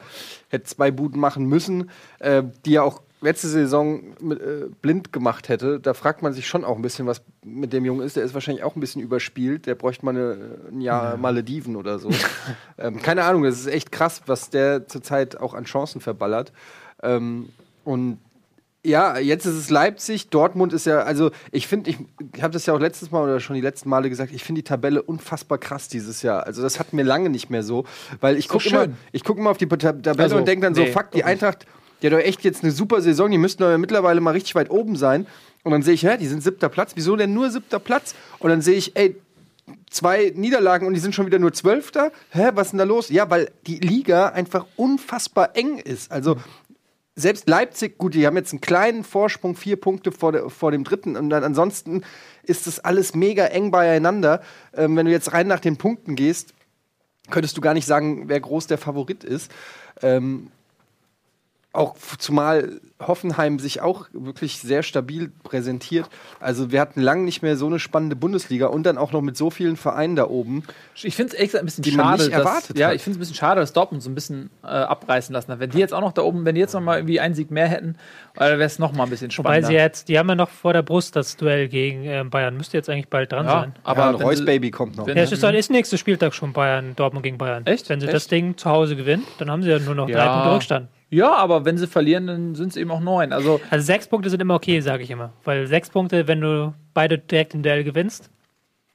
hätte 0.50 0.64
zwei 0.66 0.92
Buden 0.92 1.20
machen 1.20 1.46
müssen, 1.46 1.90
äh, 2.20 2.42
die 2.66 2.72
ja 2.72 2.84
auch 2.84 3.02
letzte 3.22 3.48
Saison 3.48 4.02
mit, 4.20 4.42
äh, 4.42 4.68
blind 4.82 5.14
gemacht 5.14 5.50
hätte. 5.50 5.80
Da 5.80 5.94
fragt 5.94 6.24
man 6.24 6.34
sich 6.34 6.48
schon 6.48 6.64
auch 6.64 6.76
ein 6.76 6.82
bisschen, 6.82 7.06
was 7.06 7.22
mit 7.44 7.72
dem 7.74 7.86
Jungen 7.86 8.06
ist. 8.06 8.16
Der 8.16 8.24
ist 8.24 8.34
wahrscheinlich 8.34 8.64
auch 8.64 8.76
ein 8.76 8.80
bisschen 8.80 9.02
überspielt. 9.02 9.68
Der 9.68 9.76
bräuchte 9.76 10.06
mal 10.06 10.16
eine, 10.16 10.38
ein 10.72 10.82
Jahr 10.82 11.18
Malediven 11.18 11.76
oder 11.76 12.00
so. 12.00 12.10
ähm, 12.78 13.02
keine 13.02 13.24
Ahnung, 13.24 13.44
das 13.44 13.60
ist 13.60 13.68
echt 13.68 13.92
krass, 13.92 14.22
was 14.26 14.50
der 14.50 14.88
zurzeit 14.88 15.40
auch 15.40 15.54
an 15.54 15.66
Chancen 15.66 16.02
verballert. 16.02 16.52
Ähm, 17.04 17.50
und 17.84 18.20
ja, 18.84 19.20
jetzt 19.20 19.46
ist 19.46 19.56
es 19.56 19.70
Leipzig. 19.70 20.30
Dortmund 20.30 20.74
ist 20.74 20.88
ja, 20.88 21.02
also 21.02 21.30
ich 21.52 21.68
finde, 21.68 21.92
ich, 21.92 21.98
ich 22.36 22.42
habe 22.42 22.52
das 22.52 22.66
ja 22.66 22.74
auch 22.74 22.80
letztes 22.80 23.12
Mal 23.12 23.24
oder 23.24 23.40
schon 23.40 23.56
die 23.56 23.62
letzten 23.62 23.90
Male 23.90 24.10
gesagt, 24.10 24.32
ich 24.34 24.44
finde 24.44 24.62
die 24.62 24.68
Tabelle 24.68 25.04
unfassbar 25.04 25.60
krass 25.60 25.88
dieses 25.88 26.24
Jahr. 26.24 26.48
Also 26.48 26.64
das 26.64 26.80
hatten 26.80 26.98
wir 26.98 27.04
lange 27.04 27.30
nicht 27.30 27.52
mehr 27.52 27.62
so, 27.62 27.86
weil 28.22 28.38
ich 28.38 28.48
gucke 28.48 28.68
immer, 28.70 28.88
ich 29.12 29.24
guck 29.24 29.38
immer 29.38 29.52
auf 29.52 29.58
die 29.58 29.68
Tab- 29.68 30.02
Tabelle 30.02 30.24
Also, 30.24 30.38
und 30.38 30.48
denke 30.48 30.66
dann 30.66 30.74
so, 30.74 30.82
nee, 30.82 30.92
fuck, 30.92 31.12
die. 31.12 31.24
Eintracht, 31.24 31.68
die 32.02 32.08
hat 32.08 32.14
doch 32.14 32.20
echt 32.20 32.44
jetzt 32.44 32.64
eine 32.64 32.72
super 32.72 33.02
Saison, 33.02 33.30
die 33.30 33.38
müssten 33.38 33.62
doch 33.62 33.70
ja 33.70 33.78
mittlerweile 33.78 34.20
mal 34.20 34.32
richtig 34.32 34.56
weit 34.56 34.72
oben 34.72 34.96
sein. 34.96 35.28
Und 35.64 35.72
dann 35.72 35.84
sehe 35.84 35.94
ich, 35.94 36.04
hä, 36.04 36.18
die 36.18 36.26
sind 36.26 36.42
siebter 36.42 36.70
Platz. 36.70 36.94
Wieso 36.96 37.16
denn 37.16 37.36
nur 37.36 37.52
siebter 37.52 37.78
Platz? 37.78 38.16
Und 38.40 38.50
dann 38.50 38.64
sehe 38.64 38.74
ich, 38.76 38.96
ey, 38.96 39.16
zwei 39.92 40.34
Niederlagen 40.36 40.88
und 40.88 40.96
die 40.96 41.00
sind 41.00 41.14
schon 41.14 41.28
wieder 41.28 41.38
nur 41.38 41.54
Zwölfter. 41.54 42.12
Hä, 42.32 42.50
was 42.56 42.68
ist 42.68 42.72
denn 42.72 42.80
da 42.80 42.86
los? 42.86 43.10
Ja, 43.10 43.30
weil 43.30 43.52
die 43.68 43.78
Liga 43.78 44.30
einfach 44.30 44.66
unfassbar 44.76 45.56
eng 45.56 45.78
ist. 45.78 46.12
Also 46.12 46.38
selbst 47.22 47.48
Leipzig, 47.48 47.98
gut, 47.98 48.14
die 48.14 48.26
haben 48.26 48.36
jetzt 48.36 48.52
einen 48.52 48.62
kleinen 48.62 49.04
Vorsprung, 49.04 49.56
vier 49.56 49.80
Punkte 49.80 50.12
vor, 50.12 50.32
der, 50.32 50.50
vor 50.50 50.72
dem 50.72 50.84
dritten. 50.84 51.16
Und 51.16 51.30
dann 51.30 51.44
ansonsten 51.44 52.04
ist 52.44 52.68
das 52.68 52.80
alles 52.80 53.16
mega 53.16 53.46
eng 53.46 53.72
beieinander. 53.72 54.42
Ähm, 54.74 54.96
wenn 54.96 55.06
du 55.06 55.12
jetzt 55.12 55.34
rein 55.34 55.48
nach 55.48 55.60
den 55.60 55.78
Punkten 55.78 56.16
gehst, 56.16 56.54
könntest 57.30 57.58
du 57.58 57.62
gar 57.62 57.74
nicht 57.74 57.86
sagen, 57.86 58.28
wer 58.28 58.40
groß 58.40 58.68
der 58.68 58.78
Favorit 58.78 59.24
ist. 59.24 59.52
Ähm, 60.02 60.52
auch 61.74 61.96
zumal 62.18 62.82
Hoffenheim 63.00 63.58
sich 63.58 63.82
auch 63.82 64.08
wirklich 64.12 64.60
sehr 64.60 64.84
stabil 64.84 65.32
präsentiert. 65.44 66.10
Also 66.42 66.70
wir 66.72 66.82
hatten 66.82 67.02
lange 67.02 67.24
nicht 67.24 67.42
mehr 67.42 67.56
so 67.56 67.66
eine 67.66 67.80
spannende 67.80 68.16
Bundesliga 68.18 68.68
und 68.68 68.84
dann 68.84 68.98
auch 68.98 69.14
noch 69.14 69.22
mit 69.22 69.38
so 69.38 69.50
vielen 69.50 69.78
Vereinen 69.78 70.18
da 70.18 70.28
oben. 70.28 70.64
ich 71.02 71.16
finde 71.16 71.34
es 71.34 71.40
echt 71.40 71.56
ein 71.56 71.64
bisschen 71.66 71.84
schade, 71.86 72.26
dass, 72.26 72.28
erwartet 72.28 72.78
ja, 72.78 72.90
hat. 72.90 72.96
ich 72.96 73.02
finde 73.02 73.16
es 73.16 73.18
ein 73.18 73.20
bisschen 73.22 73.36
schade, 73.36 73.62
dass 73.62 73.72
Dortmund 73.72 74.04
so 74.04 74.10
ein 74.10 74.16
bisschen 74.16 74.50
äh, 74.64 74.68
abreißen 74.68 75.32
lassen 75.34 75.50
hat. 75.52 75.60
Wenn 75.60 75.70
die 75.70 75.80
jetzt 75.80 75.94
auch 75.94 76.02
noch 76.02 76.12
da 76.12 76.24
oben, 76.24 76.44
wenn 76.44 76.56
die 76.56 76.62
jetzt 76.62 76.74
noch 76.74 76.82
mal 76.82 76.98
irgendwie 76.98 77.22
einen 77.22 77.36
Sieg 77.36 77.52
mehr 77.52 77.68
hätten, 77.68 77.96
äh, 78.36 78.40
wäre 78.42 78.64
es 78.64 78.78
noch 78.78 78.92
mal 78.92 79.04
ein 79.06 79.10
bisschen 79.10 79.30
Wobei 79.32 79.62
spannender. 79.62 79.68
sie 79.68 79.74
jetzt, 79.74 80.10
die 80.10 80.20
haben 80.20 80.28
ja 80.28 80.36
noch 80.36 80.50
vor 80.50 80.74
der 80.74 80.82
Brust 80.84 81.16
das 81.16 81.38
Duell 81.38 81.70
gegen 81.70 82.04
ähm, 82.04 82.30
Bayern. 82.30 82.58
Müsste 82.58 82.76
jetzt 82.76 82.90
eigentlich 82.90 83.08
bald 83.08 83.32
dran 83.32 83.46
ja, 83.46 83.62
sein. 83.62 83.76
aber 83.84 84.02
ja, 84.12 84.20
wenn 84.20 84.22
Reus 84.28 84.38
sie- 84.40 84.46
Baby 84.46 84.72
kommt 84.72 84.98
noch. 84.98 85.08
Ja, 85.08 85.14
es 85.16 85.32
ist, 85.32 85.42
ist 85.42 85.72
nächster 85.72 85.98
Spieltag 85.98 86.34
schon 86.34 86.52
Bayern, 86.52 86.98
Dortmund 86.98 87.24
gegen 87.24 87.38
Bayern. 87.38 87.66
Echt? 87.66 87.88
Wenn 87.90 88.02
sie 88.02 88.08
Echt? 88.08 88.16
das 88.16 88.28
Ding 88.28 88.58
zu 88.58 88.70
Hause 88.70 88.98
gewinnen, 88.98 89.24
dann 89.40 89.50
haben 89.50 89.64
sie 89.64 89.70
ja 89.70 89.80
nur 89.80 89.96
noch 89.96 90.10
Ja. 90.10 90.18
drei 90.18 90.34
Punkte 90.34 90.56
Rückstand. 90.56 90.88
Ja, 91.12 91.36
aber 91.36 91.66
wenn 91.66 91.78
sie 91.78 91.88
verlieren, 91.88 92.26
dann 92.28 92.56
sind 92.56 92.70
es 92.70 92.78
eben 92.78 92.90
auch 92.90 93.02
neun. 93.02 93.34
Also 93.34 93.60
Also 93.70 93.86
sechs 93.86 94.08
Punkte 94.08 94.30
sind 94.30 94.42
immer 94.42 94.56
okay, 94.56 94.80
sage 94.82 95.04
ich 95.04 95.12
immer. 95.12 95.34
Weil 95.44 95.68
sechs 95.68 95.90
Punkte, 95.90 96.28
wenn 96.28 96.42
du 96.42 96.74
beide 96.94 97.18
direkt 97.20 97.54
im 97.54 97.62
Duell 97.64 97.84
gewinnst, 97.84 98.30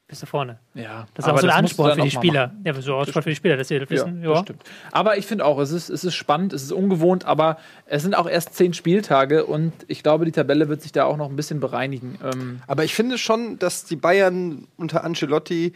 bist 0.07 0.21
du 0.21 0.25
vorne. 0.25 0.57
ja, 0.73 1.05
Das 1.15 1.25
ist 1.25 1.29
aber 1.29 1.37
auch 1.37 1.41
so 1.41 1.47
ein 1.49 1.65
dann 1.65 1.95
für 1.95 2.01
die 2.01 2.11
Spieler. 2.11 2.47
machen. 2.47 2.61
Ja, 2.65 2.73
so 2.81 2.93
ein 2.93 2.99
Anspruch 3.01 3.23
für 3.23 3.29
die 3.29 3.35
Spieler, 3.35 3.57
dass 3.57 3.67
sie 3.67 3.77
das 3.77 3.89
wissen. 3.89 4.21
Ja, 4.21 4.29
Ja, 4.29 4.33
das 4.35 4.41
stimmt. 4.43 4.63
Aber 4.93 5.17
ich 5.17 5.25
finde 5.27 5.43
auch, 5.45 5.59
es 5.59 5.71
ist, 5.71 5.89
es 5.89 6.03
ist 6.05 6.15
spannend, 6.15 6.53
es 6.53 6.63
ist 6.63 6.71
ungewohnt, 6.71 7.25
aber 7.25 7.57
es 7.87 8.03
sind 8.03 8.15
auch 8.17 8.27
erst 8.27 8.55
zehn 8.55 8.73
Spieltage 8.73 9.45
und 9.45 9.73
ich 9.89 10.03
glaube, 10.03 10.23
die 10.25 10.31
Tabelle 10.31 10.69
wird 10.69 10.81
sich 10.81 10.93
da 10.93 11.03
auch 11.05 11.17
noch 11.17 11.29
ein 11.29 11.35
bisschen 11.35 11.59
bereinigen. 11.59 12.17
Ähm, 12.23 12.61
Aber 12.67 12.85
ich 12.85 12.95
finde 12.95 13.17
schon, 13.17 13.59
dass 13.59 13.83
die 13.83 13.97
Bayern 13.97 14.67
unter 14.77 15.03
Ancelotti 15.03 15.73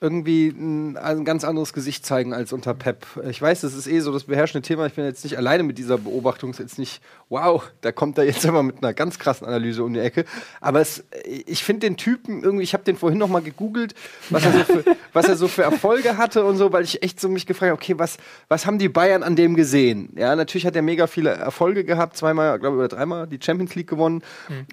irgendwie 0.00 0.48
ein, 0.48 0.96
ein 0.96 1.26
ganz 1.26 1.44
anderes 1.44 1.74
Gesicht 1.74 2.06
zeigen 2.06 2.32
als 2.32 2.54
unter 2.54 2.72
Pep. 2.72 3.06
Ich 3.28 3.40
weiß, 3.40 3.60
das 3.60 3.74
ist 3.74 3.86
eh 3.86 4.00
so 4.00 4.12
das 4.12 4.24
beherrschende 4.24 4.66
Thema. 4.66 4.86
Ich 4.86 4.94
bin 4.94 5.04
jetzt 5.04 5.24
nicht 5.24 5.36
alleine 5.36 5.62
mit 5.62 5.76
dieser 5.76 5.98
Beobachtung. 5.98 6.50
Es 6.50 6.58
ist 6.58 6.70
jetzt 6.70 6.78
nicht, 6.78 7.02
wow, 7.28 7.62
da 7.82 7.92
kommt 7.92 8.16
er 8.16 8.24
jetzt 8.24 8.44
immer 8.46 8.62
mit 8.62 8.78
einer 8.78 8.94
ganz 8.94 9.18
krassen 9.18 9.46
Analyse 9.46 9.84
um 9.84 9.92
die 9.92 10.00
Ecke. 10.00 10.24
Aber 10.60 10.80
es, 10.80 11.04
ich 11.24 11.62
finde 11.62 11.86
den 11.86 11.98
Typen 11.98 12.42
irgendwie, 12.42 12.64
ich 12.64 12.72
habe 12.72 12.82
den 12.84 12.96
vorhin 12.96 13.18
noch 13.18 13.28
mal 13.28 13.42
gegoogelt, 13.42 13.94
was 14.30 14.44
er, 14.44 14.52
so 14.52 14.64
für, 14.64 14.84
was 15.12 15.28
er 15.28 15.36
so 15.36 15.48
für 15.48 15.62
Erfolge 15.62 16.16
hatte 16.16 16.44
und 16.44 16.56
so, 16.56 16.72
weil 16.72 16.84
ich 16.84 17.02
echt 17.02 17.20
so 17.20 17.28
mich 17.28 17.44
gefragt 17.44 17.70
habe, 17.70 17.80
okay, 17.80 17.98
was, 17.98 18.16
was 18.48 18.64
haben 18.64 18.78
die 18.78 18.88
Bayern 18.88 19.22
an 19.22 19.36
dem 19.36 19.54
gesehen? 19.54 20.14
Ja, 20.16 20.34
natürlich 20.34 20.64
hat 20.64 20.76
er 20.76 20.82
mega 20.82 21.08
viele 21.08 21.30
Erfolge 21.30 21.84
gehabt, 21.84 22.16
zweimal, 22.16 22.58
glaube 22.58 22.76
ich, 22.76 22.78
oder 22.80 22.88
dreimal 22.88 23.26
die 23.26 23.38
Champions 23.42 23.74
League 23.74 23.88
gewonnen. 23.88 24.22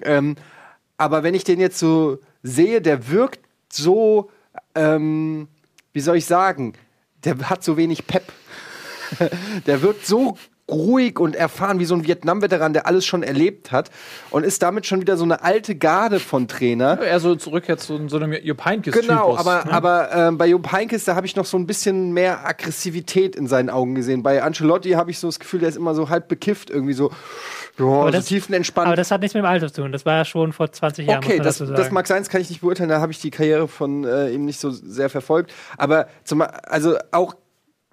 Ähm, 0.02 0.36
aber 0.96 1.22
wenn 1.22 1.34
ich 1.34 1.44
den 1.44 1.60
jetzt 1.60 1.78
so 1.78 2.18
sehe, 2.42 2.80
der 2.80 3.08
wirkt 3.08 3.40
so, 3.70 4.30
ähm, 4.74 5.48
wie 5.92 6.00
soll 6.00 6.16
ich 6.16 6.26
sagen, 6.26 6.74
der 7.24 7.38
hat 7.50 7.64
so 7.64 7.76
wenig 7.76 8.06
Pep. 8.06 8.32
der 9.66 9.82
wirkt 9.82 10.06
so 10.06 10.36
ruhig 10.70 11.18
und 11.18 11.34
erfahren 11.34 11.78
wie 11.78 11.84
so 11.86 11.94
ein 11.94 12.06
Vietnam-Veteran, 12.06 12.72
der 12.72 12.86
alles 12.86 13.06
schon 13.06 13.22
erlebt 13.22 13.72
hat 13.72 13.90
und 14.30 14.44
ist 14.44 14.62
damit 14.62 14.86
schon 14.86 15.00
wieder 15.00 15.16
so 15.16 15.24
eine 15.24 15.42
alte 15.42 15.74
Garde 15.74 16.20
von 16.20 16.46
Trainer. 16.46 17.00
Eher 17.00 17.20
so 17.20 17.34
zurück 17.36 17.68
jetzt 17.68 17.86
zu 17.86 18.08
so 18.08 18.16
einem 18.16 18.32
Jupp 18.32 18.64
Heynckes 18.64 18.94
Genau, 18.94 19.36
aber, 19.36 19.64
ne? 19.64 19.72
aber 19.72 20.12
ähm, 20.14 20.38
bei 20.38 20.46
Jupp 20.46 20.70
Heynckes, 20.70 21.04
da 21.04 21.14
habe 21.14 21.26
ich 21.26 21.36
noch 21.36 21.46
so 21.46 21.56
ein 21.56 21.66
bisschen 21.66 22.12
mehr 22.12 22.46
Aggressivität 22.46 23.34
in 23.34 23.46
seinen 23.46 23.70
Augen 23.70 23.94
gesehen. 23.94 24.22
Bei 24.22 24.42
Ancelotti 24.42 24.90
habe 24.90 25.10
ich 25.10 25.18
so 25.18 25.28
das 25.28 25.38
Gefühl, 25.38 25.60
der 25.60 25.70
ist 25.70 25.76
immer 25.76 25.94
so 25.94 26.10
halb 26.10 26.28
bekifft, 26.28 26.68
irgendwie 26.70 26.92
so, 26.92 27.10
ja, 27.78 27.84
so 27.84 28.10
das- 28.10 28.26
tiefenentspannt. 28.26 28.88
Aber 28.88 28.96
das 28.96 29.10
hat 29.10 29.22
nichts 29.22 29.34
mit 29.34 29.42
dem 29.42 29.46
Alter 29.46 29.72
zu 29.72 29.80
tun. 29.82 29.92
Das 29.92 30.04
war 30.04 30.16
ja 30.16 30.24
schon 30.24 30.52
vor 30.52 30.70
20 30.70 31.06
Jahren. 31.06 31.24
Okay, 31.24 31.38
das, 31.38 31.58
das 31.58 31.90
mag 31.90 32.06
sein, 32.06 32.18
das 32.22 32.28
kann 32.28 32.40
ich 32.40 32.50
nicht 32.50 32.60
beurteilen, 32.60 32.90
da 32.90 33.00
habe 33.00 33.12
ich 33.12 33.20
die 33.20 33.30
Karriere 33.30 33.68
von 33.68 34.04
äh, 34.04 34.30
ihm 34.30 34.44
nicht 34.44 34.60
so 34.60 34.70
sehr 34.70 35.08
verfolgt. 35.08 35.52
Aber 35.78 36.08
zum, 36.24 36.42
also 36.42 36.96
auch, 37.10 37.34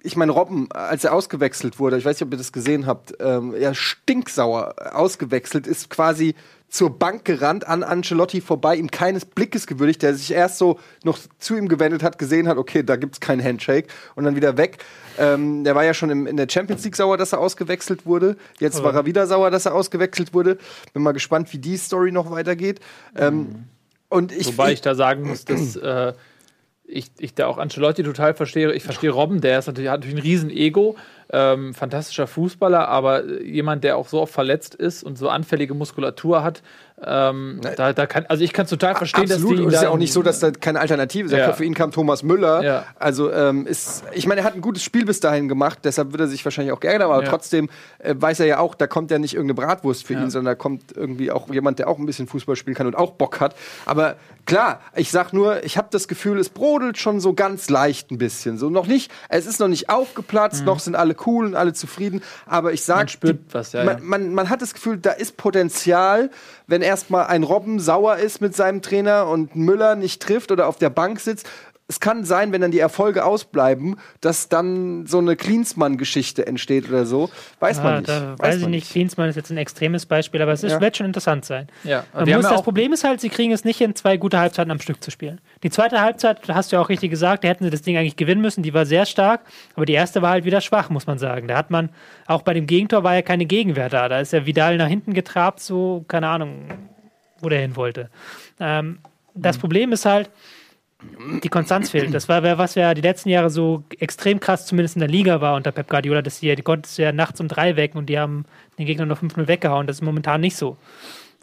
ich 0.06 0.16
meine, 0.16 0.32
Robben, 0.32 0.70
als 0.70 1.04
er 1.04 1.12
ausgewechselt 1.12 1.78
wurde, 1.78 1.98
ich 1.98 2.04
weiß 2.04 2.16
nicht, 2.16 2.26
ob 2.26 2.32
ihr 2.32 2.38
das 2.38 2.52
gesehen 2.52 2.86
habt, 2.86 3.14
ähm, 3.20 3.54
ja, 3.58 3.74
stinksauer 3.74 4.74
ausgewechselt, 4.94 5.66
ist 5.66 5.90
quasi 5.90 6.34
zur 6.68 6.98
Bank 6.98 7.24
gerannt, 7.24 7.66
an 7.66 7.82
Ancelotti 7.82 8.40
vorbei, 8.40 8.76
ihm 8.76 8.90
keines 8.90 9.24
Blickes 9.24 9.66
gewürdigt, 9.66 10.02
der 10.02 10.14
sich 10.14 10.32
erst 10.32 10.58
so 10.58 10.78
noch 11.04 11.18
zu 11.38 11.56
ihm 11.56 11.68
gewendet 11.68 12.02
hat, 12.02 12.18
gesehen 12.18 12.48
hat, 12.48 12.56
okay, 12.56 12.82
da 12.82 12.96
gibt's 12.96 13.20
keinen 13.20 13.42
Handshake 13.42 13.88
und 14.14 14.24
dann 14.24 14.36
wieder 14.36 14.56
weg. 14.56 14.78
Ähm, 15.18 15.64
der 15.64 15.74
war 15.74 15.84
ja 15.84 15.94
schon 15.94 16.10
im, 16.10 16.26
in 16.26 16.36
der 16.36 16.48
Champions 16.48 16.84
League 16.84 16.96
sauer, 16.96 17.16
dass 17.16 17.32
er 17.32 17.40
ausgewechselt 17.40 18.06
wurde. 18.06 18.36
Jetzt 18.58 18.82
war 18.82 18.94
er 18.94 19.06
wieder 19.06 19.26
sauer, 19.26 19.50
dass 19.50 19.66
er 19.66 19.74
ausgewechselt 19.74 20.34
wurde. 20.34 20.58
Bin 20.92 21.02
mal 21.02 21.12
gespannt, 21.12 21.52
wie 21.52 21.58
die 21.58 21.76
Story 21.76 22.12
noch 22.12 22.30
weitergeht. 22.30 22.80
Ähm, 23.16 23.66
und 24.08 24.32
ich, 24.32 24.46
Wobei 24.46 24.72
ich 24.72 24.80
da 24.80 24.94
sagen 24.94 25.26
muss, 25.26 25.44
dass 25.44 25.76
äh, 25.76 26.12
ich, 26.88 27.10
ich 27.18 27.34
da 27.34 27.46
auch 27.46 27.58
Ancelotti 27.58 28.02
total 28.02 28.34
verstehe. 28.34 28.72
Ich 28.72 28.82
verstehe 28.82 29.10
Robben, 29.10 29.40
der 29.40 29.58
ist 29.58 29.66
natürlich, 29.66 29.90
hat 29.90 30.00
natürlich 30.00 30.16
ein 30.16 30.26
riesen 30.26 30.50
Ego, 30.50 30.96
ähm, 31.32 31.74
fantastischer 31.74 32.26
Fußballer, 32.26 32.88
aber 32.88 33.24
äh, 33.24 33.42
jemand, 33.42 33.84
der 33.84 33.96
auch 33.96 34.08
so 34.08 34.20
oft 34.20 34.32
verletzt 34.32 34.74
ist 34.74 35.02
und 35.02 35.18
so 35.18 35.28
anfällige 35.28 35.74
Muskulatur 35.74 36.42
hat, 36.42 36.62
ähm, 37.04 37.60
da, 37.76 37.92
da 37.92 38.06
kann, 38.06 38.24
also 38.28 38.42
ich 38.42 38.54
kann 38.54 38.64
es 38.64 38.70
total 38.70 38.94
verstehen, 38.94 39.24
Absolut. 39.24 39.50
dass 39.50 39.56
die 39.58 39.62
und 39.64 39.68
es 39.68 39.74
ist 39.74 39.82
ja 39.82 39.90
auch 39.90 39.98
nicht 39.98 40.14
so, 40.14 40.22
dass 40.22 40.40
da 40.40 40.50
keine 40.50 40.80
Alternative 40.80 41.26
ist. 41.26 41.32
Ja. 41.32 41.52
Für 41.52 41.64
ihn 41.64 41.74
kam 41.74 41.90
Thomas 41.90 42.22
Müller. 42.22 42.62
Ja. 42.64 42.84
Also 42.98 43.30
ähm, 43.30 43.66
ist, 43.66 44.04
ich 44.14 44.26
meine, 44.26 44.40
er 44.40 44.44
hat 44.44 44.54
ein 44.54 44.62
gutes 44.62 44.82
Spiel 44.82 45.04
bis 45.04 45.20
dahin 45.20 45.46
gemacht, 45.46 45.80
deshalb 45.84 46.12
wird 46.12 46.22
er 46.22 46.26
sich 46.26 46.42
wahrscheinlich 46.42 46.72
auch 46.72 46.80
geärgert, 46.80 47.02
aber 47.02 47.22
Ja. 47.22 47.28
trotzdem 47.28 47.68
äh, 47.98 48.14
weiß 48.16 48.40
er 48.40 48.46
ja 48.46 48.58
auch, 48.60 48.74
da 48.74 48.86
kommt 48.86 49.10
ja 49.10 49.18
nicht 49.18 49.34
irgendeine 49.34 49.66
Bratwurst 49.66 50.06
für 50.06 50.14
ihn, 50.14 50.30
sondern 50.30 50.52
da 50.52 50.54
kommt 50.54 50.96
irgendwie 50.96 51.30
auch 51.30 51.52
jemand, 51.52 51.78
der 51.78 51.88
auch 51.88 51.98
ein 51.98 52.06
bisschen 52.06 52.28
Fußball 52.28 52.56
spielen 52.56 52.74
kann 52.74 52.86
und 52.86 52.96
auch 52.96 53.10
Bock 53.12 53.40
hat. 53.40 53.54
Aber 53.84 54.16
klar, 54.46 54.80
ich 54.94 55.10
sag 55.10 55.34
nur, 55.34 55.64
ich 55.64 55.76
habe 55.76 55.88
das 55.90 56.08
Gefühl, 56.08 56.38
es 56.38 56.48
brodelt 56.48 56.96
schon 56.96 57.20
so 57.20 57.34
ganz 57.34 57.68
leicht 57.68 58.10
ein 58.10 58.16
bisschen. 58.16 58.56
So 58.56 58.70
noch 58.70 58.86
nicht, 58.86 59.10
es 59.28 59.44
ist 59.44 59.60
noch 59.60 59.68
nicht 59.68 59.90
aufgeplatzt, 59.90 60.64
noch 60.64 60.80
sind 60.80 60.94
alle 60.96 61.14
cool 61.26 61.46
und 61.46 61.54
alle 61.54 61.72
zufrieden, 61.72 62.22
aber 62.46 62.72
ich 62.72 62.82
sag. 62.84 62.98
Man 62.98 63.08
spürt 63.08 63.38
was, 63.52 63.72
ja, 63.72 63.84
man, 63.84 64.04
man, 64.04 64.34
man 64.34 64.50
hat 64.50 64.62
das 64.62 64.74
Gefühl, 64.74 64.98
da 64.98 65.12
ist 65.12 65.36
Potenzial, 65.36 66.30
wenn 66.66 66.82
erstmal 66.82 67.26
ein 67.26 67.42
Robben 67.42 67.80
sauer 67.80 68.16
ist 68.16 68.40
mit 68.40 68.56
seinem 68.56 68.82
Trainer 68.82 69.28
und 69.28 69.56
Müller 69.56 69.96
nicht 69.96 70.22
trifft 70.22 70.50
oder 70.50 70.66
auf 70.66 70.78
der 70.78 70.90
Bank 70.90 71.20
sitzt. 71.20 71.48
Es 71.88 72.00
kann 72.00 72.24
sein, 72.24 72.50
wenn 72.50 72.60
dann 72.60 72.72
die 72.72 72.80
Erfolge 72.80 73.24
ausbleiben, 73.24 73.94
dass 74.20 74.48
dann 74.48 75.06
so 75.06 75.18
eine 75.18 75.36
Klinsmann-Geschichte 75.36 76.44
entsteht 76.44 76.88
oder 76.88 77.06
so. 77.06 77.30
Weiß 77.60 77.78
Ah, 77.78 77.84
man 77.84 77.96
nicht. 77.98 78.08
Da 78.08 78.34
weiß, 78.38 78.56
ich 78.56 78.66
nicht. 78.66 78.90
Klinsmann 78.90 79.28
ist 79.28 79.36
jetzt 79.36 79.50
ein 79.50 79.56
extremes 79.56 80.04
Beispiel, 80.04 80.42
aber 80.42 80.50
es 80.50 80.64
ist, 80.64 80.72
Ja. 80.72 80.80
wird 80.80 80.96
schon 80.96 81.06
interessant 81.06 81.44
sein. 81.44 81.68
Ja, 81.84 82.04
Man 82.12 82.22
muss, 82.28 82.28
ja 82.44 82.50
das 82.50 82.62
Problem 82.62 82.92
ist 82.92 83.04
halt, 83.04 83.20
sie 83.20 83.28
kriegen 83.28 83.52
es 83.52 83.64
nicht 83.64 83.78
hin, 83.78 83.94
zwei 83.94 84.16
gute 84.16 84.40
Halbzeiten 84.40 84.72
am 84.72 84.80
Stück 84.80 85.00
zu 85.00 85.12
spielen. 85.12 85.40
Die 85.62 85.70
zweite 85.70 86.00
Halbzeit, 86.00 86.40
hast 86.48 86.72
du 86.72 86.76
ja 86.76 86.82
auch 86.82 86.88
richtig 86.88 87.10
gesagt, 87.10 87.44
da 87.44 87.48
hätten 87.48 87.62
sie 87.62 87.70
das 87.70 87.82
Ding 87.82 87.96
eigentlich 87.96 88.16
gewinnen 88.16 88.40
müssen, 88.40 88.64
die 88.64 88.74
war 88.74 88.84
sehr 88.84 89.06
stark, 89.06 89.42
aber 89.76 89.86
die 89.86 89.92
erste 89.92 90.22
war 90.22 90.30
halt 90.30 90.44
wieder 90.44 90.60
schwach, 90.60 90.90
muss 90.90 91.06
man 91.06 91.18
sagen. 91.18 91.46
Da 91.46 91.56
hat 91.56 91.70
man, 91.70 91.90
auch 92.26 92.42
bei 92.42 92.52
dem 92.52 92.66
Gegentor 92.66 93.04
war 93.04 93.14
ja 93.14 93.22
keine 93.22 93.46
Gegenwehr 93.46 93.88
da. 93.90 94.08
Da 94.08 94.18
ist 94.18 94.32
ja 94.32 94.44
Vidal 94.44 94.76
nach 94.76 94.88
hinten 94.88 95.14
getrabt, 95.14 95.60
so, 95.60 96.04
keine 96.08 96.26
Ahnung, 96.26 96.66
wo 97.40 97.48
der 97.48 97.60
hin 97.60 97.76
wollte. 97.76 98.10
Ähm, 98.58 98.98
Mhm. 99.34 99.42
das 99.42 99.58
Problem 99.58 99.92
ist 99.92 100.04
halt, 100.04 100.30
die 101.42 101.48
Konstanz 101.48 101.90
fehlt. 101.90 102.14
Das 102.14 102.28
war, 102.28 102.42
was 102.58 102.74
ja 102.74 102.94
die 102.94 103.00
letzten 103.00 103.28
Jahre 103.28 103.50
so 103.50 103.84
extrem 103.98 104.40
krass, 104.40 104.66
zumindest 104.66 104.96
in 104.96 105.00
der 105.00 105.08
Liga 105.08 105.40
war 105.40 105.56
unter 105.56 105.72
Pep 105.72 105.88
Guardiola, 105.88 106.22
dass 106.22 106.40
die, 106.40 106.54
die 106.54 106.62
konntest 106.62 106.98
du 106.98 107.02
ja 107.02 107.12
nachts 107.12 107.40
um 107.40 107.48
drei 107.48 107.76
wecken 107.76 107.98
und 107.98 108.06
die 108.06 108.18
haben 108.18 108.44
den 108.78 108.86
Gegner 108.86 109.06
noch 109.06 109.22
5-0 109.22 109.48
weggehauen. 109.48 109.86
Das 109.86 109.96
ist 109.96 110.02
momentan 110.02 110.40
nicht 110.40 110.56
so. 110.56 110.76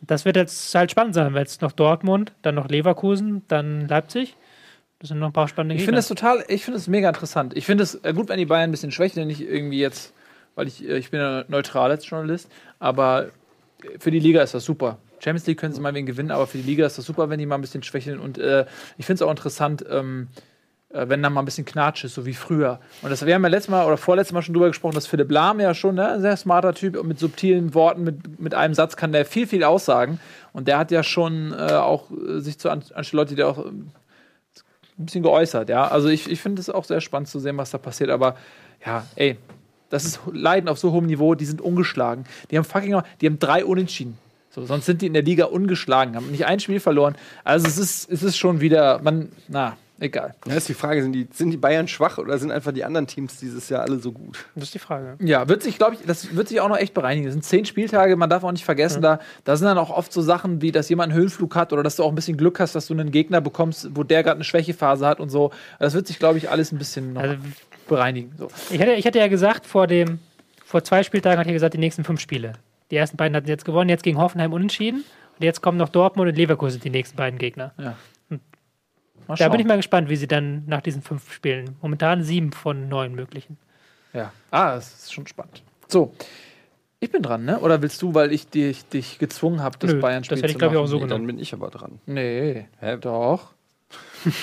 Das 0.01 0.25
wird 0.25 0.35
jetzt 0.35 0.73
halt 0.75 0.91
spannend 0.91 1.15
sein, 1.15 1.33
weil 1.33 1.41
jetzt 1.41 1.61
noch 1.61 1.71
Dortmund, 1.71 2.33
dann 2.41 2.55
noch 2.55 2.67
Leverkusen, 2.67 3.43
dann 3.47 3.87
Leipzig. 3.87 4.35
Das 4.99 5.09
sind 5.09 5.19
noch 5.19 5.27
ein 5.27 5.33
paar 5.33 5.47
spannende 5.47 5.75
Ich 5.75 5.83
finde 5.83 5.99
es 5.99 6.07
total, 6.07 6.45
ich 6.47 6.63
finde 6.63 6.77
es 6.77 6.87
mega 6.87 7.09
interessant. 7.09 7.55
Ich 7.57 7.65
finde 7.65 7.83
es 7.83 7.95
äh, 7.95 8.13
gut, 8.13 8.29
wenn 8.29 8.37
die 8.37 8.45
Bayern 8.45 8.69
ein 8.69 8.71
bisschen 8.71 8.91
schwächen, 8.91 9.19
denn 9.19 9.27
nicht 9.27 9.41
irgendwie 9.41 9.79
jetzt, 9.79 10.13
weil 10.55 10.67
ich, 10.67 10.87
äh, 10.87 10.97
ich 10.97 11.11
bin 11.11 11.19
ja 11.19 11.43
neutral 11.47 11.91
als 11.91 12.07
Journalist, 12.09 12.49
aber 12.79 13.29
für 13.99 14.11
die 14.11 14.19
Liga 14.19 14.41
ist 14.41 14.53
das 14.53 14.63
super. 14.63 14.97
Champions 15.23 15.47
League 15.47 15.59
können 15.59 15.73
sie 15.73 15.81
mal 15.81 15.93
wen 15.93 16.05
gewinnen, 16.05 16.31
aber 16.31 16.47
für 16.47 16.57
die 16.57 16.63
Liga 16.63 16.85
ist 16.85 16.97
das 16.97 17.05
super, 17.05 17.29
wenn 17.29 17.39
die 17.39 17.45
mal 17.45 17.55
ein 17.55 17.61
bisschen 17.61 17.83
schwächeln. 17.83 18.19
Und 18.19 18.37
äh, 18.37 18.65
ich 18.97 19.05
finde 19.05 19.15
es 19.15 19.21
auch 19.21 19.31
interessant, 19.31 19.85
ähm, 19.89 20.27
äh, 20.89 21.07
wenn 21.07 21.23
da 21.23 21.29
mal 21.29 21.41
ein 21.41 21.45
bisschen 21.45 21.65
Knatsch 21.65 22.03
ist, 22.03 22.13
so 22.13 22.25
wie 22.25 22.33
früher. 22.33 22.79
Und 23.01 23.09
das, 23.09 23.25
wir 23.25 23.33
haben 23.33 23.43
ja 23.43 23.49
letztes 23.49 23.69
Mal 23.69 23.85
oder 23.85 23.97
vorletztes 23.97 24.33
Mal 24.33 24.41
schon 24.41 24.53
drüber 24.53 24.67
gesprochen, 24.67 24.95
dass 24.95 25.07
Philipp 25.07 25.31
Lahm 25.31 25.59
ja 25.59 25.73
schon 25.73 25.95
ne, 25.95 26.09
ein 26.09 26.21
sehr 26.21 26.35
smarter 26.35 26.73
Typ 26.73 26.97
und 26.97 27.07
mit 27.07 27.19
subtilen 27.19 27.73
Worten, 27.73 28.03
mit, 28.03 28.39
mit 28.39 28.53
einem 28.53 28.73
Satz 28.73 28.97
kann 28.97 29.11
der 29.11 29.25
viel, 29.25 29.47
viel 29.47 29.63
aussagen. 29.63 30.19
Und 30.51 30.67
der 30.67 30.77
hat 30.77 30.91
ja 30.91 31.03
schon 31.03 31.53
äh, 31.53 31.73
auch 31.73 32.11
äh, 32.11 32.39
sich 32.39 32.59
zu 32.59 32.69
An 32.69 32.83
Ancelotti, 32.93 33.35
der 33.35 33.47
auch 33.47 33.65
ähm, 33.65 33.91
ein 34.99 35.05
bisschen 35.05 35.23
geäußert, 35.23 35.69
ja. 35.69 35.87
Also 35.87 36.09
ich, 36.09 36.29
ich 36.29 36.39
finde 36.41 36.61
es 36.61 36.69
auch 36.69 36.83
sehr 36.83 37.01
spannend 37.01 37.27
zu 37.27 37.39
sehen, 37.39 37.57
was 37.57 37.71
da 37.71 37.79
passiert, 37.79 38.09
aber 38.11 38.35
ja, 38.85 39.05
ey, 39.15 39.37
das 39.89 40.05
ist 40.05 40.19
Leiden 40.31 40.69
auf 40.69 40.77
so 40.79 40.91
hohem 40.91 41.05
Niveau, 41.05 41.33
die 41.35 41.45
sind 41.45 41.61
ungeschlagen. 41.61 42.25
Die 42.51 42.57
haben 42.57 42.65
fucking, 42.65 43.01
die 43.21 43.27
haben 43.27 43.39
drei 43.39 43.63
Unentschieden. 43.63 44.17
So, 44.53 44.65
sonst 44.65 44.85
sind 44.85 45.01
die 45.01 45.07
in 45.07 45.13
der 45.13 45.23
Liga 45.23 45.45
ungeschlagen, 45.45 46.15
haben 46.15 46.29
nicht 46.29 46.45
ein 46.45 46.59
Spiel 46.59 46.79
verloren. 46.79 47.15
Also 47.43 47.67
es 47.67 47.79
ist, 47.79 48.11
es 48.11 48.21
ist 48.21 48.37
schon 48.37 48.61
wieder, 48.61 48.99
man, 49.01 49.31
na, 49.47 49.77
egal. 49.99 50.35
Ja, 50.45 50.53
ist 50.53 50.69
die 50.69 50.75
Frage, 50.75 51.01
sind 51.01 51.13
die, 51.13 51.27
sind 51.33 51.49
die 51.49 51.57
Bayern 51.57 51.87
schwach 51.87 52.19
oder 52.19 52.37
sind 52.37 52.51
einfach 52.51 52.71
die 52.71 52.83
anderen 52.83 53.07
Teams 53.07 53.37
dieses 53.37 53.69
Jahr 53.69 53.81
alle 53.81 53.97
so 53.97 54.11
gut? 54.11 54.45
das 54.53 54.65
ist 54.65 54.75
die 54.75 54.79
Frage. 54.79 55.15
Ja, 55.25 55.47
wird 55.49 55.63
sich, 55.63 55.79
glaube 55.79 55.95
ich, 55.95 56.01
das 56.05 56.35
wird 56.35 56.49
sich 56.49 56.61
auch 56.61 56.69
noch 56.69 56.77
echt 56.77 56.93
bereinigen. 56.93 57.25
Das 57.25 57.33
sind 57.33 57.43
zehn 57.43 57.65
Spieltage, 57.65 58.15
man 58.15 58.29
darf 58.29 58.43
auch 58.43 58.51
nicht 58.51 58.63
vergessen, 58.63 59.01
da, 59.01 59.19
da 59.43 59.55
sind 59.55 59.65
dann 59.65 59.79
auch 59.79 59.89
oft 59.89 60.13
so 60.13 60.21
Sachen 60.21 60.61
wie, 60.61 60.71
dass 60.71 60.87
jemand 60.87 61.11
einen 61.11 61.19
Höhenflug 61.19 61.55
hat 61.55 61.73
oder 61.73 61.81
dass 61.81 61.95
du 61.95 62.03
auch 62.03 62.09
ein 62.09 62.15
bisschen 62.15 62.37
Glück 62.37 62.59
hast, 62.59 62.75
dass 62.75 62.85
du 62.85 62.93
einen 62.93 63.09
Gegner 63.09 63.41
bekommst, 63.41 63.89
wo 63.95 64.03
der 64.03 64.21
gerade 64.21 64.35
eine 64.35 64.43
Schwächephase 64.43 65.07
hat 65.07 65.19
und 65.19 65.29
so. 65.29 65.49
Das 65.79 65.95
wird 65.95 66.05
sich, 66.05 66.19
glaube 66.19 66.37
ich, 66.37 66.51
alles 66.51 66.71
ein 66.71 66.77
bisschen 66.77 67.13
noch 67.13 67.23
Also, 67.23 67.37
bereinigen. 67.87 68.33
So. 68.37 68.49
ich, 68.69 68.79
hätte, 68.79 68.91
ich 68.93 69.07
hatte 69.07 69.17
ja 69.17 69.29
gesagt, 69.29 69.65
vor, 69.65 69.87
dem, 69.87 70.19
vor 70.63 70.83
zwei 70.83 71.01
Spieltagen 71.01 71.39
hatte 71.39 71.49
ich 71.49 71.55
gesagt, 71.55 71.73
die 71.73 71.79
nächsten 71.79 72.03
fünf 72.03 72.19
Spiele. 72.19 72.53
Die 72.93 72.97
ersten 72.97 73.17
beiden 73.17 73.35
hatten 73.35 73.47
jetzt 73.47 73.65
gewonnen, 73.65 73.89
jetzt 73.89 74.03
gegen 74.03 74.19
Hoffenheim 74.19 74.53
unentschieden. 74.53 75.03
Und 75.39 75.43
jetzt 75.43 75.61
kommen 75.61 75.79
noch 75.79 75.89
Dortmund 75.89 76.29
und 76.29 76.35
Leverkusen, 76.35 76.79
die 76.79 76.91
nächsten 76.91 77.17
beiden 77.17 77.39
Gegner. 77.39 77.73
Ja. 77.79 77.97
Mal 79.27 79.35
Da 79.35 79.49
bin 79.49 79.59
ich 79.59 79.65
mal 79.65 79.77
gespannt, 79.77 80.09
wie 80.09 80.15
sie 80.15 80.27
dann 80.27 80.63
nach 80.67 80.81
diesen 80.81 81.01
fünf 81.01 81.33
Spielen, 81.33 81.75
momentan 81.81 82.23
sieben 82.23 82.51
von 82.51 82.89
neun 82.89 83.15
möglichen. 83.15 83.57
Ja. 84.13 84.31
Ah, 84.51 84.75
das 84.75 84.93
ist 85.05 85.13
schon 85.13 85.25
spannend. 85.25 85.63
So. 85.87 86.13
Ich 86.99 87.09
bin 87.09 87.23
dran, 87.23 87.45
ne? 87.45 87.59
Oder 87.61 87.81
willst 87.81 87.99
du, 88.03 88.13
weil 88.13 88.31
ich 88.31 88.47
dich, 88.49 88.85
dich 88.85 89.17
gezwungen 89.17 89.63
habe, 89.63 89.75
das 89.79 89.99
Bayern-Spiel 89.99 90.35
das 90.35 90.43
hätte 90.43 90.51
ich, 90.51 90.53
zu 90.53 90.59
glaube 90.59 90.75
ich, 90.75 90.77
auch 90.77 90.83
machen? 90.83 90.91
so 90.91 90.97
Nee, 90.97 91.03
genommen. 91.05 91.27
dann 91.27 91.35
bin 91.35 91.39
ich 91.39 91.51
aber 91.55 91.71
dran. 91.71 91.99
Nee. 92.05 92.67
Hä? 92.79 92.97
Doch. 92.97 93.53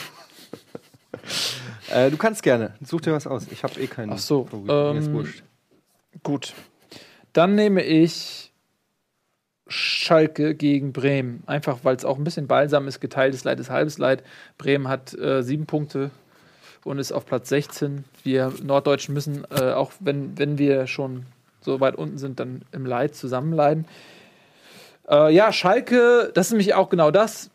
Äh, 1.92 2.10
du 2.10 2.16
kannst 2.16 2.44
gerne. 2.44 2.74
Such 2.84 3.00
dir 3.00 3.12
was 3.12 3.26
aus. 3.26 3.48
Ich 3.50 3.64
habe 3.64 3.78
eh 3.80 3.88
keinen. 3.88 4.12
Ach 4.12 4.18
so, 4.18 4.48
ähm, 4.52 5.12
wurscht. 5.12 5.42
Gut. 6.22 6.54
Dann 7.32 7.54
nehme 7.54 7.82
ich 7.82 8.50
Schalke 9.70 10.54
gegen 10.54 10.92
Bremen. 10.92 11.42
Einfach, 11.46 11.78
weil 11.84 11.94
es 11.94 12.04
auch 12.04 12.18
ein 12.18 12.24
bisschen 12.24 12.48
balsam 12.48 12.88
ist. 12.88 13.00
Geteiltes 13.00 13.44
Leid 13.44 13.60
ist 13.60 13.70
halbes 13.70 13.98
Leid. 13.98 14.24
Bremen 14.58 14.88
hat 14.88 15.14
äh, 15.14 15.42
sieben 15.42 15.66
Punkte 15.66 16.10
und 16.84 16.98
ist 16.98 17.12
auf 17.12 17.24
Platz 17.24 17.48
16. 17.48 18.04
Wir 18.24 18.52
Norddeutschen 18.62 19.14
müssen, 19.14 19.46
äh, 19.50 19.72
auch 19.72 19.92
wenn, 20.00 20.36
wenn 20.38 20.58
wir 20.58 20.86
schon 20.86 21.26
so 21.60 21.80
weit 21.80 21.94
unten 21.94 22.18
sind, 22.18 22.40
dann 22.40 22.62
im 22.72 22.84
Leid 22.84 23.14
zusammenleiden. 23.14 23.86
Äh, 25.08 25.32
ja, 25.32 25.52
Schalke, 25.52 26.30
das 26.34 26.46
ist 26.46 26.52
nämlich 26.52 26.74
auch 26.74 26.88
genau 26.88 27.10
das. 27.10 27.50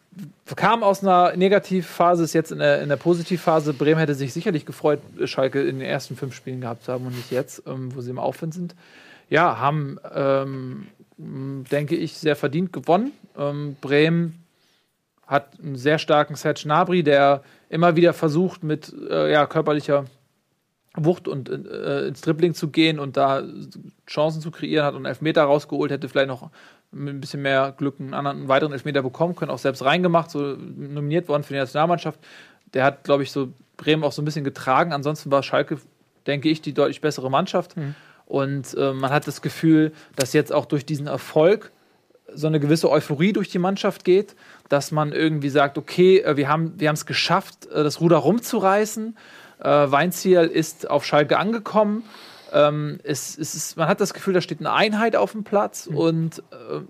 Kam 0.55 0.83
aus 0.83 1.03
einer 1.03 1.35
Negativphase, 1.35 2.23
ist 2.23 2.33
jetzt 2.33 2.53
in 2.53 2.59
der, 2.59 2.81
in 2.81 2.87
der 2.87 2.95
Positivphase. 2.95 3.73
Bremen 3.73 3.99
hätte 3.99 4.15
sich 4.15 4.31
sicherlich 4.31 4.65
gefreut, 4.65 5.01
Schalke 5.25 5.61
in 5.61 5.79
den 5.79 5.87
ersten 5.87 6.15
fünf 6.15 6.33
Spielen 6.33 6.61
gehabt 6.61 6.85
zu 6.85 6.93
haben 6.93 7.05
und 7.05 7.15
nicht 7.15 7.31
jetzt, 7.31 7.63
ähm, 7.67 7.93
wo 7.93 7.99
sie 7.99 8.11
im 8.11 8.19
Aufwind 8.19 8.53
sind. 8.53 8.75
Ja, 9.29 9.59
haben, 9.59 9.97
ähm, 10.13 10.87
denke 11.17 11.95
ich, 11.95 12.17
sehr 12.17 12.35
verdient 12.35 12.71
gewonnen. 12.73 13.11
Ähm, 13.37 13.75
Bremen 13.81 14.43
hat 15.25 15.59
einen 15.59 15.75
sehr 15.75 15.97
starken 15.97 16.35
Serge 16.35 16.61
Gnabry, 16.63 17.03
der 17.03 17.41
immer 17.69 17.95
wieder 17.95 18.13
versucht, 18.13 18.63
mit 18.63 18.93
äh, 19.09 19.31
ja, 19.31 19.45
körperlicher 19.47 20.05
Wucht 20.95 21.27
und 21.27 21.49
äh, 21.49 22.07
ins 22.07 22.21
Dribbling 22.21 22.53
zu 22.53 22.69
gehen 22.69 22.99
und 22.99 23.17
da 23.17 23.43
Chancen 24.07 24.41
zu 24.41 24.51
kreieren, 24.51 24.85
hat 24.85 24.93
und 24.93 24.99
einen 24.99 25.07
Elfmeter 25.07 25.43
rausgeholt, 25.43 25.91
hätte 25.91 26.07
vielleicht 26.07 26.27
noch 26.27 26.51
mit 26.91 27.13
ein 27.13 27.19
bisschen 27.19 27.41
mehr 27.41 27.73
Glück 27.75 27.99
einen, 27.99 28.13
anderen, 28.13 28.37
einen 28.37 28.47
weiteren 28.47 28.71
Elfmeter 28.71 29.01
bekommen 29.01 29.35
können, 29.35 29.51
auch 29.51 29.57
selbst 29.57 29.83
reingemacht, 29.83 30.31
so 30.31 30.39
nominiert 30.39 31.27
worden 31.27 31.43
für 31.43 31.53
die 31.53 31.59
Nationalmannschaft. 31.59 32.19
Der 32.73 32.83
hat, 32.85 33.03
glaube 33.03 33.23
ich, 33.23 33.31
so 33.31 33.51
Bremen 33.77 34.03
auch 34.03 34.13
so 34.13 34.21
ein 34.21 34.25
bisschen 34.25 34.45
getragen. 34.45 34.93
Ansonsten 34.93 35.31
war 35.31 35.43
Schalke, 35.43 35.79
denke 36.27 36.49
ich, 36.49 36.61
die 36.61 36.73
deutlich 36.73 37.01
bessere 37.01 37.29
Mannschaft. 37.29 37.75
Und 38.25 38.73
äh, 38.75 38.93
man 38.93 39.11
hat 39.11 39.27
das 39.27 39.41
Gefühl, 39.41 39.91
dass 40.15 40.33
jetzt 40.33 40.51
auch 40.51 40.65
durch 40.65 40.85
diesen 40.85 41.07
Erfolg 41.07 41.71
so 42.33 42.47
eine 42.47 42.59
gewisse 42.59 42.89
Euphorie 42.89 43.33
durch 43.33 43.49
die 43.49 43.59
Mannschaft 43.59 44.03
geht, 44.03 44.35
dass 44.69 44.91
man 44.91 45.11
irgendwie 45.11 45.49
sagt, 45.49 45.77
okay, 45.77 46.19
äh, 46.19 46.37
wir 46.37 46.49
haben 46.49 46.73
wir 46.77 46.91
es 46.91 47.05
geschafft, 47.05 47.67
äh, 47.67 47.83
das 47.83 48.01
Ruder 48.01 48.17
rumzureißen. 48.17 49.15
Äh, 49.59 49.67
Weinziel 49.69 50.39
ist 50.39 50.89
auf 50.89 51.05
Schalke 51.05 51.37
angekommen. 51.37 52.03
Ähm, 52.51 52.99
es, 53.03 53.37
es 53.37 53.55
ist, 53.55 53.77
man 53.77 53.87
hat 53.87 54.01
das 54.01 54.13
Gefühl, 54.13 54.33
da 54.33 54.41
steht 54.41 54.59
eine 54.59 54.71
Einheit 54.71 55.15
auf 55.15 55.31
dem 55.31 55.43
Platz 55.43 55.87
mhm. 55.87 55.97
und 55.97 56.39
äh, 56.39 56.81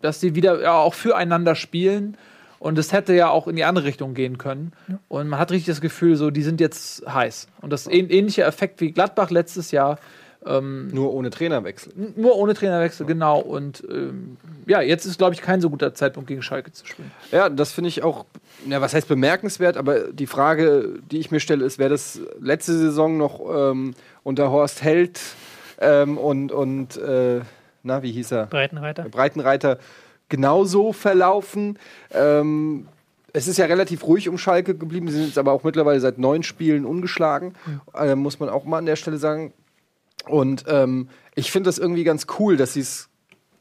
dass 0.00 0.20
sie 0.20 0.34
wieder 0.34 0.62
ja, 0.62 0.74
auch 0.74 0.94
füreinander 0.94 1.54
spielen. 1.54 2.16
Und 2.58 2.78
es 2.78 2.92
hätte 2.92 3.14
ja 3.14 3.30
auch 3.30 3.48
in 3.48 3.56
die 3.56 3.64
andere 3.64 3.86
Richtung 3.86 4.12
gehen 4.12 4.36
können. 4.36 4.72
Ja. 4.86 4.98
Und 5.08 5.28
man 5.28 5.38
hat 5.40 5.50
richtig 5.50 5.66
das 5.66 5.80
Gefühl, 5.80 6.16
so, 6.16 6.30
die 6.30 6.42
sind 6.42 6.60
jetzt 6.60 7.06
heiß. 7.10 7.48
Und 7.62 7.70
das 7.70 7.86
ähnliche 7.86 8.42
Effekt 8.44 8.82
wie 8.82 8.92
Gladbach 8.92 9.30
letztes 9.30 9.70
Jahr. 9.70 9.98
Ähm, 10.46 10.88
nur 10.88 11.12
ohne 11.12 11.28
Trainerwechsel. 11.30 11.92
Nur 12.16 12.36
ohne 12.36 12.54
Trainerwechsel, 12.54 13.04
genau. 13.04 13.40
Und 13.40 13.84
ähm, 13.90 14.38
ja, 14.66 14.80
jetzt 14.80 15.04
ist, 15.04 15.18
glaube 15.18 15.34
ich, 15.34 15.42
kein 15.42 15.60
so 15.60 15.68
guter 15.68 15.92
Zeitpunkt, 15.92 16.28
gegen 16.28 16.42
Schalke 16.42 16.72
zu 16.72 16.86
spielen. 16.86 17.10
Ja, 17.30 17.50
das 17.50 17.72
finde 17.72 17.88
ich 17.88 18.02
auch, 18.02 18.24
ja, 18.66 18.80
was 18.80 18.94
heißt 18.94 19.06
bemerkenswert, 19.06 19.76
aber 19.76 20.12
die 20.12 20.26
Frage, 20.26 20.94
die 21.10 21.18
ich 21.18 21.30
mir 21.30 21.40
stelle, 21.40 21.64
ist, 21.64 21.78
wäre 21.78 21.90
das 21.90 22.20
letzte 22.40 22.72
Saison 22.72 23.18
noch 23.18 23.40
ähm, 23.54 23.94
unter 24.22 24.50
Horst 24.50 24.82
Held 24.82 25.20
ähm, 25.78 26.16
und, 26.16 26.52
und 26.52 26.96
äh, 26.96 27.40
na, 27.82 28.02
wie 28.02 28.12
hieß 28.12 28.32
er? 28.32 28.46
Breitenreiter. 28.46 29.04
Breitenreiter 29.04 29.78
genauso 30.28 30.92
verlaufen. 30.92 31.78
Ähm, 32.12 32.88
es 33.32 33.46
ist 33.46 33.58
ja 33.58 33.66
relativ 33.66 34.04
ruhig 34.06 34.28
um 34.28 34.38
Schalke 34.38 34.74
geblieben. 34.74 35.08
Sie 35.08 35.16
sind 35.16 35.26
jetzt 35.26 35.38
aber 35.38 35.52
auch 35.52 35.64
mittlerweile 35.64 36.00
seit 36.00 36.18
neun 36.18 36.42
Spielen 36.42 36.84
ungeschlagen. 36.84 37.54
Mhm. 37.66 37.80
Äh, 37.94 38.14
muss 38.14 38.40
man 38.40 38.48
auch 38.48 38.64
mal 38.64 38.78
an 38.78 38.86
der 38.86 38.96
Stelle 38.96 39.18
sagen. 39.18 39.52
Und 40.26 40.64
ähm, 40.68 41.08
ich 41.34 41.50
finde 41.50 41.68
das 41.68 41.78
irgendwie 41.78 42.04
ganz 42.04 42.26
cool, 42.38 42.56
dass 42.56 42.74
sie 42.74 42.80
es 42.80 43.08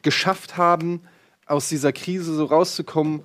geschafft 0.02 0.58
haben, 0.58 1.02
aus 1.46 1.68
dieser 1.70 1.92
Krise 1.92 2.34
so 2.34 2.46
rauszukommen 2.46 3.22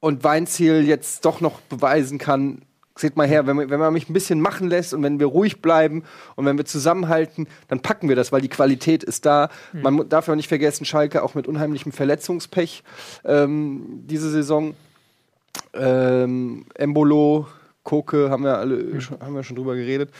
und 0.00 0.22
Weinziel 0.22 0.86
jetzt 0.86 1.24
doch 1.24 1.40
noch 1.40 1.60
beweisen 1.62 2.18
kann, 2.18 2.62
seht 2.96 3.16
mal 3.16 3.26
her, 3.26 3.46
wenn 3.46 3.56
man, 3.56 3.70
wenn 3.70 3.80
man 3.80 3.92
mich 3.92 4.08
ein 4.08 4.12
bisschen 4.12 4.40
machen 4.40 4.68
lässt 4.68 4.94
und 4.94 5.02
wenn 5.02 5.18
wir 5.18 5.26
ruhig 5.26 5.60
bleiben 5.60 6.04
und 6.36 6.44
wenn 6.44 6.56
wir 6.56 6.64
zusammenhalten, 6.64 7.48
dann 7.68 7.80
packen 7.80 8.08
wir 8.08 8.14
das, 8.14 8.30
weil 8.30 8.40
die 8.40 8.48
Qualität 8.48 9.02
ist 9.02 9.26
da. 9.26 9.48
Mhm. 9.72 9.82
Man 9.82 10.08
darf 10.08 10.28
ja 10.28 10.36
nicht 10.36 10.48
vergessen, 10.48 10.84
Schalke 10.84 11.22
auch 11.22 11.34
mit 11.34 11.48
unheimlichem 11.48 11.90
Verletzungspech 11.90 12.84
ähm, 13.24 14.04
diese 14.06 14.30
Saison. 14.30 14.74
Ähm, 15.72 16.66
Embolo, 16.74 17.48
Koke, 17.82 18.30
haben 18.30 18.44
wir 18.44 18.58
alle 18.58 18.76
mhm. 18.76 19.00
schon, 19.00 19.20
haben 19.20 19.34
wir 19.34 19.42
schon 19.42 19.56
drüber 19.56 19.74
geredet. 19.74 20.10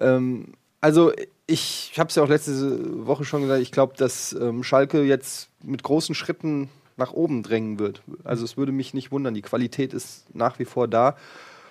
Ähm, 0.00 0.54
also 0.80 1.12
ich, 1.46 1.92
habe 1.98 2.08
es 2.08 2.14
ja 2.14 2.22
auch 2.22 2.28
letzte 2.28 3.06
Woche 3.06 3.24
schon 3.24 3.42
gesagt, 3.42 3.62
ich 3.62 3.72
glaube, 3.72 3.94
dass 3.96 4.32
ähm, 4.32 4.62
Schalke 4.62 5.02
jetzt 5.02 5.48
mit 5.62 5.82
großen 5.82 6.14
Schritten 6.14 6.68
nach 6.96 7.12
oben 7.12 7.42
drängen 7.42 7.78
wird. 7.78 8.02
Also 8.24 8.44
es 8.44 8.56
würde 8.56 8.72
mich 8.72 8.94
nicht 8.94 9.10
wundern, 9.10 9.34
die 9.34 9.42
Qualität 9.42 9.92
ist 9.92 10.34
nach 10.34 10.58
wie 10.58 10.64
vor 10.64 10.88
da. 10.88 11.16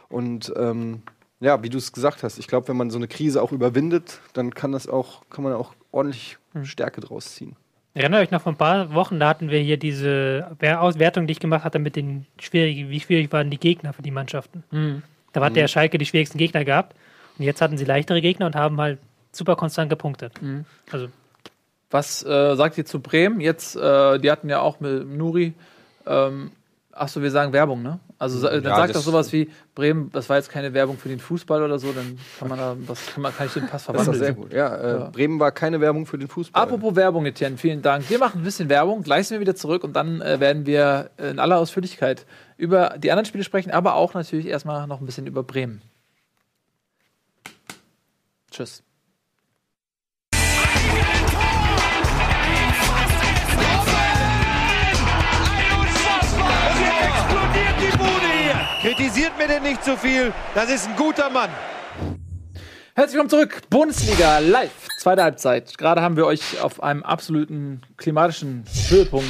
Und 0.10 0.52
ähm, 0.58 1.04
ja, 1.40 1.64
wie 1.64 1.70
du 1.70 1.78
es 1.78 1.92
gesagt 1.92 2.24
hast, 2.24 2.38
ich 2.38 2.48
glaube, 2.48 2.68
wenn 2.68 2.78
man 2.78 2.92
so 2.92 2.98
eine 2.98 3.08
Krise 3.08 3.42
auch 3.42 3.52
überwindet, 3.52 4.20
dann 4.34 4.54
kann 4.54 4.72
das 4.72 4.88
auch, 4.88 5.22
kann 5.30 5.44
man 5.44 5.54
auch 5.54 5.74
ordentlich 5.92 6.38
hm. 6.54 6.66
Stärke 6.66 7.02
draus 7.02 7.36
ziehen. 7.36 7.56
Erinnert 7.94 8.22
euch 8.22 8.32
noch 8.32 8.42
vor 8.42 8.54
ein 8.54 8.58
paar 8.58 8.94
Wochen, 8.94 9.20
da 9.20 9.28
hatten 9.28 9.50
wir 9.50 9.60
hier 9.60 9.76
diese 9.76 10.48
Auswertung, 10.62 11.28
die 11.28 11.34
ich 11.34 11.40
gemacht 11.40 11.66
hatte 11.66 11.78
mit 11.78 11.98
den 11.98 12.26
schwierigen, 12.40 12.90
wie 12.90 13.00
schwierig 13.02 13.32
waren 13.34 13.50
die 13.50 13.60
Gegner 13.60 13.92
für 13.92 14.02
die 14.02 14.12
Mannschaften. 14.12 14.64
Mhm. 14.72 15.04
Da 15.34 15.42
hat 15.42 15.54
mhm. 15.54 15.56
der 15.56 15.68
Schalke 15.68 15.98
die 15.98 16.06
schwierigsten 16.06 16.38
Gegner 16.38 16.64
gehabt 16.64 16.96
und 17.38 17.44
jetzt 17.44 17.62
hatten 17.62 17.78
sie 17.78 17.84
leichtere 17.84 18.22
Gegner 18.22 18.46
und 18.46 18.56
haben 18.56 18.80
halt 18.80 19.00
super 19.32 19.56
konstant 19.56 19.90
gepunktet. 19.90 20.42
Mhm. 20.42 20.66
Also 20.92 21.08
was 21.90 22.24
äh, 22.26 22.56
sagt 22.56 22.78
ihr 22.78 22.86
zu 22.86 23.02
Bremen? 23.02 23.42
Jetzt, 23.42 23.76
äh, 23.76 24.18
die 24.20 24.32
hatten 24.32 24.48
ja 24.50 24.62
auch 24.62 24.80
mit 24.80 25.06
Nuri 25.08 25.54
ähm, 26.06 26.52
Achso, 26.94 27.22
wir 27.22 27.32
sagen 27.32 27.54
Werbung, 27.54 27.82
ne? 27.82 28.00
Also 28.20 28.46
dann 28.48 28.64
ja, 28.64 28.76
sagt 28.76 28.96
doch 28.96 29.02
sowas 29.02 29.32
wie 29.32 29.50
Bremen, 29.76 30.12
das 30.12 30.30
war 30.30 30.38
jetzt 30.38 30.50
keine 30.50 30.74
Werbung 30.74 30.98
für 30.98 31.10
den 31.10 31.20
Fußball 31.20 31.64
oder 31.64 31.80
so, 31.80 31.92
dann 31.94 32.20
kann 32.38 32.50
man 32.50 32.60
da, 32.60 32.76
was 32.86 33.08
kann, 33.08 33.24
man, 33.24 33.34
kann 33.34 33.48
ich 33.48 33.54
den 33.54 33.68
Pass 33.68 33.86
verwandeln. 33.86 34.08
Das 34.08 34.16
ist 34.18 34.26
sehr 34.26 34.34
gut. 34.34 34.54
Ja, 34.54 34.76
äh, 34.76 35.00
ja, 35.00 35.10
Bremen 35.10 35.40
war 35.40 35.52
keine 35.52 35.80
Werbung 35.80 36.06
für 36.06 36.18
den 36.18 36.28
Fußball. 36.28 36.62
Apropos 36.62 36.96
Werbung, 36.96 37.26
Etienne, 37.26 37.58
vielen 37.58 37.82
Dank. 37.82 38.10
Wir 38.10 38.20
machen 38.20 38.42
ein 38.42 38.44
bisschen 38.44 38.68
Werbung, 38.70 39.04
gleich 39.04 39.28
sind 39.28 39.36
wir 39.36 39.42
wieder 39.42 39.56
zurück 39.56 39.84
und 39.84 39.94
dann 39.94 40.22
äh, 40.22 40.40
werden 40.40 40.66
wir 40.66 41.12
in 41.18 41.40
aller 41.40 41.58
Ausführlichkeit 41.58 42.26
über 42.58 42.96
die 42.98 43.10
anderen 43.10 43.26
Spiele 43.26 43.44
sprechen, 43.44 43.72
aber 43.72 43.96
auch 43.96 44.14
natürlich 44.14 44.48
erstmal 44.48 44.86
noch 44.86 45.00
ein 45.00 45.06
bisschen 45.06 45.26
über 45.28 45.44
Bremen. 45.44 45.82
Tschüss. 48.52 48.84
Kritisiert 58.82 59.38
mir 59.38 59.48
denn 59.48 59.62
nicht 59.62 59.84
zu 59.84 59.96
viel. 59.96 60.34
Das 60.56 60.68
ist 60.68 60.90
ein 60.90 60.96
guter 60.96 61.30
Mann. 61.30 61.52
Herzlich 62.96 63.14
willkommen 63.14 63.30
zurück. 63.30 63.62
Bundesliga 63.70 64.40
live. 64.40 64.72
Zweite 64.98 65.22
Halbzeit. 65.22 65.78
Gerade 65.78 66.02
haben 66.02 66.16
wir 66.16 66.26
euch 66.26 66.60
auf 66.60 66.82
einem 66.82 67.04
absoluten 67.04 67.84
klimatischen 67.98 68.64
Höhepunkt 68.90 69.30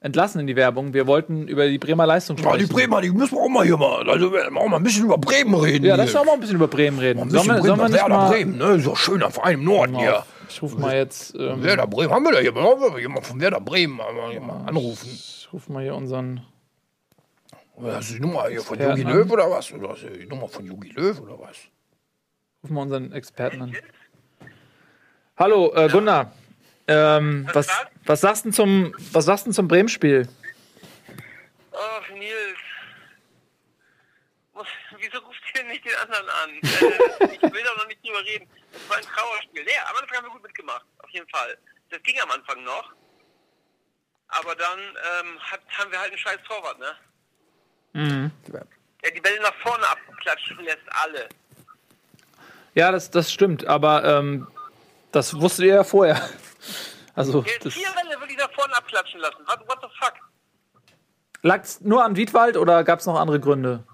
entlassen 0.00 0.40
in 0.40 0.46
die 0.46 0.56
Werbung. 0.56 0.94
Wir 0.94 1.06
wollten 1.06 1.46
über 1.46 1.68
die 1.68 1.76
Bremer 1.76 2.06
Leistung 2.06 2.38
sprechen. 2.38 2.58
Ja, 2.58 2.66
die 2.66 2.72
Bremer, 2.72 3.02
die 3.02 3.10
müssen 3.10 3.36
wir 3.36 3.42
auch 3.42 3.50
mal 3.50 3.66
hier 3.66 3.76
mal, 3.76 4.08
also 4.08 4.32
wir 4.32 4.46
auch 4.46 4.68
mal 4.68 4.76
ein 4.76 4.82
bisschen 4.82 5.04
über 5.04 5.18
Bremen 5.18 5.54
reden. 5.54 5.84
Ja, 5.84 5.96
lass 5.96 6.06
uns 6.06 6.16
auch 6.16 6.24
mal 6.24 6.32
ein 6.32 6.40
bisschen 6.40 6.56
über 6.56 6.68
Bremen 6.68 6.98
reden. 6.98 7.28
Sollen 7.28 7.48
wir, 7.48 7.62
sollen 7.62 7.78
wir 7.78 7.88
nicht 7.90 8.08
mal 8.08 8.30
Bremen, 8.30 8.56
ne? 8.56 8.80
So 8.80 8.94
schöner 8.94 9.30
Verein 9.30 9.56
im 9.56 9.64
Norden 9.64 9.92
genau. 9.92 10.04
hier. 10.04 10.22
Ich 10.48 10.62
rufe 10.62 10.78
mal 10.78 10.96
jetzt. 10.96 11.34
Ähm, 11.34 11.62
Werder 11.62 11.86
Bremen, 11.86 12.14
haben 12.14 12.24
wir 12.24 12.32
da 12.32 12.40
jemanden 12.40 13.24
von 13.24 13.40
Werder 13.42 13.60
Bremen 13.60 13.96
mal 13.96 14.06
anrufen? 14.64 15.10
Ich 15.12 15.48
rufe 15.52 15.70
mal 15.70 15.82
hier 15.82 15.94
unseren 15.94 16.40
Hast 17.82 18.10
du 18.10 18.14
die 18.14 18.20
Nummer 18.20 18.48
hier 18.48 18.62
von 18.62 18.78
Jogi 18.78 19.02
Löw 19.02 19.30
oder 19.30 19.50
was? 19.50 19.72
Oder 19.72 19.94
du 19.94 20.10
die 20.10 20.26
Nummer 20.26 20.48
von 20.48 20.66
Jogi 20.66 20.90
Löw 20.90 21.20
oder 21.20 21.38
was? 21.38 21.56
Rufen 22.62 22.74
wir 22.74 22.82
unseren 22.82 23.12
Experten 23.12 23.62
an. 23.62 23.76
Hallo, 25.36 25.72
äh, 25.74 25.88
Gunnar. 25.88 26.32
Ähm, 26.88 27.48
was, 27.52 27.68
was, 28.04 28.20
sagst 28.20 28.46
du 28.46 28.50
zum, 28.50 28.94
was 29.12 29.26
sagst 29.26 29.46
du 29.46 29.52
zum 29.52 29.68
Bremen-Spiel? 29.68 30.28
Ach, 31.72 32.10
Nils. 32.10 32.58
Wieso 34.98 35.18
ruft 35.18 35.40
ihr 35.54 35.64
nicht 35.64 35.84
den 35.84 35.94
anderen 35.94 36.28
an? 36.28 36.50
äh, 36.62 37.34
ich 37.34 37.42
will 37.42 37.62
da 37.62 37.74
noch 37.76 37.86
nicht 37.86 38.04
drüber 38.04 38.24
reden. 38.24 38.48
Das 38.72 38.88
war 38.88 38.96
ein 38.96 39.04
Trauerspiel. 39.04 39.62
Nee, 39.64 39.70
am 39.88 39.96
Anfang 39.96 40.16
haben 40.16 40.26
wir 40.26 40.32
gut 40.32 40.42
mitgemacht. 40.42 40.84
Auf 40.98 41.10
jeden 41.10 41.28
Fall. 41.28 41.56
Das 41.90 42.02
ging 42.02 42.18
am 42.20 42.30
Anfang 42.32 42.64
noch. 42.64 42.92
Aber 44.28 44.56
dann 44.56 44.80
ähm, 44.80 45.38
hat, 45.40 45.60
haben 45.70 45.92
wir 45.92 46.00
halt 46.00 46.10
einen 46.10 46.18
scheiß 46.18 46.38
Torwart, 46.48 46.78
ne? 46.80 46.96
Mhm. 47.92 48.30
Der 49.02 49.10
die 49.12 49.20
Bälle 49.20 49.40
nach 49.40 49.54
vorne 49.62 49.88
abklatschen 49.88 50.58
lässt, 50.64 50.82
alle. 50.90 51.28
Ja, 52.74 52.92
das, 52.92 53.10
das 53.10 53.32
stimmt, 53.32 53.66
aber 53.66 54.04
ähm, 54.04 54.46
das 55.12 55.40
wusstet 55.40 55.66
ihr 55.66 55.74
ja 55.74 55.84
vorher. 55.84 56.20
Also, 57.14 57.42
der 57.42 57.58
das 57.58 57.74
vier 57.74 57.90
Bälle 57.90 58.20
will 58.20 58.30
ich 58.30 58.36
nach 58.36 58.52
vorne 58.52 58.76
abklatschen 58.76 59.20
lassen. 59.20 59.38
What, 59.46 59.60
what 59.66 59.78
the 59.82 59.88
fuck? 59.98 60.14
Lag 61.42 61.62
es 61.62 61.80
nur 61.80 62.04
an 62.04 62.14
Wiedwald 62.14 62.56
oder 62.56 62.84
gab 62.84 63.00
es 63.00 63.06
noch 63.06 63.18
andere 63.18 63.40
Gründe? 63.40 63.84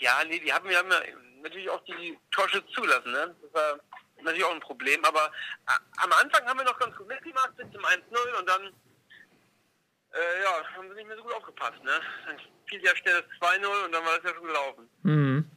Ja, 0.00 0.20
nee, 0.28 0.38
die 0.40 0.52
haben, 0.52 0.68
wir 0.68 0.76
haben 0.76 0.90
ja 0.90 0.98
natürlich 1.42 1.70
auch 1.70 1.82
die 1.84 2.18
Torschüsse 2.30 2.66
zulassen. 2.74 3.12
Ne? 3.12 3.34
Das 3.40 3.54
war 3.54 3.80
natürlich 4.22 4.44
auch 4.44 4.52
ein 4.52 4.60
Problem. 4.60 5.02
Aber 5.04 5.30
am 5.96 6.12
Anfang 6.12 6.46
haben 6.46 6.58
wir 6.58 6.64
noch 6.64 6.78
ganz 6.78 6.96
gut 6.96 7.08
mitgemacht 7.08 7.52
mit 7.56 7.72
dem 7.72 7.82
1-0 7.82 8.38
und 8.38 8.48
dann 8.48 8.72
äh, 10.16 10.42
ja, 10.42 10.76
haben 10.76 10.88
sie 10.88 10.94
nicht 10.94 11.06
mehr 11.06 11.16
so 11.16 11.22
gut 11.22 11.34
aufgepasst. 11.34 11.82
Ne? 11.84 11.92
Dann 12.26 12.36
fiel 12.66 12.80
ja 12.82 12.96
schnell 12.96 13.22
das 13.22 13.50
2-0 13.50 13.84
und 13.84 13.92
dann 13.92 14.04
war 14.04 14.16
das 14.16 14.24
ja 14.24 14.36
schon 14.36 14.46
gelaufen. 14.46 14.88
Mhm. 15.02 15.50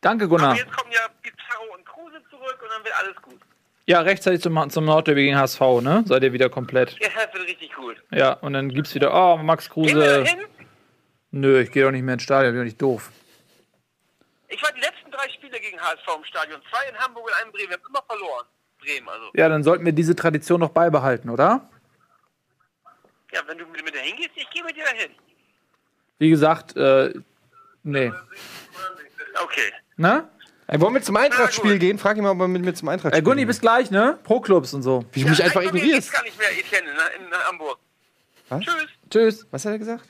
Danke, 0.00 0.28
Gunnar. 0.28 0.50
Aber 0.50 0.58
jetzt 0.58 0.76
kommen 0.76 0.92
ja 0.92 1.08
Pizarro 1.22 1.74
und 1.74 1.84
Kruse 1.86 2.22
zurück 2.30 2.58
und 2.62 2.68
dann 2.70 2.84
wird 2.84 2.94
alles 2.98 3.16
gut. 3.22 3.40
Ja, 3.86 4.00
rechtzeitig 4.00 4.40
zum, 4.40 4.70
zum 4.70 4.84
Nordderby 4.84 5.24
gegen 5.24 5.38
HSV, 5.38 5.60
ne? 5.80 6.02
Seid 6.06 6.24
ihr 6.24 6.32
wieder 6.32 6.50
komplett. 6.50 6.96
Ja, 7.00 7.08
das 7.14 7.32
wird 7.32 7.48
richtig 7.48 7.72
gut. 7.74 7.96
Ja, 8.10 8.32
und 8.32 8.52
dann 8.52 8.68
gibt's 8.70 8.94
wieder, 8.94 9.14
oh, 9.14 9.36
Max 9.36 9.70
Kruse. 9.70 10.24
Gehen? 10.24 10.44
Nö, 11.30 11.60
ich 11.60 11.70
gehe 11.70 11.84
doch 11.84 11.92
nicht 11.92 12.02
mehr 12.02 12.14
ins 12.14 12.24
Stadion, 12.24 12.52
bin 12.52 12.60
doch 12.62 12.64
nicht 12.64 12.82
doof. 12.82 13.10
Ich 14.48 14.62
war 14.62 14.72
die 14.72 14.80
letzten 14.80 15.10
drei 15.10 15.28
Spiele 15.28 15.58
gegen 15.60 15.80
HSV 15.80 16.06
im 16.16 16.24
Stadion. 16.24 16.60
Zwei 16.70 16.88
in 16.88 16.96
Hamburg 16.96 17.26
und 17.26 17.34
einen 17.34 17.46
in 17.46 17.52
Bremen. 17.52 17.70
Wir 17.70 17.76
haben 17.76 17.86
immer 17.88 18.02
verloren. 18.08 18.46
Bremen, 18.80 19.08
also. 19.08 19.30
Ja, 19.34 19.48
dann 19.48 19.62
sollten 19.62 19.84
wir 19.84 19.92
diese 19.92 20.16
Tradition 20.16 20.60
noch 20.60 20.70
beibehalten, 20.70 21.30
oder? 21.30 21.68
Ja, 23.36 23.42
wenn 23.46 23.58
du 23.58 23.66
mit 23.66 23.84
mir 23.84 23.90
dahin 23.90 24.16
gehst, 24.16 24.30
ich 24.34 24.48
gehe 24.48 24.64
mit 24.64 24.74
dir 24.74 24.84
dahin. 24.84 25.10
Wie 26.18 26.30
gesagt, 26.30 26.74
äh, 26.74 27.12
nee. 27.82 28.10
Okay. 29.42 29.72
Na? 29.98 30.30
Ey, 30.68 30.80
wollen 30.80 30.94
wir 30.94 31.02
zum 31.02 31.16
Eintracht-Spiel 31.16 31.78
gehen? 31.78 31.98
Frag 31.98 32.16
ihn 32.16 32.22
mal, 32.22 32.30
ob 32.30 32.40
er 32.40 32.48
mit 32.48 32.64
mir 32.64 32.72
zum 32.72 32.88
Eintracht-Spiel 32.88 33.18
Ey, 33.18 33.22
Gunni, 33.22 33.44
bis 33.44 33.60
gleich, 33.60 33.90
ne? 33.90 34.18
Pro-Clubs 34.24 34.72
und 34.72 34.82
so. 34.82 35.04
Wie 35.12 35.20
du 35.20 35.26
ja, 35.26 35.32
mich 35.32 35.44
einfach 35.44 35.60
ignorierst. 35.60 36.08
Ich 36.08 36.14
gar 36.14 36.22
nicht 36.22 36.38
mehr, 36.38 36.48
Etienne, 36.50 36.88
in, 37.18 37.26
in 37.26 37.32
Hamburg. 37.46 37.78
Was? 38.48 38.64
Tschüss. 38.64 38.86
Tschüss. 39.10 39.46
Was 39.50 39.66
hat 39.66 39.72
er 39.72 39.78
gesagt? 39.80 40.04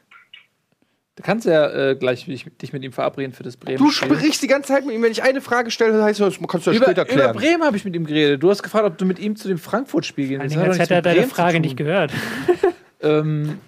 Du 1.16 1.22
kannst 1.24 1.47
ja 1.47 1.91
äh, 1.91 1.97
gleich 1.97 2.27
dich, 2.27 2.47
dich 2.62 2.72
mit 2.72 2.85
ihm 2.85 2.93
verabreden 2.93 3.33
für 3.33 3.43
das 3.43 3.57
Bremen. 3.57 3.79
Du 3.79 3.91
sprichst 3.91 4.41
die 4.41 4.47
ganze 4.47 4.68
Zeit 4.68 4.87
mit 4.87 4.95
ihm. 4.95 5.03
Wenn 5.03 5.11
ich 5.11 5.24
eine 5.24 5.41
Frage 5.41 5.72
stelle, 5.72 6.01
heißt 6.05 6.20
das, 6.20 6.39
kannst 6.39 6.66
du 6.66 6.70
das 6.70 6.77
über, 6.77 6.87
später 6.87 7.03
über 7.03 7.12
klären. 7.12 7.37
Bremen 7.37 7.64
habe 7.64 7.77
ich 7.77 7.85
mit 7.85 7.97
ihm 7.97 8.07
geredet. 8.07 8.41
Du 8.41 8.51
hast 8.51 8.62
gefragt, 8.62 8.85
ob 8.85 8.99
du 8.99 9.05
mit 9.05 9.18
ihm 9.18 9.35
zu 9.35 9.49
dem 9.49 9.59
Frankfurt-Spiel 9.59 10.29
gehen 10.29 10.43
willst. 10.43 10.57
Als 10.57 10.79
hätte 10.79 10.95
er 10.95 11.03
deine 11.03 11.27
Frage 11.27 11.59
nicht 11.59 11.77
gehört. 11.77 12.12
Ähm, 13.07 13.59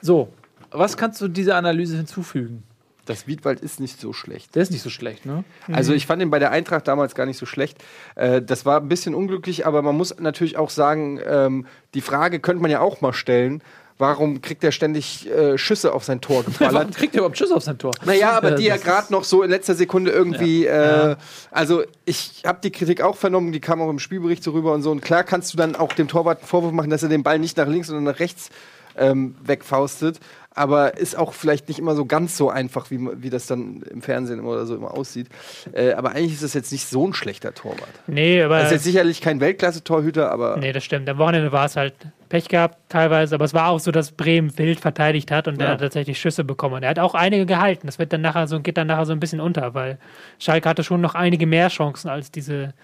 so, 0.00 0.28
was 0.70 0.96
kannst 0.96 1.20
du 1.20 1.28
dieser 1.28 1.56
Analyse 1.56 1.96
hinzufügen? 1.96 2.62
Das 3.06 3.28
Wiedwald 3.28 3.60
ist 3.60 3.78
nicht 3.78 4.00
so 4.00 4.12
schlecht. 4.12 4.56
Der 4.56 4.62
ist 4.62 4.72
nicht 4.72 4.82
so 4.82 4.90
schlecht, 4.90 5.26
ne? 5.26 5.44
Also 5.70 5.94
ich 5.94 6.06
fand 6.06 6.20
ihn 6.20 6.30
bei 6.30 6.40
der 6.40 6.50
Eintracht 6.50 6.88
damals 6.88 7.14
gar 7.14 7.24
nicht 7.24 7.38
so 7.38 7.46
schlecht. 7.46 7.82
Äh, 8.16 8.42
das 8.42 8.66
war 8.66 8.80
ein 8.80 8.88
bisschen 8.88 9.14
unglücklich, 9.14 9.64
aber 9.64 9.80
man 9.82 9.96
muss 9.96 10.18
natürlich 10.18 10.56
auch 10.56 10.70
sagen, 10.70 11.20
ähm, 11.24 11.66
die 11.94 12.00
Frage 12.00 12.40
könnte 12.40 12.62
man 12.62 12.70
ja 12.70 12.80
auch 12.80 13.00
mal 13.00 13.12
stellen, 13.12 13.62
warum 13.98 14.42
kriegt 14.42 14.62
er 14.64 14.72
ständig 14.72 15.28
äh, 15.30 15.56
Schüsse 15.56 15.92
auf 15.92 16.04
sein 16.04 16.20
Tor 16.20 16.44
Warum 16.46 16.52
geballert? 16.52 16.96
kriegt 16.96 17.14
er 17.14 17.18
überhaupt 17.18 17.38
Schuss 17.38 17.50
auf 17.50 17.62
sein 17.62 17.78
Tor? 17.78 17.92
Naja, 18.04 18.32
aber 18.32 18.52
die 18.52 18.64
ja 18.64 18.76
gerade 18.76 19.12
noch 19.12 19.24
so 19.24 19.42
in 19.42 19.50
letzter 19.50 19.74
Sekunde 19.74 20.10
irgendwie, 20.10 20.66
Äh, 20.66 21.16
also 21.50 21.82
ich 22.04 22.42
habe 22.44 22.58
die 22.62 22.70
Kritik 22.70 23.00
auch 23.00 23.16
vernommen, 23.16 23.52
die 23.52 23.60
kam 23.60 23.80
auch 23.80 23.88
im 23.90 23.98
Spielbericht 23.98 24.42
so 24.42 24.50
rüber 24.52 24.72
und 24.72 24.82
so. 24.82 24.90
Und 24.90 25.00
klar 25.00 25.24
kannst 25.24 25.52
du 25.52 25.56
dann 25.56 25.76
auch 25.76 25.92
dem 25.92 26.08
Torwart 26.08 26.38
einen 26.40 26.46
Vorwurf 26.48 26.72
machen, 26.72 26.90
dass 26.90 27.02
er 27.02 27.08
den 27.08 27.22
Ball 27.22 27.38
nicht 27.38 27.56
nach 27.56 27.66
links, 27.68 27.88
sondern 27.88 28.04
nach 28.04 28.20
rechts 28.20 28.50
ähm, 28.96 29.36
wegfaustet. 29.44 30.20
Aber 30.56 30.96
ist 30.96 31.16
auch 31.16 31.34
vielleicht 31.34 31.68
nicht 31.68 31.78
immer 31.78 31.94
so 31.94 32.06
ganz 32.06 32.36
so 32.36 32.50
einfach, 32.50 32.90
wie, 32.90 32.98
wie 33.22 33.30
das 33.30 33.46
dann 33.46 33.82
im 33.90 34.02
Fernsehen 34.02 34.40
oder 34.40 34.66
so 34.66 34.74
immer 34.74 34.94
aussieht. 34.94 35.28
Äh, 35.72 35.92
aber 35.92 36.12
eigentlich 36.12 36.32
ist 36.32 36.42
das 36.42 36.54
jetzt 36.54 36.72
nicht 36.72 36.88
so 36.88 37.06
ein 37.06 37.12
schlechter 37.12 37.54
Torwart. 37.54 37.88
Nee, 38.06 38.42
aber. 38.42 38.58
Er 38.58 38.64
ist 38.64 38.72
jetzt 38.72 38.84
sicherlich 38.84 39.20
kein 39.20 39.40
Weltklasse-Torhüter, 39.40 40.30
aber 40.30 40.56
Nee, 40.56 40.72
das 40.72 40.82
stimmt. 40.82 41.08
Am 41.08 41.18
Wochenende 41.18 41.52
war 41.52 41.66
es 41.66 41.76
halt 41.76 41.94
Pech 42.28 42.48
gehabt 42.48 42.78
teilweise, 42.88 43.34
aber 43.34 43.44
es 43.44 43.54
war 43.54 43.68
auch 43.68 43.78
so, 43.78 43.90
dass 43.92 44.12
Bremen 44.12 44.56
wild 44.58 44.80
verteidigt 44.80 45.30
hat 45.30 45.46
und 45.46 45.60
er 45.60 45.68
hat 45.68 45.80
tatsächlich 45.80 46.18
Schüsse 46.18 46.42
bekommen. 46.42 46.76
Und 46.76 46.82
er 46.82 46.90
hat 46.90 46.98
auch 46.98 47.14
einige 47.14 47.46
gehalten. 47.46 47.86
Das 47.86 47.98
wird 47.98 48.12
dann 48.12 48.22
nachher 48.22 48.48
so, 48.48 48.58
geht 48.60 48.76
dann 48.76 48.86
nachher 48.86 49.06
so 49.06 49.12
ein 49.12 49.20
bisschen 49.20 49.40
unter, 49.40 49.74
weil 49.74 49.98
Schalke 50.38 50.68
hatte 50.68 50.82
schon 50.82 51.00
noch 51.00 51.14
einige 51.14 51.46
mehr 51.46 51.68
Chancen 51.68 52.08
als 52.08 52.30
diese 52.30 52.74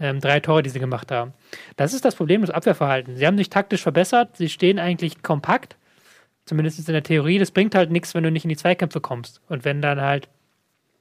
ähm, 0.00 0.20
drei 0.20 0.40
Tore, 0.40 0.62
die 0.62 0.70
sie 0.70 0.80
gemacht 0.80 1.10
haben. 1.10 1.32
Das 1.76 1.94
ist 1.94 2.04
das 2.04 2.14
Problem 2.14 2.42
des 2.42 2.50
Abwehrverhaltens. 2.50 3.18
Sie 3.18 3.26
haben 3.26 3.38
sich 3.38 3.50
taktisch 3.50 3.82
verbessert, 3.82 4.36
sie 4.36 4.48
stehen 4.48 4.78
eigentlich 4.78 5.22
kompakt, 5.22 5.76
zumindest 6.44 6.78
in 6.78 6.92
der 6.92 7.02
Theorie. 7.02 7.38
Das 7.38 7.50
bringt 7.50 7.74
halt 7.74 7.90
nichts, 7.90 8.14
wenn 8.14 8.24
du 8.24 8.30
nicht 8.30 8.44
in 8.44 8.48
die 8.48 8.56
Zweikämpfe 8.56 9.00
kommst. 9.00 9.40
Und 9.48 9.64
wenn 9.64 9.82
dann 9.82 10.00
halt 10.00 10.28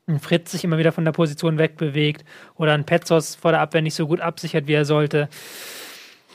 ein 0.08 0.20
Fritz 0.20 0.52
sich 0.52 0.64
immer 0.64 0.78
wieder 0.78 0.92
von 0.92 1.06
der 1.06 1.12
Position 1.12 1.58
wegbewegt 1.58 2.26
oder 2.56 2.74
ein 2.74 2.86
Petzos 2.86 3.36
vor 3.36 3.52
der 3.52 3.62
Abwehr 3.62 3.82
nicht 3.82 3.96
so 3.96 4.08
gut 4.08 4.22
absichert, 4.22 4.68
wie 4.68 4.74
er 4.74 4.86
sollte. 4.86 5.30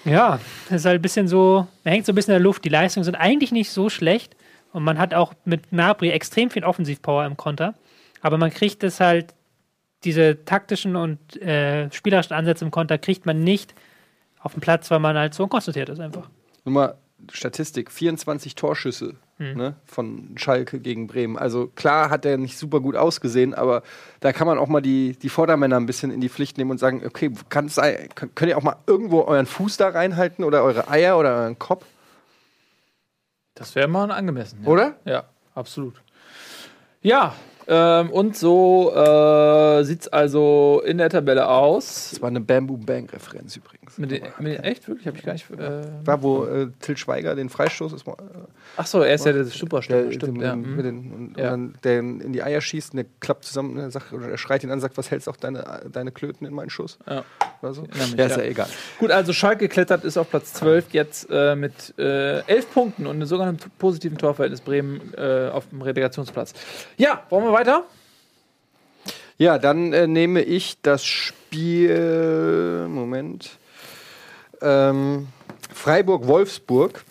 Ja, 0.04 0.38
das 0.68 0.82
ist 0.82 0.86
halt 0.86 1.00
ein 1.00 1.02
bisschen 1.02 1.28
so, 1.28 1.66
man 1.84 1.92
hängt 1.92 2.06
so 2.06 2.12
ein 2.12 2.14
bisschen 2.14 2.32
in 2.32 2.38
der 2.38 2.44
Luft. 2.44 2.64
Die 2.64 2.68
Leistungen 2.68 3.04
sind 3.04 3.16
eigentlich 3.16 3.52
nicht 3.52 3.70
so 3.70 3.90
schlecht 3.90 4.36
und 4.72 4.84
man 4.84 4.98
hat 4.98 5.14
auch 5.14 5.34
mit 5.44 5.72
Nabri 5.72 6.10
extrem 6.10 6.50
viel 6.50 6.64
Offensivpower 6.64 7.26
im 7.26 7.36
Konter, 7.36 7.74
aber 8.22 8.38
man 8.38 8.50
kriegt 8.50 8.84
es 8.84 9.00
halt, 9.00 9.34
diese 10.04 10.44
taktischen 10.44 10.94
und 10.94 11.40
äh, 11.42 11.90
spielerischen 11.90 12.36
Ansätze 12.36 12.64
im 12.64 12.70
Konter 12.70 12.98
kriegt 12.98 13.26
man 13.26 13.42
nicht 13.42 13.74
auf 14.38 14.52
den 14.52 14.60
Platz, 14.60 14.90
weil 14.90 15.00
man 15.00 15.16
halt 15.16 15.34
so 15.34 15.48
konzentriert 15.48 15.88
ist 15.88 15.98
einfach. 15.98 16.28
nur 16.64 16.72
mal 16.72 16.94
Statistik: 17.32 17.90
24 17.90 18.54
Torschüsse 18.54 19.16
Hm. 19.38 19.54
ne, 19.54 19.74
von 19.84 20.30
Schalke 20.36 20.80
gegen 20.80 21.06
Bremen. 21.06 21.36
Also 21.36 21.66
klar 21.66 22.08
hat 22.08 22.24
er 22.24 22.38
nicht 22.38 22.56
super 22.56 22.80
gut 22.80 22.96
ausgesehen, 22.96 23.52
aber 23.52 23.82
da 24.20 24.32
kann 24.32 24.46
man 24.46 24.56
auch 24.56 24.68
mal 24.68 24.80
die, 24.80 25.12
die 25.12 25.28
Vordermänner 25.28 25.76
ein 25.76 25.84
bisschen 25.84 26.10
in 26.10 26.22
die 26.22 26.30
Pflicht 26.30 26.56
nehmen 26.56 26.70
und 26.70 26.78
sagen: 26.78 27.02
Okay, 27.04 27.30
kann 27.50 27.66
es 27.66 27.74
sein, 27.74 28.08
könnt 28.14 28.34
könnt 28.34 28.48
ihr 28.48 28.56
auch 28.56 28.62
mal 28.62 28.76
irgendwo 28.86 29.22
euren 29.24 29.44
Fuß 29.44 29.76
da 29.76 29.90
reinhalten 29.90 30.42
oder 30.42 30.62
eure 30.62 30.88
Eier 30.88 31.18
oder 31.18 31.36
euren 31.36 31.58
Kopf? 31.58 31.84
Das 33.54 33.74
wäre 33.74 33.88
mal 33.88 34.10
angemessen. 34.10 34.60
Ja. 34.62 34.68
Oder? 34.68 34.96
Ja, 35.04 35.24
absolut. 35.54 36.00
Ja, 37.02 37.34
ähm, 37.68 38.10
und 38.10 38.36
so 38.36 38.92
äh, 38.94 39.82
sieht 39.84 40.02
es 40.02 40.08
also 40.08 40.82
in 40.84 40.98
der 40.98 41.10
Tabelle 41.10 41.48
aus. 41.48 42.10
Das 42.10 42.22
war 42.22 42.28
eine 42.28 42.40
Bamboo 42.40 42.76
Bang 42.76 43.08
Referenz 43.10 43.56
übrigens. 43.56 43.98
Mit 43.98 44.10
den, 44.10 44.22
mit 44.38 44.58
den, 44.58 44.64
echt? 44.64 44.86
Wirklich? 44.88 45.06
Habe 45.06 45.18
ich 45.18 45.24
gar 45.24 45.32
nicht. 45.32 45.50
Äh, 45.50 45.82
War, 46.04 46.22
wo 46.22 46.44
äh, 46.44 46.68
Till 46.80 46.96
Schweiger 46.96 47.34
den 47.34 47.48
Freistoß 47.48 47.92
ist, 47.92 48.06
äh, 48.06 48.12
ach 48.76 48.86
so, 48.86 49.00
er 49.00 49.14
ist 49.14 49.26
ja 49.26 49.32
der 49.32 49.44
Superstürmer, 49.44 50.12
stimmt. 50.12 50.42
Ja. 50.42 50.54
mit 50.54 50.84
den, 50.84 51.12
und, 51.12 51.38
Ja. 51.38 51.54
und 51.54 51.74
dann 51.74 51.78
der 51.82 51.98
in 51.98 52.32
die 52.32 52.42
Eier 52.42 52.60
schießt 52.60 52.92
und 52.92 52.98
der 52.98 53.06
klappt 53.20 53.44
zusammen, 53.44 53.74
ne, 53.74 53.90
sagt, 53.90 54.12
oder 54.12 54.28
er 54.28 54.38
schreit 54.38 54.62
ihn 54.62 54.70
an, 54.70 54.80
sagt, 54.80 54.96
was 54.96 55.10
hältst 55.10 55.28
auch 55.28 55.36
deine, 55.36 55.82
deine 55.90 56.12
Klöten 56.12 56.46
in 56.46 56.54
meinen 56.54 56.70
Schuss? 56.70 56.98
Ja. 57.08 57.24
Oder 57.62 57.74
so? 57.74 57.82
mich, 57.82 58.14
ja, 58.16 58.26
ist 58.26 58.36
ja. 58.36 58.42
egal. 58.42 58.68
Gut, 58.98 59.10
also 59.10 59.32
Schalke 59.32 59.66
geklettert 59.68 60.04
ist 60.04 60.16
auf 60.16 60.30
Platz 60.30 60.52
12 60.54 60.92
jetzt 60.92 61.28
äh, 61.30 61.56
mit 61.56 61.94
äh, 61.98 62.40
11 62.46 62.72
Punkten 62.72 63.06
und 63.06 63.16
einem 63.16 63.26
sogenannten 63.26 63.70
positiven 63.78 64.18
Torverhältnis 64.18 64.60
Bremen 64.60 65.12
äh, 65.16 65.48
auf 65.52 65.68
dem 65.70 65.82
Relegationsplatz. 65.82 66.52
Ja, 66.96 67.22
wollen 67.30 67.44
wir 67.44 67.52
weiter? 67.56 67.84
Ja, 69.38 69.58
dann 69.58 69.92
äh, 69.92 70.06
nehme 70.06 70.42
ich 70.42 70.78
das 70.82 71.04
Spiel. 71.04 72.86
Moment. 72.88 73.58
Ähm, 74.60 75.28
Freiburg-Wolfsburg. 75.72 77.04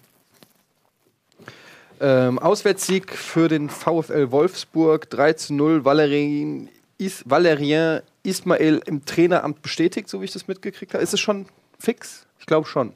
Ähm, 2.00 2.40
Auswärtssieg 2.40 3.12
für 3.12 3.48
den 3.48 3.70
VfL 3.70 4.30
Wolfsburg 4.32 5.10
3 5.10 5.34
zu 5.34 5.54
0. 5.54 5.86
Valerien, 5.86 6.70
Is, 6.98 7.24
Valerien 7.26 8.02
Ismail 8.24 8.82
im 8.86 9.06
Traineramt 9.06 9.62
bestätigt, 9.62 10.10
so 10.10 10.20
wie 10.22 10.26
ich 10.26 10.32
das 10.34 10.48
mitgekriegt 10.48 10.94
habe. 10.94 11.04
Ist 11.04 11.14
es 11.14 11.20
schon 11.20 11.46
fix? 11.80 12.26
Ich 12.40 12.46
glaube 12.46 12.68
schon. 12.68 12.94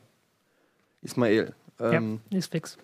Ismail. 1.01 1.53
Ähm, 1.79 2.19
ja, 2.29 2.39
ist 2.39 2.51
fix. 2.51 2.77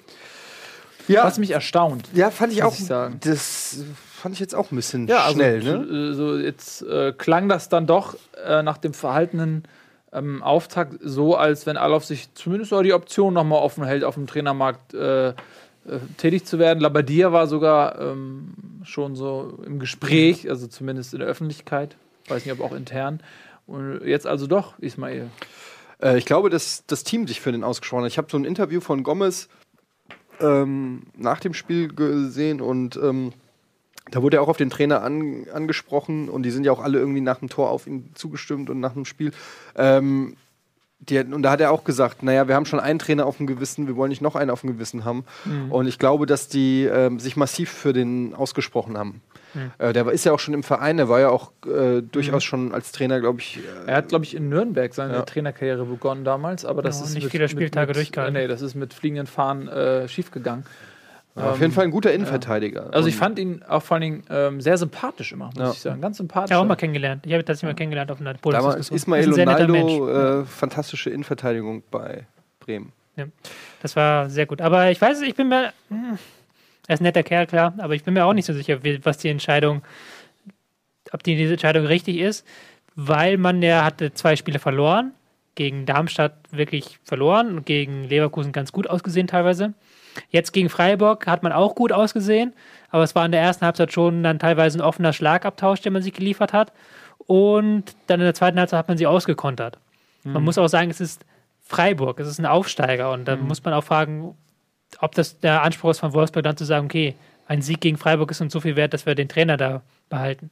ja, 1.07 1.26
Was 1.26 1.38
mich 1.38 1.51
erstaunt. 1.51 2.07
ja, 2.13 2.32
fand 2.32 2.53
ich 2.53 2.63
auch. 2.63 2.74
ich 2.74 2.86
sagen. 2.86 3.20
Das 3.22 3.80
fand 4.26 4.34
ich 4.34 4.39
jetzt 4.39 4.55
auch 4.55 4.71
ein 4.71 4.76
bisschen 4.76 5.07
Ja, 5.07 5.26
also 5.26 5.36
schnell, 5.36 5.61
ne? 5.61 5.86
so, 5.88 6.13
so 6.13 6.38
jetzt 6.39 6.82
äh, 6.82 7.13
klang 7.15 7.47
das 7.47 7.69
dann 7.69 7.86
doch 7.86 8.17
äh, 8.43 8.63
nach 8.63 8.80
dem 8.80 8.95
verhaltenen 8.95 9.65
ähm, 10.11 10.41
Auftakt 10.41 10.95
so, 10.99 11.36
als 11.36 11.67
wenn 11.67 11.78
Alov 11.78 12.05
sich 12.05 12.34
zumindest 12.34 12.73
auch 12.73 12.82
die 12.82 12.93
Option 12.93 13.36
nochmal 13.36 13.61
offen 13.61 13.84
hält, 13.84 14.03
auf 14.03 14.15
dem 14.15 14.26
Trainermarkt 14.26 14.95
äh, 14.95 15.28
äh, 15.28 15.34
tätig 16.17 16.45
zu 16.45 16.57
werden. 16.57 16.80
Labadia 16.80 17.34
war 17.34 17.45
sogar 17.45 18.01
ähm, 18.01 18.55
schon 18.84 19.15
so 19.15 19.59
im 19.63 19.78
Gespräch, 19.78 20.49
also 20.49 20.65
zumindest 20.65 21.13
in 21.13 21.19
der 21.19 21.30
Öffentlichkeit. 21.30 21.95
Weiß 22.28 22.45
nicht, 22.45 22.59
ob 22.59 22.65
auch 22.65 22.76
intern. 22.76 23.19
Und 23.67 24.01
jetzt 24.07 24.26
also 24.26 24.47
doch, 24.47 24.80
Ismail. 24.80 25.30
Äh, 26.01 26.17
ich 26.17 26.26
glaube, 26.26 26.49
dass 26.49 26.84
das 26.88 27.03
Team 27.03 27.28
sich 27.28 27.41
für 27.41 27.51
den 27.51 27.63
ausgesprochen 27.63 28.05
hat. 28.05 28.11
Ich 28.11 28.17
habe 28.17 28.32
so 28.32 28.39
ein 28.39 28.45
Interview 28.45 28.82
von 28.82 29.03
Gomez 29.03 29.49
ähm, 30.39 31.03
nach 31.15 31.39
dem 31.39 31.53
Spiel 31.53 31.89
gesehen 31.89 32.59
und 32.59 32.95
ähm, 32.95 33.32
da 34.11 34.21
wurde 34.21 34.37
er 34.37 34.43
auch 34.43 34.47
auf 34.47 34.57
den 34.57 34.69
Trainer 34.69 35.01
an, 35.03 35.45
angesprochen 35.53 36.29
und 36.29 36.43
die 36.43 36.51
sind 36.51 36.63
ja 36.63 36.71
auch 36.71 36.81
alle 36.83 36.99
irgendwie 36.99 37.21
nach 37.21 37.39
dem 37.39 37.49
Tor 37.49 37.69
auf 37.69 37.87
ihn 37.87 38.11
zugestimmt 38.13 38.69
und 38.69 38.79
nach 38.79 38.93
dem 38.93 39.05
Spiel. 39.05 39.31
Ähm, 39.75 40.35
die, 40.99 41.19
und 41.19 41.43
da 41.43 41.51
hat 41.51 41.61
er 41.61 41.71
auch 41.71 41.83
gesagt, 41.83 42.23
naja, 42.23 42.47
wir 42.47 42.55
haben 42.55 42.65
schon 42.65 42.79
einen 42.79 42.99
Trainer 42.99 43.25
auf 43.25 43.37
dem 43.37 43.47
Gewissen, 43.47 43.87
wir 43.87 43.95
wollen 43.95 44.09
nicht 44.09 44.21
noch 44.21 44.35
einen 44.35 44.49
auf 44.49 44.61
dem 44.61 44.71
Gewissen 44.71 45.05
haben. 45.05 45.25
Und 45.69 45.87
ich 45.87 45.99
glaube, 45.99 46.25
dass 46.25 46.47
die 46.47 46.85
ähm, 46.85 47.19
sich 47.19 47.35
massiv 47.35 47.69
für 47.69 47.93
den 47.93 48.33
ausgesprochen 48.33 48.97
haben. 48.97 49.21
Äh, 49.77 49.93
der 49.93 50.07
ist 50.07 50.25
ja 50.25 50.31
auch 50.31 50.39
schon 50.39 50.53
im 50.53 50.63
Verein, 50.63 50.97
der 50.97 51.07
war 51.09 51.19
ja 51.19 51.29
auch 51.29 51.51
äh, 51.65 52.01
durchaus 52.01 52.43
schon 52.43 52.73
als 52.73 52.91
Trainer, 52.91 53.19
glaube 53.19 53.39
ich, 53.39 53.57
äh, 53.57 53.89
Er 53.89 53.97
hat, 53.97 54.09
glaube 54.09 54.25
ich, 54.25 54.35
in 54.35 54.49
Nürnberg 54.49 54.93
seine 54.93 55.13
Ja. 55.13 55.21
Trainerkarriere 55.21 55.85
begonnen 55.85 56.23
damals, 56.25 56.65
aber 56.65 56.81
das 56.81 56.99
Ja, 56.99 57.05
ist 57.05 57.13
nicht 57.13 57.23
mit, 57.23 57.31
viele 57.31 57.49
Spieltage 57.49 57.87
mit, 57.87 57.95
durchgehalten. 57.97 58.33
Nee, 58.33 58.47
das 58.47 58.61
ist 58.61 58.75
mit 58.75 58.93
fliegenden 58.93 59.27
Fahnen 59.27 59.67
äh, 59.67 60.07
schiefgegangen. 61.36 61.53
auf 61.53 61.59
jeden 61.61 61.73
Fall 61.73 61.83
ein 61.86 61.91
guter 61.91 62.13
Innenverteidiger. 62.13 62.93
Also 62.93 63.07
ich 63.09 63.15
fand 63.15 63.38
ihn 63.39 63.61
auch 63.67 63.81
vor 63.83 63.95
allen 63.95 64.01
Dingen 64.01 64.23
ähm, 64.29 64.61
sehr 64.61 64.77
sympathisch 64.77 65.31
immer, 65.33 65.45
muss 65.47 65.57
Ja. 65.57 65.71
ich 65.71 65.79
sagen. 65.79 66.01
Ganz 66.01 66.17
sympathisch. 66.17 66.51
Ja, 66.51 66.59
auch 66.59 66.65
mal 66.65 66.75
kennengelernt. 66.75 67.25
Ich 67.25 67.33
habe 67.33 67.43
das 67.43 67.61
mal 67.63 67.73
kennengelernt 67.75 68.11
auf 68.11 68.19
einer 68.21 68.33
sehr 68.33 69.45
netter 69.45 69.67
Ronaldo, 69.67 69.73
Mensch. 69.73 69.93
äh, 69.93 70.45
fantastische 70.45 71.09
Innenverteidigung 71.09 71.83
bei 71.91 72.25
Bremen. 72.59 72.91
Das 73.81 73.95
war 73.95 74.29
sehr 74.29 74.45
gut. 74.45 74.61
Aber 74.61 74.91
ich 74.91 74.99
weiß, 75.01 75.21
ich 75.21 75.36
bin 75.36 75.47
mir. 75.49 75.71
hm, 75.89 76.17
Er 76.88 76.93
ist 76.93 76.99
ein 76.99 77.03
netter 77.03 77.23
Kerl, 77.23 77.47
klar, 77.47 77.73
aber 77.79 77.95
ich 77.95 78.03
bin 78.03 78.13
mir 78.13 78.25
auch 78.25 78.33
nicht 78.33 78.45
so 78.45 78.53
sicher, 78.53 78.83
wie- 78.83 79.03
was 79.03 79.17
die 79.17 79.29
Entscheidung, 79.29 79.81
ob 81.11 81.23
die 81.23 81.36
diese 81.36 81.53
Entscheidung 81.53 81.86
richtig 81.86 82.17
ist, 82.17 82.45
weil 82.95 83.38
man 83.38 83.61
ja 83.61 83.83
hatte 83.83 84.13
zwei 84.13 84.36
Spiele 84.36 84.59
verloren, 84.59 85.11
gegen 85.55 85.86
Darmstadt 85.86 86.36
wirklich 86.51 86.99
verloren 87.03 87.55
und 87.57 87.65
gegen 87.65 88.03
Leverkusen 88.03 88.51
ganz 88.51 88.71
gut 88.71 88.88
ausgesehen 88.89 89.25
teilweise. 89.27 89.73
Jetzt 90.30 90.53
gegen 90.53 90.70
Freiburg 90.70 91.28
hat 91.28 91.43
man 91.43 91.51
auch 91.51 91.76
gut 91.76 91.91
ausgesehen, 91.91 92.53
aber 92.89 93.03
es 93.03 93.16
war 93.16 93.26
in 93.26 93.32
der 93.32 93.41
ersten 93.41 93.66
Halbzeit 93.66 93.91
schon 93.91 94.24
dann 94.24 94.39
teilweise 94.39 94.78
ein 94.78 94.82
offener 94.82 95.13
Schlagabtausch, 95.13 95.82
den 95.82 95.93
man 95.93 96.01
sich 96.01 96.13
geliefert 96.13 96.53
hat. 96.53 96.72
Und 97.28 97.95
dann 98.07 98.20
in 98.20 98.26
der 98.26 98.34
zweiten 98.34 98.59
Halbzeit 98.59 98.80
hat 98.80 98.88
man 98.88 98.97
sie 98.97 99.07
ausgekontert. 99.07 99.80
Man 100.24 100.43
muss 100.43 100.57
auch 100.57 100.68
sagen, 100.68 100.89
es 100.89 100.99
ist 100.99 101.24
Freiburg, 101.61 102.20
es 102.20 102.28
ist 102.28 102.39
ein 102.39 102.45
Aufsteiger 102.45 103.11
und 103.11 103.28
da 103.28 103.36
muss 103.36 103.63
man 103.63 103.74
auch 103.74 103.84
fragen, 103.84 104.36
ob 104.99 105.13
das 105.13 105.39
der 105.39 105.61
Anspruch 105.63 105.91
ist 105.91 105.99
von 105.99 106.13
Wolfsburg 106.13 106.43
dann 106.43 106.57
zu 106.57 106.66
sagen, 106.66 106.86
okay, 106.86 107.16
ein 107.47 107.61
Sieg 107.61 107.82
gegen 107.82 107.97
Freiburg 107.97 108.32
ist 108.32 108.41
uns 108.41 108.53
so 108.53 108.59
viel 108.59 108.76
wert, 108.76 108.93
dass 108.93 109.05
wir 109.05 109.13
den 109.16 109.30
Trainer 109.30 109.57
da 109.57 109.82
behalten. 110.09 110.49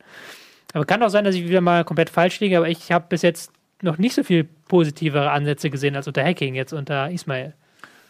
Aber 0.73 0.85
kann 0.85 1.01
auch 1.03 1.09
sein, 1.09 1.23
dass 1.23 1.35
ich 1.35 1.47
wieder 1.47 1.61
mal 1.61 1.83
komplett 1.83 2.09
falsch 2.09 2.39
liege, 2.39 2.57
aber 2.57 2.67
ich 2.67 2.91
habe 2.91 3.05
bis 3.09 3.21
jetzt 3.21 3.51
noch 3.81 3.97
nicht 3.97 4.15
so 4.15 4.23
viel 4.23 4.43
positivere 4.67 5.31
Ansätze 5.31 5.69
gesehen 5.69 5.95
als 5.95 6.07
unter 6.07 6.23
Hacking, 6.23 6.55
jetzt 6.55 6.73
unter 6.73 7.09
Ismail. 7.09 7.53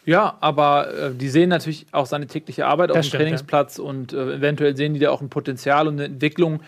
Ja, 0.06 0.36
aber 0.40 0.92
äh, 0.92 1.14
die 1.14 1.28
sehen 1.28 1.48
natürlich 1.48 1.86
auch 1.92 2.06
seine 2.06 2.26
tägliche 2.26 2.66
Arbeit 2.66 2.90
auf 2.90 2.96
Das 2.96 3.06
dem 3.06 3.08
stimmt, 3.08 3.22
Trainingsplatz 3.22 3.78
und 3.78 4.12
äh, 4.12 4.34
eventuell 4.34 4.76
sehen 4.76 4.94
die 4.94 5.00
da 5.00 5.10
auch 5.10 5.20
ein 5.20 5.30
Potenzial 5.30 5.88
und 5.88 5.94
eine 5.94 6.04
Entwicklung. 6.04 6.60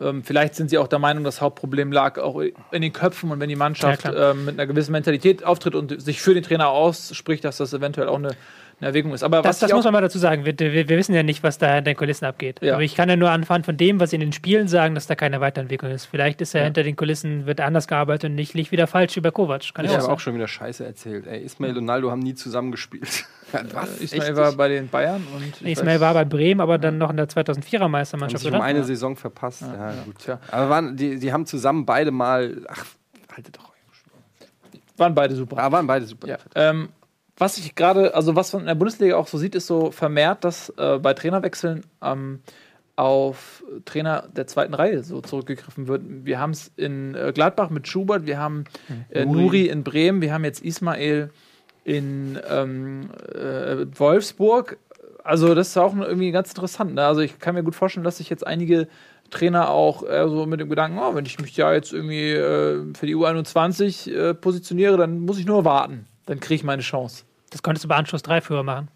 Ähm, 0.00 0.22
vielleicht 0.24 0.54
sind 0.54 0.70
sie 0.70 0.78
auch 0.78 0.88
der 0.88 0.98
Meinung, 0.98 1.24
das 1.24 1.40
Hauptproblem 1.40 1.92
lag 1.92 2.18
auch 2.18 2.40
in 2.40 2.82
den 2.82 2.92
Köpfen 2.92 3.30
und 3.30 3.40
wenn 3.40 3.48
die 3.48 3.56
Mannschaft 3.56 4.04
Ja, 4.04 4.30
ähm, 4.30 4.44
mit 4.44 4.58
einer 4.58 4.66
gewissen 4.66 4.92
Mentalität 4.92 5.44
auftritt 5.44 5.74
und 5.74 6.00
sich 6.00 6.20
für 6.20 6.34
den 6.34 6.42
Trainer 6.42 6.68
ausspricht, 6.68 7.44
dass 7.44 7.58
das 7.58 7.72
eventuell 7.72 8.08
auch 8.08 8.18
eine, 8.18 8.30
eine 8.80 8.88
Erwägung 8.88 9.12
ist. 9.12 9.22
Aber 9.22 9.38
Das, 9.42 9.56
was 9.56 9.58
das 9.60 9.72
muss 9.72 9.84
man 9.84 9.92
mal 9.92 10.00
dazu 10.00 10.18
sagen. 10.18 10.44
Wir, 10.44 10.58
wir, 10.58 10.72
wir 10.88 10.96
wissen 10.96 11.14
ja 11.14 11.22
nicht, 11.22 11.42
was 11.42 11.58
da 11.58 11.66
hinter 11.74 11.92
den 11.92 11.96
Kulissen 11.96 12.24
abgeht. 12.24 12.60
Ja. 12.62 12.74
Aber 12.74 12.82
ich 12.82 12.94
kann 12.94 13.08
ja 13.08 13.16
nur 13.16 13.30
anhand 13.30 13.64
von 13.66 13.76
dem, 13.76 14.00
was 14.00 14.10
sie 14.10 14.16
in 14.16 14.20
den 14.20 14.32
Spielen 14.32 14.68
sagen, 14.68 14.94
dass 14.94 15.06
da 15.06 15.14
keine 15.14 15.40
Weiterentwicklung 15.40 15.90
ist. 15.92 16.06
Vielleicht 16.06 16.40
ist 16.40 16.52
ja, 16.54 16.60
Ja. 16.60 16.64
hinter 16.64 16.82
den 16.82 16.96
Kulissen, 16.96 17.46
wird 17.46 17.60
anders 17.60 17.86
gearbeitet 17.88 18.30
und 18.30 18.34
nicht 18.36 18.54
liegt 18.54 18.72
wieder 18.72 18.86
falsch 18.86 19.16
über 19.16 19.30
Kovac. 19.32 19.72
Kann 19.74 19.84
Ich 19.84 19.90
ja 19.92 19.98
auch 19.98 20.02
habe 20.04 20.12
auch 20.14 20.20
schon 20.20 20.34
wieder 20.34 20.48
Scheiße 20.48 20.84
erzählt. 20.84 21.26
Ey, 21.26 21.42
Ismail 21.44 21.76
und 21.78 21.84
Naldo 21.84 22.10
haben 22.10 22.20
nie 22.20 22.34
zusammengespielt. 22.34 23.24
Was? 23.72 23.98
Ismail 24.00 24.22
Echt 24.22 24.36
war 24.36 24.52
bei 24.52 24.68
den 24.68 24.88
Bayern 24.88 25.24
und 25.34 25.62
Ismail 25.62 26.00
war 26.00 26.14
bei 26.14 26.24
Bremen, 26.24 26.60
aber 26.60 26.76
dann 26.78 26.98
noch 26.98 27.10
in 27.10 27.16
der 27.16 27.28
2004er 27.28 27.80
haben 27.80 27.90
Meistermannschaft, 27.92 28.42
sich 28.42 28.52
um 28.52 28.60
eine 28.60 28.82
Saison 28.84 29.14
verpasst. 29.16 29.62
Ja, 29.62 29.92
gut. 30.04 30.18
Tja. 30.18 30.40
Aber 30.50 30.68
waren, 30.70 30.96
die, 30.96 31.18
die 31.20 31.32
haben 31.32 31.46
zusammen 31.46 31.86
beide 31.86 32.10
mal. 32.10 32.62
Ach, 32.68 32.84
haltet 33.36 33.56
doch. 33.56 33.72
waren 34.96 35.14
beide 35.14 35.34
super. 35.36 35.58
Aber 35.58 35.76
waren 35.76 35.86
beide 35.86 36.04
super. 36.06 36.26
Ja. 36.26 36.38
Ähm, 36.54 36.88
was 37.36 37.58
ich 37.58 37.74
gerade, 37.74 38.14
also 38.14 38.36
was 38.36 38.52
man 38.52 38.62
in 38.62 38.66
der 38.66 38.74
Bundesliga 38.74 39.16
auch 39.16 39.26
so 39.26 39.38
sieht, 39.38 39.54
ist 39.54 39.66
so 39.66 39.90
vermehrt, 39.90 40.44
dass 40.44 40.70
äh, 40.76 40.98
bei 40.98 41.14
Trainerwechseln 41.14 41.84
ähm, 42.02 42.40
auf 42.96 43.64
Trainer 43.84 44.28
der 44.36 44.46
zweiten 44.46 44.74
Reihe 44.74 45.02
so 45.02 45.20
zurückgegriffen 45.20 45.88
wird. 45.88 46.02
Wir 46.06 46.38
haben 46.38 46.52
es 46.52 46.70
in 46.76 47.14
äh, 47.14 47.32
Gladbach 47.34 47.70
mit 47.70 47.88
Schubert, 47.88 48.26
wir 48.26 48.38
haben 48.38 48.64
äh, 49.10 49.24
Nuri. 49.24 49.42
Nuri 49.42 49.66
in 49.66 49.82
Bremen, 49.82 50.22
wir 50.22 50.32
haben 50.32 50.44
jetzt 50.44 50.64
Ismail 50.64 51.30
in 51.84 52.38
ähm, 52.48 53.10
äh, 53.34 53.86
Wolfsburg. 53.98 54.78
Also 55.24 55.54
das 55.54 55.68
ist 55.68 55.76
auch 55.76 55.96
irgendwie 55.96 56.30
ganz 56.30 56.50
interessant. 56.50 56.94
Ne? 56.94 57.04
Also 57.04 57.20
ich 57.20 57.38
kann 57.38 57.54
mir 57.54 57.64
gut 57.64 57.74
vorstellen, 57.74 58.04
dass 58.04 58.18
sich 58.18 58.30
jetzt 58.30 58.46
einige 58.46 58.86
Trainer 59.30 59.70
auch 59.70 60.08
äh, 60.08 60.28
so 60.28 60.46
mit 60.46 60.60
dem 60.60 60.68
Gedanken, 60.68 60.98
oh, 60.98 61.14
wenn 61.14 61.26
ich 61.26 61.40
mich 61.40 61.56
ja 61.56 61.72
jetzt 61.72 61.92
irgendwie 61.92 62.30
äh, 62.30 62.94
für 62.94 63.06
die 63.06 63.16
U21 63.16 64.12
äh, 64.12 64.34
positioniere, 64.34 64.96
dann 64.96 65.20
muss 65.20 65.38
ich 65.38 65.46
nur 65.46 65.64
warten. 65.64 66.06
Dann 66.26 66.40
kriege 66.40 66.54
ich 66.56 66.64
meine 66.64 66.82
Chance. 66.82 67.24
Das 67.50 67.62
konntest 67.62 67.84
du 67.84 67.88
bei 67.88 67.96
Anschluss 67.96 68.22
3 68.22 68.40
früher 68.40 68.62
machen. 68.62 68.88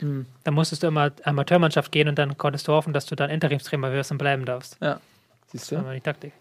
Hm. 0.00 0.26
Dann 0.44 0.54
musstest 0.54 0.82
du 0.82 0.86
immer 0.86 1.10
Amateurmannschaft 1.24 1.90
gehen 1.92 2.08
und 2.08 2.18
dann 2.18 2.38
konntest 2.38 2.68
du 2.68 2.72
hoffen, 2.72 2.92
dass 2.92 3.06
du 3.06 3.16
dann 3.16 3.30
Interimstrainer 3.30 3.92
wirst 3.92 4.10
und 4.12 4.18
bleiben 4.18 4.44
darfst. 4.44 4.76
Ja. 4.80 5.00
Siehst 5.48 5.72
Das 5.72 5.80
du? 5.80 5.84
war 5.84 5.94
die 5.94 6.00
Taktik. 6.00 6.32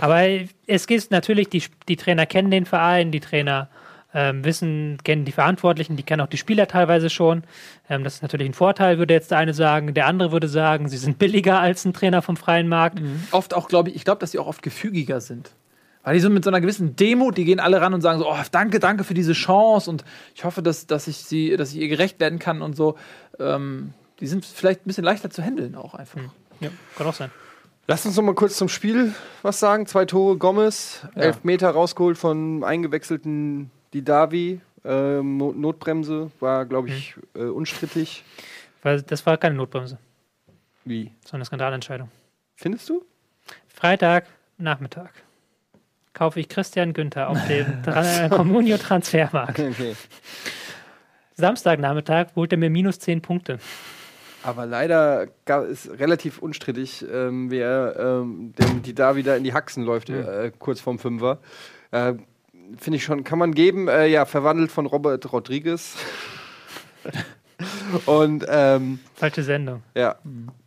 Aber 0.00 0.22
es 0.66 0.86
gibt 0.86 1.10
natürlich, 1.10 1.48
die, 1.50 1.62
die 1.88 1.96
Trainer 1.96 2.24
kennen 2.26 2.50
den 2.50 2.64
Verein, 2.64 3.10
die 3.12 3.20
Trainer 3.20 3.68
ähm, 4.14 4.42
wissen, 4.42 4.96
kennen 5.04 5.26
die 5.26 5.32
Verantwortlichen, 5.32 5.96
die 5.96 6.02
kennen 6.02 6.22
auch 6.22 6.28
die 6.28 6.38
Spieler 6.38 6.66
teilweise 6.66 7.10
schon. 7.10 7.42
Ähm, 7.90 8.04
das 8.04 8.14
ist 8.16 8.22
natürlich 8.22 8.48
ein 8.48 8.54
Vorteil, 8.54 8.96
würde 8.98 9.12
jetzt 9.12 9.30
der 9.30 9.38
eine 9.38 9.52
sagen. 9.52 9.92
Der 9.92 10.06
andere 10.06 10.32
würde 10.32 10.48
sagen, 10.48 10.88
sie 10.88 10.96
sind 10.96 11.18
billiger 11.18 11.60
als 11.60 11.84
ein 11.84 11.92
Trainer 11.92 12.22
vom 12.22 12.36
freien 12.36 12.68
Markt. 12.68 13.00
Oft 13.32 13.52
auch, 13.52 13.68
glaube 13.68 13.90
ich, 13.90 13.96
ich 13.96 14.04
glaube, 14.04 14.20
dass 14.20 14.30
die 14.30 14.38
auch 14.38 14.46
oft 14.46 14.62
gefügiger 14.62 15.20
sind. 15.20 15.50
Weil 16.02 16.14
die 16.14 16.20
so 16.20 16.30
mit 16.30 16.44
so 16.44 16.50
einer 16.50 16.60
gewissen 16.60 16.96
Demut, 16.96 17.36
die 17.36 17.44
gehen 17.44 17.60
alle 17.60 17.80
ran 17.80 17.92
und 17.92 18.00
sagen 18.00 18.18
so, 18.18 18.30
oh, 18.30 18.36
danke, 18.50 18.78
danke 18.78 19.04
für 19.04 19.14
diese 19.14 19.32
Chance 19.34 19.90
und 19.90 20.04
ich 20.34 20.44
hoffe, 20.44 20.62
dass, 20.62 20.86
dass 20.86 21.06
ich 21.08 21.18
sie, 21.18 21.56
dass 21.56 21.72
ich 21.72 21.78
ihr 21.80 21.88
gerecht 21.88 22.18
werden 22.20 22.38
kann 22.38 22.62
und 22.62 22.76
so. 22.76 22.96
Ähm, 23.38 23.92
die 24.20 24.26
sind 24.26 24.44
vielleicht 24.44 24.80
ein 24.80 24.84
bisschen 24.86 25.04
leichter 25.04 25.28
zu 25.30 25.42
handeln 25.42 25.74
auch 25.74 25.94
einfach. 25.94 26.20
Ja, 26.60 26.70
kann 26.96 27.06
auch 27.06 27.14
sein. 27.14 27.30
Lass 27.86 28.04
uns 28.04 28.16
noch 28.16 28.22
mal 28.24 28.34
kurz 28.34 28.56
zum 28.56 28.68
Spiel 28.68 29.14
was 29.42 29.60
sagen. 29.60 29.86
Zwei 29.86 30.04
Tore 30.04 30.36
Gomez, 30.36 31.06
Ja. 31.14 31.22
elf 31.22 31.44
Meter 31.44 31.70
rausgeholt 31.70 32.18
von 32.18 32.62
eingewechselten 32.64 33.70
Didavi. 33.94 34.60
Ähm, 34.84 35.36
Not- 35.38 35.56
Notbremse 35.56 36.30
war, 36.40 36.64
glaube 36.66 36.88
ich, 36.90 37.14
äh, 37.34 37.44
unstrittig. 37.44 38.24
Weil 38.82 39.02
das 39.02 39.26
war 39.26 39.36
keine 39.36 39.56
Notbremse, 39.56 39.98
Wie? 40.84 41.10
sondern 41.24 41.36
eine 41.40 41.44
Skandalentscheidung. 41.46 42.10
Findest 42.54 42.88
du? 42.88 43.04
Freitag, 43.68 44.26
Nachmittag 44.56 45.10
kaufe 46.18 46.40
ich 46.40 46.48
Christian 46.48 46.92
Günther 46.92 47.28
auf 47.30 47.38
dem 47.46 47.66
Tra- 47.84 48.28
Communio 48.28 48.76
Transfermarkt. 48.76 49.58
Okay. 49.68 49.94
Samstagnachmittag 51.34 52.34
holt 52.34 52.50
er 52.52 52.58
mir 52.58 52.68
minus 52.70 52.98
10 52.98 53.22
Punkte. 53.22 53.58
Aber 54.42 54.66
leider 54.66 55.28
ist 55.70 55.88
relativ 55.98 56.38
unstrittig, 56.38 57.04
ähm, 57.12 57.50
wer 57.50 57.94
ähm, 57.98 58.54
dem 58.58 58.82
Didavi 58.82 59.22
da 59.22 59.36
in 59.36 59.44
die 59.44 59.52
Haxen 59.52 59.84
läuft, 59.84 60.10
äh, 60.10 60.50
kurz 60.58 60.80
vorm 60.80 60.98
Fünfer. 60.98 61.38
Äh, 61.92 62.14
Finde 62.76 62.96
ich 62.96 63.04
schon, 63.04 63.22
kann 63.24 63.38
man 63.38 63.54
geben. 63.54 63.88
Äh, 63.88 64.06
ja, 64.06 64.24
verwandelt 64.26 64.72
von 64.72 64.86
Robert 64.86 65.32
Rodriguez. 65.32 65.96
Und 68.06 68.46
ähm, 68.48 69.00
Falsche 69.14 69.42
Sendung. 69.42 69.82
ja, 69.96 70.16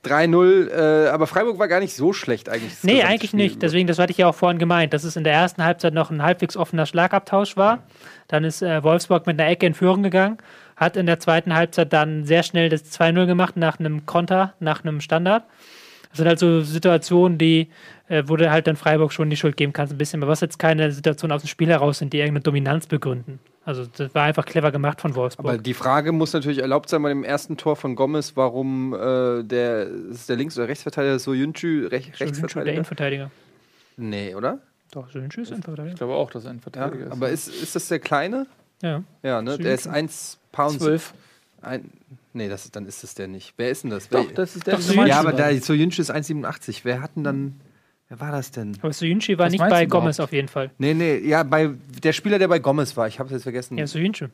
3-0. 0.04 0.70
Äh, 0.70 1.08
aber 1.10 1.26
Freiburg 1.26 1.58
war 1.58 1.68
gar 1.68 1.80
nicht 1.80 1.96
so 1.96 2.12
schlecht 2.12 2.50
eigentlich. 2.50 2.74
Nee, 2.84 3.04
eigentlich 3.04 3.30
Spiel 3.32 3.44
nicht. 3.44 3.56
über. 3.56 3.62
Deswegen, 3.62 3.88
das 3.88 3.98
hatte 3.98 4.12
ich 4.12 4.18
ja 4.18 4.28
auch 4.28 4.36
vorhin 4.36 4.60
gemeint, 4.60 4.94
dass 4.94 5.04
es 5.04 5.16
in 5.16 5.24
der 5.24 5.34
ersten 5.34 5.64
Halbzeit 5.64 5.94
noch 5.94 6.12
ein 6.12 6.22
halbwegs 6.22 6.58
offener 6.58 6.86
Schlagabtausch 6.86 7.56
war. 7.56 7.84
Dann 8.28 8.44
ist 8.44 8.62
äh, 8.62 8.84
Wolfsburg 8.84 9.26
mit 9.26 9.40
einer 9.40 9.50
Ecke 9.50 9.66
in 9.66 9.74
Führung 9.74 10.04
gegangen, 10.04 10.38
hat 10.76 10.98
in 10.98 11.06
der 11.06 11.20
zweiten 11.20 11.54
Halbzeit 11.54 11.94
dann 11.94 12.26
sehr 12.26 12.44
schnell 12.44 12.68
das 12.70 12.92
2-0 12.92 13.26
gemacht 13.26 13.56
nach 13.56 13.80
einem 13.80 14.06
Konter, 14.06 14.54
nach 14.60 14.84
einem 14.84 15.00
Standard. 15.00 15.44
Das 16.10 16.18
sind 16.18 16.28
halt 16.28 16.40
so 16.40 16.62
Situationen, 16.62 17.38
die, 17.38 17.70
äh, 18.10 18.24
wo 18.26 18.36
du 18.36 18.52
halt 18.52 18.68
dann 18.68 18.76
Freiburg 18.76 19.14
schon 19.14 19.30
die 19.30 19.38
Schuld 19.38 19.56
geben 19.56 19.72
kannst, 19.72 19.94
ein 19.94 19.98
bisschen, 19.98 20.22
aber 20.22 20.32
was 20.32 20.42
jetzt 20.42 20.60
keine 20.60 20.92
Situationen 20.92 21.34
aus 21.34 21.44
dem 21.44 21.48
Spiel 21.48 21.70
heraus 21.70 22.00
sind, 22.00 22.12
die 22.12 22.18
irgendeine 22.18 22.42
Dominanz 22.42 22.88
begründen. 22.88 23.40
Also 23.64 23.86
das 23.86 24.14
war 24.16 24.24
einfach 24.24 24.46
clever 24.46 24.72
gemacht 24.72 25.02
von 25.02 25.14
Wolfsburg. 25.14 25.46
Aber 25.48 25.58
die 25.60 25.76
Frage 25.76 26.12
muss 26.12 26.34
natürlich 26.34 26.60
erlaubt 26.60 26.90
sein 26.90 27.04
bei 27.04 27.10
dem 27.10 27.24
ersten 27.24 27.58
Tor 27.58 27.76
von 27.76 27.96
Gomez, 27.96 28.34
warum 28.36 28.94
äh, 28.94 29.44
der, 29.44 29.88
ist 29.88 30.28
der 30.30 30.36
Links- 30.36 30.58
oder 30.58 30.68
Rechtsverteidiger 30.68 31.20
Soyuncu 31.20 31.88
Rech, 31.88 32.12
der 32.12 32.20
Rechtsverteidiger? 32.22 32.74
Innenverteidiger. 32.74 33.32
Nee, 33.98 34.34
oder? 34.34 34.58
Doch, 34.92 35.10
Sönsch 35.12 35.38
ist 35.38 35.52
Innenverteidiger. 35.52 35.94
Ich 35.94 35.98
glaube 36.00 36.16
auch, 36.16 36.32
dass 36.32 36.46
er 36.46 36.52
ein 36.52 36.58
Ja, 36.58 36.62
Verteidiger 36.64 37.06
ist. 37.06 37.12
aber 37.12 37.30
ist, 37.30 37.48
ist 37.50 37.76
das 37.76 37.88
der 37.88 38.00
Kleine? 38.00 38.48
Ja. 38.82 39.04
Ja, 39.22 39.42
ne? 39.44 39.58
Der 39.60 39.76
ist 39.76 39.88
1 39.88 40.40
Pound. 40.52 40.80
zwölf. 40.80 41.14
Ein, 41.62 41.92
nee, 42.34 42.50
das, 42.50 42.72
dann 42.72 42.88
ist 42.88 43.04
es 43.04 43.14
der 43.14 43.28
nicht. 43.28 43.54
Wer 43.58 43.70
ist 43.70 43.84
denn 43.84 43.92
das? 43.92 44.10
Doch, 44.10 44.26
Wer, 44.28 44.34
das 44.34 44.56
ist 44.56 44.66
der 44.66 44.74
Doch, 44.76 44.82
so 44.82 44.94
ja, 45.06 45.20
aber 45.20 45.34
da, 45.34 45.54
Soyuncu 45.56 46.02
ist 46.02 46.12
1,87. 46.12 46.80
Wer 46.84 47.02
hat 47.02 47.16
denn 47.16 47.24
dann. 47.24 47.62
Wer 48.12 48.20
war 48.20 48.32
das 48.34 48.52
denn? 48.52 48.78
Aber 48.82 48.92
Soyuncu 48.92 49.38
war 49.38 49.46
Was 49.46 49.52
nicht 49.54 49.62
meinst 49.62 49.72
bei 49.74 49.86
du? 49.86 49.90
Gomez 49.90 50.20
auf 50.20 50.34
jeden 50.34 50.50
Fall. 50.50 50.70
Nee, 50.78 50.94
nee, 50.94 51.20
ja, 51.20 51.44
bei 51.44 51.70
der 52.04 52.12
Spieler, 52.12 52.38
der 52.40 52.50
bei 52.50 52.60
Gomez 52.60 52.98
war. 52.98 53.08
Ich 53.08 53.20
habe 53.20 53.28
es 53.28 53.32
jetzt 53.32 53.44
vergessen. 53.44 53.78
Ja, 53.78 53.88
Soyuncu. 53.88 54.26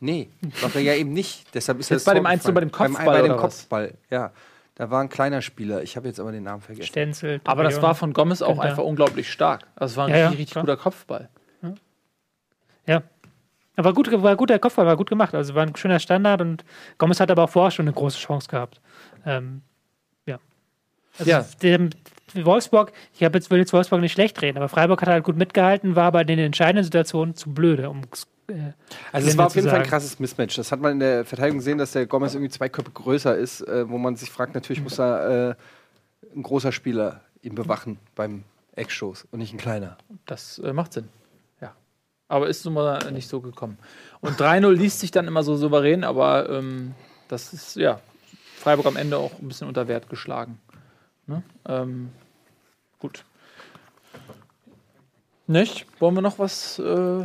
Nee, 0.00 0.28
war 0.60 0.74
er 0.74 0.82
ja 0.82 0.92
eben 0.94 1.14
nicht. 1.14 1.46
Deshalb 1.54 1.80
ist 1.80 1.88
Jetzt 1.88 2.06
das 2.06 2.12
bei 2.12 2.12
dem 2.18 2.24
Tor 2.24 2.30
eins, 2.32 2.42
so 2.42 2.52
bei 2.52 2.60
dem. 2.60 2.70
Kopfball 2.70 3.06
Beim, 3.06 3.06
bei 3.06 3.22
dem 3.22 3.32
oder 3.32 3.42
was? 3.42 3.56
Kopfball, 3.60 3.94
ja. 4.10 4.30
Da 4.74 4.90
war 4.90 5.00
ein 5.00 5.08
kleiner 5.08 5.40
Spieler. 5.40 5.82
Ich 5.82 5.96
habe 5.96 6.06
jetzt 6.06 6.20
aber 6.20 6.32
den 6.32 6.42
Namen 6.42 6.60
vergessen. 6.60 6.86
Stenzel. 6.86 7.40
Aber 7.44 7.62
das 7.62 7.80
war 7.80 7.94
von 7.94 8.12
Gomez 8.12 8.42
auch 8.42 8.48
Günther. 8.48 8.62
einfach 8.64 8.82
unglaublich 8.84 9.32
stark. 9.32 9.66
Also 9.74 9.92
es 9.92 9.96
war 9.96 10.04
ein 10.06 10.10
Ja, 10.10 10.16
ja, 10.18 10.24
richtig, 10.26 10.40
richtig 10.40 10.52
klar. 10.52 10.64
guter 10.64 10.76
Kopfball. 10.76 11.30
Ja. 12.86 13.02
Aber 13.76 13.94
gut, 13.94 14.12
war 14.22 14.36
guter 14.36 14.58
Kopfball, 14.58 14.84
war 14.84 14.96
gut 14.98 15.08
gemacht. 15.08 15.34
Also 15.34 15.54
war 15.54 15.62
ein 15.66 15.74
schöner 15.76 15.98
Standard 15.98 16.42
und 16.42 16.62
Gomez 16.98 17.20
hat 17.20 17.30
aber 17.30 17.44
auch 17.44 17.50
vorher 17.50 17.70
schon 17.70 17.86
eine 17.86 17.94
große 17.94 18.18
Chance 18.18 18.48
gehabt. 18.48 18.82
Ähm, 19.24 19.62
ja. 20.26 20.38
Also 21.18 21.30
Ja. 21.30 21.46
Der, 21.62 21.88
Wolfsburg, 22.42 22.92
ich 23.14 23.22
hab 23.22 23.34
jetzt, 23.34 23.50
will 23.50 23.58
jetzt 23.58 23.72
Wolfsburg 23.72 24.00
nicht 24.00 24.12
schlecht 24.12 24.40
reden, 24.42 24.58
aber 24.58 24.68
Freiburg 24.68 25.00
hat 25.02 25.08
halt 25.08 25.24
gut 25.24 25.36
mitgehalten, 25.36 25.96
war 25.96 26.12
bei 26.12 26.24
den 26.24 26.38
entscheidenden 26.38 26.84
Situationen 26.84 27.34
zu 27.34 27.52
blöde, 27.52 27.90
um 27.90 28.02
äh, 28.48 28.72
Also 29.12 29.28
es 29.28 29.38
war 29.38 29.46
auf 29.46 29.54
jeden 29.54 29.68
Fall 29.68 29.80
ein 29.80 29.86
krasses 29.86 30.18
Mismatch. 30.18 30.56
Das 30.56 30.72
hat 30.72 30.80
man 30.80 30.92
in 30.92 31.00
der 31.00 31.24
Verteidigung 31.24 31.58
gesehen, 31.58 31.78
dass 31.78 31.92
der 31.92 32.06
Gomez 32.06 32.34
irgendwie 32.34 32.50
zwei 32.50 32.68
Köpfe 32.68 32.90
größer 32.90 33.36
ist, 33.36 33.60
äh, 33.62 33.88
wo 33.88 33.98
man 33.98 34.16
sich 34.16 34.30
fragt, 34.30 34.54
natürlich 34.54 34.82
muss 34.82 34.96
da 34.96 35.50
äh, 35.50 35.54
ein 36.34 36.42
großer 36.42 36.72
Spieler 36.72 37.20
ihn 37.42 37.54
bewachen 37.54 37.98
beim 38.14 38.44
Eckstoß 38.76 39.28
und 39.30 39.38
nicht 39.38 39.52
ein 39.52 39.58
kleiner. 39.58 39.96
Das 40.26 40.58
äh, 40.58 40.72
macht 40.72 40.92
Sinn. 40.92 41.08
Ja. 41.60 41.74
Aber 42.28 42.48
ist 42.48 42.64
nun 42.64 42.74
mal 42.74 43.12
nicht 43.12 43.28
so 43.28 43.40
gekommen. 43.40 43.78
Und 44.20 44.40
3-0 44.40 44.70
liest 44.72 45.00
sich 45.00 45.10
dann 45.10 45.28
immer 45.28 45.42
so 45.42 45.56
souverän, 45.56 46.04
aber 46.04 46.48
ähm, 46.48 46.94
das 47.28 47.52
ist, 47.52 47.76
ja, 47.76 48.00
Freiburg 48.56 48.86
am 48.86 48.96
Ende 48.96 49.18
auch 49.18 49.38
ein 49.40 49.48
bisschen 49.48 49.68
unter 49.68 49.88
Wert 49.88 50.08
geschlagen. 50.08 50.58
Ne? 51.26 51.42
Ähm, 51.66 52.10
gut. 53.04 53.24
Nicht? 55.46 55.86
Wollen 56.00 56.14
wir 56.14 56.22
noch 56.22 56.38
was? 56.38 56.78
Äh, 56.78 57.24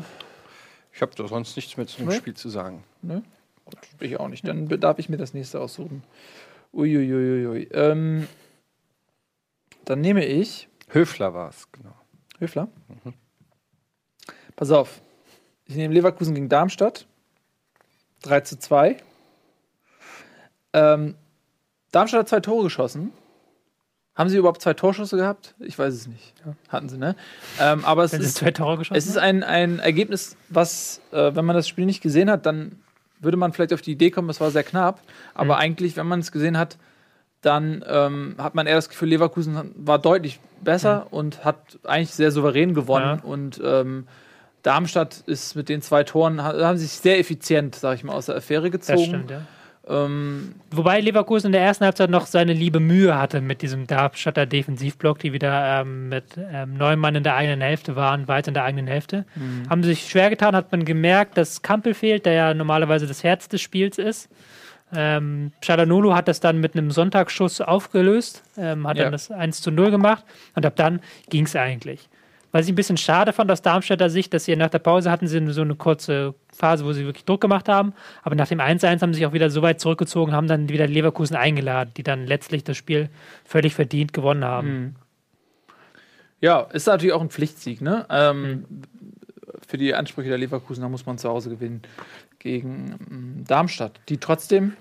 Ich 0.93 1.01
habe 1.01 1.15
da 1.15 1.25
sonst 1.27 1.55
nichts 1.55 1.77
mehr 1.77 1.88
zu 1.88 1.97
dem 1.99 2.07
Nee? 2.09 2.15
Spiel 2.17 2.34
zu 2.34 2.49
sagen. 2.49 2.84
ne? 3.01 3.23
Gut, 3.63 3.77
ich 4.01 4.19
auch 4.19 4.27
nicht. 4.27 4.45
Dann 4.45 4.67
darf 4.67 4.99
ich 4.99 5.07
mir 5.07 5.15
das 5.15 5.34
nächste 5.34 5.61
aussuchen. 5.61 6.03
Uiuiuiui. 6.73 7.69
Ähm, 7.71 8.27
dann 9.86 10.01
nehme 10.01 10.25
ich 10.25 10.67
Höfler 10.89 11.34
war 11.34 11.49
es, 11.49 11.71
genau. 11.71 11.93
Höfler. 12.39 12.67
Pass 14.57 14.71
auf. 14.71 15.01
Ich 15.65 15.75
nehme 15.75 15.93
Leverkusen 15.93 16.34
gegen 16.36 16.49
Darmstadt. 16.49 17.05
3 18.23 18.41
zu 18.41 18.59
2. 18.59 18.97
Ähm, 20.73 21.15
Darmstadt 21.91 22.19
hat 22.21 22.30
zwei 22.30 22.39
Tore 22.41 22.63
geschossen. 22.63 23.13
Haben 24.20 24.30
sie 24.30 24.38
überhaupt 24.38 24.61
zwei 24.61 24.74
Torschüsse 24.74 25.15
gehabt? 25.15 25.55
Ich 25.59 25.80
weiß 25.80 25.93
es 25.93 26.07
nicht. 26.07 26.34
Hatten 26.67 26.89
sie, 26.89 26.97
ne? 26.97 27.15
Ähm, 27.57 27.86
aber 27.86 28.03
es 28.03 28.11
ist, 28.11 28.36
zwei 28.36 28.51
Tore 28.51 28.78
geschossen 28.78 28.97
es 28.97 29.07
ist 29.07 29.17
ein, 29.17 29.43
ein 29.43 29.80
Ergebnis, 29.80 30.36
was, 30.49 30.99
äh, 31.13 31.34
wenn 31.34 31.45
man 31.45 31.55
das 31.55 31.70
Spiel 31.70 31.86
nicht 31.86 32.01
gesehen 32.01 32.30
hat, 32.30 32.45
dann 32.45 32.74
würde 33.22 33.38
man 33.38 33.53
vielleicht 33.53 33.72
auf 33.72 33.82
die 33.82 33.93
Idee 33.93 34.11
kommen, 34.11 34.30
es 34.30 34.41
war 34.41 34.51
sehr 34.51 34.63
knapp. 34.63 34.99
Aber 35.34 35.55
eigentlich, 35.57 35.95
wenn 35.95 36.05
man 36.05 36.20
es 36.20 36.34
gesehen 36.34 36.57
hat, 36.57 36.78
dann 37.41 37.86
ähm, 37.88 38.36
hat 38.38 38.55
man 38.55 38.67
eher 38.67 38.76
das 38.76 38.89
Gefühl, 38.89 39.07
Leverkusen 39.07 39.72
war 39.76 39.99
deutlich 39.99 40.41
besser 40.61 41.07
und 41.11 41.45
hat 41.45 41.80
eigentlich 41.86 42.11
sehr 42.13 42.32
souverän 42.32 42.74
gewonnen. 42.74 43.22
Ja. 43.24 43.24
Und 43.24 43.61
ähm, 43.63 44.05
Darmstadt 44.63 45.24
ist 45.28 45.55
mit 45.55 45.70
den 45.70 45.82
zwei 45.82 46.03
Toren, 46.03 46.43
ha- 46.43 46.59
haben 46.61 46.78
sich 46.78 46.91
sehr 46.91 47.20
effizient, 47.20 47.76
sag 47.76 47.95
ich 47.95 48.03
mal, 48.03 48.11
aus 48.11 48.26
der 48.26 48.36
Affäre 48.36 48.70
gezogen. 48.70 48.97
Das 48.97 49.07
stimmt, 49.07 49.32
ja. 49.32 49.41
Ähm, 49.89 50.53
Wobei 50.71 50.99
Leverkusen 51.01 51.47
in 51.47 51.51
der 51.53 51.61
ersten 51.61 51.83
Halbzeit 51.85 52.09
noch 52.11 52.27
seine 52.27 52.53
liebe 52.53 52.79
Mühe 52.79 53.17
hatte 53.17 53.41
mit 53.41 53.61
diesem 53.63 53.87
Darmstadter 53.87 54.45
Defensivblock, 54.45 55.17
die 55.19 55.33
wieder 55.33 55.81
ähm, 55.81 56.09
mit 56.09 56.25
ähm, 56.37 56.75
neun 56.77 56.99
Mann 56.99 57.15
in 57.15 57.23
der 57.23 57.35
eigenen 57.35 57.61
Hälfte 57.61 57.95
waren, 57.95 58.27
weit 58.27 58.47
in 58.47 58.53
der 58.53 58.63
eigenen 58.65 58.85
Hälfte. 58.87 59.25
Haben 59.69 59.83
sich 59.83 60.07
schwer 60.07 60.29
getan, 60.29 60.55
hat 60.55 60.71
man 60.71 60.85
gemerkt, 60.85 61.37
dass 61.37 61.63
Kampel 61.63 61.93
fehlt, 61.95 62.25
der 62.27 62.33
ja 62.33 62.53
normalerweise 62.53 63.07
das 63.07 63.23
Herz 63.23 63.47
des 63.49 63.61
Spiels 63.61 63.97
ist. 63.97 64.29
Ähm, 64.95 65.51
Chalanolu 65.61 66.13
hat 66.15 66.27
das 66.27 66.39
dann 66.39 66.59
mit 66.59 66.75
einem 66.75 66.91
Sonntagsschuss 66.91 67.61
aufgelöst, 67.61 68.43
ähm, 68.57 68.87
hat 68.87 68.97
Ja. 68.97 69.03
dann 69.03 69.11
das 69.11 69.29
1 69.31 69.61
zu 69.61 69.71
0 69.71 69.91
gemacht 69.91 70.23
und 70.55 70.65
ab 70.65 70.75
dann 70.75 70.99
ging 71.29 71.45
es 71.45 71.55
eigentlich. 71.55 72.09
Was 72.51 72.65
ich 72.65 72.71
ein 72.71 72.75
bisschen 72.75 72.97
schade 72.97 73.31
fand 73.31 73.51
aus 73.51 73.61
Darmstädter 73.61 74.09
Sicht, 74.09 74.33
dass 74.33 74.45
sie 74.45 74.55
nach 74.55 74.69
der 74.69 74.79
Pause 74.79 75.11
hatten 75.11 75.27
sie 75.27 75.51
so 75.51 75.61
eine 75.61 75.75
kurze 75.75 76.33
Phase, 76.51 76.83
wo 76.83 76.93
sie 76.93 77.05
wirklich 77.05 77.25
Druck 77.25 77.41
gemacht 77.41 77.69
haben, 77.69 77.93
aber 78.23 78.35
nach 78.35 78.47
dem 78.47 78.59
1-1 78.59 79.01
haben 79.01 79.13
sie 79.13 79.19
sich 79.19 79.27
auch 79.27 79.33
wieder 79.33 79.49
so 79.49 79.61
weit 79.61 79.79
zurückgezogen, 79.79 80.33
haben 80.33 80.47
dann 80.47 80.69
wieder 80.69 80.87
Leverkusen 80.87 81.35
eingeladen, 81.35 81.91
die 81.95 82.03
dann 82.03 82.25
letztlich 82.25 82.63
das 82.63 82.75
Spiel 82.75 83.09
völlig 83.45 83.75
verdient 83.75 84.13
gewonnen 84.13 84.43
haben. 84.43 84.95
ja, 86.41 86.61
ist 86.61 86.87
natürlich 86.87 87.13
auch 87.13 87.21
ein 87.21 87.29
Pflichtsieg, 87.29 87.81
ne? 87.81 88.05
Ähm, 88.09 88.65
Für 89.67 89.77
die 89.77 89.93
Ansprüche 89.93 90.29
der 90.29 90.37
Leverkusener 90.37 90.89
muss 90.89 91.05
man 91.05 91.17
zu 91.17 91.29
Hause 91.29 91.49
gewinnen 91.51 91.83
gegen 92.39 92.95
ähm, 93.11 93.43
Darmstadt. 93.45 93.99
Die 94.09 94.17
trotzdem 94.17 94.73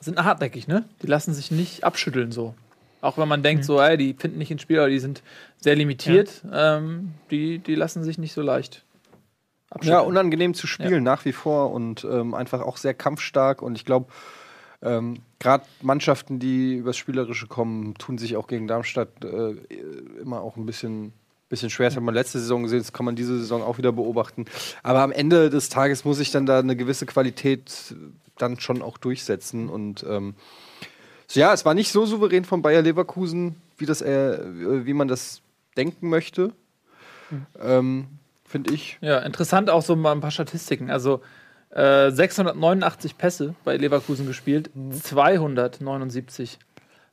sind 0.00 0.22
hartnäckig, 0.22 0.66
ne? 0.66 0.84
Die 1.02 1.06
lassen 1.06 1.34
sich 1.34 1.50
nicht 1.50 1.84
abschütteln 1.84 2.32
so. 2.32 2.54
Auch 3.00 3.16
wenn 3.18 3.28
man 3.28 3.42
denkt, 3.42 3.64
so, 3.64 3.80
ey, 3.80 3.96
die 3.96 4.14
finden 4.14 4.38
nicht 4.38 4.50
ins 4.50 4.62
Spiel, 4.62 4.78
aber 4.80 4.88
die 4.90 4.98
sind 4.98 5.22
sehr 5.58 5.76
limitiert. 5.76 6.42
Ähm, 6.52 7.12
die, 7.30 7.58
die 7.60 7.74
lassen 7.74 8.02
sich 8.02 8.18
nicht 8.18 8.32
so 8.32 8.42
leicht 8.42 8.84
Ja, 9.70 9.76
abschütteln. 9.76 10.06
unangenehm 10.06 10.54
zu 10.54 10.66
spielen 10.66 11.04
nach 11.04 11.24
wie 11.24 11.32
vor 11.32 11.70
und 11.72 12.04
ähm, 12.10 12.34
einfach 12.34 12.60
auch 12.60 12.76
sehr 12.76 12.94
kampfstark. 12.94 13.62
Und 13.62 13.76
ich 13.76 13.84
glaube, 13.84 14.06
ähm, 14.82 15.18
gerade 15.38 15.64
Mannschaften, 15.80 16.38
die 16.40 16.74
übers 16.74 16.96
Spielerische 16.96 17.46
kommen, 17.46 17.94
tun 17.94 18.18
sich 18.18 18.36
auch 18.36 18.46
gegen 18.48 18.66
Darmstadt 18.66 19.24
äh, 19.24 19.52
immer 20.20 20.40
auch 20.40 20.56
ein 20.56 20.66
bisschen, 20.66 21.12
bisschen 21.48 21.70
schwer. 21.70 21.88
Das 21.88 21.96
hat 21.96 22.02
man 22.02 22.14
letzte 22.14 22.40
Saison 22.40 22.64
gesehen, 22.64 22.78
das 22.80 22.92
kann 22.92 23.06
man 23.06 23.14
diese 23.16 23.38
Saison 23.38 23.62
auch 23.62 23.78
wieder 23.78 23.92
beobachten. 23.92 24.44
Aber 24.82 25.00
am 25.02 25.12
Ende 25.12 25.50
des 25.50 25.68
Tages 25.68 26.04
muss 26.04 26.18
ich 26.18 26.30
dann 26.32 26.46
da 26.46 26.58
eine 26.58 26.74
gewisse 26.76 27.06
Qualität 27.06 27.94
dann 28.38 28.58
schon 28.60 28.82
auch 28.82 28.98
durchsetzen. 28.98 29.68
Und 29.68 30.04
ähm, 30.08 30.34
ja, 31.34 31.52
es 31.52 31.64
war 31.64 31.74
nicht 31.74 31.92
so 31.92 32.06
souverän 32.06 32.44
von 32.44 32.62
Bayer 32.62 32.82
Leverkusen, 32.82 33.56
wie, 33.76 33.86
das, 33.86 34.02
äh, 34.02 34.38
wie 34.86 34.94
man 34.94 35.08
das 35.08 35.42
denken 35.76 36.08
möchte. 36.08 36.52
Ähm, 37.60 38.06
Finde 38.44 38.72
ich. 38.72 38.98
Ja, 39.02 39.18
interessant 39.18 39.68
auch 39.68 39.82
so 39.82 39.94
mal 39.94 40.12
ein 40.12 40.20
paar 40.20 40.30
Statistiken. 40.30 40.90
Also 40.90 41.20
äh, 41.70 42.10
689 42.10 43.18
Pässe 43.18 43.54
bei 43.64 43.76
Leverkusen 43.76 44.26
gespielt, 44.26 44.70
279 44.90 46.58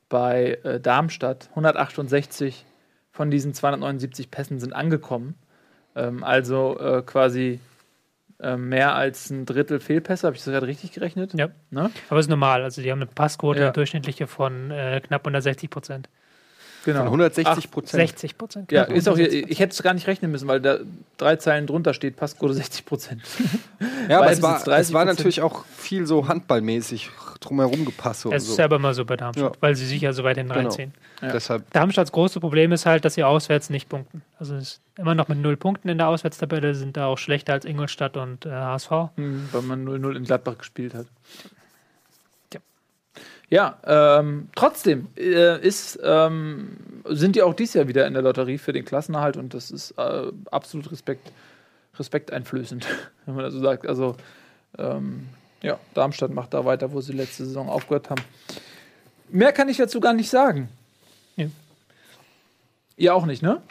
bei 0.08 0.58
äh, 0.62 0.80
Darmstadt, 0.80 1.48
168 1.50 2.64
von 3.12 3.30
diesen 3.30 3.52
279 3.52 4.30
Pässen 4.30 4.60
sind 4.60 4.72
angekommen. 4.72 5.34
Ähm, 5.94 6.24
also 6.24 6.78
äh, 6.78 7.02
quasi 7.02 7.60
mehr 8.56 8.94
als 8.94 9.30
ein 9.30 9.46
Drittel 9.46 9.80
Fehlpässe. 9.80 10.26
Habe 10.26 10.36
ich 10.36 10.44
das 10.44 10.52
gerade 10.52 10.66
richtig 10.66 10.92
gerechnet? 10.92 11.34
Ja. 11.34 11.48
Ne? 11.70 11.90
Aber 12.10 12.20
ist 12.20 12.28
normal, 12.28 12.62
also 12.62 12.82
die 12.82 12.90
haben 12.90 12.98
eine 12.98 13.06
Passquote 13.06 13.58
Ja. 13.60 13.66
eine 13.66 13.72
durchschnittliche 13.72 14.26
von 14.26 14.70
äh, 14.70 15.00
knapp 15.00 15.26
unter 15.26 15.40
60 15.40 15.70
Prozent. 15.70 16.08
Genau. 16.86 16.98
Von 17.00 17.06
160 17.08 17.70
Prozent. 17.70 18.08
60 18.08 18.38
Prozent. 18.38 18.72
Ja, 18.72 18.84
ist 18.84 19.08
auch 19.08 19.16
hier, 19.16 19.30
ich 19.30 19.58
hätte 19.58 19.72
es 19.72 19.82
gar 19.82 19.92
nicht 19.92 20.06
rechnen 20.06 20.30
müssen, 20.30 20.46
weil 20.48 20.60
da 20.60 20.78
drei 21.18 21.34
Zeilen 21.36 21.66
drunter 21.66 21.92
steht, 21.94 22.16
Passquote 22.16 22.54
60 22.54 22.86
Prozent. 22.86 23.22
Ja, 24.08 24.18
aber 24.20 24.30
es 24.30 24.40
war, 24.40 24.56
es 24.78 24.92
war 24.92 25.02
30% 25.02 25.04
natürlich 25.06 25.42
auch 25.42 25.64
viel 25.66 26.06
so 26.06 26.28
handballmäßig 26.28 27.10
drumherum 27.40 27.84
gepasse 27.84 28.28
und 28.28 28.34
Es 28.34 28.44
ist 28.48 28.56
so. 28.56 28.62
aber 28.62 28.76
immer 28.76 28.94
so 28.94 29.04
bei 29.04 29.16
Darmstadt, 29.16 29.54
Ja. 29.56 29.60
weil 29.60 29.74
sie 29.74 29.84
sich 29.84 30.00
ja 30.00 30.12
so 30.12 30.22
weit 30.24 30.36
hinten 30.38 30.52
Genau. 30.52 30.62
reinziehen. 30.68 30.94
Ja. 31.20 31.32
Deshalb, 31.32 31.68
Darmstadts 31.72 32.12
große 32.12 32.40
Problem 32.40 32.70
ist 32.72 32.86
halt, 32.86 33.04
dass 33.04 33.14
sie 33.14 33.24
auswärts 33.24 33.68
nicht 33.68 33.88
punkten. 33.88 34.22
Also 34.38 34.54
es 34.54 34.62
ist 34.62 34.80
immer 34.96 35.14
noch 35.14 35.28
mit 35.28 35.38
null 35.38 35.56
Punkten 35.56 35.88
in 35.88 35.98
der 35.98 36.08
Auswärtstabelle, 36.08 36.74
sind 36.74 36.96
da 36.96 37.06
auch 37.06 37.18
schlechter 37.18 37.52
als 37.52 37.64
Ingolstadt 37.64 38.16
und 38.16 38.46
äh, 38.46 38.50
HSV. 38.50 38.90
Mhm, 39.16 39.48
weil 39.52 39.62
man 39.62 39.84
0-0 39.86 40.16
in 40.16 40.24
Gladbach 40.24 40.58
gespielt 40.58 40.94
hat. 40.94 41.06
Ja. 43.48 43.76
Ja, 43.84 44.18
ähm, 44.18 44.48
trotzdem 44.56 45.06
äh, 45.16 45.60
ist, 45.64 45.98
ähm, 46.02 46.76
sind 47.04 47.36
die 47.36 47.42
auch 47.42 47.54
dieses 47.54 47.74
Jahr 47.74 47.86
wieder 47.86 48.04
in 48.06 48.12
der 48.14 48.22
Lotterie 48.22 48.58
für 48.58 48.72
den 48.72 48.84
Klassenerhalt 48.84 49.36
und 49.36 49.54
das 49.54 49.70
ist 49.70 49.92
äh, 49.98 50.32
absolut 50.50 50.90
Respekt, 50.90 51.30
respekteinflößend, 51.96 52.86
wenn 53.26 53.34
man 53.36 53.44
das 53.44 53.54
so 53.54 53.60
sagt. 53.60 53.86
Also, 53.86 54.16
ähm, 54.78 55.28
ja, 55.62 55.78
Darmstadt 55.94 56.32
macht 56.32 56.54
da 56.54 56.64
weiter, 56.64 56.92
wo 56.92 57.00
sie 57.00 57.12
letzte 57.12 57.44
Saison 57.44 57.68
aufgehört 57.68 58.10
haben. 58.10 58.20
Mehr 59.28 59.52
kann 59.52 59.68
ich 59.68 59.76
dazu 59.76 60.00
gar 60.00 60.12
nicht 60.12 60.28
sagen. 60.28 60.68
Ja. 61.36 61.46
Ihr 62.96 63.14
auch 63.14 63.26
nicht, 63.26 63.42
ne? 63.42 63.62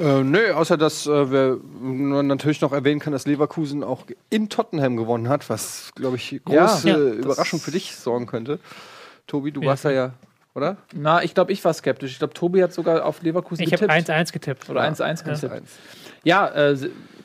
äh, 0.00 0.22
nö, 0.22 0.52
außer 0.52 0.76
dass 0.76 1.06
äh, 1.06 1.30
wir 1.30 1.60
man 1.80 2.26
natürlich 2.26 2.60
noch 2.60 2.72
erwähnen 2.72 3.00
kann, 3.00 3.12
dass 3.12 3.24
Leverkusen 3.24 3.84
auch 3.84 4.04
in 4.30 4.48
Tottenham 4.48 4.96
gewonnen 4.96 5.28
hat, 5.28 5.48
was, 5.48 5.92
glaube 5.94 6.16
ich, 6.16 6.32
Ja, 6.32 6.38
große 6.66 6.88
ja, 6.88 6.96
das- 6.98 7.14
Überraschung 7.16 7.60
für 7.60 7.70
dich 7.70 7.94
sorgen 7.96 8.26
könnte. 8.26 8.58
Tobi, 9.26 9.52
du 9.52 9.60
Ja, 9.62 9.68
warst 9.68 9.84
da 9.84 9.90
ja, 9.90 10.12
oder? 10.54 10.76
Na, 10.94 11.22
ich 11.22 11.34
glaube, 11.34 11.52
ich 11.52 11.64
war 11.64 11.72
skeptisch. 11.74 12.12
Ich 12.12 12.18
glaube, 12.18 12.34
Tobi 12.34 12.62
hat 12.62 12.72
sogar 12.72 13.04
auf 13.04 13.22
Leverkusen 13.22 13.62
Ich 13.64 13.72
habe 13.72 13.86
getippt. 13.86 14.10
1-1 14.10 14.32
getippt. 14.32 14.70
Oder 14.70 14.82
1-1 14.82 15.24
Ja. 15.26 15.32
getippt. 15.32 15.52
Eins. 15.52 15.78
Ja, 16.24 16.46
äh, 16.48 16.72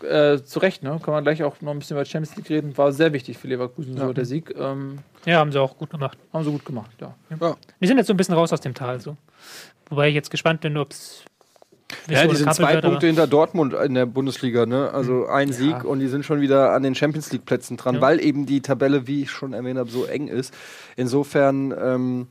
äh, 0.06 0.44
zu 0.44 0.60
Recht, 0.60 0.82
ne? 0.84 1.00
Kann 1.04 1.14
man 1.14 1.24
gleich 1.24 1.44
auch 1.44 1.60
noch 1.62 1.72
ein 1.72 1.80
bisschen 1.80 1.98
über 1.98 2.06
Champions 2.06 2.36
League 2.38 2.50
reden. 2.50 2.78
War 2.78 2.92
sehr 2.92 3.12
wichtig 3.14 3.38
für 3.38 3.48
Leverkusen, 3.48 3.98
so 3.98 4.14
der 4.14 4.26
Sieg. 4.26 4.54
Ähm, 4.58 5.00
Ja, 5.26 5.38
haben 5.40 5.52
sie 5.52 5.60
auch 5.62 5.78
gut 5.78 5.90
gemacht. 5.90 6.18
haben 6.34 6.44
sie 6.44 6.52
gut 6.52 6.66
gemacht, 6.66 6.92
ja. 7.02 7.16
Ja. 7.40 7.56
Die 7.82 7.88
sind 7.88 7.98
jetzt 7.98 8.08
so 8.08 8.14
ein 8.14 8.18
bisschen 8.18 8.36
raus 8.36 8.52
aus 8.54 8.62
dem 8.62 8.74
Tal. 8.74 9.00
So. 9.00 9.16
Wobei 9.90 10.08
ich 10.10 10.16
jetzt 10.16 10.32
gespannt 10.32 10.62
bin, 10.62 10.78
ob 10.78 10.92
es. 10.92 11.24
Ja, 12.08 12.28
die 12.28 12.36
sind 12.36 12.54
zwei 12.54 12.80
Punkte 12.82 13.08
hinter 13.08 13.28
Dortmund 13.28 13.74
in 13.74 13.94
der 13.96 14.06
Bundesliga, 14.06 14.66
ne? 14.66 14.92
Also 14.94 15.28
ein 15.28 15.52
Sieg 15.52 15.84
und 15.84 16.00
die 16.00 16.08
sind 16.08 16.24
schon 16.26 16.40
wieder 16.42 16.72
an 16.72 16.84
den 16.84 16.94
Champions 16.96 17.32
League 17.32 17.46
Plätzen 17.46 17.78
dran, 17.78 17.96
Ja. 17.96 18.02
weil 18.02 18.24
eben 18.24 18.46
die 18.46 18.62
Tabelle, 18.62 19.08
wie 19.08 19.24
ich 19.24 19.32
schon 19.32 19.54
erwähnt 19.54 19.80
habe, 19.80 19.90
so 19.90 20.06
eng 20.06 20.28
ist. 20.28 20.54
Insofern, 20.96 21.74
ähm, 21.80 22.28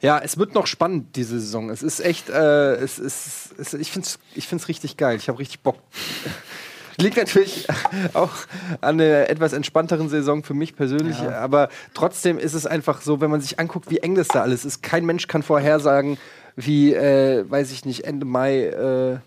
ja, 0.00 0.18
es 0.22 0.36
wird 0.38 0.54
noch 0.54 0.66
spannend 0.66 1.16
diese 1.16 1.40
Saison. 1.40 1.70
Es 1.70 1.82
ist 1.82 2.00
echt, 2.00 2.28
äh, 2.28 2.74
es 2.74 2.98
ist, 2.98 3.54
es, 3.58 3.72
ich 3.74 3.90
finde 3.90 4.06
es 4.06 4.18
ich 4.34 4.46
find's 4.48 4.68
richtig 4.68 4.96
geil. 4.98 5.16
Ich 5.16 5.28
habe 5.28 5.38
richtig 5.38 5.60
Bock. 5.60 5.76
Liegt 6.96 7.16
natürlich 7.16 7.66
auch 8.14 8.30
an 8.80 8.98
der 8.98 9.30
etwas 9.30 9.52
entspannteren 9.52 10.08
Saison 10.08 10.44
für 10.44 10.54
mich 10.54 10.76
persönlich, 10.76 11.18
aber 11.18 11.68
trotzdem 11.92 12.38
ist 12.38 12.54
es 12.54 12.66
einfach 12.66 13.00
so, 13.00 13.20
wenn 13.20 13.30
man 13.30 13.40
sich 13.40 13.58
anguckt, 13.58 13.90
wie 13.90 13.98
eng 13.98 14.14
das 14.14 14.28
da 14.28 14.42
alles 14.42 14.64
ist. 14.64 14.82
Kein 14.82 15.04
Mensch 15.04 15.26
kann 15.26 15.42
vorhersagen, 15.42 16.18
wie, 16.56 16.94
äh, 16.94 17.44
weiß 17.48 17.72
ich 17.72 17.84
nicht, 17.84 18.04
Ende 18.04 18.26
Mai 18.26 18.64
äh, 18.66 19.18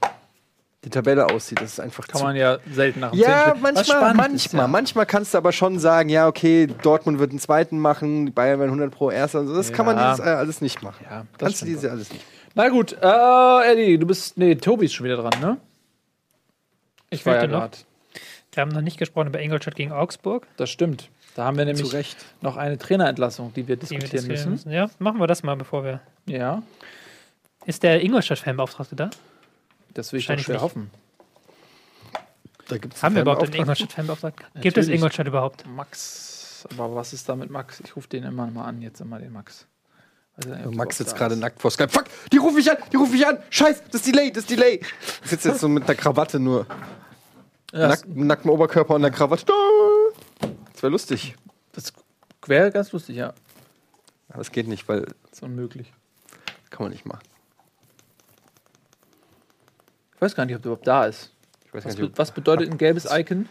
die 0.83 0.89
Tabelle 0.89 1.25
aussieht. 1.29 1.59
Das 1.61 1.73
ist 1.73 1.79
einfach 1.79 2.07
Kann 2.07 2.19
zu 2.19 2.23
man 2.25 2.35
ja 2.35 2.59
selten 2.71 2.99
nach 3.01 3.11
dem 3.11 3.19
ja, 3.19 3.55
manchmal, 3.59 4.13
manchmal. 4.13 4.35
ist, 4.35 4.53
ja. 4.53 4.67
Manchmal 4.67 5.05
kannst 5.05 5.33
du 5.33 5.37
aber 5.37 5.51
schon 5.51 5.79
sagen, 5.79 6.09
ja, 6.09 6.27
okay, 6.27 6.67
Dortmund 6.83 7.19
wird 7.19 7.31
einen 7.31 7.39
zweiten 7.39 7.79
machen, 7.79 8.27
die 8.27 8.31
Bayern 8.31 8.59
werden 8.59 8.69
100 8.69 8.91
pro 8.91 9.11
Erster. 9.11 9.39
und 9.41 9.47
so. 9.47 9.55
Das 9.55 9.73
kann 9.73 9.85
man 9.85 9.97
Ja. 9.97 10.11
dieses 10.13 10.25
äh, 10.25 10.29
alles 10.29 10.61
nicht 10.61 10.81
machen. 10.83 11.05
Ja, 11.09 11.25
das 11.33 11.39
kannst 11.39 11.61
du 11.61 11.65
dieses 11.65 11.83
Jahr 11.83 11.93
alles 11.93 12.11
nicht. 12.11 12.23
Na 12.55 12.69
gut, 12.69 12.95
äh, 13.01 13.71
Eddie, 13.71 13.97
du 13.97 14.07
bist. 14.07 14.37
Nee, 14.37 14.55
Tobi 14.55 14.85
ist 14.85 14.93
schon 14.93 15.05
wieder 15.05 15.17
dran, 15.17 15.33
ne? 15.41 15.57
Ich 17.09 17.25
war 17.25 17.35
ja 17.35 17.47
noch. 17.47 17.69
Wir 18.53 18.61
haben 18.61 18.71
noch 18.71 18.81
nicht 18.81 18.97
gesprochen 18.97 19.27
über 19.27 19.39
Ingolstadt 19.39 19.75
gegen 19.75 19.91
Augsburg. 19.91 20.47
Das 20.57 20.69
stimmt. 20.71 21.09
Da 21.35 21.43
haben 21.45 21.57
wir 21.57 21.65
nämlich 21.65 21.85
Zu 21.87 21.95
Recht. 21.95 22.17
noch 22.41 22.57
eine 22.57 22.79
Trainerentlassung, 22.79 23.53
die 23.53 23.67
wir 23.67 23.75
die 23.75 23.87
wir 23.91 23.99
diskutieren 23.99 24.09
diskutieren 24.11 24.49
müssen. 24.51 24.71
Ja, 24.71 24.89
machen 24.97 25.19
wir 25.19 25.27
das 25.27 25.43
mal, 25.43 25.55
bevor 25.55 25.83
wir. 25.83 25.99
Ja, 26.25 26.63
Ist 27.67 27.83
der 27.83 28.01
Ingolstadt-Fanbeauftragte 28.03 28.95
da? 28.95 29.09
das 29.93 30.11
will 30.13 30.19
ich 30.19 30.25
doch 30.27 30.37
schwer 30.39 30.55
nicht. 30.55 30.61
hoffen. 30.63 30.89
Da 32.67 32.77
gibt's 32.77 33.01
Haben 33.03 33.15
wir 33.15 33.21
überhaupt 33.23 33.43
einen 33.43 33.51
Fanbeauftragten. 33.53 34.03
Ingolstadt-Fanbeauftragten? 34.05 34.45
Gibt 34.61 34.77
es. 34.77 34.87
Ingolstadt 34.87 35.27
überhaupt? 35.27 35.65
Max. 35.67 36.65
Aber 36.71 36.95
was 36.95 37.13
ist 37.13 37.27
da 37.29 37.35
mit 37.35 37.49
Max? 37.49 37.79
Ich 37.81 37.95
rufe 37.95 38.07
den 38.07 38.23
immer 38.23 38.47
mal 38.47 38.65
an, 38.65 38.81
jetzt 38.81 38.99
immer 39.01 39.19
den 39.19 39.31
Max. 39.33 39.67
Ja 40.45 40.55
der 40.55 40.71
Max 40.71 40.97
sitzt 40.97 41.15
gerade 41.15 41.35
nackt 41.35 41.59
vor 41.61 41.71
Skype. 41.71 41.89
Fuck, 41.89 42.05
die 42.31 42.37
rufe 42.37 42.59
ich 42.59 42.69
an, 42.69 42.77
die 42.91 42.97
rufe 42.97 43.15
ich 43.15 43.25
an. 43.25 43.39
Scheiß, 43.49 43.83
das 43.91 44.01
ist 44.01 44.07
Delay, 44.07 44.31
das 44.31 44.43
ist 44.43 44.49
Delay. 44.51 44.81
Ich 45.23 45.29
sitze 45.29 45.49
jetzt 45.49 45.61
so 45.61 45.67
mit 45.67 45.87
der 45.87 45.95
Krawatte 45.95 46.39
nur. 46.39 46.65
Ja, 47.73 47.87
Nack, 47.89 48.07
nacktem 48.07 48.51
Oberkörper 48.51 48.95
und 48.95 49.01
der 49.01 49.11
Krawatte. 49.11 49.51
Das 50.73 50.83
wäre 50.83 50.91
lustig. 50.91 51.35
das 51.73 51.91
wäre 52.45 52.71
ganz 52.71 52.91
lustig, 52.91 53.17
ja. 53.17 53.33
Aber 54.29 54.37
das 54.39 54.51
geht 54.51 54.67
nicht, 54.67 54.87
weil 54.87 55.01
Das 55.01 55.33
ist 55.33 55.43
unmöglich. 55.43 55.91
kann 56.69 56.83
man 56.85 56.91
nicht 56.91 57.05
machen. 57.05 57.23
Ich 60.17 60.21
weiß 60.21 60.33
gar 60.33 60.45
nicht, 60.45 60.55
ob 60.55 60.63
der 60.63 60.71
überhaupt 60.71 60.87
da 60.87 61.05
ist. 61.05 61.31
Was, 61.71 61.83
gar 61.83 61.93
be 61.93 62.01
nicht, 62.01 62.17
was 62.17 62.31
bedeutet 62.31 62.71
ein 62.71 62.79
gelbes 62.79 63.07
Icon? 63.09 63.47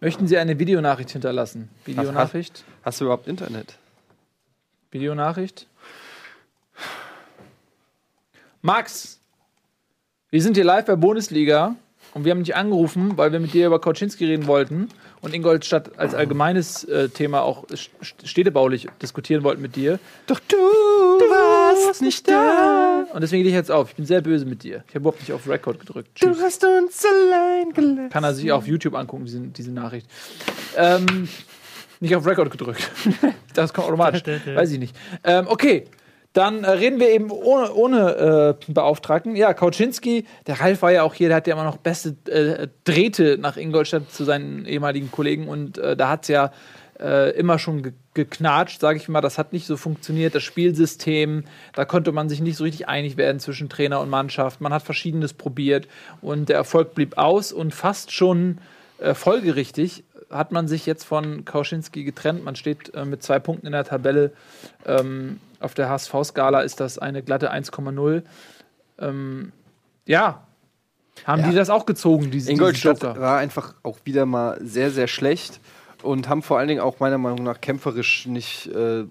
Möchten 0.00 0.26
Sie 0.26 0.38
eine 0.38 0.58
Videonachricht 0.58 1.10
hinterlassen? 1.10 1.68
Videonachricht? 1.84 2.64
Hast 2.82 3.00
du 3.00 3.04
überhaupt 3.04 3.28
Internet? 3.28 3.76
Videonachricht? 4.90 5.66
Max, 8.62 9.20
wir 10.30 10.40
sind 10.40 10.56
hier 10.56 10.64
live 10.64 10.86
bei 10.86 10.96
Bundesliga 10.96 11.76
und 12.14 12.24
wir 12.24 12.30
haben 12.30 12.44
dich 12.44 12.56
angerufen, 12.56 13.18
weil 13.18 13.32
wir 13.32 13.40
mit 13.40 13.52
dir 13.52 13.66
über 13.66 13.78
Kauczynski 13.78 14.24
reden 14.24 14.46
wollten 14.46 14.88
und 15.20 15.34
Ingolstadt 15.34 15.98
als 15.98 16.14
allgemeines 16.14 16.84
äh, 16.84 17.08
Thema 17.08 17.42
auch 17.42 17.64
st- 17.68 17.90
städtebaulich 18.24 18.86
diskutieren 19.02 19.42
wollten 19.44 19.62
mit 19.62 19.76
dir. 19.76 19.98
Doch 20.26 20.40
du, 20.48 20.56
warst 20.56 22.02
nicht 22.02 22.28
da. 22.28 23.06
Und 23.12 23.20
deswegen 23.22 23.42
gehe 23.42 23.50
ich 23.50 23.56
jetzt 23.56 23.70
auf. 23.70 23.90
Ich 23.90 23.96
bin 23.96 24.04
sehr 24.06 24.20
böse 24.20 24.44
mit 24.46 24.62
dir. 24.62 24.84
Ich 24.88 24.94
habe 24.94 25.00
überhaupt 25.00 25.20
nicht 25.20 25.32
auf 25.32 25.48
Record 25.48 25.80
gedrückt. 25.80 26.08
Du 26.20 26.28
Tschüss. 26.32 26.42
hast 26.42 26.64
uns 26.64 27.04
allein 27.04 27.72
gelassen. 27.72 28.10
Kann 28.10 28.24
er 28.24 28.34
sich 28.34 28.50
auf 28.52 28.66
YouTube 28.66 28.94
angucken, 28.94 29.24
diese, 29.24 29.40
diese 29.40 29.72
Nachricht. 29.72 30.06
Ähm, 30.76 31.28
nicht 32.00 32.14
auf 32.14 32.26
Record 32.26 32.50
gedrückt. 32.50 32.90
das 33.54 33.72
kommt 33.72 33.88
automatisch. 33.88 34.22
Weiß 34.54 34.70
ich 34.70 34.78
nicht. 34.78 34.94
Ähm, 35.24 35.46
okay. 35.48 35.86
Dann 36.36 36.64
äh, 36.64 36.70
reden 36.70 37.00
wir 37.00 37.08
eben 37.08 37.30
ohne, 37.30 37.72
ohne 37.72 38.56
äh, 38.68 38.70
Beauftragten. 38.70 39.36
Ja, 39.36 39.54
Kauczynski, 39.54 40.26
der 40.46 40.60
Ralf 40.60 40.82
war 40.82 40.92
ja 40.92 41.02
auch 41.02 41.14
hier, 41.14 41.28
der 41.28 41.38
hat 41.38 41.46
ja 41.46 41.54
immer 41.54 41.64
noch 41.64 41.78
beste 41.78 42.14
äh, 42.30 42.68
Drähte 42.84 43.38
nach 43.40 43.56
Ingolstadt 43.56 44.12
zu 44.12 44.24
seinen 44.24 44.66
ehemaligen 44.66 45.10
Kollegen 45.10 45.48
und 45.48 45.78
äh, 45.78 45.96
da 45.96 46.10
hat 46.10 46.24
es 46.24 46.28
ja 46.28 46.52
äh, 47.00 47.30
immer 47.38 47.58
schon 47.58 47.82
ge 47.82 47.92
geknatscht, 48.12 48.80
sage 48.80 48.98
ich 48.98 49.08
mal. 49.08 49.22
Das 49.22 49.38
hat 49.38 49.52
nicht 49.54 49.66
so 49.66 49.78
funktioniert. 49.78 50.34
Das 50.34 50.42
Spielsystem, 50.42 51.44
da 51.74 51.84
konnte 51.84 52.12
man 52.12 52.28
sich 52.30 52.40
nicht 52.40 52.56
so 52.56 52.64
richtig 52.64 52.88
einig 52.88 53.16
werden 53.16 53.40
zwischen 53.40 53.70
Trainer 53.70 54.00
und 54.00 54.10
Mannschaft. 54.10 54.60
Man 54.60 54.74
hat 54.74 54.82
Verschiedenes 54.82 55.32
probiert 55.32 55.88
und 56.20 56.50
der 56.50 56.56
Erfolg 56.56 56.94
blieb 56.94 57.16
aus 57.16 57.50
und 57.50 57.74
fast 57.74 58.12
schon 58.12 58.58
äh, 58.98 59.14
folgerichtig 59.14 60.04
hat 60.30 60.52
man 60.52 60.68
sich 60.68 60.86
jetzt 60.86 61.04
von 61.04 61.44
Kauschinski 61.44 62.04
getrennt. 62.04 62.44
Man 62.44 62.56
steht 62.56 62.94
äh, 62.94 63.04
mit 63.04 63.22
zwei 63.22 63.38
Punkten 63.38 63.66
in 63.66 63.72
der 63.72 63.84
Tabelle. 63.84 64.32
Ähm, 64.84 65.40
auf 65.60 65.74
der 65.74 65.88
HSV-Skala 65.88 66.60
ist 66.60 66.80
das 66.80 66.98
eine 66.98 67.22
glatte 67.22 67.52
1,0. 67.52 68.22
Ähm, 68.98 69.52
ja. 70.06 70.42
Haben 71.24 71.42
Ja. 71.42 71.48
die 71.50 71.54
das 71.56 71.70
auch 71.70 71.86
gezogen, 71.86 72.30
diese, 72.30 72.50
Ingolstadt 72.50 72.96
diese 72.98 73.06
Joker? 73.08 73.20
war 73.20 73.38
einfach 73.38 73.74
auch 73.82 73.98
wieder 74.04 74.26
mal 74.26 74.58
sehr, 74.62 74.90
sehr 74.90 75.06
schlecht 75.08 75.60
und 76.02 76.28
haben 76.28 76.42
vor 76.42 76.58
allen 76.58 76.68
Dingen 76.68 76.80
auch 76.80 77.00
meiner 77.00 77.18
Meinung 77.18 77.42
nach 77.42 77.60
kämpferisch 77.60 78.26
nicht, 78.26 78.66
äh, 78.66 79.04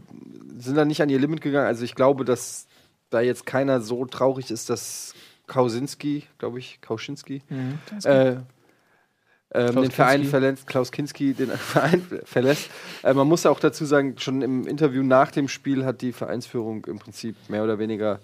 sind 0.57 0.75
da 0.75 0.85
nicht 0.85 1.01
an 1.01 1.09
ihr 1.09 1.19
Limit 1.19 1.41
gegangen. 1.41 1.65
Also 1.67 1.83
ich 1.83 1.95
glaube, 1.95 2.23
dass 2.23 2.67
da 3.09 3.21
jetzt 3.21 3.45
keiner 3.45 3.81
so 3.81 4.05
traurig 4.05 4.51
ist, 4.51 4.69
dass 4.69 5.13
Kausinski, 5.47 6.23
glaube 6.37 6.59
ich, 6.59 6.79
Kauschinski, 6.81 7.41
äh, 8.03 8.35
ähm, 9.55 9.81
den 9.81 9.91
Verein 9.91 10.21
Kinski. 10.21 10.29
verlässt, 10.29 10.67
Klaus 10.67 10.91
Kinski 10.91 11.33
den 11.33 11.49
Verein 11.57 12.01
verlässt. 12.23 12.69
Äh, 13.03 13.13
man 13.13 13.27
muss 13.27 13.43
ja 13.43 13.51
auch 13.51 13.59
dazu 13.59 13.85
sagen, 13.85 14.15
schon 14.19 14.41
im 14.41 14.67
Interview 14.67 15.03
nach 15.03 15.31
dem 15.31 15.47
Spiel 15.47 15.85
hat 15.85 16.01
die 16.01 16.11
Vereinsführung 16.11 16.85
im 16.85 16.99
Prinzip 16.99 17.35
mehr 17.49 17.63
oder 17.63 17.79
weniger 17.79 18.19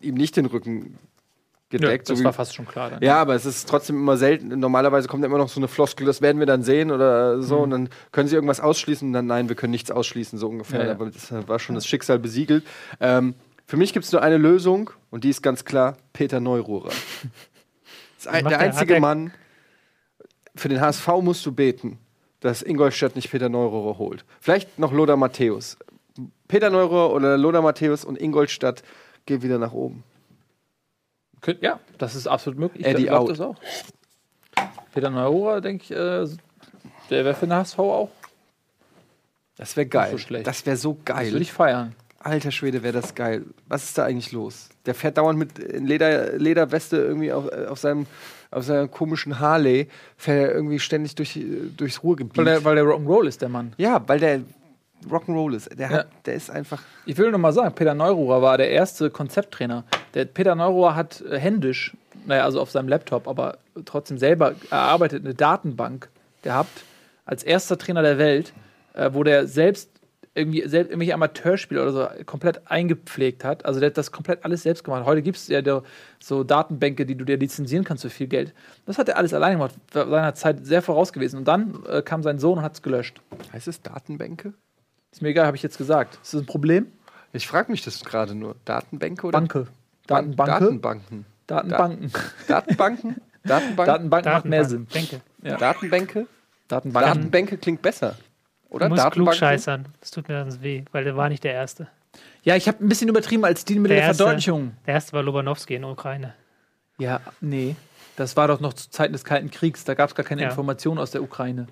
ihm 0.00 0.14
nicht 0.14 0.36
den 0.36 0.46
Rücken 0.46 0.98
Ja, 1.72 1.78
gedeckt. 1.78 2.10
das 2.10 2.18
so 2.18 2.24
war 2.24 2.32
fast 2.32 2.54
schon 2.54 2.66
klar. 2.66 2.90
Dann. 2.90 3.02
ja, 3.02 3.20
aber 3.20 3.34
es 3.34 3.46
ist 3.46 3.68
trotzdem 3.68 3.96
immer 3.96 4.16
selten. 4.16 4.48
Normalerweise 4.58 5.06
kommt 5.08 5.24
immer 5.24 5.38
noch 5.38 5.48
so 5.48 5.60
eine 5.60 5.68
Floskel, 5.68 6.04
das 6.06 6.20
werden 6.20 6.38
wir 6.38 6.46
dann 6.46 6.62
sehen 6.62 6.90
oder 6.90 7.40
so. 7.40 7.56
Mhm. 7.58 7.62
Und 7.62 7.70
dann 7.70 7.88
können 8.10 8.28
sie 8.28 8.34
irgendwas 8.34 8.60
ausschließen 8.60 9.06
und 9.08 9.12
dann, 9.12 9.26
nein, 9.26 9.48
wir 9.48 9.56
können 9.56 9.70
nichts 9.70 9.90
ausschließen, 9.90 10.38
so 10.38 10.48
ungefähr. 10.48 10.80
Ja, 10.80 10.86
ja. 10.86 10.92
Aber 10.92 11.10
das 11.10 11.32
war 11.48 11.58
schon 11.58 11.74
das 11.76 11.86
Schicksal 11.86 12.18
besiegelt. 12.18 12.64
Ähm, 13.00 13.34
für 13.66 13.76
mich 13.76 13.92
gibt 13.92 14.04
es 14.04 14.12
nur 14.12 14.22
eine 14.22 14.36
Lösung 14.38 14.90
und 15.10 15.24
die 15.24 15.30
ist 15.30 15.40
ganz 15.42 15.64
klar: 15.64 15.96
Peter 16.12 16.40
Neururer. 16.40 16.90
Ein, 18.26 18.44
der 18.44 18.52
er? 18.58 18.60
einzige 18.60 18.94
Hat 18.94 18.98
er- 18.98 19.00
Mann. 19.00 19.32
Für 20.54 20.68
den 20.68 20.80
HSV 20.80 21.08
musst 21.20 21.44
du 21.46 21.52
beten, 21.52 21.98
dass 22.40 22.62
Ingolstadt 22.62 23.16
nicht 23.16 23.30
Peter 23.30 23.48
Neururer 23.48 23.98
holt. 23.98 24.24
Vielleicht 24.40 24.78
noch 24.78 24.92
Lothar 24.92 25.16
Matthäus. 25.16 25.78
Peter 26.48 26.70
Neururer 26.70 27.12
oder 27.12 27.38
Lothar 27.38 27.62
Matthäus 27.62 28.04
und 28.04 28.20
Ingolstadt 28.20 28.82
geht 29.26 29.42
wieder 29.42 29.58
nach 29.58 29.72
oben. 29.72 30.04
Ja, 31.60 31.80
das 31.98 32.14
ist 32.14 32.26
absolut 32.26 32.58
möglich. 32.58 32.86
Eddie 32.86 33.02
ich 33.02 33.08
glaub 33.08 33.22
out. 33.22 33.30
das 33.30 33.40
auch. 33.40 33.56
Peter 34.94 35.10
Neururer, 35.10 35.60
denke 35.60 35.84
ich, 35.84 35.90
äh, 35.90 36.26
der 37.10 37.24
wäre 37.24 37.34
für 37.34 37.46
den 37.46 37.54
HSV 37.54 37.78
auch. 37.78 38.10
Das 39.56 39.76
wäre 39.76 39.86
geil. 39.86 40.16
so 40.18 40.38
das 40.42 40.66
wäre 40.66 40.76
so 40.76 40.96
Das 41.04 41.16
geil. 41.16 41.32
würde 41.32 41.42
ich 41.42 41.52
feiern. 41.52 41.94
Alter 42.18 42.52
Schwede, 42.52 42.82
wäre 42.82 42.92
das 42.92 43.14
geil. 43.14 43.44
Was 43.68 43.84
ist 43.84 43.98
da 43.98 44.04
eigentlich 44.04 44.32
los? 44.32 44.68
Der 44.86 44.94
fährt 44.94 45.18
dauernd 45.18 45.38
mit 45.38 45.58
Leder, 45.58 46.36
Lederweste 46.38 46.96
irgendwie 46.96 47.32
auf, 47.32 47.50
äh, 47.50 47.66
auf, 47.66 47.78
seinem, 47.78 48.06
auf 48.52 48.64
seinem 48.64 48.90
komischen 48.90 49.40
Harley, 49.40 49.88
fährt 50.16 50.48
er 50.50 50.54
irgendwie 50.54 50.78
ständig 50.78 51.14
durch, 51.16 51.38
durchs 51.76 52.02
Ruhrgebiet. 52.02 52.36
Weil 52.36 52.44
der, 52.44 52.64
weil 52.64 52.74
der 52.76 52.84
Rock'n'Roll 52.84 53.26
ist, 53.26 53.42
der 53.42 53.48
Mann. 53.48 53.72
ja, 53.78 54.00
weil 54.06 54.20
der 54.20 54.40
Rock'n'Roll 55.10 55.54
ist. 55.56 55.76
Der, 55.78 55.88
hat, 55.88 55.96
Ja. 56.06 56.10
der 56.26 56.34
ist 56.34 56.50
einfach. 56.50 56.80
Ich 57.06 57.18
will 57.18 57.30
nur 57.30 57.40
mal 57.40 57.52
sagen, 57.52 57.74
Peter 57.74 57.94
Neururer 57.94 58.40
war 58.42 58.56
der 58.56 58.70
erste 58.70 59.10
Konzepttrainer. 59.10 59.84
Der 60.14 60.26
Peter 60.26 60.54
Neururer 60.54 60.94
hat 60.94 61.20
äh, 61.22 61.38
händisch, 61.38 61.96
naja, 62.26 62.44
also 62.44 62.60
auf 62.60 62.70
seinem 62.70 62.88
Laptop, 62.88 63.26
aber 63.26 63.58
trotzdem 63.84 64.18
selber 64.18 64.54
erarbeitet, 64.70 65.24
eine 65.24 65.34
Datenbank 65.34 66.08
gehabt, 66.42 66.84
als 67.24 67.42
erster 67.42 67.78
Trainer 67.78 68.02
der 68.02 68.18
Welt, 68.18 68.52
äh, 68.94 69.10
wo 69.12 69.24
der 69.24 69.46
selbst 69.48 69.90
irgendwie 70.34 70.66
selbst 70.66 70.90
irgendwelche 70.90 71.14
Amateurspiele 71.14 71.82
oder 71.82 71.92
so 71.92 72.08
komplett 72.24 72.62
eingepflegt 72.70 73.44
hat. 73.44 73.66
Also 73.66 73.80
der 73.80 73.88
hat 73.90 73.98
das 73.98 74.12
komplett 74.12 74.44
alles 74.44 74.62
selbst 74.62 74.82
gemacht. 74.84 75.04
Heute 75.04 75.20
gibt 75.22 75.36
es 75.36 75.48
ja 75.48 75.60
so 76.20 76.42
Datenbänke, 76.44 77.04
die 77.04 77.14
du 77.16 77.24
dir 77.24 77.36
lizenzieren 77.36 77.84
kannst 77.84 78.02
für 78.02 78.10
viel 78.10 78.28
Geld. 78.28 78.54
Das 78.86 78.96
hat 78.98 79.08
er 79.10 79.18
alles 79.18 79.34
alleine 79.34 79.56
gemacht, 79.56 79.74
war 79.92 80.06
seiner 80.08 80.34
Zeit 80.34 80.64
sehr 80.64 80.80
voraus 80.80 81.12
gewesen. 81.12 81.36
Und 81.38 81.44
dann 81.48 81.84
äh, 81.86 82.00
kam 82.02 82.22
sein 82.22 82.38
Sohn 82.38 82.58
und 82.58 82.64
hat 82.64 82.74
es 82.74 82.82
gelöscht. 82.82 83.20
Heißt 83.52 83.68
es 83.68 83.82
Datenbänke? 83.82 84.54
Ist 85.10 85.20
mir 85.20 85.28
egal, 85.28 85.44
habe 85.46 85.56
ich 85.56 85.62
jetzt 85.62 85.76
gesagt. 85.76 86.18
Ist 86.22 86.32
das 86.32 86.40
ein 86.40 86.46
Problem? 86.46 86.86
Ich 87.34 87.46
frage 87.46 87.70
mich 87.70 87.82
das 87.82 88.02
gerade 88.02 88.34
nur. 88.34 88.56
Datenbänke 88.64 89.26
oder? 89.26 89.38
Banke. 89.38 89.66
Ban- 90.06 90.34
Datenbanke? 90.36 90.64
Datenbanken. 90.64 91.26
Datenbanken. 91.46 92.12
Datenbanken? 92.48 93.16
Datenbanken? 93.44 93.86
Datenbanken 93.86 94.32
macht 94.32 94.44
mehr 94.46 94.64
Sinn. 94.64 94.86
Denke. 94.94 95.20
Ja. 95.42 95.56
Datenbänke? 95.56 96.26
Datenbanken. 96.68 97.08
Datenbänke 97.14 97.56
klingt 97.58 97.82
besser. 97.82 98.16
Oder? 98.72 98.86
Du 98.88 98.94
musst 98.94 99.02
klug 99.02 99.26
Datenbanken? 99.26 99.38
scheißern. 99.38 99.84
Das 100.00 100.10
tut 100.10 100.28
mir 100.28 100.34
ganz 100.34 100.60
weh, 100.62 100.82
weil 100.92 101.04
der 101.04 101.16
war 101.16 101.28
nicht 101.28 101.44
der 101.44 101.52
Erste. 101.52 101.88
Ja, 102.42 102.56
ich 102.56 102.66
habe 102.68 102.84
ein 102.84 102.88
bisschen 102.88 103.08
übertrieben 103.08 103.44
als 103.44 103.60
Stil 103.62 103.78
mit 103.80 103.90
der, 103.90 103.98
Der 103.98 104.06
erste- 104.08 104.24
Verdeutlichung. 104.24 104.72
Der 104.86 104.94
Erste 104.94 105.12
war 105.12 105.22
Lobanowski 105.22 105.74
in 105.74 105.82
der 105.82 105.90
Ukraine. 105.90 106.34
Ja, 106.98 107.20
nee. 107.40 107.76
Das 108.16 108.36
war 108.36 108.48
doch 108.48 108.60
noch 108.60 108.72
zu 108.74 108.90
Zeiten 108.90 109.12
des 109.12 109.24
Kalten 109.24 109.50
Kriegs. 109.50 109.84
Da 109.84 109.94
gab 109.94 110.10
es 110.10 110.14
gar 110.14 110.24
keine 110.24 110.42
Ja. 110.42 110.48
Informationen 110.48 110.98
aus 110.98 111.10
der 111.12 111.22
Ukraine. 111.22 111.66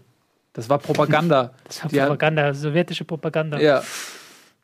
Das 0.52 0.68
war 0.68 0.78
Propaganda. 0.78 1.52
Das 1.64 1.82
war 1.82 1.90
Die 1.90 2.00
haben- 2.00 2.08
Propaganda, 2.08 2.54
sowjetische 2.54 3.04
Propaganda. 3.04 3.58
ja. 3.58 3.82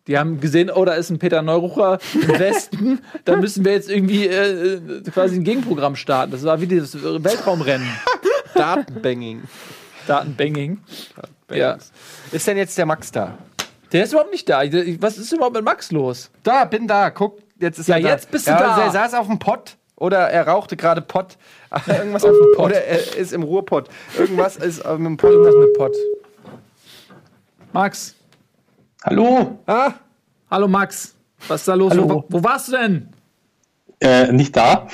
Die 0.06 0.16
haben 0.16 0.38
gesehen, 0.38 0.70
oh, 0.70 0.84
da 0.84 0.94
ist 0.94 1.10
ein 1.10 1.18
Peter 1.18 1.42
Neurucher 1.42 1.98
im 2.14 2.28
Westen. 2.38 3.00
da 3.24 3.34
müssen 3.34 3.64
wir 3.64 3.72
jetzt 3.72 3.90
irgendwie 3.90 4.28
äh, 4.28 4.74
äh, 4.74 5.02
quasi 5.10 5.34
ein 5.34 5.42
Gegenprogramm 5.42 5.96
starten. 5.96 6.30
Das 6.30 6.44
war 6.44 6.60
wie 6.60 6.68
das 6.68 6.94
Weltraumrennen. 7.02 7.88
Datenbanging. 8.54 9.42
Datenbanging. 10.06 10.78
Ja. 11.50 11.78
Ist 12.32 12.46
denn 12.46 12.56
jetzt 12.56 12.76
der 12.76 12.86
Max 12.86 13.12
da? 13.12 13.38
Der 13.92 14.04
ist 14.04 14.12
überhaupt 14.12 14.32
nicht 14.32 14.48
da. 14.48 14.62
Was 15.00 15.16
ist 15.18 15.32
überhaupt 15.32 15.54
mit 15.54 15.64
Max 15.64 15.92
los? 15.92 16.30
Da, 16.42 16.64
bin 16.64 16.88
da. 16.88 17.10
Guck, 17.10 17.38
jetzt 17.58 17.78
ist 17.78 17.88
Ja, 17.88 17.96
er 17.96 18.02
da. 18.02 18.08
jetzt 18.10 18.30
bist 18.30 18.46
du 18.46 18.50
ja, 18.50 18.58
da. 18.58 18.82
Er 18.84 18.90
saß 18.90 19.14
auf 19.14 19.26
dem 19.28 19.38
Pott 19.38 19.76
oder 19.94 20.18
er 20.28 20.48
rauchte 20.48 20.76
gerade 20.76 21.00
Pott. 21.02 21.36
Irgendwas 21.86 22.24
auf 22.24 22.32
dem 22.32 22.56
Pott. 22.56 22.66
Oder 22.66 22.84
er 22.84 23.16
ist 23.16 23.32
im 23.32 23.42
Ruhrpott. 23.42 23.88
Irgendwas 24.18 24.56
ist 24.56 24.80
äh, 24.80 24.92
mit 24.98 25.06
dem 25.06 25.16
Pott. 25.16 25.30
Irgendwas 25.30 25.54
mit 25.54 25.74
Pott. 25.78 25.94
Max. 27.72 28.14
Hallo? 29.04 29.58
Ah, 29.66 29.92
Hallo 30.50 30.66
Max. 30.68 31.14
Was 31.48 31.60
ist 31.60 31.68
da 31.68 31.74
los? 31.74 31.92
Hallo. 31.92 32.08
Wo, 32.08 32.24
wo 32.28 32.42
warst 32.44 32.68
du 32.68 32.72
denn? 32.72 33.08
Äh, 34.00 34.32
nicht 34.32 34.56
da. 34.56 34.86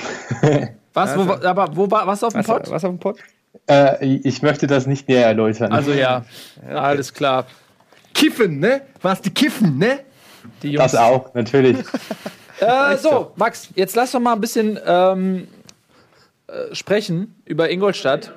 Was, 0.93 1.17
wo, 1.17 1.21
aber 1.31 1.75
wo 1.75 1.89
war, 1.89 2.05
warst 2.05 2.21
du 2.21 2.27
auf 2.27 2.33
dem 2.33 2.39
was, 2.39 2.47
Pott? 2.47 2.69
was 2.69 2.83
auf 2.83 2.91
dem 2.91 2.99
Pott? 2.99 3.17
Äh, 3.69 4.05
ich 4.05 4.41
möchte 4.41 4.67
das 4.67 4.87
nicht 4.87 5.07
näher 5.07 5.25
erläutern. 5.25 5.71
Also 5.71 5.91
ja, 5.91 6.25
alles 6.69 7.13
klar. 7.13 7.45
Kiffen, 8.13 8.59
ne? 8.59 8.81
Warst 9.01 9.25
du 9.25 9.31
kiffen, 9.31 9.77
ne? 9.77 9.99
Die 10.61 10.71
Jungs. 10.71 10.91
das 10.91 10.95
auch, 11.01 11.33
natürlich. 11.33 11.77
Äh, 12.59 12.97
so, 12.97 13.31
Max, 13.35 13.69
jetzt 13.75 13.95
lass 13.95 14.11
doch 14.11 14.21
mal 14.21 14.33
ein 14.33 14.39
bisschen 14.39 14.79
ähm, 14.85 15.47
äh, 16.47 16.73
sprechen 16.73 17.35
über 17.45 17.69
Ingolstadt. 17.69 18.31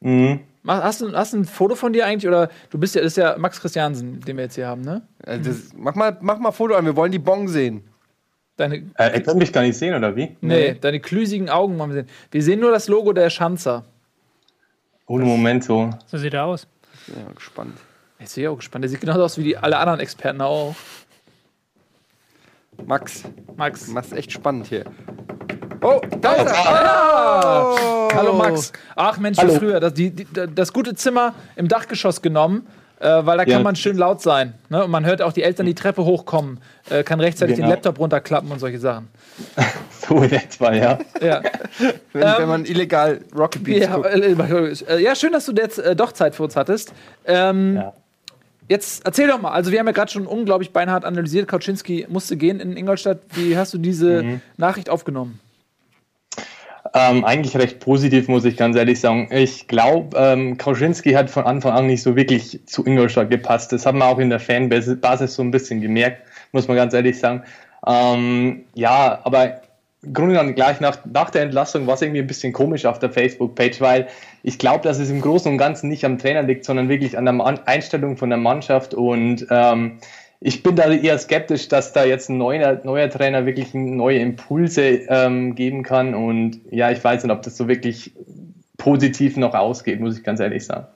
mhm. 0.00 0.40
Hast 0.66 1.02
du, 1.02 1.12
hast 1.12 1.34
du 1.34 1.36
ein 1.38 1.44
Foto 1.44 1.74
von 1.76 1.92
dir 1.92 2.06
eigentlich? 2.06 2.26
Oder 2.26 2.48
du 2.70 2.78
bist 2.78 2.94
ja, 2.94 3.02
das 3.02 3.12
ist 3.12 3.16
ja 3.18 3.36
Max 3.38 3.60
Christiansen, 3.60 4.20
den 4.22 4.38
wir 4.38 4.44
jetzt 4.44 4.54
hier 4.54 4.66
haben, 4.66 4.80
ne? 4.80 5.02
Äh, 5.24 5.38
Das, 5.38 5.56
mach, 5.76 5.94
mal, 5.94 6.16
mach 6.22 6.38
mal 6.38 6.52
Foto 6.52 6.74
an, 6.74 6.86
wir 6.86 6.96
wollen 6.96 7.12
die 7.12 7.18
Bon 7.18 7.46
sehen. 7.46 7.84
Deine, 8.56 8.76
äh, 8.96 9.14
ihr 9.14 9.22
könnt 9.22 9.38
mich 9.38 9.52
gar 9.52 9.60
nicht 9.60 9.76
sehen, 9.76 9.94
oder 9.94 10.16
wie? 10.16 10.36
nee, 10.40 10.74
deine 10.80 10.98
klüsigen 11.00 11.50
Augen 11.50 11.78
wollen 11.78 11.90
wir 11.90 11.96
sehen. 12.02 12.08
Wir 12.30 12.42
sehen 12.42 12.60
nur 12.60 12.70
das 12.72 12.88
Logo 12.88 13.12
der 13.12 13.28
Schanzer. 13.30 13.84
Ohne 15.06 15.24
Moment 15.24 15.64
so. 15.64 15.90
So 16.06 16.18
sieht 16.18 16.34
er 16.34 16.44
aus. 16.44 16.66
Ja, 17.08 17.32
gespannt. 17.34 17.76
Ich 18.18 18.48
auch 18.48 18.56
gespannt. 18.56 18.84
Der 18.84 18.88
sieht 18.88 19.00
genauso 19.00 19.24
aus 19.24 19.38
wie 19.38 19.44
die, 19.44 19.56
alle 19.56 19.78
anderen 19.78 20.00
Experten 20.00 20.40
auch. 20.40 20.74
Max, 22.86 23.24
Max. 23.56 23.88
machst 23.88 24.12
echt 24.12 24.32
spannend 24.32 24.66
hier. 24.66 24.84
Oh, 25.82 26.00
da 26.20 26.32
ist 26.32 26.50
er. 26.50 27.76
Oh. 27.76 28.08
Hallo 28.14 28.32
Max. 28.32 28.72
Ach 28.96 29.18
Mensch, 29.18 29.36
wie 29.38 29.42
Hallo. 29.42 29.58
früher. 29.58 29.80
Das, 29.80 29.94
die, 29.94 30.10
die, 30.10 30.26
das 30.54 30.72
gute 30.72 30.94
Zimmer 30.94 31.34
im 31.56 31.68
Dachgeschoss 31.68 32.22
genommen, 32.22 32.66
äh, 33.04 33.26
weil 33.26 33.36
da 33.38 33.44
Ja. 33.44 33.54
kann 33.54 33.62
man 33.62 33.76
schön 33.76 33.96
laut 33.96 34.20
sein. 34.22 34.54
Ne? 34.70 34.82
Und 34.84 34.90
man 34.90 35.04
hört 35.04 35.20
auch 35.22 35.32
die 35.32 35.42
Eltern 35.42 35.66
die 35.66 35.74
Treppe 35.74 36.04
hochkommen, 36.04 36.58
äh, 36.90 37.02
kann 37.04 37.20
rechtzeitig 37.20 37.56
Genau. 37.56 37.68
den 37.68 37.70
Laptop 37.74 37.98
runterklappen 37.98 38.50
und 38.50 38.58
solche 38.58 38.78
Sachen. 38.80 39.08
So 40.06 40.22
in 40.22 40.32
etwa, 40.32 40.72
ja. 40.74 40.98
Ja, 41.22 41.40
Wenn, 42.12 42.22
wenn 42.22 42.48
man 42.48 42.64
illegal 42.66 43.20
Rocket 43.34 43.64
Beats 43.64 43.86
ja, 43.86 43.94
guckt. 43.96 44.06
äh, 44.06 44.96
äh, 44.96 45.02
ja 45.02 45.14
schön, 45.14 45.32
dass 45.32 45.46
du 45.46 45.52
jetzt 45.52 45.78
äh, 45.78 45.96
doch 45.96 46.12
Zeit 46.12 46.34
für 46.34 46.42
uns 46.42 46.56
hattest. 46.56 46.92
Ähm, 47.26 47.76
Ja. 47.76 47.92
Jetzt 48.68 49.04
erzähl 49.04 49.28
doch 49.28 49.40
mal, 49.40 49.50
also 49.52 49.70
wir 49.72 49.78
haben 49.78 49.86
ja 49.86 49.92
gerade 49.92 50.10
schon 50.10 50.26
unglaublich 50.26 50.72
beinhart 50.72 51.04
analysiert, 51.04 51.46
Kauczynski 51.48 52.06
musste 52.08 52.36
gehen 52.38 52.60
in 52.60 52.76
Ingolstadt. 52.78 53.18
Wie 53.34 53.56
hast 53.58 53.74
du 53.74 53.78
diese 53.78 54.22
Mhm. 54.22 54.40
Nachricht 54.56 54.88
aufgenommen? 54.88 55.38
Ähm, 56.96 57.24
eigentlich 57.24 57.56
recht 57.56 57.80
positiv, 57.80 58.28
muss 58.28 58.44
ich 58.44 58.56
ganz 58.56 58.76
ehrlich 58.76 59.00
sagen. 59.00 59.28
Ich 59.32 59.66
glaube, 59.66 60.16
ähm, 60.16 60.56
Kauschinski 60.56 61.12
hat 61.12 61.28
von 61.28 61.44
Anfang 61.44 61.72
an 61.72 61.86
nicht 61.88 62.02
so 62.02 62.14
wirklich 62.14 62.60
zu 62.66 62.86
Ingolstadt 62.86 63.30
gepasst. 63.30 63.72
Das 63.72 63.84
hat 63.84 63.96
man 63.96 64.08
auch 64.08 64.20
in 64.20 64.30
der 64.30 64.38
Fanbasis 64.38 65.34
so 65.34 65.42
ein 65.42 65.50
bisschen 65.50 65.80
gemerkt, 65.80 66.22
muss 66.52 66.68
man 66.68 66.76
ganz 66.76 66.94
ehrlich 66.94 67.18
sagen. 67.18 67.42
Ähm, 67.84 68.64
ja, 68.74 69.18
aber 69.24 69.60
im 70.02 70.12
Grunde 70.12 70.34
genommen 70.34 70.54
gleich 70.54 70.80
nach, 70.80 70.98
nach 71.04 71.30
der 71.30 71.42
Entlassung 71.42 71.86
war 71.88 71.94
es 71.94 72.02
irgendwie 72.02 72.20
ein 72.20 72.28
bisschen 72.28 72.52
komisch 72.52 72.86
auf 72.86 73.00
der 73.00 73.10
Facebook-Page, 73.10 73.80
weil 73.80 74.06
ich 74.44 74.58
glaube, 74.58 74.84
dass 74.84 74.98
es 75.00 75.10
im 75.10 75.20
Großen 75.20 75.50
und 75.50 75.58
Ganzen 75.58 75.88
nicht 75.88 76.04
am 76.04 76.18
Trainer 76.18 76.42
liegt, 76.42 76.64
sondern 76.64 76.88
wirklich 76.88 77.18
an 77.18 77.24
der 77.24 77.32
Man- 77.32 77.66
Einstellung 77.66 78.16
von 78.16 78.30
der 78.30 78.38
Mannschaft 78.38 78.94
und 78.94 79.46
ähm, 79.50 79.98
ich 80.40 80.62
bin 80.62 80.76
da 80.76 80.90
eher 80.90 81.18
skeptisch, 81.18 81.68
dass 81.68 81.92
da 81.92 82.04
jetzt 82.04 82.28
ein 82.28 82.38
neuer, 82.38 82.80
neuer 82.84 83.08
Trainer 83.08 83.46
wirklich 83.46 83.72
neue 83.74 84.18
Impulse 84.18 84.82
ähm, 85.08 85.54
geben 85.54 85.82
kann. 85.82 86.14
Und 86.14 86.60
ja, 86.70 86.90
ich 86.90 87.02
weiß 87.02 87.22
nicht, 87.22 87.32
ob 87.32 87.42
das 87.42 87.56
so 87.56 87.68
wirklich 87.68 88.12
positiv 88.76 89.36
noch 89.36 89.54
ausgeht, 89.54 90.00
muss 90.00 90.18
ich 90.18 90.24
ganz 90.24 90.40
ehrlich 90.40 90.66
sagen. 90.66 90.86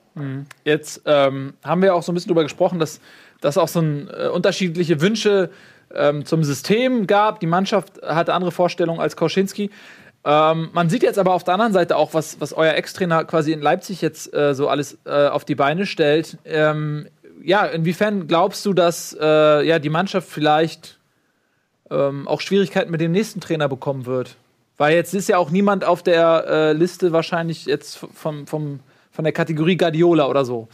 Jetzt 0.63 1.01
ähm, 1.05 1.53
haben 1.63 1.81
wir 1.81 1.95
auch 1.95 2.03
so 2.03 2.11
ein 2.11 2.15
bisschen 2.15 2.29
drüber 2.29 2.43
gesprochen, 2.43 2.79
dass 2.79 2.99
dass 3.41 3.57
auch 3.57 3.67
so 3.67 3.81
ein, 3.81 4.09
äh, 4.09 4.27
unterschiedliche 4.27 5.01
Wünsche 5.01 5.49
ähm, 5.93 6.25
zum 6.25 6.43
System 6.43 7.07
gab. 7.07 7.39
Die 7.39 7.47
Mannschaft 7.47 8.01
hatte 8.01 8.33
andere 8.33 8.51
Vorstellungen 8.51 8.99
als 8.99 9.15
Kauschinski. 9.15 9.69
Ähm, 10.25 10.69
man 10.73 10.89
sieht 10.89 11.03
jetzt 11.03 11.17
aber 11.17 11.33
auf 11.33 11.43
der 11.43 11.53
anderen 11.53 11.73
Seite 11.73 11.95
auch, 11.95 12.13
was, 12.13 12.41
was 12.41 12.51
euer 12.53 12.73
Ex-Trainer 12.73 13.23
quasi 13.23 13.53
in 13.53 13.61
Leipzig 13.61 14.01
jetzt 14.01 14.33
äh, 14.33 14.53
so 14.53 14.67
alles 14.67 14.97
äh, 15.05 15.27
auf 15.27 15.45
die 15.45 15.55
Beine 15.55 15.85
stellt. 15.85 16.37
Ähm, 16.45 17.07
ja, 17.43 17.65
inwiefern 17.65 18.27
glaubst 18.27 18.65
du, 18.65 18.73
dass 18.73 19.15
äh, 19.19 19.67
ja, 19.67 19.79
die 19.79 19.89
Mannschaft 19.89 20.29
vielleicht 20.29 20.99
ähm, 21.89 22.27
auch 22.27 22.41
Schwierigkeiten 22.41 22.91
mit 22.91 23.01
dem 23.01 23.11
nächsten 23.11 23.39
Trainer 23.39 23.67
bekommen 23.67 24.05
wird? 24.05 24.35
Weil 24.77 24.95
jetzt 24.95 25.13
ist 25.13 25.27
ja 25.27 25.37
auch 25.37 25.49
niemand 25.49 25.83
auf 25.83 26.03
der 26.03 26.45
äh, 26.47 26.73
Liste 26.73 27.11
wahrscheinlich 27.11 27.65
jetzt 27.65 27.97
vom, 27.97 28.47
vom, 28.47 28.79
von 29.11 29.23
der 29.23 29.33
Kategorie 29.33 29.75
Guardiola 29.75 30.27
oder 30.27 30.45
so. 30.45 30.69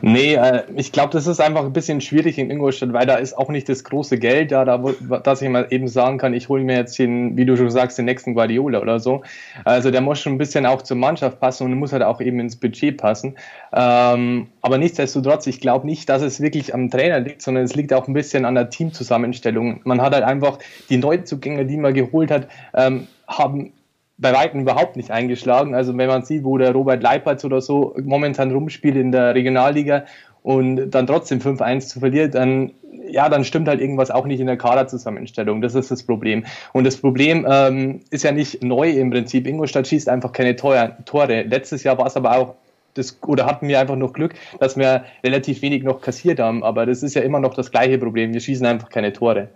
Nee, 0.00 0.34
äh, 0.34 0.64
ich 0.74 0.92
glaube, 0.92 1.12
das 1.12 1.26
ist 1.26 1.40
einfach 1.40 1.64
ein 1.64 1.72
bisschen 1.72 2.00
schwierig 2.00 2.38
in 2.38 2.50
Ingolstadt, 2.50 2.92
weil 2.92 3.06
da 3.06 3.16
ist 3.16 3.36
auch 3.36 3.48
nicht 3.48 3.68
das 3.68 3.84
große 3.84 4.18
Geld 4.18 4.52
da, 4.52 4.64
da 4.64 4.78
dass 5.22 5.42
ich 5.42 5.48
mal 5.48 5.66
eben 5.70 5.88
sagen 5.88 6.18
kann, 6.18 6.34
ich 6.34 6.48
hole 6.48 6.62
mir 6.62 6.76
jetzt 6.76 6.98
den, 6.98 7.36
wie 7.36 7.44
du 7.44 7.56
schon 7.56 7.70
sagst, 7.70 7.98
den 7.98 8.06
nächsten 8.06 8.34
Guardiola 8.34 8.80
oder 8.80 9.00
so. 9.00 9.22
Also 9.64 9.90
der 9.90 10.00
muss 10.00 10.20
schon 10.20 10.34
ein 10.34 10.38
bisschen 10.38 10.66
auch 10.66 10.82
zur 10.82 10.96
Mannschaft 10.96 11.40
passen 11.40 11.64
und 11.64 11.74
muss 11.74 11.92
halt 11.92 12.02
auch 12.02 12.20
eben 12.20 12.40
ins 12.40 12.56
Budget 12.56 12.96
passen. 12.96 13.36
Ähm, 13.72 14.48
aber 14.62 14.78
nichtsdestotrotz, 14.78 15.46
ich 15.46 15.60
glaube 15.60 15.86
nicht, 15.86 16.08
dass 16.08 16.22
es 16.22 16.40
wirklich 16.40 16.74
am 16.74 16.90
Trainer 16.90 17.20
liegt, 17.20 17.42
sondern 17.42 17.64
es 17.64 17.74
liegt 17.74 17.92
auch 17.92 18.08
ein 18.08 18.14
bisschen 18.14 18.44
an 18.44 18.54
der 18.54 18.70
Teamzusammenstellung. 18.70 19.80
Man 19.84 20.00
hat 20.00 20.14
halt 20.14 20.24
einfach 20.24 20.58
die 20.88 20.96
Neuzugänge, 20.96 21.66
die 21.66 21.76
man 21.76 21.94
geholt 21.94 22.30
hat, 22.30 22.48
ähm, 22.74 23.06
haben 23.26 23.72
bei 24.16 24.32
Weitem 24.32 24.60
überhaupt 24.60 24.96
nicht 24.96 25.10
eingeschlagen. 25.10 25.74
Also 25.74 25.96
wenn 25.96 26.08
man 26.08 26.24
sieht, 26.24 26.44
wo 26.44 26.58
der 26.58 26.72
Robert 26.72 27.02
Leipertz 27.02 27.44
oder 27.44 27.60
so 27.60 27.96
momentan 28.02 28.52
rumspielt 28.52 28.96
in 28.96 29.12
der 29.12 29.34
Regionalliga 29.34 30.04
und 30.42 30.90
dann 30.90 31.06
trotzdem 31.06 31.40
5-1 31.40 31.88
zu 31.88 32.00
verliert, 32.00 32.34
dann 32.34 32.72
ja, 33.08 33.28
dann 33.28 33.44
stimmt 33.44 33.68
halt 33.68 33.80
irgendwas 33.80 34.10
auch 34.10 34.26
nicht 34.26 34.40
in 34.40 34.46
der 34.46 34.56
Kaderzusammenstellung. 34.56 35.60
Das 35.60 35.74
ist 35.74 35.90
das 35.90 36.02
Problem. 36.02 36.44
Und 36.72 36.84
das 36.84 36.96
Problem 36.96 37.46
ähm, 37.48 38.00
ist 38.10 38.24
ja 38.24 38.32
nicht 38.32 38.62
neu 38.62 38.90
im 38.90 39.10
Prinzip. 39.10 39.46
Ingolstadt 39.46 39.86
schießt 39.86 40.08
einfach 40.08 40.32
keine 40.32 40.56
Tore. 40.56 40.96
Tore. 41.04 41.42
Letztes 41.42 41.84
Jahr 41.84 41.98
war 41.98 42.06
es 42.06 42.16
aber 42.16 42.36
auch 42.36 42.54
das, 42.94 43.18
oder 43.26 43.46
hatten 43.46 43.68
wir 43.68 43.80
einfach 43.80 43.96
noch 43.96 44.12
Glück, 44.12 44.34
dass 44.60 44.76
wir 44.76 45.04
relativ 45.22 45.62
wenig 45.62 45.82
noch 45.82 46.00
kassiert 46.00 46.38
haben. 46.38 46.62
Aber 46.62 46.86
das 46.86 47.02
ist 47.02 47.14
ja 47.14 47.22
immer 47.22 47.40
noch 47.40 47.54
das 47.54 47.70
gleiche 47.70 47.98
Problem. 47.98 48.32
Wir 48.32 48.40
schießen 48.40 48.64
einfach 48.66 48.88
keine 48.88 49.12
Tore. 49.12 49.48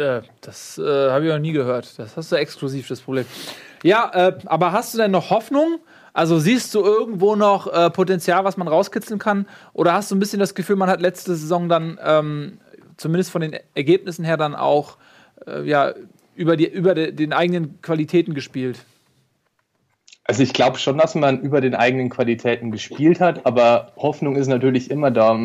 Äh, 0.00 0.22
Das 0.40 0.78
äh, 0.78 1.10
habe 1.10 1.26
ich 1.26 1.30
noch 1.30 1.38
nie 1.38 1.52
gehört. 1.52 1.98
Das 1.98 2.16
hast 2.16 2.32
du 2.32 2.36
exklusiv, 2.36 2.88
das 2.88 3.00
Problem. 3.00 3.26
Ja, 3.82 4.10
äh, 4.12 4.38
aber 4.46 4.72
hast 4.72 4.94
du 4.94 4.98
denn 4.98 5.10
noch 5.10 5.30
Hoffnung? 5.30 5.78
Also 6.12 6.38
siehst 6.38 6.74
du 6.74 6.80
irgendwo 6.80 7.36
noch 7.36 7.72
äh, 7.72 7.90
Potenzial, 7.90 8.44
was 8.44 8.56
man 8.56 8.66
rauskitzeln 8.66 9.20
kann? 9.20 9.46
Oder 9.72 9.92
hast 9.92 10.10
du 10.10 10.16
ein 10.16 10.18
bisschen 10.18 10.40
das 10.40 10.54
Gefühl, 10.54 10.76
man 10.76 10.90
hat 10.90 11.00
letzte 11.00 11.34
Saison 11.36 11.68
dann, 11.68 11.98
ähm, 12.04 12.58
zumindest 12.96 13.30
von 13.30 13.40
den 13.42 13.56
Ergebnissen 13.74 14.24
her, 14.24 14.36
dann 14.36 14.54
auch 14.56 14.96
äh, 15.46 15.62
ja, 15.62 15.94
über, 16.34 16.56
die, 16.56 16.68
über 16.68 16.94
de, 16.94 17.12
den 17.12 17.32
eigenen 17.32 17.80
Qualitäten 17.80 18.34
gespielt? 18.34 18.78
Also 20.24 20.42
ich 20.42 20.52
glaube 20.52 20.78
schon, 20.78 20.98
dass 20.98 21.14
man 21.14 21.40
über 21.40 21.60
den 21.60 21.74
eigenen 21.74 22.08
Qualitäten 22.08 22.70
gespielt 22.70 23.20
hat, 23.20 23.46
aber 23.46 23.92
Hoffnung 23.96 24.36
ist 24.36 24.46
natürlich 24.46 24.90
immer 24.90 25.10
da. 25.10 25.36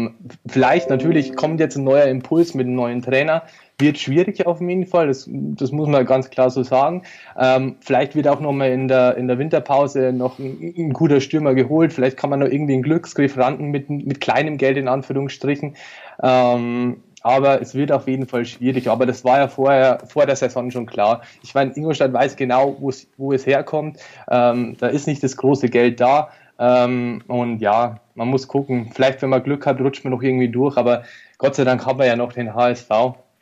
Vielleicht 0.46 0.90
natürlich 0.90 1.36
kommt 1.36 1.60
jetzt 1.60 1.76
ein 1.76 1.84
neuer 1.84 2.06
Impuls 2.06 2.54
mit 2.54 2.68
einem 2.68 2.76
neuen 2.76 3.02
Trainer, 3.02 3.44
wird 3.80 3.98
schwierig 3.98 4.46
auf 4.46 4.62
jeden 4.62 4.86
Fall, 4.86 5.08
das, 5.08 5.28
das 5.28 5.72
muss 5.72 5.88
man 5.88 6.06
ganz 6.06 6.30
klar 6.30 6.50
so 6.50 6.62
sagen. 6.62 7.04
Ähm, 7.38 7.78
vielleicht 7.80 8.16
wird 8.16 8.28
auch 8.28 8.40
nochmal 8.40 8.72
in 8.72 8.88
der, 8.88 9.18
in 9.18 9.28
der 9.28 9.40
Winterpause 9.40 10.14
noch 10.14 10.40
ein, 10.40 10.74
ein 10.78 10.94
guter 10.94 11.20
Stürmer 11.20 11.56
geholt, 11.56 11.92
vielleicht 11.92 12.18
kann 12.18 12.30
man 12.30 12.40
noch 12.40 12.48
irgendwie 12.48 12.74
einen 12.74 12.84
Glücksgriff 12.84 13.38
randen 13.38 13.72
mit, 13.72 13.90
mit 13.90 14.22
kleinem 14.22 14.58
Geld 14.58 14.78
in 14.78 14.88
Anführungsstrichen. 14.88 15.76
Ähm, 16.22 16.98
aber 17.26 17.60
es 17.60 17.74
wird 17.74 17.92
auf 17.92 18.08
jeden 18.08 18.28
Fall 18.28 18.46
schwierig. 18.46 18.88
Aber 18.88 19.08
das 19.08 19.26
war 19.26 19.40
ja 19.40 19.48
vorher, 19.48 19.98
vor 20.06 20.28
der 20.28 20.36
Saison 20.36 20.70
schon 20.70 20.86
klar. 20.86 21.22
Ich 21.42 21.56
meine, 21.56 21.76
Ingolstadt 21.76 22.14
weiß 22.14 22.36
genau, 22.36 22.78
wo 22.80 23.34
es 23.34 23.46
herkommt. 23.48 23.98
Ähm, 24.30 24.78
da 24.78 24.88
ist 24.90 25.08
nicht 25.08 25.24
das 25.24 25.36
große 25.36 25.70
Geld 25.70 26.00
da. 26.00 26.30
Ähm, 26.60 27.24
und 27.26 27.62
ja, 27.62 28.00
man 28.14 28.28
muss 28.28 28.48
gucken. 28.48 28.92
Vielleicht, 28.94 29.24
wenn 29.24 29.30
man 29.30 29.42
Glück 29.42 29.66
hat, 29.66 29.82
rutscht 29.82 30.04
man 30.04 30.14
noch 30.14 30.22
irgendwie 30.22 30.50
durch. 30.50 30.78
Aber 30.78 31.02
Gott 31.40 31.56
sei 31.56 31.64
Dank 31.64 31.84
haben 31.88 31.98
wir 31.98 32.06
ja 32.06 32.16
noch 32.16 32.32
den 32.32 32.54
HSV. 32.54 32.92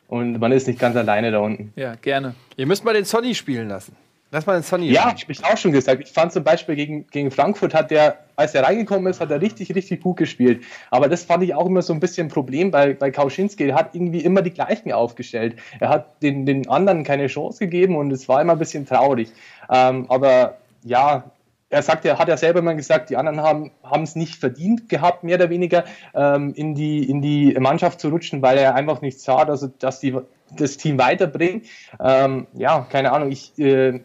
Und 0.08 0.38
man 0.38 0.50
ist 0.52 0.66
nicht 0.66 0.78
ganz 0.78 0.96
alleine 0.96 1.30
da 1.30 1.40
unten. 1.40 1.74
Ja, 1.76 1.94
gerne. 1.96 2.34
Ihr 2.56 2.66
müsst 2.66 2.86
mal 2.86 2.94
den 2.94 3.04
Sonny 3.04 3.34
spielen 3.34 3.68
lassen. 3.68 3.94
Lass 4.34 4.46
mal 4.46 4.54
den 4.54 4.64
Sonny 4.64 4.90
Ja, 4.90 5.14
ich 5.16 5.38
habe 5.38 5.52
auch 5.54 5.56
schon 5.56 5.70
gesagt. 5.70 6.02
Ich 6.02 6.12
fand 6.12 6.32
zum 6.32 6.42
Beispiel 6.42 6.74
gegen, 6.74 7.06
gegen 7.06 7.30
Frankfurt 7.30 7.72
hat 7.72 7.92
der, 7.92 8.18
als 8.34 8.52
er 8.56 8.64
reingekommen 8.64 9.06
ist, 9.06 9.20
hat 9.20 9.30
er 9.30 9.40
richtig, 9.40 9.72
richtig 9.76 10.02
gut 10.02 10.16
gespielt. 10.16 10.64
Aber 10.90 11.08
das 11.08 11.22
fand 11.22 11.44
ich 11.44 11.54
auch 11.54 11.66
immer 11.66 11.82
so 11.82 11.92
ein 11.92 12.00
bisschen 12.00 12.26
ein 12.26 12.30
Problem 12.30 12.72
bei, 12.72 12.94
bei 12.94 13.12
Kauschinski. 13.12 13.68
Er 13.68 13.76
hat 13.76 13.94
irgendwie 13.94 14.24
immer 14.24 14.42
die 14.42 14.50
gleichen 14.50 14.90
aufgestellt. 14.90 15.54
Er 15.78 15.88
hat 15.88 16.20
den, 16.20 16.46
den 16.46 16.68
anderen 16.68 17.04
keine 17.04 17.28
Chance 17.28 17.60
gegeben 17.60 17.94
und 17.94 18.10
es 18.10 18.28
war 18.28 18.42
immer 18.42 18.54
ein 18.54 18.58
bisschen 18.58 18.86
traurig. 18.86 19.30
Ähm, 19.70 20.06
aber 20.08 20.58
ja, 20.82 21.30
er 21.70 21.82
sagt, 21.82 22.04
er 22.04 22.18
hat 22.18 22.26
ja 22.26 22.36
selber 22.36 22.60
mal 22.60 22.74
gesagt, 22.74 23.10
die 23.10 23.16
anderen 23.16 23.40
haben 23.40 23.70
haben 23.84 24.02
es 24.02 24.16
nicht 24.16 24.34
verdient 24.34 24.88
gehabt, 24.88 25.22
mehr 25.22 25.36
oder 25.36 25.50
weniger 25.50 25.84
ähm, 26.12 26.54
in 26.54 26.74
die 26.74 27.08
in 27.08 27.22
die 27.22 27.54
Mannschaft 27.60 28.00
zu 28.00 28.08
rutschen, 28.08 28.42
weil 28.42 28.58
er 28.58 28.74
einfach 28.74 29.00
nicht 29.00 29.20
sah, 29.20 29.44
dass 29.44 29.68
dass 29.78 30.00
die 30.00 30.16
das 30.56 30.76
Team 30.76 30.98
weiterbringt. 30.98 31.66
Ähm, 32.00 32.48
ja, 32.52 32.84
keine 32.90 33.12
Ahnung. 33.12 33.30
Ich 33.30 33.56
äh, 33.58 34.00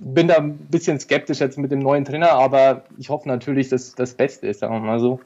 bin 0.00 0.28
da 0.28 0.36
ein 0.36 0.56
bisschen 0.56 0.98
skeptisch 1.00 1.40
jetzt 1.40 1.58
mit 1.58 1.70
dem 1.70 1.80
neuen 1.80 2.04
Trainer, 2.04 2.32
aber 2.32 2.84
ich 2.98 3.08
hoffe 3.08 3.28
natürlich, 3.28 3.68
dass 3.68 3.94
das 3.94 4.14
Beste 4.14 4.46
ist, 4.46 4.60
sagen 4.60 4.74
wir 4.74 4.80
mal 4.80 5.00
so. 5.00 5.20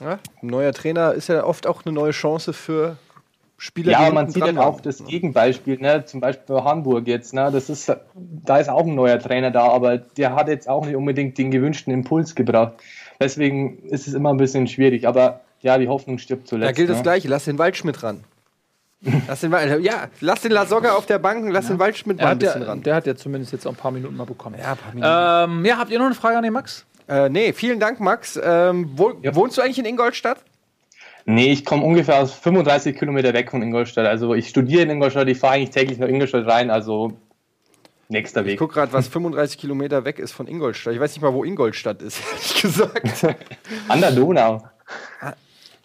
Ja, 0.00 0.18
ein 0.42 0.46
neuer 0.46 0.72
Trainer 0.72 1.12
ist 1.12 1.28
ja 1.28 1.44
oft 1.44 1.66
auch 1.66 1.84
eine 1.84 1.94
neue 1.94 2.10
Chance 2.10 2.52
für 2.52 2.96
Spieler. 3.56 3.92
Ja, 3.92 4.10
man 4.10 4.28
sieht 4.28 4.42
dann 4.42 4.58
auch 4.58 4.74
waren. 4.74 4.82
das 4.82 5.04
Gegenbeispiel, 5.04 5.78
ne? 5.78 6.04
zum 6.04 6.20
Beispiel 6.20 6.56
bei 6.56 6.62
Hamburg 6.62 7.06
jetzt. 7.06 7.32
Ne? 7.32 7.50
Das 7.52 7.70
ist, 7.70 7.94
da 8.14 8.58
ist 8.58 8.68
auch 8.68 8.84
ein 8.84 8.94
neuer 8.94 9.18
Trainer 9.18 9.50
da, 9.50 9.68
aber 9.68 9.98
der 9.98 10.34
hat 10.34 10.48
jetzt 10.48 10.68
auch 10.68 10.84
nicht 10.84 10.96
unbedingt 10.96 11.38
den 11.38 11.50
gewünschten 11.50 11.92
Impuls 11.92 12.34
gebracht. 12.34 12.74
Deswegen 13.20 13.78
ist 13.84 14.08
es 14.08 14.14
immer 14.14 14.30
ein 14.30 14.36
bisschen 14.36 14.66
schwierig, 14.66 15.06
aber 15.06 15.40
ja, 15.60 15.78
die 15.78 15.88
Hoffnung 15.88 16.18
stirbt 16.18 16.48
zuletzt. 16.48 16.68
Da 16.68 16.72
gilt 16.72 16.90
das 16.90 16.98
ne? 16.98 17.02
Gleiche. 17.04 17.28
Lass 17.28 17.44
den 17.44 17.58
Waldschmidt 17.58 18.02
ran. 18.02 18.24
Lass 19.28 19.40
den 19.40 19.52
ja, 19.82 20.08
lass 20.20 20.40
den 20.40 20.52
Lasogga 20.52 20.94
auf 20.94 21.06
der 21.06 21.18
Bank, 21.18 21.46
lass 21.50 21.66
den 21.68 21.78
Waldschmidt 21.78 22.18
mal 22.18 22.24
ein 22.24 22.30
hat 22.30 22.38
bisschen 22.38 22.62
ja, 22.62 22.68
ran. 22.68 22.82
der 22.82 22.94
hat 22.94 23.06
ja 23.06 23.14
zumindest 23.16 23.52
jetzt 23.52 23.66
auch 23.66 23.72
ein 23.72 23.76
paar 23.76 23.90
Minuten 23.90 24.16
mal 24.16 24.24
bekommen. 24.24 24.56
Ja, 24.58 24.72
ein 24.72 24.76
paar 24.78 24.94
Minuten. 24.94 25.60
Ähm, 25.60 25.64
ja, 25.66 25.78
habt 25.78 25.90
ihr 25.90 25.98
noch 25.98 26.06
eine 26.06 26.14
Frage 26.14 26.36
an 26.36 26.42
den 26.42 26.52
Max? 26.52 26.86
Äh, 27.08 27.28
nee, 27.28 27.52
vielen 27.52 27.80
Dank, 27.80 28.00
Max. 28.00 28.40
Ähm, 28.42 28.90
wo, 28.94 29.12
Ja. 29.22 29.34
Wohnst 29.34 29.58
du 29.58 29.62
eigentlich 29.62 29.78
in 29.78 29.84
Ingolstadt? 29.84 30.38
Nee, 31.26 31.52
ich 31.52 31.64
komme 31.64 31.84
ungefähr 31.84 32.18
aus 32.18 32.32
35 32.34 32.96
Kilometer 32.98 33.32
weg 33.32 33.50
von 33.50 33.62
Ingolstadt. 33.62 34.06
Also 34.06 34.34
ich 34.34 34.48
studiere 34.48 34.82
in 34.82 34.90
Ingolstadt, 34.90 35.28
ich 35.28 35.38
fahre 35.38 35.54
eigentlich 35.54 35.70
täglich 35.70 35.98
nach 35.98 36.08
Ingolstadt 36.08 36.46
rein, 36.46 36.70
also 36.70 37.12
nächster 38.08 38.40
Ich 38.42 38.46
Weg. 38.48 38.58
guck 38.58 38.72
gerade, 38.74 38.92
was 38.92 39.08
35 39.08 39.58
Kilometer 39.58 40.04
weg 40.04 40.18
ist 40.18 40.32
von 40.32 40.46
Ingolstadt. 40.46 40.94
Ich 40.94 41.00
weiß 41.00 41.12
nicht 41.12 41.22
mal, 41.22 41.32
wo 41.32 41.44
Ingolstadt 41.44 42.02
ist, 42.02 42.20
ehrlich 42.32 42.62
gesagt. 42.62 43.26
An 43.88 44.00
der 44.00 44.12
Donau. 44.12 44.62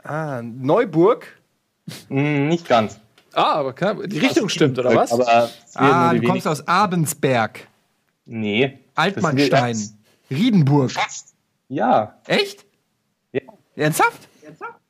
ah, 0.04 0.42
Neuburg. 0.44 1.26
Hm, 2.10 2.48
nicht 2.50 2.68
ganz. 2.68 3.00
Ah, 3.34 3.54
aber 3.56 3.74
klar, 3.74 3.96
die 4.08 4.18
Richtung 4.20 4.50
stimmt, 4.50 4.78
oder 4.80 4.96
was? 4.96 5.12
Aber 5.12 5.50
Ah, 5.76 6.14
du 6.14 6.22
kommst 6.24 6.48
aus 6.48 6.68
Abensberg, 6.68 7.68
Nee. 8.26 8.80
Altmannstein, 8.96 9.78
Riedenburg. 10.30 10.92
Ja. 11.68 12.16
Echt? 12.28 12.66
Ja. 13.32 13.42
Ernsthaft? 13.76 14.28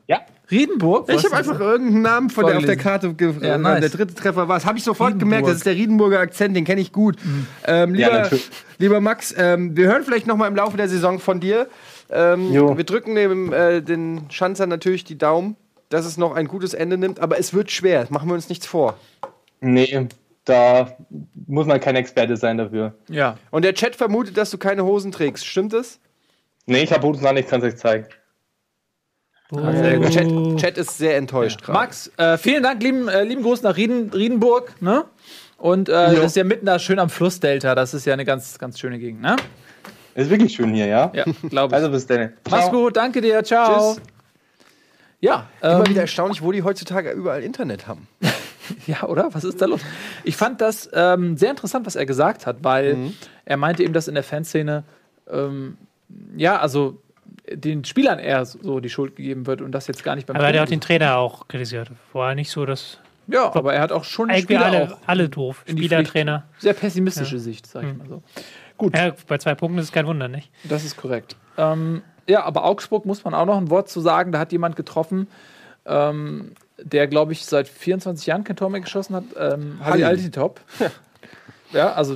Ja. 0.07 0.21
Riedenburg? 0.49 1.07
Ich 1.13 1.23
habe 1.25 1.35
einfach 1.35 1.59
irgendeinen 1.59 2.01
Namen 2.01 2.29
von 2.31 2.45
der 2.47 2.57
auf 2.57 2.65
der. 2.65 2.75
Karte 2.77 3.13
ge 3.13 3.33
Ja, 3.41 3.55
äh, 3.55 3.57
nice. 3.59 3.81
Der 3.81 3.89
dritte 3.89 4.15
Treffer 4.15 4.47
war 4.47 4.57
es. 4.57 4.65
Habe 4.65 4.77
ich 4.79 4.83
sofort 4.83 5.09
Riedenburg. 5.09 5.29
gemerkt, 5.29 5.47
das 5.47 5.57
ist 5.57 5.65
der 5.67 5.75
Riedenburger 5.75 6.19
Akzent, 6.19 6.55
den 6.55 6.65
kenne 6.65 6.81
ich 6.81 6.91
gut. 6.91 7.17
Ähm, 7.65 7.93
Ja, 7.93 8.07
lieber, 8.07 8.19
natürlich. 8.21 8.49
lieber 8.79 8.99
Max, 9.01 9.33
ähm, 9.37 9.77
wir 9.77 9.87
hören 9.87 10.03
vielleicht 10.03 10.25
noch 10.25 10.35
mal 10.37 10.47
im 10.47 10.55
Laufe 10.55 10.75
der 10.77 10.89
Saison 10.89 11.19
von 11.19 11.39
dir. 11.39 11.67
Ähm, 12.09 12.51
wir 12.51 12.83
drücken 12.83 13.13
dem, 13.13 13.53
äh, 13.53 13.81
den 13.81 14.25
Schanzer 14.31 14.65
natürlich 14.65 15.03
die 15.03 15.17
Daumen, 15.19 15.55
dass 15.89 16.05
es 16.05 16.17
noch 16.17 16.35
ein 16.35 16.47
gutes 16.47 16.73
Ende 16.73 16.97
nimmt, 16.97 17.19
aber 17.19 17.39
es 17.39 17.53
wird 17.53 17.71
schwer. 17.71 18.07
Machen 18.09 18.29
wir 18.29 18.35
uns 18.35 18.49
nichts 18.49 18.65
vor. 18.65 18.97
Nee, 19.59 20.07
da 20.45 20.95
muss 21.47 21.67
man 21.67 21.79
kein 21.79 21.95
Experte 21.95 22.37
sein 22.37 22.57
dafür. 22.57 22.93
Ja. 23.09 23.37
Und 23.51 23.63
der 23.63 23.73
Chat 23.73 23.95
vermutet, 23.95 24.37
dass 24.37 24.49
du 24.51 24.57
keine 24.57 24.85
Hosen 24.85 25.11
trägst. 25.11 25.45
Stimmt 25.45 25.73
es? 25.73 25.99
Nee, 26.65 26.83
ich 26.83 26.93
habe 26.93 27.05
Hosen 27.07 27.25
an, 27.25 27.37
ich 27.37 27.47
kann 27.47 27.61
es 27.61 27.73
euch 27.73 27.77
zeigen. 27.77 28.05
Der 29.51 30.09
Chat, 30.11 30.57
Chat 30.57 30.77
ist 30.77 30.97
sehr 30.97 31.17
enttäuscht 31.17 31.63
gerade. 31.63 31.79
Max, 31.79 32.11
äh, 32.17 32.37
vielen 32.37 32.61
Dank, 32.61 32.83
lieben, 32.83 33.07
äh, 33.07 33.23
lieben 33.23 33.41
Gruß 33.41 33.63
nach 33.63 33.75
Rieden, 33.75 34.11
Riedenburg, 34.11 34.79
ne? 34.79 35.05
Und 35.57 35.89
äh, 35.89 35.91
das 35.91 36.25
ist 36.25 36.35
ja 36.35 36.43
mitten 36.43 36.67
da 36.67 36.77
schön 36.77 36.99
am 36.99 37.09
Flussdelta. 37.09 37.73
Das 37.73 37.95
ist 37.95 38.05
ja 38.05 38.13
eine 38.13 38.25
ganz, 38.25 38.59
ganz 38.59 38.79
schöne 38.79 38.99
Gegend, 38.99 39.21
ne? 39.21 39.35
Ist 40.13 40.29
wirklich 40.29 40.53
schön 40.53 40.73
hier, 40.73 40.85
ja? 40.85 41.11
Ja, 41.15 41.25
glaube 41.49 41.73
ich. 41.73 41.73
Also 41.73 41.89
bis 41.89 42.05
dann. 42.05 42.33
Mach's 42.49 42.69
gut, 42.69 42.95
danke 42.95 43.21
dir, 43.21 43.43
ciao. 43.43 43.95
Tschüss. 43.95 44.18
Ja, 45.21 45.47
Immer 45.61 45.79
ähm, 45.85 45.87
wieder 45.89 46.01
erstaunlich, 46.01 46.41
wo 46.41 46.51
die 46.51 46.63
heutzutage 46.63 47.11
überall 47.11 47.43
Internet 47.43 47.87
haben. 47.87 48.07
ja, 48.87 49.03
oder? 49.03 49.33
Was 49.33 49.43
ist 49.43 49.61
da 49.61 49.65
los? 49.65 49.81
Ich 50.23 50.37
fand 50.37 50.61
das 50.61 50.89
ähm, 50.93 51.35
sehr 51.37 51.49
interessant, 51.49 51.85
was 51.85 51.95
er 51.95 52.05
gesagt 52.05 52.45
hat, 52.45 52.57
weil 52.63 52.95
Mhm. 52.95 53.13
er 53.45 53.57
meinte 53.57 53.83
eben, 53.83 53.93
dass 53.93 54.07
in 54.07 54.15
der 54.15 54.23
Fanszene, 54.23 54.83
ähm, 55.29 55.77
ja, 56.37 56.59
also 56.59 57.01
den 57.51 57.83
Spielern 57.83 58.19
eher 58.19 58.45
so 58.45 58.79
die 58.79 58.89
Schuld 58.89 59.15
gegeben 59.15 59.45
wird 59.47 59.61
und 59.61 59.71
das 59.71 59.87
jetzt 59.87 60.03
gar 60.03 60.15
nicht 60.15 60.27
beim 60.27 60.35
Aber 60.35 60.45
er 60.45 60.49
hat 60.49 60.55
ja 60.55 60.63
auch 60.63 60.67
den 60.67 60.81
Trainer 60.81 61.17
auch 61.17 61.47
kritisiert. 61.47 61.89
War 62.13 62.35
nicht 62.35 62.51
so, 62.51 62.65
dass. 62.65 62.99
Ja, 63.27 63.53
aber 63.53 63.73
er 63.73 63.81
hat 63.81 63.91
auch 63.91 64.03
schon 64.05 64.27
die 64.29 64.33
eigentlich 64.35 64.43
Spieler 64.45 64.65
alle, 64.65 64.93
auch 64.93 64.97
alle 65.05 65.29
doof. 65.29 65.63
Spieler. 65.67 66.03
Trainer. 66.03 66.45
sehr 66.57 66.73
pessimistische 66.73 67.39
Sicht, 67.39 67.67
sag 67.67 67.83
ich 67.83 67.95
mal 67.95 68.07
so. 68.07 68.23
Gut. 68.77 68.95
Ja, 68.97 69.13
bei 69.27 69.37
zwei 69.37 69.53
Punkten 69.55 69.77
ist 69.79 69.85
es 69.85 69.91
kein 69.91 70.07
Wunder, 70.07 70.27
nicht? 70.27 70.49
Das 70.63 70.83
ist 70.85 70.95
korrekt. 70.97 71.35
Ähm, 71.57 72.01
ja, 72.29 72.43
aber 72.43 72.63
Augsburg 72.63 73.05
muss 73.05 73.23
man 73.23 73.33
auch 73.33 73.45
noch 73.45 73.57
ein 73.57 73.69
Wort 73.69 73.89
zu 73.89 73.99
sagen. 74.01 74.31
Da 74.31 74.39
hat 74.39 74.51
jemand 74.51 74.75
getroffen, 74.75 75.27
ähm, 75.85 76.51
der, 76.77 77.07
glaube 77.07 77.33
ich, 77.33 77.45
seit 77.45 77.67
24 77.67 78.27
Jahren 78.27 78.43
kein 78.43 78.55
Tor 78.55 78.69
mehr 78.69 78.81
geschossen 78.81 79.15
hat. 79.15 79.23
Ähm, 79.37 79.79
Halil. 79.83 80.05
Altintop. 80.05 80.61
ja, 81.73 81.91
also 81.93 82.15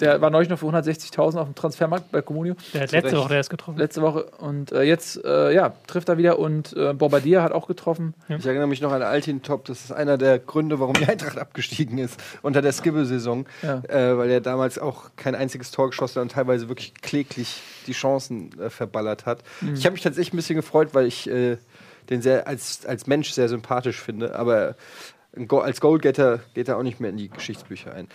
der 0.00 0.20
war 0.20 0.30
neulich 0.30 0.48
noch 0.48 0.58
für 0.58 0.66
160.000 0.66 1.38
auf 1.38 1.46
dem 1.46 1.54
Transfermarkt 1.54 2.10
bei 2.10 2.22
Comunio. 2.22 2.54
Der 2.72 2.82
hat 2.82 2.92
letzte. 2.92 3.16
Woche 3.16 3.34
erst 3.34 3.50
getroffen. 3.50 3.78
Letzte 3.78 4.02
Woche. 4.02 4.24
Und 4.38 4.72
äh, 4.72 4.82
jetzt, 4.82 5.22
äh, 5.24 5.52
ja, 5.54 5.74
trifft 5.86 6.08
er 6.08 6.18
wieder. 6.18 6.38
Und 6.38 6.72
äh, 6.76 6.94
Bombardier 6.94 7.42
hat 7.42 7.52
auch 7.52 7.66
getroffen. 7.66 8.14
Ich 8.28 8.46
erinnere 8.46 8.66
mich 8.66 8.80
noch 8.80 8.92
an 8.92 9.02
Altin 9.02 9.42
Top. 9.42 9.64
Das 9.66 9.84
ist 9.84 9.92
einer 9.92 10.18
der 10.18 10.38
Gründe, 10.38 10.80
warum 10.80 10.94
die 10.94 11.06
Eintracht 11.06 11.38
abgestiegen 11.38 11.98
ist 11.98 12.20
unter 12.42 12.62
der 12.62 12.72
Skibbe-Saison. 12.72 13.46
Ja. 13.62 13.82
Äh, 13.88 14.16
weil 14.16 14.30
er 14.30 14.40
damals 14.40 14.78
auch 14.78 15.10
kein 15.16 15.34
einziges 15.34 15.70
Tor 15.70 15.90
geschossen 15.90 16.16
hat 16.16 16.22
und 16.22 16.32
teilweise 16.32 16.68
wirklich 16.68 16.94
kläglich 16.94 17.60
die 17.86 17.92
Chancen 17.92 18.58
äh, 18.60 18.70
verballert 18.70 19.26
hat. 19.26 19.42
Ich 19.74 19.84
habe 19.84 19.92
mich 19.92 20.02
tatsächlich 20.02 20.32
ein 20.32 20.36
bisschen 20.36 20.56
gefreut, 20.56 20.90
weil 20.92 21.06
ich 21.06 21.28
äh, 21.28 21.58
den 22.08 22.22
sehr 22.22 22.46
als, 22.46 22.84
als 22.86 23.06
Mensch 23.06 23.30
sehr 23.30 23.48
sympathisch 23.48 24.00
finde. 24.00 24.36
Aber 24.36 24.76
als 25.48 25.80
Goalgetter 25.80 26.40
geht 26.54 26.68
er 26.68 26.76
auch 26.76 26.82
nicht 26.82 27.00
mehr 27.00 27.10
in 27.10 27.16
die 27.16 27.28
Geschichtsbücher 27.28 27.94
ein. 27.94 28.08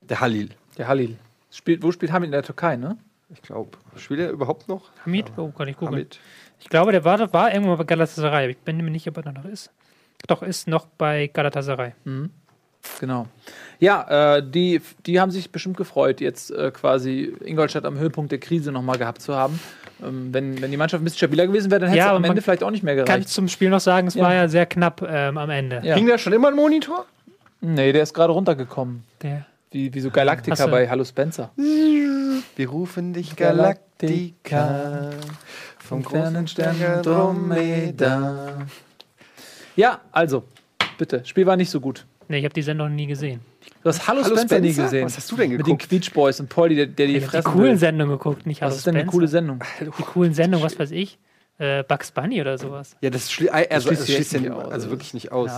Der 0.00 0.20
Halil, 0.20 0.50
Der 0.78 0.88
Halil. 0.88 1.16
Spielt, 1.50 1.82
wo 1.82 1.92
spielt 1.92 2.12
Hamid 2.12 2.26
in 2.28 2.32
der 2.32 2.42
Türkei, 2.42 2.76
ne? 2.76 2.96
ich 3.30 3.42
glaube. 3.42 3.70
Spielt 3.96 4.20
er 4.20 4.30
überhaupt 4.30 4.68
noch? 4.68 4.90
Hamid? 5.04 5.26
Oh, 5.36 5.48
kann 5.48 5.68
ich 5.68 5.76
googeln. 5.76 5.94
Hamid. 5.96 6.18
Ich 6.60 6.68
glaube, 6.68 6.92
der 6.92 7.04
war, 7.04 7.32
war 7.32 7.52
irgendwo 7.52 7.76
bei 7.76 7.84
Galatasaray. 7.84 8.50
Ich 8.50 8.58
bin 8.58 8.76
mir 8.78 8.90
nicht, 8.90 9.06
ob 9.08 9.16
er 9.18 9.22
da 9.24 9.32
noch 9.32 9.44
ist. 9.44 9.70
Doch, 10.26 10.42
ist 10.42 10.66
noch 10.66 10.86
bei 10.86 11.28
Galatasaray. 11.32 11.92
Genau. 13.00 13.26
Ja, 13.78 14.36
äh, 14.36 14.42
die, 14.42 14.80
die 15.06 15.20
haben 15.20 15.30
sich 15.30 15.50
bestimmt 15.50 15.76
gefreut, 15.76 16.20
jetzt 16.20 16.50
äh, 16.50 16.70
quasi 16.72 17.32
Ingolstadt 17.44 17.84
am 17.84 17.98
Höhepunkt 17.98 18.32
der 18.32 18.38
Krise 18.38 18.72
nochmal 18.72 18.98
gehabt 18.98 19.20
zu 19.22 19.34
haben. 19.36 19.60
Ähm, 20.02 20.32
wenn, 20.32 20.60
wenn 20.62 20.70
die 20.70 20.76
Mannschaft 20.76 21.02
ein 21.02 21.04
bisschen 21.04 21.18
stabiler 21.18 21.46
gewesen 21.46 21.70
wäre, 21.70 21.80
dann 21.80 21.90
hätte 21.90 21.98
Ja, 21.98 22.10
es 22.12 22.16
am 22.16 22.24
Ende 22.24 22.40
vielleicht 22.42 22.62
auch 22.64 22.70
nicht 22.70 22.82
mehr 22.82 22.96
Kann 22.96 23.04
gereicht. 23.04 23.28
zum 23.28 23.48
Spiel 23.48 23.68
noch 23.70 23.80
sagen, 23.80 24.06
es 24.08 24.14
Ja. 24.14 24.24
war 24.24 24.34
ja 24.34 24.48
sehr 24.48 24.66
knapp 24.66 25.02
ähm, 25.08 25.38
am 25.38 25.50
Ende. 25.50 25.80
Ja. 25.84 25.94
Hing 25.96 26.06
da 26.08 26.18
schon 26.18 26.32
immer 26.32 26.48
ein 26.48 26.54
Monitor? 26.56 27.06
Nee, 27.60 27.92
der 27.92 28.02
ist 28.02 28.14
gerade 28.14 28.32
runtergekommen. 28.32 29.04
Der, 29.22 29.44
Wie, 29.70 29.92
wie 29.92 30.00
so 30.00 30.10
Galactica 30.10 30.56
so. 30.56 30.68
bei 30.70 30.88
Hallo 30.88 31.04
Spencer. 31.04 31.50
Wir 31.56 32.68
rufen 32.68 33.12
dich 33.12 33.36
Galactica 33.36 35.10
vom 35.78 36.02
großen 36.02 36.48
Stern 36.48 36.76
Andromeda. 36.82 38.66
Ja, 39.76 40.00
also, 40.10 40.44
bitte. 40.96 41.24
Spiel 41.24 41.46
war 41.46 41.56
nicht 41.56 41.70
so 41.70 41.80
gut. 41.80 42.06
nee, 42.28 42.38
ich 42.38 42.44
habe 42.44 42.54
die 42.54 42.62
Sendung 42.62 42.94
nie 42.94 43.06
gesehen. 43.06 43.40
Du 43.82 43.90
hast 43.90 44.08
Hallo, 44.08 44.22
Hallo 44.24 44.36
Spencer, 44.36 44.58
nie 44.60 44.68
Spencer? 44.72 44.82
gesehen. 44.84 45.04
Was 45.04 45.16
hast 45.18 45.30
du 45.30 45.36
denn 45.36 45.50
Mit 45.50 45.60
den 45.60 45.64
geguckt? 45.64 45.88
Quietsch 45.88 46.12
Boys 46.12 46.40
und 46.40 46.48
Polly, 46.48 46.74
der, 46.74 46.86
der 46.86 47.06
die 47.06 47.16
Ich 47.16 47.22
habe 47.24 47.30
die 47.36 47.42
fressen 47.42 47.52
coolen 47.52 47.70
will. 47.72 47.76
Sendungen 47.78 48.18
geguckt, 48.18 48.46
nicht 48.46 48.60
Was 48.62 48.66
Hallo 48.70 48.76
ist 48.76 48.86
denn 48.86 48.94
eine 48.94 49.02
Spencer. 49.02 49.12
coole 49.16 49.28
Sendung? 49.28 49.60
Die 49.80 50.02
coolen 50.02 50.34
Sendungen, 50.34 50.64
was 50.64 50.78
weiß 50.78 50.90
ich. 50.92 51.18
Äh, 51.58 51.82
Bugs 51.82 52.12
Bunny 52.12 52.40
oder 52.40 52.56
sowas. 52.56 52.96
Ja, 53.00 53.10
das 53.10 53.32
schließt 53.32 53.52
also, 53.52 53.88
schließt 53.88 54.02
das 54.02 54.08
schließt 54.08 54.32
ja 54.34 54.40
nicht 54.40 54.50
aus. 54.52 54.70
also 54.70 54.90
wirklich 54.90 55.12
nicht 55.12 55.32
aus. 55.32 55.50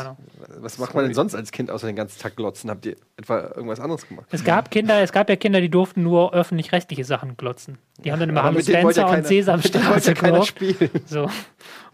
Was 0.58 0.78
macht 0.78 0.94
man 0.94 1.04
denn 1.04 1.12
sonst 1.12 1.34
als 1.34 1.52
Kind 1.52 1.70
außer 1.70 1.86
den 1.86 1.96
ganzen 1.96 2.18
Tag 2.18 2.36
glotzen? 2.36 2.70
Habt 2.70 2.86
ihr 2.86 2.96
etwa 3.18 3.52
irgendwas 3.54 3.80
anderes 3.80 4.08
gemacht? 4.08 4.26
Es 4.30 4.42
gab 4.42 4.70
Kinder, 4.70 5.02
es 5.02 5.12
gab 5.12 5.28
ja 5.28 5.36
Kinder, 5.36 5.60
die 5.60 5.68
durften 5.68 6.02
nur 6.02 6.32
öffentlich-rechtliche 6.32 7.04
Sachen 7.04 7.36
glotzen. 7.36 7.76
Die 8.02 8.12
haben 8.12 8.18
dann 8.20 8.30
immer 8.30 8.42
Hallo 8.42 8.62
Spencer 8.62 9.02
ja 9.02 9.14
und 9.14 9.26
Sesamstraße 9.26 10.14
ja 10.14 10.42
spielen. 10.42 10.90
So. 11.06 11.28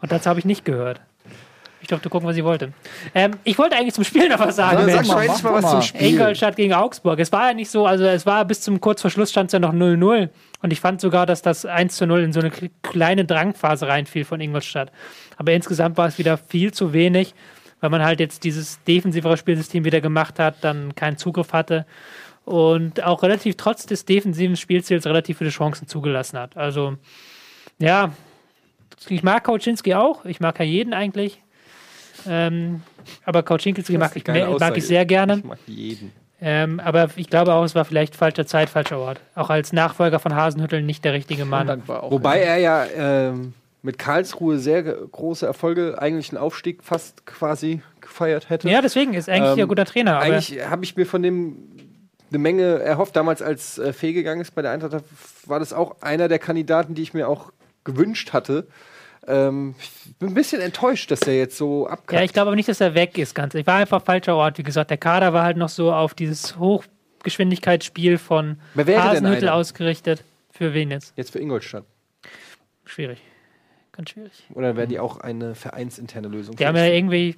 Und 0.01 0.13
das 0.13 0.25
habe 0.27 0.39
ich 0.39 0.45
nicht 0.45 0.65
gehört. 0.65 1.01
Ich 1.81 1.89
durfte 1.89 2.09
gucken, 2.09 2.29
was 2.29 2.37
ich 2.37 2.45
wollte. 2.45 2.73
Ähm, 3.15 3.33
ich 3.45 3.59
wollte 3.59 3.77
eigentlich 3.77 3.95
zum 3.95 4.05
Spiel 4.05 4.29
noch 4.29 4.39
was 4.39 4.57
sagen. 4.57 4.91
Sag 4.91 5.07
mal 5.07 5.27
mal 5.27 5.63
was 5.63 5.71
zum 5.71 5.83
Spiel. 5.83 6.15
Ingolstadt 6.15 6.57
gegen 6.57 6.75
Augsburg. 6.75 7.19
Es 7.19 7.31
war 7.33 7.49
ja 7.49 7.55
nicht 7.55 7.71
so, 7.71 7.87
also 7.87 8.05
es 8.05 8.27
war 8.27 8.45
bis 8.45 8.61
zum 8.61 8.81
kurz 8.81 9.03
vor 9.03 9.11
Schluss 9.11 9.31
stand 9.31 9.49
es 9.49 9.53
ja 9.53 9.59
noch 9.59 9.73
0-0. 9.73 10.29
Und 10.63 10.73
ich 10.73 10.81
fand 10.81 11.01
sogar, 11.01 11.27
dass 11.27 11.43
das 11.43 11.67
1 11.67 12.01
0 12.01 12.21
in 12.23 12.33
so 12.33 12.41
eine 12.41 12.49
kle- 12.51 12.71
kleine 12.83 13.25
Drangphase 13.25 13.87
reinfiel 13.89 14.25
von 14.25 14.41
Ingolstadt. 14.41 14.91
Aber 15.37 15.53
insgesamt 15.53 15.97
war 15.99 16.07
es 16.09 16.19
wieder 16.19 16.39
viel 16.39 16.73
zu 16.73 16.93
wenig, 16.93 17.35
weil 17.81 17.91
man 17.91 18.03
halt 18.03 18.21
jetzt 18.21 18.43
dieses 18.45 18.83
defensivere 18.85 19.37
Spielsystem 19.37 19.85
wieder 19.85 20.01
gemacht 20.01 20.39
hat, 20.39 20.57
dann 20.63 20.95
keinen 20.95 21.19
Zugriff 21.19 21.53
hatte 21.53 21.85
und 22.47 23.03
auch 23.05 23.23
relativ 23.23 23.57
trotz 23.57 23.85
des 23.87 24.05
defensiven 24.07 24.57
Spielziels 24.57 25.05
relativ 25.07 25.39
viele 25.39 25.51
Chancen 25.51 25.87
zugelassen 25.89 26.39
hat. 26.39 26.57
Also, 26.57 26.97
ja, 27.79 28.13
ich 29.09 29.23
mag 29.23 29.45
Kauczynski 29.45 29.95
auch. 29.95 30.25
Ich 30.25 30.41
mag 30.41 30.59
ja 30.59 30.65
jeden 30.65 30.95
eigentlich. 30.95 31.43
Ähm, 32.27 32.83
aber 33.25 33.43
Kauczynski 33.43 33.99
mag, 33.99 34.17
ich, 34.17 34.25
mag 34.61 34.77
ich 34.79 34.87
sehr 34.87 35.05
gerne. 35.05 35.37
Ich 35.39 35.45
mag 35.45 35.59
jeden. 35.67 36.13
Ähm, 36.41 36.81
aber 36.81 37.09
ich 37.17 37.31
glaube 37.31 37.55
auch, 37.55 37.65
es 37.65 37.75
war 37.75 37.85
vielleicht 37.85 38.15
falsche 38.15 38.45
Zeit, 38.45 38.69
falscher 38.69 38.99
Ort. 38.99 39.21
Auch 39.35 39.49
als 39.49 39.73
Nachfolger 39.73 40.19
von 40.19 40.35
Hasenhüttel 40.35 40.83
nicht 40.83 41.05
der 41.05 41.15
richtige 41.15 41.45
Mann. 41.45 41.83
Auch. 41.89 42.11
Wobei 42.11 42.41
er 42.41 42.59
ja 42.59 42.85
ähm, 42.85 43.55
mit 43.83 43.99
Karlsruhe 43.99 44.59
sehr 44.59 44.83
große 44.83 45.47
Erfolge, 45.47 45.97
eigentlich 45.99 46.31
einen 46.31 46.39
Aufstieg 46.39 46.83
fast 46.83 47.25
quasi 47.25 47.81
gefeiert 48.01 48.51
hätte. 48.51 48.69
Ja, 48.69 48.83
deswegen 48.83 49.15
ist 49.15 49.29
eigentlich 49.29 49.53
Ähm, 49.53 49.61
ein 49.61 49.69
guter 49.69 49.87
Trainer. 49.87 50.17
Aber 50.17 50.25
Eigentlich 50.25 50.69
habe 50.69 50.85
ich 50.85 50.97
mir 50.97 51.07
von 51.07 51.23
dem 51.23 51.57
eine 52.31 52.39
Menge 52.39 52.81
erhofft. 52.81 53.17
Damals, 53.17 53.41
als 53.41 53.79
äh, 53.79 53.93
Fee 53.93 54.13
gegangen 54.13 54.41
ist 54.41 54.55
bei 54.55 54.63
der 54.63 54.73
Eintracht, 54.73 55.05
war 55.47 55.59
das 55.59 55.73
auch 55.73 56.03
einer 56.03 56.29
der 56.29 56.39
Kandidaten, 56.39 56.95
die 56.95 57.03
ich 57.03 57.15
mir 57.15 57.29
auch 57.29 57.53
gewünscht 57.85 58.33
hatte. 58.33 58.67
Ähm, 59.27 59.75
ich 59.79 60.17
bin 60.19 60.29
ein 60.29 60.35
bisschen 60.35 60.61
enttäuscht, 60.61 61.11
dass 61.11 61.21
der 61.21 61.37
jetzt 61.37 61.57
so 61.57 61.87
ja, 61.87 61.93
abkackt. 61.93 62.25
ich 62.25 62.33
glaube 62.33 62.49
aber 62.49 62.57
nicht, 62.57 62.69
dass 62.69 62.81
er 62.81 62.95
weg 62.95 63.19
ist. 63.19 63.35
Ganz. 63.35 63.55
Ich 63.55 63.67
war 63.67 63.77
einfach 63.77 64.03
falscher 64.03 64.37
Ort. 64.37 64.59
Wie 64.59 64.63
gesagt, 64.63 64.91
der 64.91 64.99
Kader 64.99 65.33
war 65.33 65.45
halt 65.45 65.57
noch 65.57 65.69
so 65.69 65.93
auf 65.93 66.15
dieses 66.15 66.59
Hochgeschwindigkeitsspiel 66.59 68.19
von 68.19 68.59
Hasenhüttel 68.77 69.49
ausgerichtet. 69.49 70.23
Für 70.51 70.73
wen 70.73 70.91
jetzt? 70.91 71.13
jetzt 71.17 71.33
für 71.33 71.39
Ingolstadt. 71.39 71.85
Schwierig. 72.85 73.19
Ganz 73.93 74.11
schwierig. 74.11 74.45
Oder 74.55 74.77
wäre 74.77 74.87
die 74.87 74.99
auch 74.99 75.19
eine 75.19 75.55
vereinsinterne 75.55 76.29
Lösung? 76.29 76.57
Die 76.57 76.67
haben 76.67 76.77
ja 76.77 76.87
irgendwie, 76.87 77.37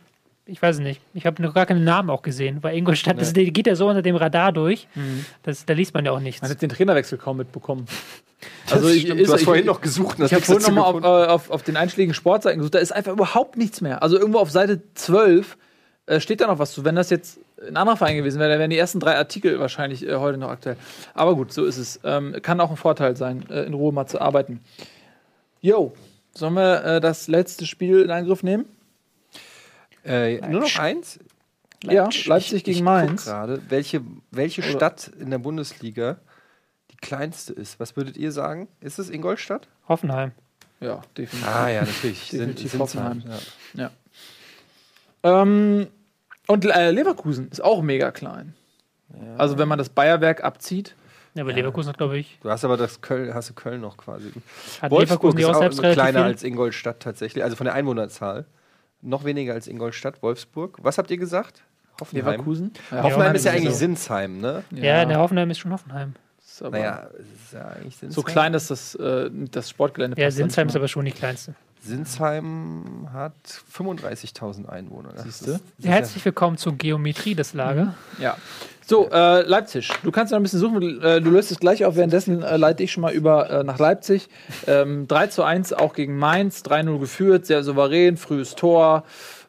ich 0.48 0.60
weiß 0.60 0.76
es 0.76 0.80
nicht, 0.82 1.00
ich 1.14 1.26
habe 1.26 1.40
noch 1.42 1.54
gar 1.54 1.66
keinen 1.66 1.84
Namen 1.84 2.10
auch 2.10 2.22
gesehen, 2.22 2.58
weil 2.62 2.76
Ingolstadt, 2.76 3.20
das 3.20 3.32
geht 3.32 3.66
ja 3.66 3.76
so 3.76 3.88
unter 3.88 4.02
dem 4.02 4.16
Radar 4.16 4.52
durch, 4.52 4.88
das, 5.42 5.64
da 5.66 5.74
liest 5.74 5.94
man 5.94 6.04
ja 6.04 6.12
auch 6.12 6.20
nichts. 6.20 6.42
Man 6.42 6.50
hat 6.50 6.60
den 6.62 6.70
Trainerwechsel 6.70 7.18
kaum 7.18 7.36
mitbekommen. 7.36 7.86
also 8.70 8.88
ich- 8.88 9.06
ist- 9.06 9.18
du 9.28 9.32
hast 9.32 9.40
ich- 9.40 9.44
vorhin 9.44 9.66
noch 9.66 9.80
gesucht. 9.80 10.18
Ich 10.20 10.32
habe 10.32 10.42
vorhin 10.42 10.62
nochmal 10.74 10.84
auf, 10.84 10.94
gefunden. 10.96 11.06
äh, 11.06 11.26
auf, 11.32 11.50
auf 11.50 11.62
den 11.62 11.76
einschlägigen 11.76 12.14
Sportseiten 12.14 12.58
gesucht, 12.58 12.74
da 12.74 12.78
ist 12.78 12.92
einfach 12.92 13.12
überhaupt 13.12 13.56
nichts 13.56 13.80
mehr. 13.80 14.02
Also 14.02 14.18
irgendwo 14.18 14.38
auf 14.38 14.50
Seite 14.50 14.80
12 14.94 15.56
äh, 16.06 16.20
steht 16.20 16.40
da 16.40 16.46
noch 16.46 16.58
was 16.58 16.72
zu. 16.72 16.84
Wenn 16.84 16.94
das 16.96 17.10
jetzt 17.10 17.38
ein 17.68 17.76
anderer 17.76 17.96
Verein 17.96 18.16
gewesen 18.16 18.38
wäre, 18.38 18.50
dann 18.50 18.58
wären 18.60 18.70
die 18.70 18.78
ersten 18.78 19.00
drei 19.00 19.16
Artikel 19.16 19.58
wahrscheinlich 19.58 20.06
äh, 20.06 20.14
heute 20.16 20.38
noch 20.38 20.48
aktuell. 20.50 20.76
Aber 21.14 21.34
gut, 21.34 21.52
so 21.52 21.64
ist 21.64 21.76
es. 21.76 22.00
Ähm, 22.04 22.36
kann 22.40 22.60
auch 22.60 22.70
ein 22.70 22.76
Vorteil 22.76 23.16
sein, 23.16 23.44
äh, 23.50 23.64
in 23.64 23.74
Ruhe 23.74 23.92
mal 23.92 24.06
zu 24.06 24.20
arbeiten. 24.20 24.60
Jo, 25.60 25.92
sollen 26.34 26.54
wir 26.54 26.84
äh, 26.84 27.00
das 27.00 27.26
letzte 27.26 27.66
Spiel 27.66 28.00
in 28.02 28.10
Angriff 28.10 28.42
nehmen? 28.44 28.64
Äh, 30.04 30.40
nur 30.48 30.60
noch 30.60 30.78
eins? 30.78 31.18
Ja, 31.84 32.08
Leipzig 32.26 32.64
gegen 32.64 32.78
ich 32.78 32.82
Mainz. 32.82 33.24
Guck 33.24 33.32
gerade, 33.32 33.62
welche, 33.68 34.00
welche 34.30 34.62
Stadt 34.62 35.08
in 35.20 35.30
der 35.30 35.38
Bundesliga 35.38 36.18
die 36.90 36.96
kleinste 36.96 37.52
ist. 37.52 37.78
Was 37.78 37.96
würdet 37.96 38.16
ihr 38.16 38.32
sagen? 38.32 38.66
Ist 38.80 38.98
es 38.98 39.10
Ingolstadt? 39.10 39.68
Hoffenheim. 39.88 40.32
Ja, 40.80 41.02
definitiv. 41.16 41.48
Ah 41.48 41.68
ja, 41.68 41.80
natürlich. 41.82 42.30
Definitiv 42.30 42.70
Sind- 42.72 42.80
Hoffenheim. 42.80 43.22
Ja. 43.74 43.90
Ähm, 45.22 45.88
und 46.46 46.64
äh, 46.64 46.90
Leverkusen 46.90 47.48
ist 47.50 47.62
auch 47.62 47.82
mega 47.82 48.10
klein. 48.10 48.54
Also 49.36 49.56
wenn 49.58 49.68
man 49.68 49.78
das 49.78 49.88
Bayerwerk 49.88 50.44
abzieht. 50.44 50.94
Ja, 51.34 51.42
aber 51.42 51.52
Leverkusen 51.52 51.88
hat, 51.90 51.98
glaube 51.98 52.18
ich, 52.18 52.38
Du 52.42 52.50
hast 52.50 52.64
aber 52.64 52.76
das 52.76 53.00
Köln, 53.00 53.32
hast 53.34 53.50
du 53.50 53.54
Köln 53.54 53.80
noch 53.80 53.96
quasi. 53.96 54.32
hat 54.80 54.90
Wolfsburg 54.90 55.34
Leverkusen 55.34 55.38
ist 55.38 55.44
auch 55.46 55.54
auch 55.54 55.58
selbst 55.60 55.78
relativ 55.82 55.94
kleiner 56.02 56.18
viel. 56.20 56.26
als 56.26 56.42
Ingolstadt 56.42 57.00
tatsächlich, 57.00 57.42
also 57.44 57.56
von 57.56 57.64
der 57.66 57.74
Einwohnerzahl. 57.74 58.44
Noch 59.02 59.24
weniger 59.24 59.54
als 59.54 59.66
Ingolstadt, 59.68 60.22
Wolfsburg. 60.22 60.78
Was 60.82 60.98
habt 60.98 61.10
ihr 61.10 61.18
gesagt? 61.18 61.62
Hoffenheim. 62.00 62.32
Leverkusen. 62.32 62.72
Ja, 62.90 63.02
Hoffenheim 63.02 63.34
ist 63.34 63.44
ja 63.44 63.52
eigentlich 63.52 63.72
so. 63.72 63.78
Sinsheim, 63.78 64.40
ne? 64.40 64.62
Ja, 64.70 65.04
der 65.04 65.18
Hoffenheim 65.18 65.50
ist 65.50 65.58
schon 65.58 65.72
Hoffenheim. 65.72 66.14
Ist 66.44 66.62
aber 66.62 66.78
Naja, 66.78 67.08
ist 67.18 67.52
ja 67.52 67.66
eigentlich 67.68 67.96
Sinsheim. 67.96 68.10
so 68.14 68.22
klein, 68.22 68.52
dass 68.52 68.68
das, 68.68 68.94
äh, 68.96 69.30
das 69.32 69.70
Sportgelände 69.70 70.18
Ja, 70.20 70.26
passt 70.26 70.36
Sinsheim 70.38 70.68
ist 70.68 70.76
aber 70.76 70.88
schon 70.88 71.04
die 71.04 71.12
kleinste. 71.12 71.54
Sinsheim 71.82 73.08
hat 73.12 73.34
35.000 73.74 74.68
Einwohner. 74.68 75.10
Siehste? 75.16 75.60
Herzlich 75.82 76.24
willkommen 76.24 76.56
zur 76.56 76.74
Geometrie 76.74 77.34
des 77.34 77.54
Lager. 77.54 77.94
Ja. 78.18 78.36
So, 78.86 79.10
äh, 79.10 79.42
Leipzig. 79.42 79.90
Du 80.02 80.10
kannst 80.10 80.32
noch 80.32 80.38
ein 80.38 80.42
bisschen 80.42 80.60
suchen. 80.60 81.02
Äh, 81.02 81.20
du 81.20 81.30
löst 81.30 81.50
es 81.50 81.60
gleich 81.60 81.84
auf. 81.84 81.96
Währenddessen 81.96 82.42
äh, 82.42 82.56
leite 82.56 82.82
ich 82.82 82.92
schon 82.92 83.02
mal 83.02 83.12
über 83.12 83.50
äh, 83.50 83.64
nach 83.64 83.78
Leipzig. 83.78 84.28
Ähm, 84.66 85.06
3 85.06 85.26
zu 85.26 85.42
1 85.42 85.74
auch 85.74 85.92
gegen 85.92 86.16
Mainz. 86.16 86.62
3-0 86.62 86.98
geführt. 86.98 87.46
Sehr 87.46 87.62
souverän. 87.62 88.16
Frühes 88.16 88.54
Tor. 88.54 89.04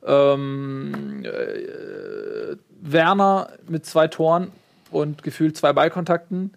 Ähm, 0.05 1.23
äh, 1.23 2.57
Werner 2.81 3.49
mit 3.67 3.85
zwei 3.85 4.07
Toren 4.07 4.51
und 4.91 5.23
gefühlt 5.23 5.57
zwei 5.57 5.73
Ballkontakten. 5.73 6.53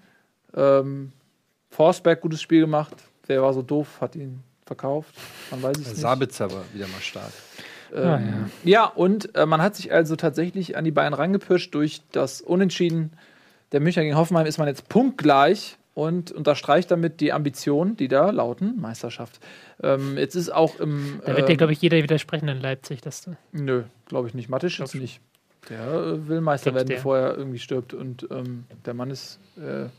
Ähm, 0.54 1.12
Forsberg 1.70 2.20
gutes 2.20 2.42
Spiel 2.42 2.60
gemacht. 2.60 2.94
Wer 3.26 3.42
war 3.42 3.52
so 3.54 3.62
doof, 3.62 4.00
hat 4.00 4.16
ihn 4.16 4.42
verkauft. 4.66 5.14
Man 5.50 5.62
weiß 5.62 5.78
es 5.78 5.84
ja- 5.84 5.90
nicht. 5.90 6.00
Sabitzer 6.00 6.50
war 6.50 6.64
wieder 6.72 6.88
mal 6.88 7.00
stark. 7.00 7.32
Ähm, 7.94 8.50
ja. 8.64 8.86
und 8.86 9.34
äh, 9.36 9.44
man 9.44 9.60
hat 9.60 9.76
sich 9.76 9.92
also 9.92 10.16
tatsächlich 10.16 10.78
an 10.78 10.84
die 10.84 10.90
Bayern 10.90 11.12
rangepirscht 11.12 11.74
durch 11.74 12.00
das 12.10 12.40
Unentschieden 12.40 13.12
der 13.72 13.80
Münchner 13.80 14.02
gegen 14.02 14.16
Hoffenheim 14.16 14.46
ist 14.46 14.58
man 14.58 14.68
jetzt 14.68 14.88
punktgleich 14.88 15.78
und 15.94 16.30
unterstreicht 16.30 16.90
damit 16.90 17.20
die 17.20 17.32
Ambitionen, 17.32 17.96
die 17.96 18.08
da 18.08 18.30
lauten, 18.30 18.80
Meisterschaft. 18.80 19.40
Ähm, 19.82 20.16
jetzt 20.16 20.34
ist 20.34 20.50
auch 20.50 20.78
im. 20.78 21.20
Da 21.24 21.36
wird 21.36 21.48
dir, 21.48 21.52
ähm, 21.52 21.58
glaube 21.58 21.72
ich, 21.72 21.82
jeder 21.82 21.98
widersprechen 21.98 22.48
in 22.48 22.60
Leipzig. 22.60 23.00
Dass 23.00 23.22
du 23.22 23.36
Nö, 23.52 23.84
glaube 24.06 24.28
ich 24.28 24.34
nicht. 24.34 24.48
Matisch 24.48 24.78
jetzt 24.78 24.94
nicht. 24.94 25.20
Der 25.68 25.80
äh, 25.80 26.28
will 26.28 26.40
Meister 26.40 26.74
werden, 26.74 26.88
der? 26.88 26.96
bevor 26.96 27.18
er 27.18 27.36
irgendwie 27.36 27.58
stirbt. 27.58 27.94
Und 27.94 28.26
ähm, 28.30 28.64
der 28.84 28.94
Mann 28.94 29.10
ist 29.10 29.38
äh, 29.56 29.84
in 29.84 29.90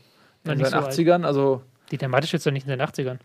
seinen 0.44 0.64
so 0.64 0.78
80ern, 0.78 1.24
also. 1.24 1.62
Die 1.90 1.98
der 1.98 2.08
Matisch 2.08 2.32
jetzt 2.32 2.46
doch 2.46 2.50
nicht 2.52 2.66
in 2.66 2.70
den 2.76 2.80
80ern. 2.80 3.18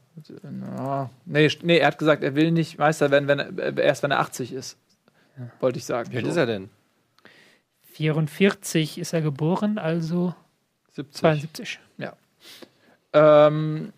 Na, 0.44 1.10
nee, 1.26 1.50
nee, 1.64 1.78
er 1.78 1.88
hat 1.88 1.98
gesagt, 1.98 2.24
er 2.24 2.36
will 2.36 2.52
nicht 2.52 2.78
Meister 2.78 3.10
werden, 3.12 3.28
wenn 3.28 3.40
er, 3.40 3.78
erst 3.78 4.04
wenn 4.04 4.12
er 4.12 4.20
80 4.20 4.54
ist. 4.54 4.78
Wollte 5.60 5.80
ich 5.80 5.86
sagen. 5.86 6.12
Wie 6.12 6.18
alt 6.18 6.26
So. 6.26 6.32
ist 6.32 6.38
er 6.38 6.46
denn? 6.46 6.70
44 7.94 8.98
ist 8.98 9.14
er 9.14 9.22
geboren, 9.22 9.78
also 9.78 10.34
70. 10.92 11.20
72. 11.20 11.80
Ähm, 13.12 13.92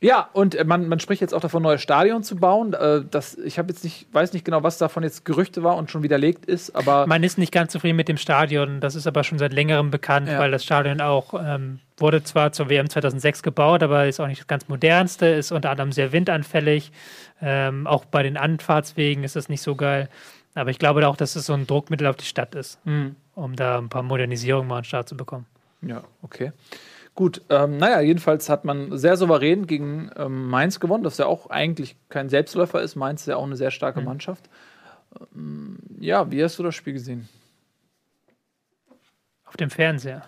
ja, 0.00 0.28
und 0.32 0.54
äh, 0.54 0.64
man, 0.64 0.86
man 0.88 1.00
spricht 1.00 1.20
jetzt 1.20 1.34
auch 1.34 1.40
davon, 1.40 1.62
neue 1.62 1.78
Stadion 1.78 2.22
zu 2.22 2.36
bauen. 2.36 2.72
Äh, 2.72 3.02
das, 3.10 3.36
ich 3.36 3.58
habe 3.58 3.72
jetzt 3.72 3.82
nicht, 3.82 4.06
weiß 4.12 4.32
nicht 4.32 4.44
genau, 4.44 4.62
was 4.62 4.78
davon 4.78 5.02
jetzt 5.02 5.24
Gerüchte 5.24 5.62
war 5.64 5.76
und 5.76 5.90
schon 5.90 6.02
widerlegt 6.04 6.46
ist, 6.46 6.74
aber 6.76 7.06
Man 7.06 7.22
ist 7.24 7.36
nicht 7.38 7.52
ganz 7.52 7.72
zufrieden 7.72 7.96
mit 7.96 8.08
dem 8.08 8.16
Stadion. 8.16 8.80
Das 8.80 8.94
ist 8.94 9.06
aber 9.06 9.24
schon 9.24 9.38
seit 9.38 9.52
längerem 9.52 9.90
bekannt, 9.90 10.28
Ja. 10.28 10.38
weil 10.38 10.50
das 10.52 10.62
Stadion 10.64 11.00
auch 11.00 11.34
ähm, 11.34 11.80
wurde 11.96 12.22
zwar 12.22 12.52
zur 12.52 12.68
WM 12.68 12.88
2006 12.88 13.42
gebaut, 13.42 13.82
aber 13.82 14.06
ist 14.06 14.20
auch 14.20 14.28
nicht 14.28 14.40
das 14.40 14.46
ganz 14.46 14.68
modernste, 14.68 15.26
ist 15.26 15.50
unter 15.50 15.70
anderem 15.70 15.90
sehr 15.90 16.12
windanfällig. 16.12 16.92
Ähm, 17.42 17.86
auch 17.88 18.04
bei 18.04 18.22
den 18.22 18.36
Anfahrtswegen 18.36 19.24
ist 19.24 19.34
es 19.36 19.48
nicht 19.48 19.62
so 19.62 19.74
geil. 19.74 20.08
Aber 20.54 20.70
ich 20.70 20.78
glaube 20.78 21.06
auch, 21.08 21.16
dass 21.16 21.36
es 21.36 21.46
so 21.46 21.54
ein 21.54 21.66
Druckmittel 21.66 22.06
auf 22.06 22.16
die 22.16 22.24
Stadt 22.24 22.54
ist, 22.54 22.78
Hm, 22.84 23.16
um 23.34 23.54
da 23.56 23.78
ein 23.78 23.88
paar 23.88 24.02
Modernisierungen 24.02 24.68
mal 24.68 24.76
an 24.76 24.82
den 24.82 24.86
Start 24.86 25.08
zu 25.08 25.16
bekommen. 25.16 25.46
ja, 25.82 26.02
okay. 26.22 26.52
Gut, 27.18 27.42
ähm, 27.48 27.78
naja, 27.78 28.00
jedenfalls 28.00 28.48
hat 28.48 28.64
man 28.64 28.96
sehr 28.96 29.16
souverän 29.16 29.66
gegen 29.66 30.08
ähm, 30.14 30.48
Mainz 30.48 30.78
gewonnen, 30.78 31.02
das 31.02 31.18
ja 31.18 31.26
auch 31.26 31.50
eigentlich 31.50 31.96
kein 32.10 32.28
Selbstläufer 32.28 32.80
ist. 32.80 32.94
Mainz 32.94 33.22
ist 33.22 33.26
ja 33.26 33.34
auch 33.34 33.44
eine 33.44 33.56
sehr 33.56 33.72
starke 33.72 34.00
Mannschaft. 34.00 34.48
Ähm, 35.34 35.80
ja, 35.98 36.30
wie 36.30 36.44
hast 36.44 36.60
du 36.60 36.62
das 36.62 36.76
Spiel 36.76 36.92
gesehen? 36.92 37.28
Auf 39.44 39.56
dem 39.56 39.68
Fernseher. 39.68 40.22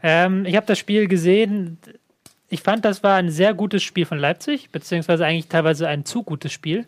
Ähm, 0.00 0.44
ich 0.44 0.54
habe 0.54 0.66
das 0.66 0.78
Spiel 0.78 1.08
gesehen. 1.08 1.78
Ich 2.48 2.62
fand, 2.62 2.84
das 2.84 3.02
war 3.02 3.16
ein 3.16 3.30
sehr 3.30 3.54
gutes 3.54 3.82
Spiel 3.82 4.06
von 4.06 4.18
Leipzig, 4.18 4.70
beziehungsweise 4.70 5.26
eigentlich 5.26 5.48
teilweise 5.48 5.88
ein 5.88 6.04
zu 6.04 6.22
gutes 6.22 6.52
Spiel, 6.52 6.86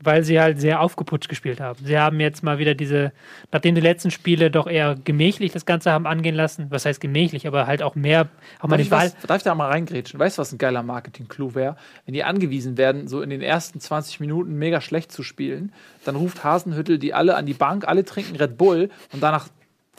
weil 0.00 0.22
sie 0.22 0.40
halt 0.40 0.60
sehr 0.60 0.80
aufgeputscht 0.80 1.28
gespielt 1.28 1.60
haben. 1.60 1.84
Sie 1.84 1.98
haben 1.98 2.20
jetzt 2.20 2.44
mal 2.44 2.58
wieder 2.58 2.76
diese, 2.76 3.10
nachdem 3.50 3.74
die 3.74 3.80
letzten 3.80 4.12
Spiele 4.12 4.48
doch 4.50 4.68
eher 4.68 4.96
gemächlich 5.04 5.50
das 5.50 5.66
Ganze 5.66 5.90
haben 5.90 6.06
angehen 6.06 6.36
lassen, 6.36 6.66
was 6.70 6.84
heißt 6.84 7.00
gemächlich, 7.00 7.48
aber 7.48 7.66
halt 7.66 7.82
auch 7.82 7.96
mehr, 7.96 8.28
auch 8.60 8.68
mal 8.68 8.76
Darf 8.76 8.76
den 8.76 8.82
ich, 8.84 8.90
Ball. 8.90 9.06
was, 9.06 9.26
darf 9.26 9.36
ich 9.38 9.42
da 9.42 9.54
mal 9.56 9.70
reingrätschen? 9.70 10.20
Weißt 10.20 10.38
du, 10.38 10.40
was 10.40 10.52
ein 10.52 10.58
geiler 10.58 10.84
Marketing-Clou 10.84 11.56
wäre? 11.56 11.76
Wenn 12.06 12.14
die 12.14 12.22
angewiesen 12.22 12.76
werden, 12.76 13.08
so 13.08 13.22
in 13.22 13.30
den 13.30 13.42
ersten 13.42 13.80
20 13.80 14.20
Minuten 14.20 14.54
mega 14.54 14.80
schlecht 14.80 15.10
zu 15.10 15.24
spielen, 15.24 15.72
dann 16.04 16.14
ruft 16.14 16.44
Hasenhüttel 16.44 17.00
die 17.00 17.12
alle 17.12 17.34
an 17.34 17.46
die 17.46 17.54
Bank, 17.54 17.88
alle 17.88 18.04
trinken 18.04 18.36
Red 18.36 18.56
Bull 18.56 18.88
und 19.12 19.20
danach 19.20 19.48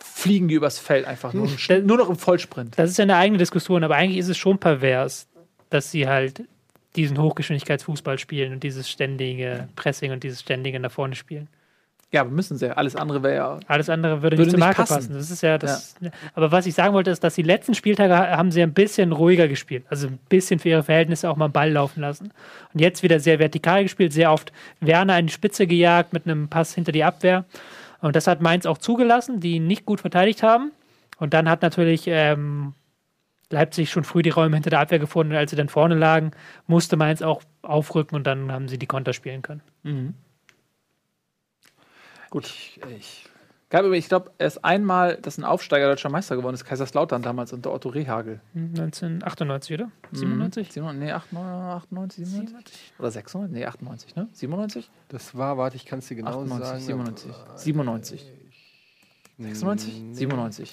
fliegen 0.06 0.48
die 0.48 0.56
übers 0.56 0.80
Feld 0.80 1.06
einfach 1.06 1.34
nur, 1.34 1.48
Hm. 1.68 1.86
nur 1.86 1.98
noch 1.98 2.10
im 2.10 2.18
Vollsprint. 2.18 2.78
Das 2.78 2.90
ist 2.90 2.98
ja 2.98 3.04
eine 3.04 3.16
eigene 3.16 3.38
Diskussion, 3.38 3.84
aber 3.84 3.96
eigentlich 3.96 4.20
ist 4.20 4.30
es 4.30 4.38
schon 4.38 4.58
pervers, 4.60 5.28
dass 5.70 5.92
sie 5.92 6.08
halt 6.08 6.44
diesen 6.96 7.20
Hochgeschwindigkeitsfußball 7.20 8.20
spielen 8.20 8.54
und 8.54 8.64
dieses 8.64 8.90
ständige 8.90 9.68
Pressing 9.76 10.12
und 10.12 10.24
dieses 10.24 10.42
ständige 10.42 10.80
nach 10.80 10.92
vorne 10.92 11.16
spielen. 11.16 11.48
Ja, 12.12 12.22
aber 12.22 12.30
müssen 12.30 12.60
sie 12.60 12.68
ja. 12.68 12.74
Alles 12.74 12.96
andere 12.96 13.24
wäre 13.24 13.36
ja. 13.36 13.60
Alles 13.66 13.90
andere 13.90 14.22
würde, 14.22 14.38
Würde 14.38 14.44
nicht 14.44 14.52
zur 14.52 14.60
Marke 14.60 14.76
passen. 14.84 14.94
passen. 14.94 15.14
Das 15.16 15.32
ist 15.32 15.42
ja 15.42 15.58
das. 15.58 15.96
Aber 16.36 16.52
was 16.52 16.68
ich 16.68 16.76
sagen 16.76 16.94
wollte, 16.94 17.10
ist, 17.10 17.24
dass 17.24 17.34
die 17.34 17.42
letzten 17.42 17.74
Spieltage 17.74 18.16
ha- 18.16 18.38
haben 18.38 18.52
sie 18.52 18.62
ein 18.62 18.74
bisschen 18.74 19.12
ruhiger 19.14 19.48
gespielt. 19.48 19.84
Also 19.90 20.06
ein 20.10 20.20
bisschen 20.30 20.60
für 20.60 20.70
ihre 20.70 20.84
Verhältnisse 20.84 21.28
auch 21.28 21.38
mal 21.38 21.50
Ball 21.50 21.72
laufen 21.72 22.02
lassen. 22.02 22.32
Und 22.72 22.80
jetzt 22.82 23.02
wieder 23.02 23.20
sehr 23.20 23.40
vertikal 23.40 23.82
gespielt, 23.82 24.14
sehr 24.14 24.32
oft 24.32 24.52
Werner 24.80 25.18
in 25.18 25.26
die 25.26 25.34
Spitze 25.34 25.66
gejagt 25.66 26.14
mit 26.14 26.28
einem 26.28 26.50
Pass 26.50 26.76
hinter 26.76 26.92
die 26.92 27.04
Abwehr. 27.04 27.46
Und 28.04 28.18
das 28.18 28.28
hat 28.28 28.42
Mainz 28.42 28.66
auch 28.66 28.78
zugelassen, 28.78 29.40
die 29.40 29.60
nicht 29.60 29.86
gut 29.86 30.02
verteidigt 30.02 30.44
haben. 30.44 30.74
Und 31.20 31.34
dann 31.34 31.50
hat 31.50 31.62
natürlich 31.62 32.04
ähm, 32.08 32.74
Leipzig 33.50 33.92
schon 33.92 34.04
früh 34.04 34.22
die 34.22 34.30
Räume 34.30 34.58
hinter 34.58 34.72
der 34.72 34.82
Abwehr 34.82 35.00
gefunden. 35.00 35.32
Und 35.32 35.38
als 35.38 35.52
sie 35.52 35.56
dann 35.56 35.70
vorne 35.70 35.96
lagen, 35.96 36.32
musste 36.68 36.98
Mainz 36.98 37.22
auch 37.22 37.42
aufrücken 37.62 38.18
und 38.18 38.28
dann 38.28 38.52
haben 38.52 38.68
sie 38.68 38.78
die 38.78 38.88
Konter 38.88 39.14
spielen 39.14 39.42
können. 39.42 39.62
Gut. 42.30 42.46
Ich, 42.46 42.82
ich, 43.00 43.30
Gab 43.74 43.86
aber, 43.86 43.96
ich 43.96 44.08
glaube, 44.08 44.32
erst 44.38 44.64
einmal, 44.64 45.18
dass 45.18 45.40
ein 45.40 45.44
Aufsteiger 45.44 45.88
deutscher 45.88 46.10
Meister 46.10 46.36
geworden 46.36 46.54
ist, 46.54 46.64
Kaiserslautern 46.64 47.24
damals 47.24 47.54
unter 47.54 47.74
Otto 47.74 47.90
Rehagel. 47.90 48.40
1998, 48.54 49.74
oder? 49.74 49.86
Mhm. 50.12 50.16
97? 50.16 50.72
97, 50.74 51.00
nee, 51.04 51.12
98, 51.12 52.28
97? 52.28 52.94
Oder 53.00 53.10
96? 53.10 53.52
Nee, 53.52 53.66
98, 53.66 54.16
ne? 54.16 54.28
97? 54.32 54.92
Das 55.08 55.36
war, 55.36 55.58
warte, 55.58 55.78
ich 55.78 55.88
kann 55.88 55.98
es 55.98 56.08
dir 56.08 56.14
genau 56.14 56.44
98, 56.44 56.68
sagen. 56.68 56.80
97. 56.82 57.32
97. 57.56 58.32
Nee, 59.38 59.48
96? 59.48 60.02
nee, 60.02 60.14
97. 60.14 60.72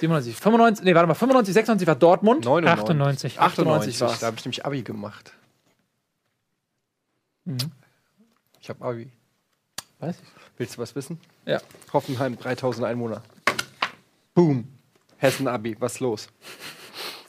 97. 0.00 0.36
95, 0.36 0.84
nee, 0.86 0.94
warte 0.94 1.08
mal, 1.08 1.14
95, 1.14 1.52
96 1.52 1.86
war 1.86 1.96
Dortmund. 1.96 2.46
99. 2.46 2.80
98. 2.80 3.40
98 3.40 4.00
war's. 4.00 4.20
Da 4.20 4.28
habe 4.28 4.36
ich 4.38 4.44
nämlich 4.46 4.64
Abi 4.64 4.82
gemacht. 4.82 5.34
Mhm. 7.44 7.58
Ich 8.58 8.70
habe 8.70 8.82
Abi. 8.82 9.12
Weiß 9.98 10.16
ich. 10.18 10.45
Willst 10.58 10.76
du 10.76 10.82
was 10.82 10.94
wissen? 10.96 11.18
Ja. 11.44 11.60
Hoffenheim, 11.92 12.38
3000 12.38 12.86
Einwohner. 12.86 13.22
Boom. 14.34 14.68
Hessen-Abi, 15.18 15.76
was 15.80 16.00
los? 16.00 16.28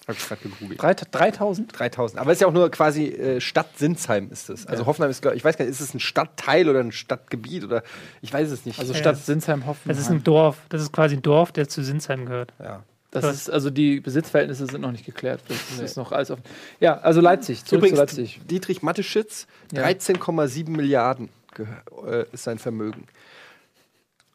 Hab 0.07 0.15
ich 0.15 0.25
gerade 0.25 0.41
gegoogelt. 0.41 0.81
Drei- 0.81 0.93
3000? 0.93 1.77
3000. 1.77 2.21
Aber 2.21 2.31
es 2.31 2.37
ist 2.37 2.41
ja 2.41 2.47
auch 2.47 2.53
nur 2.53 2.69
quasi 2.71 3.07
äh, 3.07 3.41
Stadt 3.41 3.77
Sinsheim 3.77 4.29
ist 4.31 4.49
es. 4.49 4.65
Also 4.65 4.85
Hoffenheim 4.85 5.11
ist, 5.11 5.21
glaub- 5.21 5.33
ich 5.35 5.43
weiß 5.43 5.57
gar 5.57 5.65
nicht, 5.65 5.71
ist 5.73 5.81
es 5.81 5.93
ein 5.93 5.99
Stadtteil 5.99 6.69
oder 6.69 6.79
ein 6.79 6.93
Stadtgebiet 6.93 7.65
oder 7.65 7.83
ich 8.21 8.31
weiß 8.31 8.49
es 8.51 8.65
nicht. 8.65 8.79
Also 8.79 8.93
Ja. 8.93 8.99
Stadt 8.99 9.17
Sinsheim, 9.17 9.65
Hoffenheim. 9.65 9.95
Das 9.97 9.99
ist 10.05 10.09
ein 10.09 10.23
Dorf. 10.23 10.59
Das 10.69 10.81
ist 10.81 10.93
quasi 10.93 11.15
ein 11.17 11.21
Dorf, 11.21 11.51
der 11.51 11.67
zu 11.67 11.83
Sinsheim 11.83 12.25
gehört. 12.25 12.53
ja. 12.59 12.83
Das 13.09 13.23
ist, 13.33 13.49
also 13.49 13.69
die 13.69 14.01
Besitzverhältnisse 14.01 14.67
sind 14.67 14.81
noch 14.81 14.91
nicht 14.91 15.05
geklärt. 15.05 15.41
Das 15.47 15.79
ist 15.79 15.95
noch 15.95 16.11
alles 16.11 16.29
offen. 16.29 16.43
Ja, 16.81 16.97
also 16.99 17.21
Leipzig, 17.21 17.63
zurück 17.63 17.79
Übrigens, 17.85 17.95
zu 17.97 18.01
Leipzig. 18.21 18.41
Dietrich 18.47 18.81
Mateschitz, 18.83 19.47
Ja. 19.71 19.83
13,7 19.83 20.69
Milliarden 20.71 21.29
gehör- 21.55 22.05
äh, 22.05 22.25
ist 22.33 22.43
sein 22.43 22.59
Vermögen. 22.59 23.05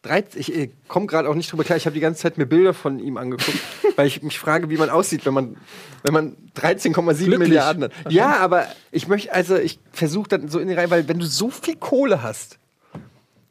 13, 0.03 0.41
ich 0.41 0.55
äh, 0.57 0.71
komme 0.89 1.07
gerade 1.07 1.29
auch 1.29 1.35
nicht 1.35 1.51
drüber 1.53 1.63
klar, 1.65 1.77
ich 1.77 1.87
habe 1.87 1.95
die 1.95 2.01
ganze 2.01 2.23
Zeit 2.23 2.37
mir 2.39 2.47
Bilder 2.47 2.75
von 2.75 2.99
ihm 2.99 3.17
angeguckt, 3.17 3.59
weil 3.97 4.07
ich 4.07 4.23
mich 4.23 4.39
frage, 4.39 4.69
wie 4.69 4.77
man 4.77 4.91
aussieht, 4.91 5.25
wenn 5.27 5.35
man, 5.35 5.57
wenn 6.03 6.13
man 6.13 6.37
13,7 6.57 6.93
Glücklich. 7.25 7.39
Milliarden 7.39 7.85
hat. 7.85 7.93
Ja, 8.11 8.37
aber 8.39 8.67
ich 8.91 9.07
möchte, 9.09 9.33
also 9.33 9.57
ich 9.57 9.79
versuche 9.93 10.29
dann 10.29 10.49
so 10.49 10.59
in 10.59 10.69
die 10.69 10.75
Reihe, 10.75 10.91
weil 10.91 11.09
wenn 11.09 11.19
du 11.21 11.27
so 11.27 11.51
viel 11.51 11.77
Kohle 11.77 12.23
hast 12.23 12.59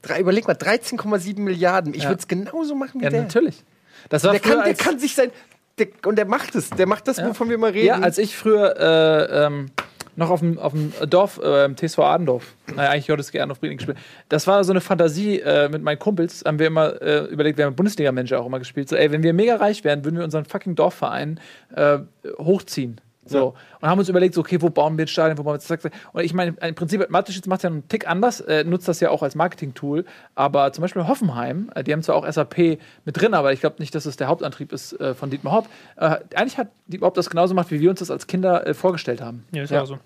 drei, 0.01 0.19
überleg 0.19 0.47
mal, 0.47 0.55
13,7 0.55 1.39
Milliarden. 1.39 1.93
Ich 1.93 2.03
Ja. 2.03 2.09
würde 2.09 2.19
es 2.21 2.27
genauso 2.27 2.75
machen 2.75 3.01
wie 3.01 3.05
Ja, 3.05 3.11
der. 3.11 3.21
natürlich. 3.21 3.63
Das 4.09 4.23
war 4.23 4.31
Der 4.31 4.39
kann, 4.39 4.63
der 4.65 4.73
kann 4.73 4.97
sich 4.99 5.13
sein. 5.13 5.29
Der, 5.77 5.87
und 6.05 6.15
der 6.15 6.25
macht 6.25 6.55
es. 6.55 6.69
Der 6.71 6.87
macht 6.87 7.07
das, 7.07 7.23
wovon 7.23 7.49
wir 7.49 7.57
mal 7.59 7.69
reden. 7.71 7.85
Ja, 7.85 7.99
als 7.99 8.17
ich 8.17 8.35
früher 8.35 8.75
äh, 8.79 9.45
ähm, 9.45 9.69
noch 10.15 10.29
auf 10.29 10.39
dem, 10.39 10.57
auf 10.57 10.73
dem 10.73 10.93
Dorf, 11.09 11.39
äh, 11.41 11.73
TSV 11.73 11.99
Adendorf, 11.99 12.53
naja, 12.75 12.89
eigentlich 12.89 13.07
JSG 13.07 13.39
Adendorf 13.39 13.59
Breling 13.59 13.77
gespielt, 13.77 13.97
das 14.29 14.47
war 14.47 14.63
so 14.63 14.73
eine 14.73 14.81
Fantasie 14.81 15.39
äh, 15.39 15.69
mit 15.69 15.81
meinen 15.83 15.99
Kumpels, 15.99 16.43
haben 16.45 16.59
wir 16.59 16.67
immer 16.67 17.01
äh, 17.01 17.25
überlegt, 17.25 17.57
wir 17.57 17.65
haben 17.65 17.75
Bundesliga-Manager 17.75 18.39
auch 18.39 18.45
immer 18.45 18.59
gespielt, 18.59 18.89
so, 18.89 18.95
ey, 18.95 19.11
wenn 19.11 19.23
wir 19.23 19.33
mega 19.33 19.55
reich 19.55 19.83
wären, 19.83 20.03
würden 20.03 20.17
wir 20.17 20.23
unseren 20.23 20.45
fucking 20.45 20.75
Dorfverein 20.75 21.39
äh, 21.75 21.99
hochziehen. 22.37 22.99
So. 23.31 23.53
Und 23.81 23.89
haben 23.89 23.99
uns 23.99 24.09
überlegt, 24.09 24.33
so, 24.35 24.41
okay, 24.41 24.61
wo 24.61 24.69
bauen 24.69 24.97
wir 24.97 25.05
ein 25.05 25.07
Stadion, 25.07 25.37
wo 25.37 25.43
bauen 25.43 25.55
wir 25.55 25.59
zack. 25.59 25.81
Und 26.13 26.23
ich 26.23 26.33
meine, 26.33 26.55
im 26.61 26.75
Prinzip, 26.75 27.09
Mateschitz 27.09 27.47
macht 27.47 27.63
ja 27.63 27.69
einen 27.69 27.87
Tick 27.87 28.07
anders, 28.07 28.41
äh, 28.41 28.63
nutzt 28.63 28.87
das 28.87 28.99
ja 28.99 29.09
auch 29.09 29.23
als 29.23 29.35
Marketing-Tool, 29.35 30.05
aber 30.35 30.71
zum 30.73 30.81
Beispiel 30.83 31.07
Hoffenheim, 31.07 31.71
äh, 31.75 31.83
die 31.83 31.93
haben 31.93 32.03
zwar 32.03 32.15
auch 32.15 32.31
SAP 32.31 32.79
mit 33.05 33.19
drin, 33.19 33.33
aber 33.33 33.53
ich 33.53 33.59
glaube 33.61 33.77
nicht, 33.79 33.95
dass 33.95 34.05
es 34.05 34.17
der 34.17 34.27
Hauptantrieb 34.27 34.71
ist 34.73 34.93
äh, 34.99 35.13
von 35.15 35.29
Dietmar 35.29 35.53
Hopp. 35.53 35.67
Äh, 35.97 36.17
eigentlich 36.35 36.57
hat 36.57 36.67
Dietmar 36.87 37.07
Hopp 37.07 37.15
das 37.15 37.29
genauso 37.29 37.53
gemacht, 37.53 37.71
wie 37.71 37.79
wir 37.79 37.89
uns 37.89 37.99
das 37.99 38.11
als 38.11 38.27
Kinder 38.27 38.65
äh, 38.67 38.73
vorgestellt 38.73 39.21
haben. 39.21 39.45
Ja, 39.51 39.63
ist 39.63 39.69
Ja. 39.71 39.81
auch 39.81 39.87
so. 39.87 39.97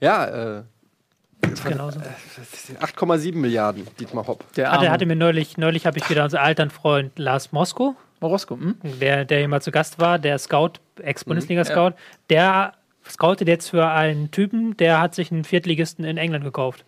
ja, 0.00 0.24
äh, 0.58 0.62
Ist 1.52 1.64
genauso. 1.64 2.00
8,7 2.80 3.34
Milliarden, 3.36 3.86
Dietmar 3.98 4.26
Hopp. 4.26 4.44
Der 4.54 4.68
Hatte, 4.70 4.78
arme 4.80 4.90
hatte 4.90 5.06
mir 5.06 5.16
neulich, 5.16 5.56
neulich 5.58 5.86
habe 5.86 5.98
ich 5.98 6.08
wieder 6.10 6.24
unseren 6.24 6.40
alten 6.42 6.70
Freund 6.70 7.18
Lars 7.18 7.52
Mosko, 7.52 7.94
Morosko, 8.20 8.56
hm? 8.56 8.76
der, 9.00 9.24
der 9.24 9.38
hier 9.38 9.48
mal 9.48 9.62
zu 9.62 9.70
Gast 9.70 9.98
war, 9.98 10.18
der 10.18 10.38
Scout, 10.38 10.74
Ex-Bundesliga-Scout, 11.02 11.92
der 12.28 12.74
scoutet 13.08 13.48
jetzt 13.48 13.70
für 13.70 13.88
einen 13.88 14.30
Typen, 14.30 14.76
der 14.76 15.00
hat 15.00 15.14
sich 15.14 15.32
einen 15.32 15.44
Viertligisten 15.44 16.04
in 16.04 16.16
England 16.16 16.44
gekauft. 16.44 16.84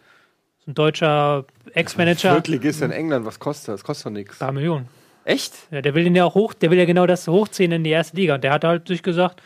So 0.65 0.71
Ein 0.71 0.75
deutscher 0.75 1.47
Ex-Manager, 1.75 2.33
Viertligist 2.33 2.83
in 2.83 2.91
England, 2.91 3.27
was 3.27 3.39
kostet 3.39 3.69
das? 3.69 3.81
Das 3.81 3.85
kostet 3.85 4.07
doch 4.07 4.11
nichts. 4.11 4.39
paar 4.39 4.53
Millionen. 4.53 4.89
Echt? 5.25 5.55
Ja, 5.71 5.83
der 5.83 5.95
will 5.95 6.05
den 6.05 6.15
ja 6.15 6.25
auch 6.25 6.35
hoch, 6.35 6.53
der 6.53 6.71
will 6.71 6.79
ja 6.79 6.85
genau 6.85 7.07
das 7.07 7.29
hochziehen 7.29 7.73
in 7.73 7.85
die 7.85 7.91
erste 7.91 8.17
Liga. 8.17 8.35
Und 8.35 8.45
der 8.45 8.53
hat 8.53 8.65
halt 8.65 8.89
sich 8.89 9.03
gesagt, 9.03 9.41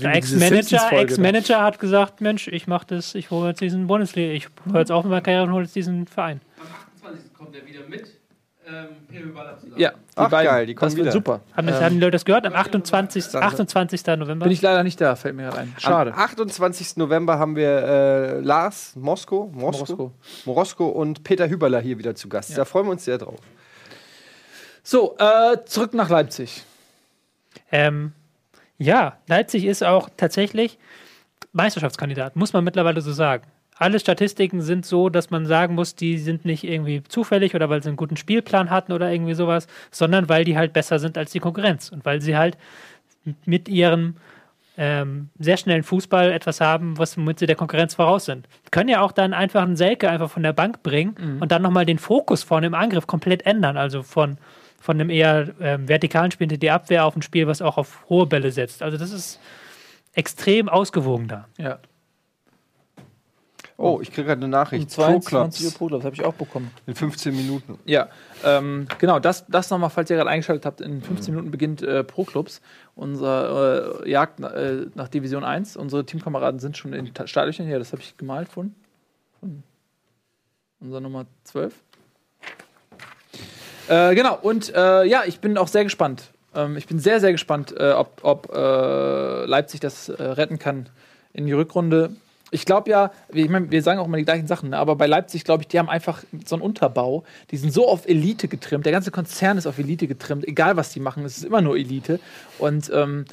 der 0.00 0.14
Ex-Manager, 0.14 0.88
da. 0.90 0.98
Ex-Manager 0.98 1.62
hat 1.62 1.78
gesagt, 1.78 2.20
Mensch, 2.20 2.48
ich 2.48 2.66
mach 2.66 2.84
das, 2.84 3.14
ich 3.14 3.30
hole 3.30 3.48
jetzt 3.48 3.60
diesen 3.60 3.86
Bundesliga, 3.86 4.32
ich 4.32 4.48
höre 4.70 4.80
jetzt 4.80 4.92
auf 4.92 5.04
mit 5.04 5.10
meiner 5.10 5.22
Karriere 5.22 5.44
und 5.44 5.52
hole 5.52 5.64
jetzt 5.64 5.74
diesen 5.74 6.06
Verein. 6.06 6.40
Am 6.58 6.66
28. 7.02 7.34
kommt 7.34 7.54
er 7.54 7.66
wieder 7.66 7.86
mit. 7.88 8.21
Ähm. 8.72 9.76
Ja, 9.76 9.90
die 9.90 9.96
Ach, 10.16 10.30
beiden. 10.30 10.50
geil, 10.50 10.66
die 10.66 10.74
kommen 10.74 10.90
das 10.90 10.96
wird 10.96 11.04
wieder. 11.06 11.12
super. 11.12 11.40
Haben, 11.56 11.66
das, 11.66 11.80
haben 11.80 11.94
die 11.94 12.00
Leute 12.00 12.12
das 12.12 12.24
gehört? 12.24 12.46
Am 12.46 12.54
28. 12.54 13.34
28. 13.34 14.06
November? 14.06 14.44
Bin 14.44 14.52
ich 14.52 14.62
leider 14.62 14.82
nicht 14.82 15.00
da, 15.00 15.16
fällt 15.16 15.36
mir 15.36 15.44
gerade 15.44 15.58
ein. 15.58 15.74
Schade. 15.78 16.12
Am 16.14 16.18
28. 16.18 16.96
November 16.96 17.38
haben 17.38 17.56
wir 17.56 17.68
äh, 17.68 18.40
Lars 18.40 18.96
Mosko, 18.96 19.50
Mosko, 19.52 19.60
Morosko. 19.60 20.12
Morosko 20.44 20.88
und 20.88 21.24
Peter 21.24 21.48
Hüberler 21.48 21.80
hier 21.80 21.98
wieder 21.98 22.14
zu 22.14 22.28
Gast. 22.28 22.56
Da 22.56 22.64
freuen 22.64 22.86
wir 22.86 22.92
uns 22.92 23.04
sehr 23.04 23.18
drauf. 23.18 23.38
So, 24.82 25.16
äh, 25.18 25.58
zurück 25.64 25.94
nach 25.94 26.08
Leipzig. 26.08 26.64
Ähm, 27.70 28.12
ja, 28.78 29.18
Leipzig 29.28 29.64
ist 29.64 29.84
auch 29.84 30.08
tatsächlich 30.16 30.78
Meisterschaftskandidat, 31.52 32.36
muss 32.36 32.52
man 32.52 32.64
mittlerweile 32.64 33.00
so 33.00 33.12
sagen. 33.12 33.44
Alle 33.76 33.98
Statistiken 33.98 34.60
sind 34.60 34.86
so, 34.86 35.08
dass 35.08 35.30
man 35.30 35.46
sagen 35.46 35.74
muss, 35.74 35.94
die 35.94 36.18
sind 36.18 36.44
nicht 36.44 36.64
irgendwie 36.64 37.02
zufällig 37.02 37.54
oder 37.54 37.68
weil 37.68 37.82
sie 37.82 37.88
einen 37.88 37.96
guten 37.96 38.16
Spielplan 38.16 38.70
hatten 38.70 38.92
oder 38.92 39.10
irgendwie 39.10 39.34
sowas, 39.34 39.66
sondern 39.90 40.28
weil 40.28 40.44
die 40.44 40.56
halt 40.56 40.72
besser 40.72 40.98
sind 40.98 41.18
als 41.18 41.32
die 41.32 41.40
Konkurrenz 41.40 41.90
und 41.90 42.04
weil 42.04 42.20
sie 42.20 42.36
halt 42.36 42.58
mit 43.44 43.68
ihrem 43.68 44.16
ähm, 44.76 45.28
sehr 45.38 45.56
schnellen 45.56 45.82
Fußball 45.82 46.32
etwas 46.32 46.60
haben, 46.60 46.96
was 46.98 47.16
womit 47.16 47.38
sie 47.38 47.46
der 47.46 47.56
Konkurrenz 47.56 47.94
voraus 47.94 48.24
sind. 48.24 48.48
Können 48.70 48.88
ja 48.88 49.00
auch 49.00 49.12
dann 49.12 49.34
einfach 49.34 49.62
einen 49.62 49.76
Selke 49.76 50.08
einfach 50.08 50.30
von 50.30 50.42
der 50.42 50.52
Bank 50.52 50.82
bringen 50.82 51.14
und 51.40 51.52
dann 51.52 51.62
nochmal 51.62 51.84
den 51.84 51.98
Fokus 51.98 52.42
vorne 52.42 52.66
im 52.66 52.74
Angriff 52.74 53.06
komplett 53.06 53.44
ändern. 53.44 53.76
Also 53.76 54.02
von, 54.02 54.38
von 54.80 54.98
einem 54.98 55.10
eher 55.10 55.48
ähm, 55.60 55.88
vertikalen 55.88 56.30
Spiel 56.30 56.46
hinter 56.46 56.58
die 56.58 56.70
Abwehr 56.70 57.04
auf 57.04 57.14
ein 57.16 57.22
Spiel, 57.22 57.46
was 57.46 57.60
auch 57.60 57.76
auf 57.76 58.04
hohe 58.08 58.26
Bälle 58.26 58.50
setzt. 58.50 58.82
Also 58.82 58.96
das 58.96 59.12
ist 59.12 59.40
extrem 60.14 60.68
ausgewogen 60.68 61.28
da. 61.28 61.48
Ja. 61.58 61.78
Oh, 63.84 63.98
ich 64.00 64.12
kriege 64.12 64.26
gerade 64.28 64.38
eine 64.40 64.48
Nachricht. 64.48 64.84
Um 64.84 64.88
22 64.88 65.66
Uhr 65.66 65.72
Pro-Clubs 65.72 65.78
Pro 65.78 65.86
Clubs 65.88 66.04
habe 66.04 66.14
ich 66.14 66.24
auch 66.24 66.34
bekommen. 66.34 66.70
in 66.86 66.94
15 66.94 67.34
Minuten. 67.34 67.78
Ja, 67.84 68.08
ähm, 68.44 68.86
genau, 68.98 69.18
das, 69.18 69.44
das 69.48 69.70
nochmal, 69.70 69.90
falls 69.90 70.08
ihr 70.08 70.16
gerade 70.16 70.30
eingeschaltet 70.30 70.64
habt, 70.66 70.80
in 70.80 71.02
15 71.02 71.34
Minuten 71.34 71.50
beginnt 71.50 71.82
äh, 71.82 72.04
Pro 72.04 72.22
Clubs, 72.24 72.60
unsere 72.94 74.02
äh, 74.04 74.10
Jagd 74.10 74.38
äh, 74.40 74.86
nach 74.94 75.08
Division 75.08 75.42
1. 75.42 75.76
Unsere 75.76 76.06
Teamkameraden 76.06 76.60
sind 76.60 76.76
schon 76.76 76.92
in 76.92 77.12
Ta- 77.12 77.26
Startlöchern 77.26 77.66
hier, 77.66 77.78
das 77.80 77.90
habe 77.92 78.02
ich 78.02 78.16
gemalt 78.16 78.48
von, 78.48 78.72
von 79.40 79.64
unserer 80.80 81.00
Nummer 81.00 81.26
12. 81.44 81.74
Äh, 83.88 84.14
genau, 84.14 84.38
und 84.40 84.72
äh, 84.74 85.04
ja, 85.04 85.22
ich 85.26 85.40
bin 85.40 85.58
auch 85.58 85.68
sehr 85.68 85.82
gespannt. 85.84 86.30
Ähm, 86.54 86.76
ich 86.76 86.86
bin 86.86 86.98
sehr, 87.00 87.18
sehr 87.20 87.32
gespannt, 87.32 87.74
äh, 87.76 87.92
ob, 87.92 88.20
ob 88.22 88.48
Leipzig 88.54 89.80
das 89.80 90.08
retten 90.18 90.58
kann 90.60 90.88
in 91.32 91.46
die 91.46 91.52
Rückrunde. 91.52 92.10
Ich 92.52 92.66
glaube 92.66 92.90
ja, 92.90 93.10
ich 93.32 93.48
meine, 93.48 93.70
wir 93.70 93.82
sagen 93.82 93.98
auch 93.98 94.04
immer 94.04 94.18
die 94.18 94.24
gleichen 94.24 94.46
Sachen, 94.46 94.70
ne? 94.70 94.78
aber 94.78 94.94
bei 94.94 95.06
Leipzig 95.06 95.42
glaube 95.42 95.62
ich, 95.62 95.68
die 95.68 95.78
haben 95.78 95.88
einfach 95.88 96.22
so 96.44 96.54
einen 96.54 96.62
Unterbau. 96.62 97.24
Die 97.50 97.56
sind 97.56 97.72
so 97.72 97.88
auf 97.88 98.06
Elite 98.06 98.46
getrimmt. 98.46 98.84
Der 98.84 98.92
ganze 98.92 99.10
Konzern 99.10 99.56
ist 99.56 99.66
auf 99.66 99.78
Elite 99.78 100.06
getrimmt. 100.06 100.46
Egal 100.46 100.76
was 100.76 100.90
die 100.90 101.00
machen, 101.00 101.24
es 101.24 101.38
ist 101.38 101.44
immer 101.44 101.62
nur 101.62 101.76
Elite. 101.76 102.20
Und 102.58 102.90
ähm, 102.94 103.24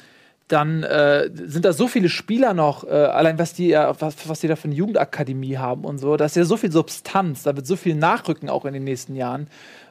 dann 0.48 0.82
äh, 0.82 1.30
sind 1.32 1.64
da 1.64 1.72
so 1.72 1.86
viele 1.86 2.08
Spieler 2.08 2.54
noch, 2.54 2.84
äh, 2.84 2.88
allein 2.90 3.38
was 3.38 3.52
die, 3.52 3.68
ja, 3.68 3.94
was, 4.00 4.28
was 4.28 4.40
die 4.40 4.48
da 4.48 4.56
für 4.56 4.64
eine 4.64 4.74
Jugendakademie 4.74 5.58
haben 5.58 5.84
und 5.84 5.98
so. 5.98 6.16
Da 6.16 6.24
ist 6.24 6.36
ja 6.36 6.44
so 6.44 6.56
viel 6.56 6.72
Substanz, 6.72 7.44
da 7.44 7.54
wird 7.54 7.66
so 7.66 7.76
viel 7.76 7.94
nachrücken 7.94 8.48
auch 8.48 8.64
in 8.64 8.72
den 8.72 8.84
nächsten 8.84 9.14
Jahren, 9.14 9.46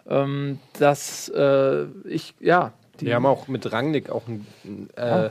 ähm, 0.10 0.60
dass 0.78 1.30
äh, 1.30 1.86
ich, 2.06 2.34
ja. 2.40 2.74
Die 3.00 3.14
haben 3.14 3.26
auch 3.26 3.48
mit 3.48 3.72
Rangnick 3.72 4.10
auch 4.10 4.24
einen, 4.28 4.90
äh, 4.98 5.28
äh, 5.28 5.30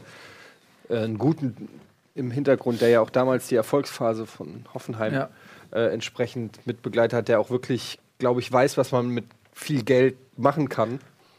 einen 0.88 1.18
guten 1.18 1.68
im 2.18 2.30
Hintergrund, 2.30 2.80
der 2.80 2.88
ja 2.88 3.00
auch 3.00 3.10
damals 3.10 3.48
die 3.48 3.54
Erfolgsphase 3.56 4.26
von 4.26 4.64
Hoffenheim 4.74 5.14
Ja. 5.14 5.28
äh, 5.72 5.92
entsprechend 5.92 6.66
mitbegleitet 6.66 7.16
hat, 7.16 7.28
der 7.28 7.40
auch 7.40 7.50
wirklich, 7.50 7.98
glaube 8.18 8.40
ich, 8.40 8.50
weiß, 8.52 8.76
was 8.76 8.92
man 8.92 9.08
mit 9.08 9.24
viel 9.52 9.82
Geld 9.84 10.16
machen 10.36 10.68
kann. 10.68 10.98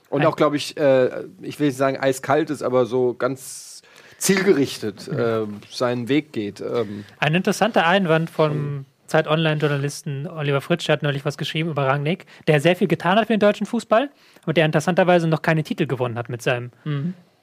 Und 0.09 0.25
auch, 0.25 0.35
glaube 0.35 0.55
ich, 0.57 0.75
äh, 0.77 1.23
ich 1.41 1.59
will 1.59 1.67
nicht 1.67 1.77
sagen 1.77 1.97
eiskalt 1.97 2.49
ist, 2.49 2.63
aber 2.63 2.85
so 2.87 3.13
ganz 3.13 3.81
zielgerichtet 4.17 5.07
äh, 5.07 5.45
seinen 5.71 6.07
Weg 6.09 6.33
geht. 6.33 6.61
Ähm, 6.61 7.05
Ein 7.19 7.35
interessanter 7.35 7.85
Einwand 7.85 8.29
vom 8.29 8.85
Zeit 9.07 9.27
Online-Journalisten 9.27 10.27
Oliver 10.27 10.61
Fritsch, 10.61 10.87
der 10.87 10.93
hat 10.93 11.03
neulich 11.03 11.25
was 11.25 11.37
geschrieben 11.37 11.69
über 11.69 11.87
Rangnick, 11.87 12.25
der 12.47 12.59
sehr 12.59 12.75
viel 12.75 12.87
getan 12.87 13.17
hat 13.17 13.27
für 13.27 13.33
den 13.33 13.39
deutschen 13.39 13.65
Fußball 13.65 14.09
und 14.45 14.57
der 14.57 14.65
interessanterweise 14.65 15.27
noch 15.27 15.41
keine 15.41 15.63
Titel 15.63 15.87
gewonnen 15.87 16.17
hat 16.17 16.29
mit 16.29 16.41
seinem 16.41 16.71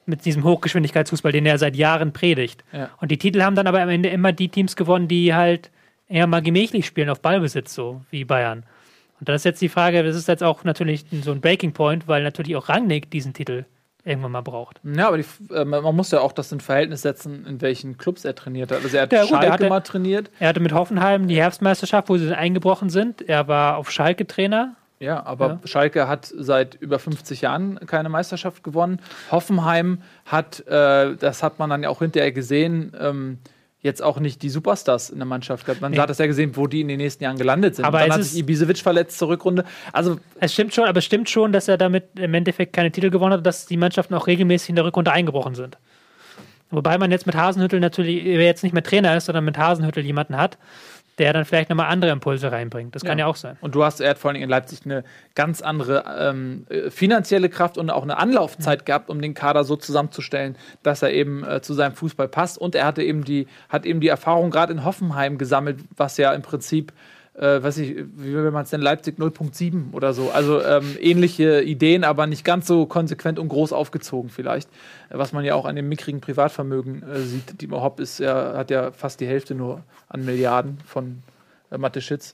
mit 0.07 0.25
diesem 0.25 0.43
Hochgeschwindigkeitsfußball, 0.43 1.31
den 1.31 1.45
er 1.45 1.57
seit 1.57 1.75
Jahren 1.75 2.13
predigt. 2.13 2.63
Ja. 2.71 2.89
Und 2.99 3.11
die 3.11 3.17
Titel 3.17 3.41
haben 3.41 3.55
dann 3.55 3.67
aber 3.67 3.81
am 3.81 3.89
Ende 3.89 4.09
immer 4.09 4.31
die 4.31 4.49
Teams 4.49 4.75
gewonnen, 4.75 5.07
die 5.07 5.33
halt 5.33 5.69
eher 6.07 6.27
mal 6.27 6.41
gemächlich 6.41 6.85
spielen 6.85 7.09
auf 7.09 7.21
Ballbesitz, 7.21 7.73
so 7.73 8.01
wie 8.09 8.23
Bayern. 8.25 8.63
Und 9.19 9.27
da 9.29 9.33
ist 9.33 9.45
jetzt 9.45 9.61
die 9.61 9.69
Frage, 9.69 10.03
das 10.03 10.15
ist 10.15 10.27
jetzt 10.27 10.43
auch 10.43 10.63
natürlich 10.63 11.05
so 11.23 11.31
ein 11.31 11.41
Breaking 11.41 11.73
Point, 11.73 12.07
weil 12.07 12.23
natürlich 12.23 12.55
auch 12.55 12.69
Rangnick 12.69 13.09
diesen 13.11 13.33
Titel 13.33 13.65
irgendwann 14.05 14.31
mal 14.31 14.41
braucht. 14.41 14.79
Ja, 14.83 15.09
aber 15.09 15.17
die, 15.17 15.25
äh, 15.53 15.65
man 15.65 15.93
muss 15.95 16.11
ja 16.11 16.21
auch 16.21 16.31
das 16.31 16.49
in 16.53 16.61
Verhältnis 16.61 17.01
setzen, 17.01 17.45
in 17.45 17.59
welchen 17.61 17.97
Clubs 17.97 18.23
er 18.23 18.35
trainiert 18.35 18.71
hat. 18.71 18.81
Also 18.83 18.95
er 18.95 19.03
hat 19.03 19.11
Ja, 19.11 19.23
gut, 19.23 19.31
er 19.31 19.37
Schalke 19.39 19.51
hatte- 19.53 19.69
mal 19.69 19.81
trainiert. 19.81 20.31
Er 20.39 20.47
hatte 20.49 20.61
mit 20.61 20.71
Hoffenheim 20.71 21.27
die 21.27 21.35
Herbstmeisterschaft, 21.35 22.07
wo 22.07 22.17
sie 22.17 22.33
eingebrochen 22.33 22.89
sind. 22.89 23.21
Er 23.27 23.49
war 23.49 23.75
auf 23.75 23.91
Schalke 23.91 24.25
Trainer. 24.25 24.75
Ja, 24.99 25.23
aber 25.25 25.47
Ja. 25.47 25.59
Schalke 25.65 26.07
hat 26.07 26.31
seit 26.35 26.75
über 26.75 26.97
50 26.99 27.41
Jahren 27.41 27.79
keine 27.85 28.09
Meisterschaft 28.09 28.63
gewonnen. 28.63 28.99
Hoffenheim 29.31 30.01
hat, 30.25 30.65
äh, 30.67 31.15
das 31.15 31.43
hat 31.43 31.59
man 31.59 31.69
dann 31.69 31.83
ja 31.83 31.89
auch 31.89 31.99
hinterher 31.99 32.31
gesehen, 32.31 32.93
ähm, 32.99 33.37
jetzt 33.81 34.01
auch 34.01 34.19
nicht 34.19 34.41
die 34.41 34.49
Superstars 34.49 35.11
in 35.11 35.19
der 35.19 35.27
Mannschaft 35.27 35.65
gehabt. 35.65 35.81
Man 35.81 35.91
Nee. 35.91 35.99
hat 35.99 36.09
das 36.09 36.17
ja 36.17 36.25
gesehen, 36.25 36.55
wo 36.57 36.65
die 36.65 36.81
in 36.81 36.87
den 36.87 36.97
nächsten 36.97 37.23
Jahren 37.23 37.37
gelandet 37.37 37.75
sind. 37.75 37.85
Aber 37.85 37.97
Und 37.97 38.01
dann 38.01 38.09
es 38.09 38.13
hat 38.15 38.21
ist- 38.21 38.31
sich 38.31 38.39
Ibisevic 38.41 38.79
verletzt 38.79 39.19
zur 39.19 39.27
Rückrunde. 39.29 39.65
Also 39.93 40.17
Es 40.39 40.51
stimmt 40.53 40.73
schon, 40.73 40.85
aber 40.85 40.97
es 40.97 41.05
stimmt 41.05 41.29
schon, 41.29 41.51
dass 41.51 41.67
er 41.67 41.77
damit 41.77 42.05
im 42.19 42.33
Endeffekt 42.33 42.73
keine 42.73 42.91
Titel 42.91 43.11
gewonnen 43.11 43.33
hat, 43.33 43.45
dass 43.45 43.67
die 43.67 43.77
Mannschaften 43.77 44.15
auch 44.15 44.25
regelmäßig 44.25 44.69
in 44.69 44.75
der 44.77 44.83
Rückrunde 44.85 45.11
eingebrochen 45.11 45.53
sind. 45.53 45.77
Wobei 46.69 46.97
man 46.97 47.11
jetzt 47.11 47.25
mit 47.27 47.35
Hasenhüttel 47.35 47.79
natürlich, 47.79 48.25
wer 48.25 48.43
jetzt 48.45 48.63
nicht 48.63 48.73
mehr 48.73 48.83
Trainer 48.83 49.15
ist, 49.15 49.25
sondern 49.25 49.45
mit 49.45 49.57
Hasenhüttel 49.57 50.03
jemanden 50.03 50.35
hat, 50.35 50.57
der 51.17 51.33
dann 51.33 51.45
vielleicht 51.45 51.69
nochmal 51.69 51.87
andere 51.87 52.11
Impulse 52.11 52.51
reinbringt. 52.51 52.95
Das 52.95 53.03
kann 53.03 53.17
ja 53.17 53.25
auch 53.25 53.35
sein. 53.35 53.57
Und 53.61 53.73
du 53.73 53.83
hast, 53.83 54.01
er 54.01 54.11
hat 54.11 54.19
vor 54.19 54.31
allem 54.31 54.41
in 54.41 54.49
Leipzig 54.49 54.81
eine 54.85 55.03
ganz 55.33 55.61
andere 55.61 56.03
ähm, 56.19 56.67
äh, 56.69 56.91
finanzielle 56.91 57.49
Kraft 57.49 57.77
und 57.77 57.89
auch 57.89 58.03
eine 58.03 58.17
Anlaufzeit 58.17 58.85
gehabt, 58.85 59.09
um 59.09 59.21
den 59.21 59.33
Kader 59.33 59.63
so 59.63 59.75
zusammenzustellen, 59.75 60.57
dass 60.83 61.01
er 61.01 61.11
eben 61.11 61.43
äh, 61.43 61.61
zu 61.61 61.73
seinem 61.73 61.93
Fußball 61.93 62.27
passt. 62.27 62.57
Und 62.57 62.75
er 62.75 62.85
hatte 62.85 63.03
eben 63.03 63.23
die, 63.23 63.47
hat 63.69 63.85
eben 63.85 63.99
die 63.99 64.09
Erfahrung 64.09 64.51
gerade 64.51 64.73
in 64.73 64.85
Hoffenheim 64.85 65.37
gesammelt, 65.37 65.79
was 65.95 66.17
ja 66.17 66.33
im 66.33 66.43
Prinzip, 66.43 66.93
äh, 67.37 67.61
weiß 67.61 67.77
ich, 67.77 67.95
wie 68.15 68.33
will 68.33 68.51
man 68.51 68.63
es 68.63 68.71
denn, 68.71 68.81
Leipzig 68.81 69.19
0.7 69.19 69.93
oder 69.93 70.13
so. 70.13 70.31
Also 70.31 70.61
ähm, 70.63 70.97
ähnliche 70.99 71.61
Ideen, 71.61 72.03
aber 72.03 72.27
nicht 72.27 72.43
ganz 72.43 72.67
so 72.67 72.85
konsequent 72.85 73.37
und 73.39 73.49
groß 73.49 73.73
aufgezogen 73.73 74.29
vielleicht. 74.29 74.69
Was 75.09 75.33
man 75.33 75.45
ja 75.45 75.55
auch 75.55 75.65
an 75.65 75.75
dem 75.75 75.87
mickrigen 75.87 76.19
Privatvermögen 76.19 77.03
äh, 77.03 77.19
sieht. 77.19 77.61
Dietmar 77.61 77.81
Hopp 77.81 77.99
ist 77.99 78.19
ja, 78.19 78.57
hat 78.57 78.71
ja 78.71 78.91
fast 78.91 79.19
die 79.19 79.27
Hälfte 79.27 79.53
nur 79.53 79.83
an 80.09 80.25
Milliarden 80.25 80.79
von 80.85 81.21
äh, 81.69 81.77
Mathe 81.77 82.01
Schitz. 82.01 82.33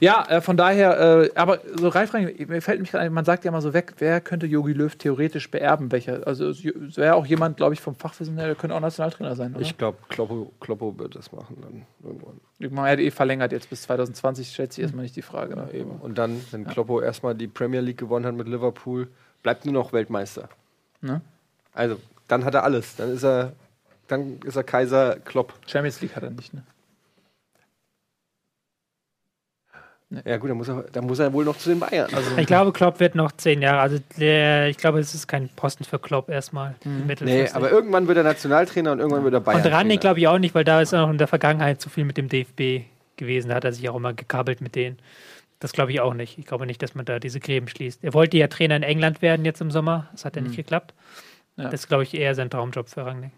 Ja, 0.00 0.24
äh, 0.28 0.40
von 0.40 0.56
daher, 0.56 1.22
äh, 1.22 1.30
aber 1.34 1.60
so 1.74 1.88
Ralf 1.88 2.14
Rangnick, 2.14 2.48
mir 2.48 2.60
fällt 2.60 2.80
mich 2.80 2.90
gerade 2.90 3.04
ein, 3.04 3.12
man 3.12 3.24
sagt 3.24 3.44
ja 3.44 3.50
mal 3.50 3.60
so 3.60 3.72
weg, 3.72 3.94
wer 3.98 4.20
könnte 4.20 4.46
Jogi 4.46 4.72
Löw 4.72 4.94
theoretisch 4.94 5.50
beerben? 5.50 5.92
Welcher? 5.92 6.26
Also 6.26 6.48
es 6.48 6.64
wäre 6.64 7.14
auch 7.14 7.26
jemand, 7.26 7.56
glaube 7.56 7.74
ich, 7.74 7.80
vom 7.80 7.94
Fachwissen 7.94 8.36
her, 8.36 8.46
der 8.46 8.54
könnte 8.54 8.74
auch 8.74 8.80
Nationaltrainer 8.80 9.36
sein, 9.36 9.52
oder? 9.54 9.62
Ich 9.62 9.78
glaube, 9.78 9.98
Kloppo, 10.08 10.52
Kloppo 10.60 10.98
wird 10.98 11.14
das 11.14 11.32
machen 11.32 11.56
dann 11.60 11.82
irgendwann. 12.02 12.40
Man 12.74 12.90
hat 12.90 12.98
eh 12.98 13.10
verlängert 13.10 13.52
jetzt 13.52 13.70
bis 13.70 13.82
2020, 13.82 14.48
schätze 14.48 14.80
ich 14.80 14.82
erstmal 14.84 15.02
nicht 15.02 15.16
die 15.16 15.22
Frage. 15.22 15.56
Ne? 15.56 15.68
Eben. 15.72 15.90
Und 16.00 16.18
dann, 16.18 16.40
wenn 16.50 16.66
Kloppo 16.66 17.00
erstmal 17.00 17.34
die 17.34 17.46
Premier 17.46 17.80
League 17.80 17.98
gewonnen 17.98 18.26
hat 18.26 18.34
mit 18.34 18.48
Liverpool, 18.48 19.08
bleibt 19.42 19.64
nur 19.64 19.74
noch 19.74 19.92
Weltmeister. 19.92 20.48
Ne? 21.00 21.20
Also, 21.74 21.98
dann 22.28 22.44
hat 22.44 22.54
er 22.54 22.64
alles. 22.64 22.96
Dann 22.96 23.12
ist 23.12 23.24
er, 23.24 23.52
dann 24.08 24.38
ist 24.44 24.56
er 24.56 24.64
Kaiser 24.64 25.16
Klopp. 25.16 25.52
Champions 25.66 26.00
League 26.00 26.16
hat 26.16 26.22
er 26.22 26.30
nicht, 26.30 26.54
ne? 26.54 26.62
Ja 30.24 30.36
gut, 30.36 30.50
dann 30.50 30.56
muss 30.58 30.68
er, 30.68 31.02
muss 31.02 31.18
er 31.18 31.32
wohl 31.32 31.44
noch 31.44 31.56
zu 31.56 31.70
den 31.70 31.80
Bayern. 31.80 32.08
Also, 32.14 32.36
Ich 32.36 32.46
glaube, 32.46 32.72
Klopp 32.72 33.00
wird 33.00 33.14
noch 33.14 33.32
zehn 33.32 33.62
Jahre. 33.62 33.80
Also 33.80 33.98
der, 34.18 34.68
ich 34.68 34.76
glaube, 34.76 35.00
es 35.00 35.14
ist 35.14 35.26
kein 35.26 35.48
Posten 35.48 35.84
für 35.84 35.98
Klopp 35.98 36.28
erstmal. 36.28 36.74
nee, 36.84 37.04
mittelfristig. 37.06 37.56
aber 37.56 37.70
irgendwann 37.70 38.06
wird 38.06 38.18
er 38.18 38.24
Nationaltrainer 38.24 38.92
und 38.92 39.00
irgendwann 39.00 39.24
wird 39.24 39.34
er 39.34 39.40
Bayern. 39.40 39.62
Und 39.62 39.72
Rangnick 39.72 40.00
glaube 40.00 40.20
ich 40.20 40.28
auch 40.28 40.38
nicht, 40.38 40.54
weil 40.54 40.64
da 40.64 40.80
ist 40.80 40.92
er 40.92 41.00
noch 41.00 41.10
in 41.10 41.18
der 41.18 41.26
Vergangenheit 41.26 41.80
zu 41.80 41.88
viel 41.88 42.04
mit 42.04 42.16
dem 42.16 42.28
DFB 42.28 42.86
gewesen. 43.16 43.48
Da 43.48 43.56
hat 43.56 43.64
er 43.64 43.72
sich 43.72 43.88
auch 43.88 43.96
immer 43.96 44.12
gekabbelt 44.12 44.60
mit 44.60 44.74
denen. 44.76 44.98
Das 45.58 45.72
glaube 45.72 45.92
ich 45.92 46.00
auch 46.00 46.14
nicht. 46.14 46.38
Ich 46.38 46.44
glaube 46.46 46.66
nicht, 46.66 46.82
dass 46.82 46.94
man 46.94 47.06
da 47.06 47.18
diese 47.18 47.40
Gräben 47.40 47.66
schließt. 47.68 48.04
Er 48.04 48.12
wollte 48.12 48.36
ja 48.36 48.46
Trainer 48.48 48.76
in 48.76 48.82
England 48.82 49.22
werden 49.22 49.44
jetzt 49.44 49.60
im 49.60 49.70
Sommer. 49.70 50.08
Das 50.12 50.24
hat 50.24 50.36
ja 50.36 50.42
nicht 50.42 50.56
geklappt. 50.56 50.92
Ja. 51.56 51.64
Das 51.64 51.80
ist, 51.80 51.88
glaube 51.88 52.02
ich, 52.02 52.14
eher 52.14 52.34
sein 52.34 52.50
Traumjob 52.50 52.88
für 52.88 53.06
Rangnick. 53.06 53.30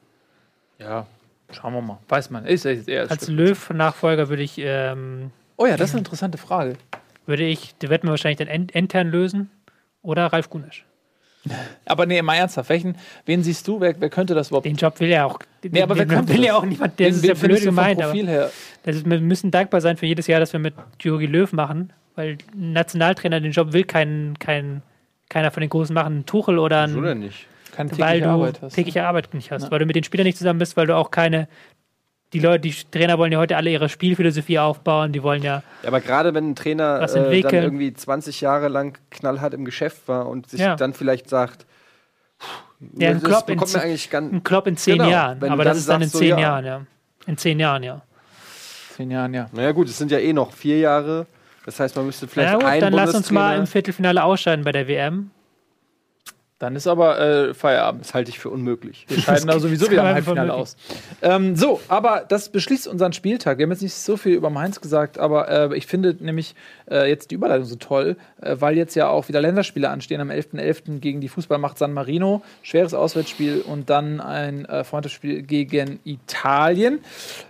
Ja, 0.78 1.06
schauen 1.52 1.74
wir 1.74 1.82
mal. 1.82 1.98
Weiß 2.08 2.30
man. 2.30 2.44
Ist 2.46 2.64
er 2.64 2.86
eher 2.88 3.10
Als 3.10 3.28
Löw-Nachfolger 3.28 4.28
würde 4.28 4.42
ich, 4.42 4.54
ähm, 4.58 5.30
Oh 5.56 5.66
ja, 5.66 5.76
das 5.76 5.90
ist 5.90 5.94
eine 5.94 6.00
interessante 6.00 6.38
Frage. 6.38 6.76
würde 7.26 7.44
ich, 7.44 7.74
die 7.78 7.88
wird 7.88 8.04
man 8.04 8.10
wahrscheinlich 8.10 8.38
dann 8.38 8.68
intern 8.68 9.08
lösen 9.08 9.50
oder 10.02 10.26
Ralf 10.26 10.50
Gunesch. 10.50 10.84
Aber 11.84 12.06
nee, 12.06 12.20
mal 12.22 12.34
ernsthaft, 12.34 12.68
welchen, 12.68 12.96
wen 13.24 13.42
siehst 13.42 13.66
du? 13.68 13.80
Wer, 13.80 13.98
wer 14.00 14.10
könnte 14.10 14.34
das 14.34 14.48
überhaupt? 14.48 14.66
Den 14.66 14.76
Job 14.76 14.98
will 15.00 15.10
er 15.10 15.26
auch. 15.26 15.38
Nee, 15.62 15.82
aber 15.82 15.96
wer 15.96 16.04
den 16.04 16.14
könnte 16.14 16.32
will 16.32 16.38
das? 16.38 16.46
ja 16.46 16.54
auch 16.56 16.64
niemand. 16.64 16.98
Der 16.98 17.08
ist 17.08 17.24
ja 17.24 17.34
blöd 17.34 17.62
gemeint. 17.62 18.00
Aber 18.00 18.10
Profil 18.10 18.28
her? 18.28 18.50
das 18.82 18.96
ist, 18.96 19.08
wir 19.08 19.20
müssen 19.20 19.50
dankbar 19.50 19.80
sein 19.80 19.96
für 19.96 20.06
jedes 20.06 20.26
Jahr, 20.26 20.40
dass 20.40 20.52
wir 20.52 20.60
mit 20.60 20.74
Jogi 21.00 21.26
Löw 21.26 21.52
machen, 21.52 21.92
weil 22.14 22.38
ein 22.54 22.72
Nationaltrainer 22.72 23.40
den 23.40 23.52
Job 23.52 23.72
will 23.72 23.84
kein, 23.84 24.34
kein, 24.38 24.82
keiner 25.28 25.50
von 25.50 25.60
den 25.60 25.70
Großen 25.70 25.94
machen. 25.94 26.20
Ein 26.20 26.26
Tuchel 26.26 26.58
oder 26.58 26.82
ein. 26.82 26.92
so 26.92 27.00
denn 27.00 27.20
nicht. 27.20 27.46
Keine 27.72 27.96
weil 27.98 28.20
du 28.22 28.28
Arbeit 28.28 28.62
hast. 28.62 28.74
tägliche 28.74 29.04
Arbeit 29.04 29.34
nicht 29.34 29.50
hast, 29.50 29.70
weil 29.70 29.78
du 29.78 29.86
mit 29.86 29.96
den 29.96 30.04
Spielern 30.04 30.24
nicht 30.24 30.38
zusammen 30.38 30.58
bist, 30.58 30.76
weil 30.76 30.86
du 30.86 30.96
auch 30.96 31.10
keine. 31.10 31.46
Die 32.36 32.42
Leute, 32.42 32.60
die 32.68 32.74
Trainer 32.90 33.16
wollen 33.16 33.32
ja 33.32 33.38
heute 33.38 33.56
alle 33.56 33.70
ihre 33.70 33.88
Spielphilosophie 33.88 34.58
aufbauen, 34.58 35.10
die 35.10 35.22
wollen 35.22 35.42
ja. 35.42 35.62
Ja, 35.82 35.88
aber 35.88 36.02
gerade 36.02 36.34
wenn 36.34 36.50
ein 36.50 36.54
Trainer 36.54 37.00
äh, 37.00 37.40
dann 37.40 37.54
irgendwie 37.54 37.94
20 37.94 38.42
Jahre 38.42 38.68
lang 38.68 38.98
knallhart 39.10 39.54
im 39.54 39.64
Geschäft 39.64 40.06
war 40.06 40.28
und 40.28 40.50
sich 40.50 40.60
Ja. 40.60 40.76
dann 40.76 40.92
vielleicht 40.92 41.30
sagt, 41.30 41.64
Ja, 42.98 43.08
ein 43.08 43.22
das 43.22 43.22
Klopp 43.22 43.48
in. 43.48 43.58
Ein 43.58 44.44
Klopp 44.44 44.66
in 44.66 44.76
zehn 44.76 44.98
Genau, 44.98 45.08
Jahren. 45.08 45.42
Aber 45.44 45.64
dann 45.64 45.72
das 45.72 45.78
ist 45.78 45.88
dann 45.88 46.02
in 46.02 46.10
so, 46.10 46.18
zehn 46.18 46.28
ja. 46.28 46.38
Jahren, 46.38 46.64
ja. 46.66 46.82
In 47.26 47.38
zehn 47.38 47.58
Jahren, 47.58 47.82
ja. 47.82 48.02
Zehn 48.94 49.10
Jahren, 49.10 49.32
ja. 49.32 49.46
Naja, 49.52 49.72
gut, 49.72 49.88
es 49.88 49.96
sind 49.96 50.10
ja 50.10 50.18
eh 50.18 50.34
noch 50.34 50.52
vier 50.52 50.78
Jahre. 50.78 51.24
Das 51.64 51.80
heißt, 51.80 51.96
man 51.96 52.04
müsste 52.04 52.28
vielleicht 52.28 52.52
Na 52.52 52.58
gut, 52.58 52.66
einen 52.66 52.80
dann 52.82 52.92
lass 52.92 53.14
uns 53.14 53.30
mal 53.30 53.56
im 53.56 53.66
Viertelfinale 53.66 54.22
ausscheiden 54.22 54.62
bei 54.62 54.72
der 54.72 54.86
WM. 54.88 55.30
Dann 56.58 56.74
ist 56.74 56.86
aber 56.86 57.20
äh, 57.20 57.54
Feierabend. 57.54 58.02
Das 58.02 58.14
halte 58.14 58.30
ich 58.30 58.38
für 58.38 58.48
unmöglich. 58.48 59.04
Wir 59.08 59.18
scheiden 59.18 59.46
da 59.46 59.60
sowieso 59.60 59.90
wieder 59.90 60.08
im 60.08 60.14
Halbfinale 60.14 60.54
aus. 60.54 60.76
Ähm, 61.20 61.54
so, 61.54 61.82
aber 61.88 62.24
das 62.26 62.48
beschließt 62.48 62.88
unseren 62.88 63.12
Spieltag. 63.12 63.58
Wir 63.58 63.64
haben 63.64 63.72
jetzt 63.72 63.82
nicht 63.82 63.92
so 63.92 64.16
viel 64.16 64.32
über 64.32 64.48
Mainz 64.48 64.80
gesagt, 64.80 65.18
aber 65.18 65.50
äh, 65.50 65.76
ich 65.76 65.86
finde 65.86 66.16
nämlich 66.18 66.54
äh, 66.90 67.10
jetzt 67.10 67.30
die 67.30 67.34
Überleitung 67.34 67.66
so 67.66 67.76
toll, 67.76 68.16
äh, 68.40 68.56
weil 68.58 68.74
jetzt 68.78 68.94
ja 68.94 69.08
auch 69.08 69.28
wieder 69.28 69.42
Länderspiele 69.42 69.90
anstehen 69.90 70.18
am 70.18 70.30
11.11. 70.30 71.00
gegen 71.00 71.20
die 71.20 71.28
Fußballmacht 71.28 71.76
San 71.76 71.92
Marino. 71.92 72.40
Schweres 72.62 72.94
Auswärtsspiel 72.94 73.60
und 73.60 73.90
dann 73.90 74.22
ein 74.22 74.64
äh, 74.64 74.82
Freundschaftsspiel 74.82 75.42
gegen 75.42 76.00
Italien. 76.04 77.00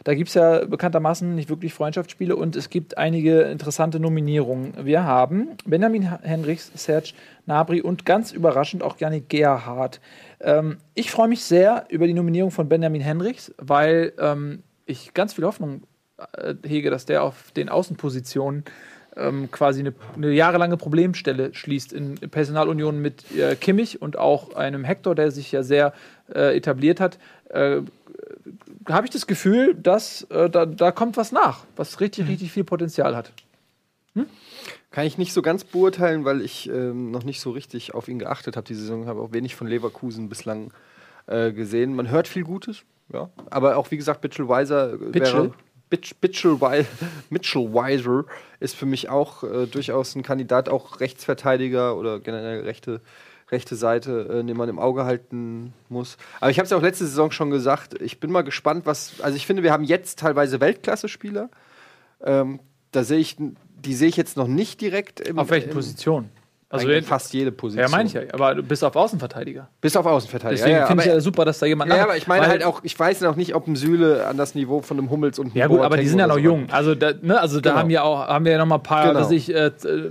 Da 0.02 0.14
gibt 0.14 0.30
es 0.30 0.34
ja 0.34 0.64
bekanntermaßen 0.64 1.32
nicht 1.32 1.48
wirklich 1.48 1.72
Freundschaftsspiele 1.74 2.34
und 2.34 2.56
es 2.56 2.70
gibt 2.70 2.98
einige 2.98 3.42
interessante 3.42 4.00
Nominierungen. 4.00 4.74
Wir 4.82 5.04
haben 5.04 5.50
Benjamin 5.64 6.10
Henrichs, 6.22 6.72
Serge 6.74 7.12
Nabri 7.46 7.80
und 7.80 8.04
ganz 8.04 8.32
überraschend 8.32 8.82
auch 8.82 8.98
Janik 8.98 9.28
Gerhardt. 9.28 10.00
Ähm, 10.40 10.78
ich 10.94 11.10
freue 11.10 11.28
mich 11.28 11.44
sehr 11.44 11.86
über 11.88 12.06
die 12.06 12.14
Nominierung 12.14 12.50
von 12.50 12.68
Benjamin 12.68 13.00
Henrichs, 13.00 13.54
weil 13.58 14.12
ähm, 14.18 14.62
ich 14.84 15.14
ganz 15.14 15.34
viel 15.34 15.44
Hoffnung 15.44 15.82
äh, 16.36 16.54
hege, 16.66 16.90
dass 16.90 17.06
der 17.06 17.22
auf 17.22 17.52
den 17.52 17.68
Außenpositionen 17.68 18.64
ähm, 19.16 19.50
quasi 19.50 19.80
eine, 19.80 19.94
eine 20.14 20.30
jahrelange 20.30 20.76
Problemstelle 20.76 21.54
schließt 21.54 21.92
in 21.92 22.16
Personalunion 22.16 23.00
mit 23.00 23.24
äh, 23.36 23.56
Kimmich 23.56 24.02
und 24.02 24.18
auch 24.18 24.54
einem 24.54 24.84
Hector, 24.84 25.14
der 25.14 25.30
sich 25.30 25.52
ja 25.52 25.62
sehr 25.62 25.92
äh, 26.34 26.56
etabliert 26.56 27.00
hat. 27.00 27.18
Äh, 27.48 27.80
habe 28.88 29.06
ich 29.06 29.10
das 29.10 29.26
Gefühl, 29.26 29.74
dass 29.74 30.22
äh, 30.30 30.48
da, 30.50 30.66
da 30.66 30.92
kommt 30.92 31.16
was 31.16 31.32
nach, 31.32 31.64
was 31.76 32.00
richtig, 32.00 32.28
richtig 32.28 32.52
viel 32.52 32.64
Potenzial 32.64 33.16
hat. 33.16 33.32
Kann 34.96 35.04
ich 35.04 35.18
nicht 35.18 35.34
so 35.34 35.42
ganz 35.42 35.62
beurteilen, 35.62 36.24
weil 36.24 36.40
ich 36.40 36.70
ähm, 36.70 37.10
noch 37.10 37.22
nicht 37.22 37.42
so 37.42 37.50
richtig 37.50 37.92
auf 37.92 38.08
ihn 38.08 38.18
geachtet 38.18 38.56
habe. 38.56 38.66
Die 38.66 38.74
Saison 38.74 39.08
habe 39.08 39.20
auch 39.20 39.30
wenig 39.30 39.54
von 39.54 39.66
Leverkusen 39.66 40.30
bislang 40.30 40.72
äh, 41.26 41.52
gesehen. 41.52 41.94
Man 41.94 42.08
hört 42.08 42.26
viel 42.26 42.44
Gutes, 42.44 42.82
ja. 43.12 43.28
Aber 43.50 43.76
auch 43.76 43.90
wie 43.90 43.98
gesagt, 43.98 44.22
Mitchell 44.22 44.48
Weiser 44.48 44.94
äh, 44.94 45.14
wäre. 45.14 45.52
Bitch, 45.90 46.14
Mitchell, 46.22 46.56
Mitchell 47.28 47.74
Weiser 47.74 48.24
ist 48.58 48.74
für 48.74 48.86
mich 48.86 49.10
auch 49.10 49.44
äh, 49.44 49.66
durchaus 49.66 50.14
ein 50.14 50.22
Kandidat, 50.22 50.70
auch 50.70 50.98
Rechtsverteidiger 50.98 51.94
oder 51.98 52.18
generell 52.18 52.62
rechte, 52.62 53.02
rechte 53.50 53.76
Seite, 53.76 54.40
äh, 54.40 54.44
den 54.44 54.56
man 54.56 54.70
im 54.70 54.78
Auge 54.78 55.04
halten 55.04 55.74
muss. 55.90 56.16
Aber 56.40 56.50
ich 56.50 56.58
habe 56.58 56.64
es 56.64 56.70
ja 56.70 56.78
auch 56.78 56.82
letzte 56.82 57.04
Saison 57.04 57.30
schon 57.30 57.50
gesagt, 57.50 58.00
ich 58.00 58.18
bin 58.18 58.30
mal 58.30 58.44
gespannt, 58.44 58.86
was. 58.86 59.20
Also 59.20 59.36
ich 59.36 59.46
finde, 59.46 59.62
wir 59.62 59.74
haben 59.74 59.84
jetzt 59.84 60.20
teilweise 60.20 60.58
Weltklasse-Spieler. 60.58 61.50
Ähm, 62.24 62.60
da 62.92 63.04
sehe 63.04 63.18
ich, 63.18 63.36
die 63.76 63.94
sehe 63.94 64.08
ich 64.08 64.16
jetzt 64.16 64.36
noch 64.36 64.48
nicht 64.48 64.80
direkt 64.80 65.20
im, 65.20 65.38
Auf 65.38 65.50
welchen 65.50 65.70
Positionen? 65.70 66.30
Also 66.68 66.88
fast 67.02 67.32
jede 67.32 67.52
Position. 67.52 67.84
ja, 67.84 67.88
meine 67.88 68.08
ich 68.08 68.14
ja, 68.14 68.22
aber 68.32 68.56
bis 68.56 68.82
auf 68.82 68.96
Außenverteidiger. 68.96 69.68
Bis 69.80 69.96
auf 69.96 70.04
Außenverteidiger. 70.04 70.58
Deswegen 70.58 70.74
ja, 70.74 70.80
ja, 70.80 70.86
finde 70.88 71.04
ich 71.04 71.08
ja 71.08 71.20
super, 71.20 71.44
dass 71.44 71.60
da 71.60 71.66
jemand 71.66 71.92
ja, 71.92 72.02
aber 72.02 72.16
ich 72.16 72.26
meine 72.26 72.48
halt 72.48 72.64
auch, 72.64 72.80
ich 72.82 72.98
weiß 72.98 73.20
noch 73.20 73.36
nicht, 73.36 73.54
ob 73.54 73.68
ein 73.68 73.76
Süle 73.76 74.26
an 74.26 74.36
das 74.36 74.56
Niveau 74.56 74.82
von 74.82 74.98
einem 74.98 75.08
Hummels 75.08 75.38
und 75.38 75.46
einem 75.46 75.56
Ja 75.56 75.68
gut, 75.68 75.78
aber 75.78 75.90
die 75.96 76.02
Boateng 76.02 76.08
sind 76.08 76.18
ja 76.18 76.26
noch 76.26 76.34
so 76.34 76.40
jung. 76.40 76.66
Also 76.72 76.96
da, 76.96 77.12
ne, 77.22 77.40
also 77.40 77.60
da 77.60 77.70
Genau. 77.70 77.80
haben 77.80 77.88
wir 77.88 78.02
auch 78.04 78.26
haben 78.26 78.44
wir 78.44 78.52
ja 78.52 78.58
noch 78.58 78.66
mal 78.66 78.76
ein 78.76 78.82
paar, 78.82 79.06
Genau. 79.08 79.20
dass 79.20 79.30
ich 79.30 79.54
äh, 79.54 79.66
äh, 79.66 80.10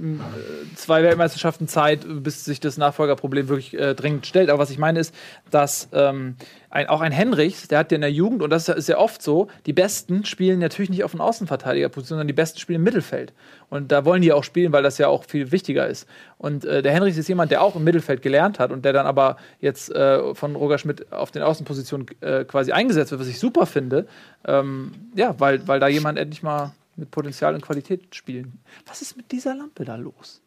zwei 0.76 1.04
Weltmeisterschaften 1.04 1.68
Zeit, 1.68 2.06
bis 2.24 2.46
sich 2.46 2.62
das 2.62 2.78
Nachfolgerproblem 2.78 3.50
wirklich 3.50 3.78
äh, 3.78 3.94
dringend 3.94 4.26
stellt. 4.26 4.50
Aber 4.50 4.60
was 4.60 4.70
ich 4.70 4.78
meine 4.78 5.02
ist, 5.02 5.14
dass 5.52 5.90
ähm, 5.92 6.38
ein, 6.76 6.89
auch 6.89 6.99
ein 6.99 7.14
Henrichs, 7.14 7.69
der 7.69 7.80
hat 7.80 7.91
ja 7.91 7.95
in 7.95 8.02
der 8.02 8.11
Jugend 8.11 8.43
und 8.43 8.49
das 8.49 8.68
ist 8.68 8.89
ja 8.89 8.97
oft 8.97 9.22
so, 9.22 9.47
die 9.65 9.72
Besten 9.72 10.26
spielen 10.26 10.60
natürlich 10.60 10.89
nicht 10.89 11.06
auf 11.06 11.11
den 11.11 11.22
Außenverteidigerposition, 11.22 12.18
sondern 12.18 12.27
die 12.27 12.34
Besten 12.34 12.60
spielen 12.60 12.81
im 12.81 12.84
Mittelfeld. 12.84 13.31
Und 13.69 13.93
da 13.93 14.03
wollen 14.03 14.22
die 14.22 14.34
auch 14.34 14.43
spielen, 14.43 14.73
weil 14.73 14.84
das 14.84 14.97
ja 14.97 15.07
auch 15.07 15.23
viel 15.23 15.53
wichtiger 15.53 15.88
ist. 15.88 16.06
Und 16.38 16.65
äh, 16.65 16.81
der 16.81 16.91
Henrichs 16.91 17.18
ist 17.18 17.30
jemand, 17.30 17.52
der 17.52 17.61
auch 17.61 17.77
im 17.77 17.85
Mittelfeld 17.85 18.22
gelernt 18.22 18.60
hat 18.60 18.72
und 18.72 18.84
der 18.84 18.91
dann 18.91 19.07
aber 19.07 19.38
jetzt 19.61 19.89
äh, 19.89 20.35
von 20.35 20.57
Roger 20.57 20.77
Schmidt 20.77 21.14
auf 21.14 21.31
den 21.31 21.43
Außenpositionen 21.43 22.07
äh, 22.19 22.43
quasi 22.43 22.73
eingesetzt 22.73 23.11
wird, 23.11 23.22
was 23.22 23.30
ich 23.30 23.39
super 23.39 23.65
finde. 23.65 24.06
Ähm, 24.45 24.91
ja, 25.15 25.39
weil, 25.39 25.65
weil 25.69 25.80
da 25.80 25.88
jemand 25.88 26.19
endlich 26.19 26.43
mal 26.43 26.73
mit 26.97 27.10
Potenzial 27.10 27.56
und 27.56 27.61
Qualität 27.61 28.14
spielen. 28.14 28.60
Was 28.85 29.02
ist 29.02 29.15
mit 29.15 29.31
dieser 29.31 29.56
Lampe 29.56 29.85
da 29.85 29.95
los? 29.95 30.41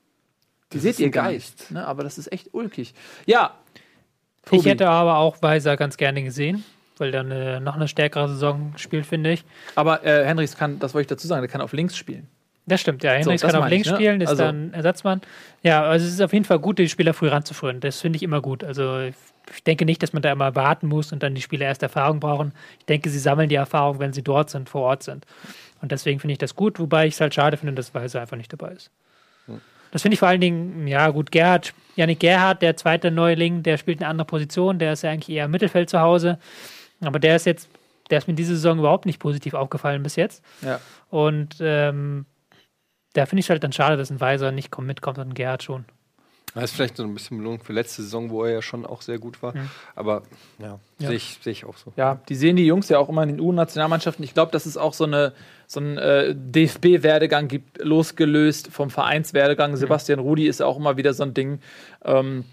Die 0.73 0.77
Das 0.77 0.83
seht 0.83 0.99
ihr 0.99 1.11
Geist. 1.11 1.61
nicht, 1.61 1.71
ne? 1.71 1.87
aber 1.87 2.05
das 2.05 2.19
ist 2.19 2.31
echt 2.31 2.53
ulkig. 2.53 2.93
Ja, 3.25 3.55
Ich 4.51 4.59
Tobi. 4.59 4.71
hätte 4.71 4.89
aber 4.89 5.19
auch 5.19 5.41
Weiser 5.43 5.77
ganz 5.77 5.97
gerne 5.97 6.23
gesehen, 6.23 6.65
weil 6.99 7.13
er 7.15 7.21
eine, 7.21 7.61
noch 7.61 7.77
eine 7.77 7.89
stärkere 7.89 8.29
Saison 8.29 8.73
spielt, 8.77 9.07
finde 9.07 9.33
ich. 9.33 9.45
aber 9.75 10.05
äh, 10.05 10.25
Henrichs 10.25 10.57
kann, 10.57 10.79
das 10.79 10.95
wollte 10.95 11.03
ich 11.03 11.09
dazu 11.09 11.27
sagen, 11.27 11.43
der 11.43 11.51
kann 11.51 11.61
auf 11.61 11.73
links 11.73 11.97
spielen. 11.97 12.29
Das 12.67 12.81
stimmt, 12.83 13.03
ja. 13.03 13.13
Henrichs 13.13 13.41
das 13.43 13.51
kann 13.53 13.59
auf 13.59 13.65
meine 13.65 13.75
ich, 13.77 13.85
links 13.87 13.91
ne? 13.91 13.95
spielen, 13.97 14.21
ist 14.21 14.29
Also- 14.29 14.43
dann 14.45 14.75
Ersatzmann. 14.75 15.21
Ja, 15.63 15.85
also 15.85 16.07
es 16.07 16.13
ist 16.13 16.21
auf 16.21 16.33
jeden 16.35 16.45
Fall 16.45 16.59
gut, 16.59 16.79
die 16.79 16.89
Spieler 16.89 17.15
früh 17.15 17.29
ranzuführen. 17.29 17.81
Das 17.81 18.01
finde 18.01 18.17
ich 18.19 18.23
immer 18.23 18.43
gut. 18.43 18.63
Also 18.63 19.01
ich 19.01 19.65
denke 19.65 19.87
nicht, 19.87 20.03
dass 20.03 20.13
man 20.13 20.21
da 20.21 20.31
immer 20.31 20.55
warten 20.55 20.87
muss 20.87 21.11
und 21.11 21.23
dann 21.23 21.35
die 21.35 21.41
Spieler 21.41 21.65
erst 21.65 21.83
Erfahrung 21.83 22.21
brauchen. 22.21 22.53
Ich 22.81 22.85
denke, 22.85 23.09
sie 23.09 23.19
sammeln 23.19 23.49
die 23.49 23.55
Erfahrung, 23.55 23.99
wenn 24.01 24.13
sie 24.13 24.23
dort 24.23 24.51
sind, 24.51 24.69
vor 24.69 24.83
Ort 24.83 25.03
sind. 25.03 25.25
Und 25.81 25.93
deswegen 25.93 26.21
finde 26.21 26.33
ich 26.33 26.39
das 26.39 26.55
gut, 26.57 26.79
wobei 26.79 27.07
ich 27.07 27.15
es 27.15 27.21
halt 27.23 27.33
schade 27.35 27.57
finde, 27.57 27.73
dass 27.73 27.95
Weiser 27.95 28.21
einfach 28.21 28.37
nicht 28.37 28.53
dabei 28.53 28.73
ist. 28.73 28.91
Das 29.91 30.03
finde 30.03 30.15
ich 30.15 30.19
vor 30.19 30.29
allen 30.29 30.43
Dingen, 30.43 30.87
ja 30.87 31.09
gut, 31.09 31.33
Gerhard, 31.33 31.73
Janik 31.99 32.21
Gerhard, 32.21 32.63
der 32.63 32.77
zweite 32.77 33.11
Neuling, 33.11 33.65
der 33.65 33.77
spielt 33.77 34.01
eine 34.01 34.09
andere 34.09 34.25
Position, 34.25 34.79
der 34.79 34.93
ist 34.93 35.03
ja 35.03 35.11
eigentlich 35.11 35.35
eher 35.37 35.47
im 35.47 35.51
Mittelfeld 35.51 35.91
zu 35.91 36.01
Hause. 36.01 36.39
Aber 37.01 37.19
der 37.19 37.35
ist 37.35 37.45
jetzt, 37.45 37.69
der 38.09 38.19
ist 38.19 38.29
mir 38.29 38.35
diese 38.35 38.55
Saison 38.55 38.79
überhaupt 38.79 39.05
nicht 39.05 39.19
positiv 39.19 39.55
aufgefallen 39.55 40.05
bis 40.05 40.15
jetzt. 40.15 40.45
Ja. 40.63 40.79
Und 41.11 41.57
ähm, 41.61 42.25
da 43.15 43.27
finde 43.27 43.41
ich 43.41 43.47
es 43.47 43.51
halt 43.51 43.65
dann 43.65 43.73
schade, 43.73 43.97
dass 43.97 44.11
ein 44.11 44.21
Weiser 44.21 44.53
nicht 44.53 44.71
komm- 44.71 44.87
mitkommt 44.87 45.19
und 45.19 45.31
ein 45.31 45.35
Gerhard 45.35 45.65
schon. 45.65 45.87
Das 46.61 46.71
ist 46.71 46.77
vielleicht 46.77 46.97
so 46.97 47.03
ein 47.05 47.15
bisschen 47.15 47.39
Belohnung 47.39 47.61
für 47.61 47.73
letzte 47.73 48.03
Saison, 48.03 48.31
wo 48.31 48.45
er 48.45 48.53
ja 48.53 48.63
schon 48.63 48.85
auch 48.87 49.03
sehr 49.03 49.19
gut 49.19 49.43
war. 49.43 49.55
Aber 49.95 50.23
ja, 50.59 50.79
Ja. 50.99 51.09
sehe 51.09 51.17
ich, 51.17 51.39
seh 51.43 51.51
ich 51.51 51.65
auch 51.65 51.77
so. 51.77 51.93
Ja, 51.97 52.19
die 52.29 52.35
sehen 52.35 52.57
die 52.57 52.67
Jungs 52.67 52.89
ja 52.89 52.99
auch 52.99 53.09
immer 53.09 53.23
in 53.23 53.29
den 53.31 53.41
U-Nationalmannschaften. 53.41 54.25
Ich 54.25 54.35
glaube, 54.35 54.53
dass 54.53 54.67
es 54.67 54.77
auch 54.77 54.95
so, 54.95 55.05
eine, 55.05 55.33
so 55.67 55.81
einen 55.81 55.99
äh, 55.99 56.35
DFB-Werdegang 56.37 57.49
gibt, 57.49 57.83
losgelöst 57.85 58.69
vom 58.73 58.91
Vereinswerdegang. 58.91 59.77
Sebastian 59.77 60.19
Rudi 60.19 60.47
ist 60.47 60.61
auch 60.63 60.77
immer 60.77 60.97
wieder 60.97 61.15
so 61.15 61.23
ein 61.25 61.35
Ding. 61.35 61.61
Ähm, 62.05 62.45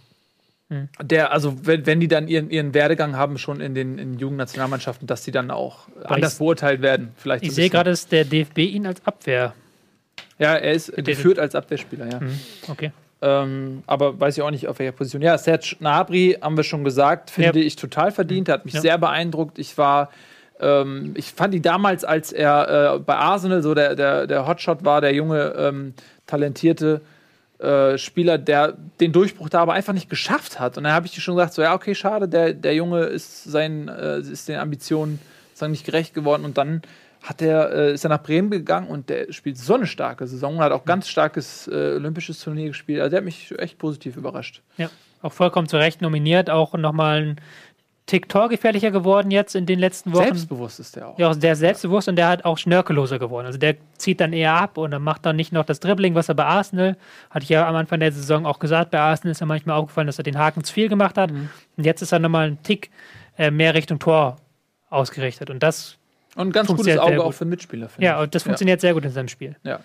Der, 0.99 1.32
also 1.32 1.56
wenn, 1.68 1.86
wenn 1.86 1.99
die 1.99 2.07
dann 2.07 2.27
ihren, 2.27 2.49
ihren 2.49 2.73
Werdegang 2.73 3.15
haben, 3.15 3.38
schon 3.38 3.61
in 3.61 3.76
den 3.76 3.99
in 3.99 4.18
Jugendnationalmannschaften, 4.18 5.06
dass 5.07 5.23
die 5.23 5.32
dann 5.32 5.52
auch 5.52 5.88
anders 6.03 6.34
ich- 6.34 6.40
beurteilt 6.40 6.82
werden. 6.82 7.11
Vielleicht 7.18 7.44
Ich 7.44 7.52
sehe 7.53 7.69
gerade, 7.69 7.91
dass 7.91 8.07
der 8.07 8.26
DFB 8.26 8.57
ihn 8.60 8.88
als 8.88 9.06
Abwehr. 9.06 9.53
Ja, 10.40 10.56
er 10.56 10.73
ist 10.73 10.91
geführt 10.98 11.38
als 11.40 11.53
Abwehrspieler, 11.56 12.07
ja. 12.11 12.19
Mhm. 12.19 12.40
Okay. 12.68 12.91
Ähm, 13.22 13.84
aber 13.88 14.20
weiß 14.20 14.38
ich 14.38 14.44
auch 14.44 14.52
nicht, 14.52 14.68
auf 14.68 14.80
welcher 14.80 14.92
Position. 14.92 15.22
Ja, 15.22 15.38
Serge 15.38 15.76
Gnabry, 15.80 16.38
haben 16.42 16.58
wir 16.58 16.64
schon 16.64 16.84
gesagt, 16.84 17.32
finde 17.32 17.60
Ja. 17.60 17.66
ich 17.66 17.76
total 17.76 18.12
verdient. 18.12 18.48
Der 18.48 18.56
hat 18.56 18.66
mich 18.66 18.74
Ja. 18.76 18.82
sehr 18.82 18.98
beeindruckt. 18.98 19.58
Ich 19.58 19.78
war, 19.78 20.10
ähm, 20.60 21.14
ich 21.16 21.32
fand 21.32 21.54
ihn 21.56 21.62
damals, 21.62 22.04
als 22.04 22.32
er 22.34 22.96
äh, 22.96 23.00
bei 23.00 23.16
Arsenal 23.16 23.64
so 23.64 23.74
der, 23.74 23.96
der, 23.96 24.28
der 24.28 24.48
Hotshot 24.48 24.84
war, 24.84 25.02
der 25.02 25.14
junge, 25.14 25.54
ähm, 25.58 25.94
talentierte 26.28 27.02
äh, 27.60 27.98
Spieler, 27.98 28.38
der 28.38 28.74
den 29.00 29.14
Durchbruch 29.14 29.48
da 29.48 29.62
aber 29.62 29.74
einfach 29.74 29.94
nicht 29.94 30.10
geschafft 30.10 30.60
hat. 30.60 30.78
Und 30.78 30.84
dann 30.84 30.92
habe 30.94 31.06
ich 31.08 31.16
schon 31.24 31.36
gesagt, 31.36 31.54
so, 31.54 31.62
ja, 31.62 31.74
okay, 31.74 31.96
schade, 31.96 32.28
der, 32.28 32.54
der 32.54 32.76
Junge 32.76 33.04
ist, 33.06 33.46
seinen, 33.46 33.88
äh, 33.88 34.20
ist 34.20 34.50
den 34.50 34.60
Ambitionen 34.60 35.20
sozusagen 35.52 35.72
nicht 35.72 35.86
gerecht 35.86 36.14
geworden. 36.14 36.44
Und 36.44 36.58
dann 36.58 36.82
hat 37.26 37.41
er, 37.41 37.72
äh, 37.72 37.93
ist 37.93 38.06
er 38.06 38.10
nach 38.10 38.22
Bremen 38.22 38.52
gegangen 38.52 38.88
und 38.88 39.10
der 39.10 39.34
spielt 39.34 39.57
so 39.57 39.73
eine 39.73 39.88
starke 39.88 40.27
Saison 40.27 40.57
und 40.57 40.64
hat 40.64 40.72
auch 40.72 40.85
ganz 40.85 41.07
starkes 41.07 41.68
äh, 41.68 41.95
olympisches 41.95 42.39
Turnier 42.39 42.68
gespielt. 42.68 43.02
Also 43.02 43.10
der 43.10 43.18
hat 43.18 43.26
mich 43.26 43.53
echt 43.57 43.77
positiv 43.77 44.15
überrascht. 44.15 44.61
Ja, 44.77 44.89
auch 45.22 45.34
vollkommen 45.34 45.68
zu 45.68 45.77
Recht 45.77 46.02
nominiert. 46.02 46.49
Auch 46.49 46.73
nochmal 46.73 47.22
ein 47.22 47.41
Tick 48.06 48.30
torgefährlicher 48.30 48.91
geworden 48.91 49.31
jetzt 49.31 49.56
in 49.56 49.65
den 49.65 49.80
letzten 49.80 50.14
Wochen. 50.14 50.26
Selbstbewusst 50.26 50.80
ist 50.80 50.95
der 50.95 51.07
auch. 51.07 51.18
Ja, 51.18 51.31
auch 51.31 51.34
sehr 51.34 51.56
selbstbewusst 51.56 52.07
und 52.07 52.15
der 52.18 52.27
hat 52.27 52.45
auch 52.45 52.60
schnörkelloser 52.60 53.18
geworden. 53.18 53.47
Also 53.47 53.57
der 53.57 53.77
zieht 53.97 54.22
dann 54.22 54.31
eher 54.31 54.53
ab 54.53 54.77
und 54.77 54.91
dann 54.91 55.02
macht 55.02 55.26
dann 55.26 55.35
nicht 55.35 55.52
noch 55.52 55.65
das 55.65 55.80
Dribbling, 55.80 56.14
was 56.14 56.30
er 56.30 56.35
bei 56.35 56.45
Arsenal, 56.45 56.97
hatte 57.31 57.43
ich 57.43 57.49
ja 57.49 57.68
am 57.68 57.76
Anfang 57.76 57.99
der 57.99 58.11
Saison 58.11 58.45
auch 58.45 58.60
gesagt, 58.60 58.91
bei 58.91 58.99
Arsenal 58.99 59.31
ist 59.31 59.41
er 59.41 59.47
manchmal 59.47 59.77
aufgefallen, 59.77 60.06
dass 60.06 60.19
er 60.19 60.23
den 60.23 60.38
Haken 60.38 60.64
zu 60.64 60.72
viel 60.72 60.88
gemacht 60.88 61.18
hat. 61.18 61.31
Und 61.31 61.84
jetzt 61.84 62.03
ist 62.03 62.11
er 62.11 62.19
nochmal 62.19 62.45
einen 62.45 62.61
Tick 62.61 62.91
äh, 63.39 63.49
mehr 63.49 63.73
Richtung 63.73 63.97
Tor 63.97 64.38
ausgerichtet. 64.91 65.49
Und 65.49 65.64
das, 65.64 65.97
Und 66.36 66.48
ein 66.48 66.52
ganz 66.52 66.68
gutes 66.68 66.98
Auge 66.98 67.12
sehr 67.12 67.22
auch 67.22 67.26
gut. 67.28 67.36
für 67.36 67.45
Mitspieler. 67.45 67.90
finde 67.90 68.06
ja, 68.06 68.22
und 68.22 68.36
das 68.36 68.44
funktioniert 68.44 68.82
sehr 68.82 68.94
gut 68.94 69.06
in 69.06 69.12
seinem 69.12 69.30
Spiel. 69.30 69.56
Ja. 69.64 69.80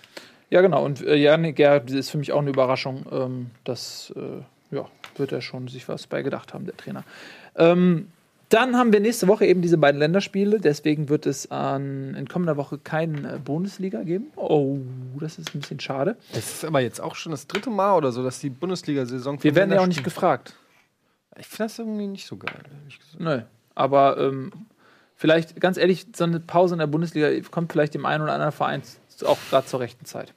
ja, 0.51 0.61
genau. 0.61 0.85
Und 0.85 1.01
äh, 1.01 1.15
Janik 1.15 1.57
Gerb 1.57 1.91
ist 1.91 2.11
für 2.11 2.19
mich 2.19 2.33
auch 2.33 2.41
eine 2.41 2.51
Überraschung. 2.51 3.07
Ähm, 3.13 3.51
das 3.65 4.13
äh, 4.17 4.75
ja, 4.75 4.87
wird 5.17 5.33
er 5.33 5.41
schon 5.41 5.69
sich 5.69 5.89
was 5.89 6.07
bei 6.07 6.23
gedacht 6.23 6.53
haben, 6.53 6.67
der 6.67 6.77
Trainer. 6.77 7.05
Ähm, 7.57 8.09
dann 8.51 8.77
haben 8.77 8.93
wir 8.93 8.99
nächste 8.99 9.29
Woche 9.29 9.47
eben 9.47 9.63
diese 9.63 9.79
beiden 9.79 10.01
Länderspiele. 10.01 10.59
Deswegen 10.59 11.09
wird 11.09 11.25
es 11.25 11.53
an, 11.53 12.17
in 12.17 12.29
kommender 12.29 12.57
Woche 12.57 12.79
keine 12.79 13.35
äh, 13.35 13.39
Bundesliga 13.39 14.03
geben. 14.03 14.27
Oh, 14.35 14.79
das 15.21 15.39
ist 15.39 15.55
ein 15.55 15.61
bisschen 15.61 15.79
schade. 15.79 16.17
Es 16.33 16.55
ist 16.55 16.65
aber 16.65 16.81
jetzt 16.81 17.01
auch 17.01 17.15
schon 17.15 17.31
das 17.31 17.47
dritte 17.47 17.71
Mal 17.71 17.97
oder 17.97 18.11
so, 18.11 18.25
dass 18.25 18.41
die 18.41 18.51
Bundesliga-Saison 18.51 19.41
Wir 19.43 19.55
werden 19.55 19.73
ja 19.73 19.81
auch 19.81 19.87
nicht 19.87 20.03
gefragt. 20.03 20.57
Ich 21.39 21.47
finde 21.47 21.65
das 21.65 21.79
irgendwie 21.79 22.09
nicht 22.09 22.27
so 22.27 22.37
geil. 22.37 22.61
ehrlich 22.81 22.99
gesagt. 22.99 23.21
Nö. 23.21 23.43
Aber 23.77 24.19
ähm, 24.19 24.51
vielleicht, 25.21 25.61
ganz 25.61 25.77
ehrlich, 25.77 26.07
so 26.17 26.25
eine 26.25 26.41
Pause 26.41 26.75
in 26.75 26.79
der 26.79 26.87
Bundesliga 26.87 27.29
kommt 27.51 27.71
vielleicht 27.71 27.93
dem 27.93 28.07
einen 28.07 28.23
oder 28.23 28.33
anderen 28.33 28.53
Verein 28.53 28.83
auch 29.23 29.39
gerade 29.51 29.67
zur 29.67 29.81
rechten 29.81 30.07
Zeit. 30.07 30.33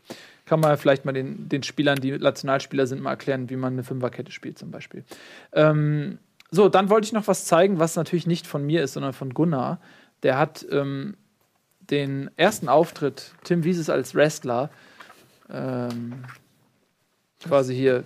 Kann 0.45 0.60
man 0.60 0.77
vielleicht 0.77 1.05
mal 1.05 1.14
den, 1.14 1.47
den 1.47 1.64
Spielern, 1.64 2.01
die 2.01 2.11
Nationalspieler 2.11 2.85
sind, 2.85 3.01
mal 3.01 3.11
erklären, 3.11 3.49
wie 3.49 3.55
man 3.55 3.73
eine 3.73 3.85
Fünferkette 3.85 4.34
spielt, 4.34 4.60
zum 4.60 4.72
Beispiel. 4.72 5.05
Ähm, 5.53 6.19
so, 6.51 6.68
dann 6.68 6.89
wollte 6.89 7.05
ich 7.05 7.14
noch 7.14 7.30
was 7.30 7.45
zeigen, 7.45 7.80
was 7.80 7.95
natürlich 7.95 8.27
nicht 8.27 8.45
von 8.45 8.65
mir 8.65 8.84
ist, 8.84 8.93
sondern 8.93 9.14
von 9.14 9.34
Gunnar. 9.34 9.80
Der 10.22 10.38
hat 10.38 10.65
ähm, 10.69 11.15
den 11.80 12.30
ersten 12.35 12.68
Auftritt 12.68 13.31
Tim 13.45 13.64
Wieses 13.64 13.89
als 13.89 14.15
Wrestler 14.15 14.69
ähm, 15.49 16.26
quasi 17.41 17.73
hier 17.73 18.03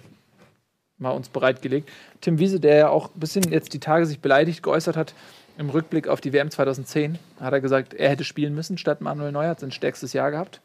mal 0.99 1.09
uns 1.09 1.29
bereitgelegt. 1.29 1.89
Tim 2.21 2.37
Wiese, 2.37 2.59
der 2.59 2.75
ja 2.75 2.89
auch 2.89 3.15
ein 3.15 3.19
bisschen 3.19 3.51
jetzt 3.51 3.73
die 3.73 3.79
Tage 3.79 4.05
sich 4.05 4.19
beleidigt 4.19 4.61
geäußert 4.61 4.95
hat, 4.95 5.15
im 5.57 5.69
Rückblick 5.69 6.07
auf 6.07 6.21
die 6.21 6.33
WM 6.33 6.51
2010, 6.51 7.17
hat 7.39 7.53
er 7.53 7.61
gesagt, 7.61 7.93
er 7.93 8.09
hätte 8.09 8.23
spielen 8.23 8.53
müssen 8.55 8.77
statt 8.77 9.01
Manuel 9.01 9.31
Neuer, 9.31 9.49
hat 9.49 9.59
sein 9.59 9.71
stärkstes 9.71 10.13
Jahr 10.13 10.31
gehabt. 10.31 10.61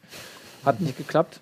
Hat 0.65 0.81
nicht 0.81 0.97
geklappt. 0.97 1.41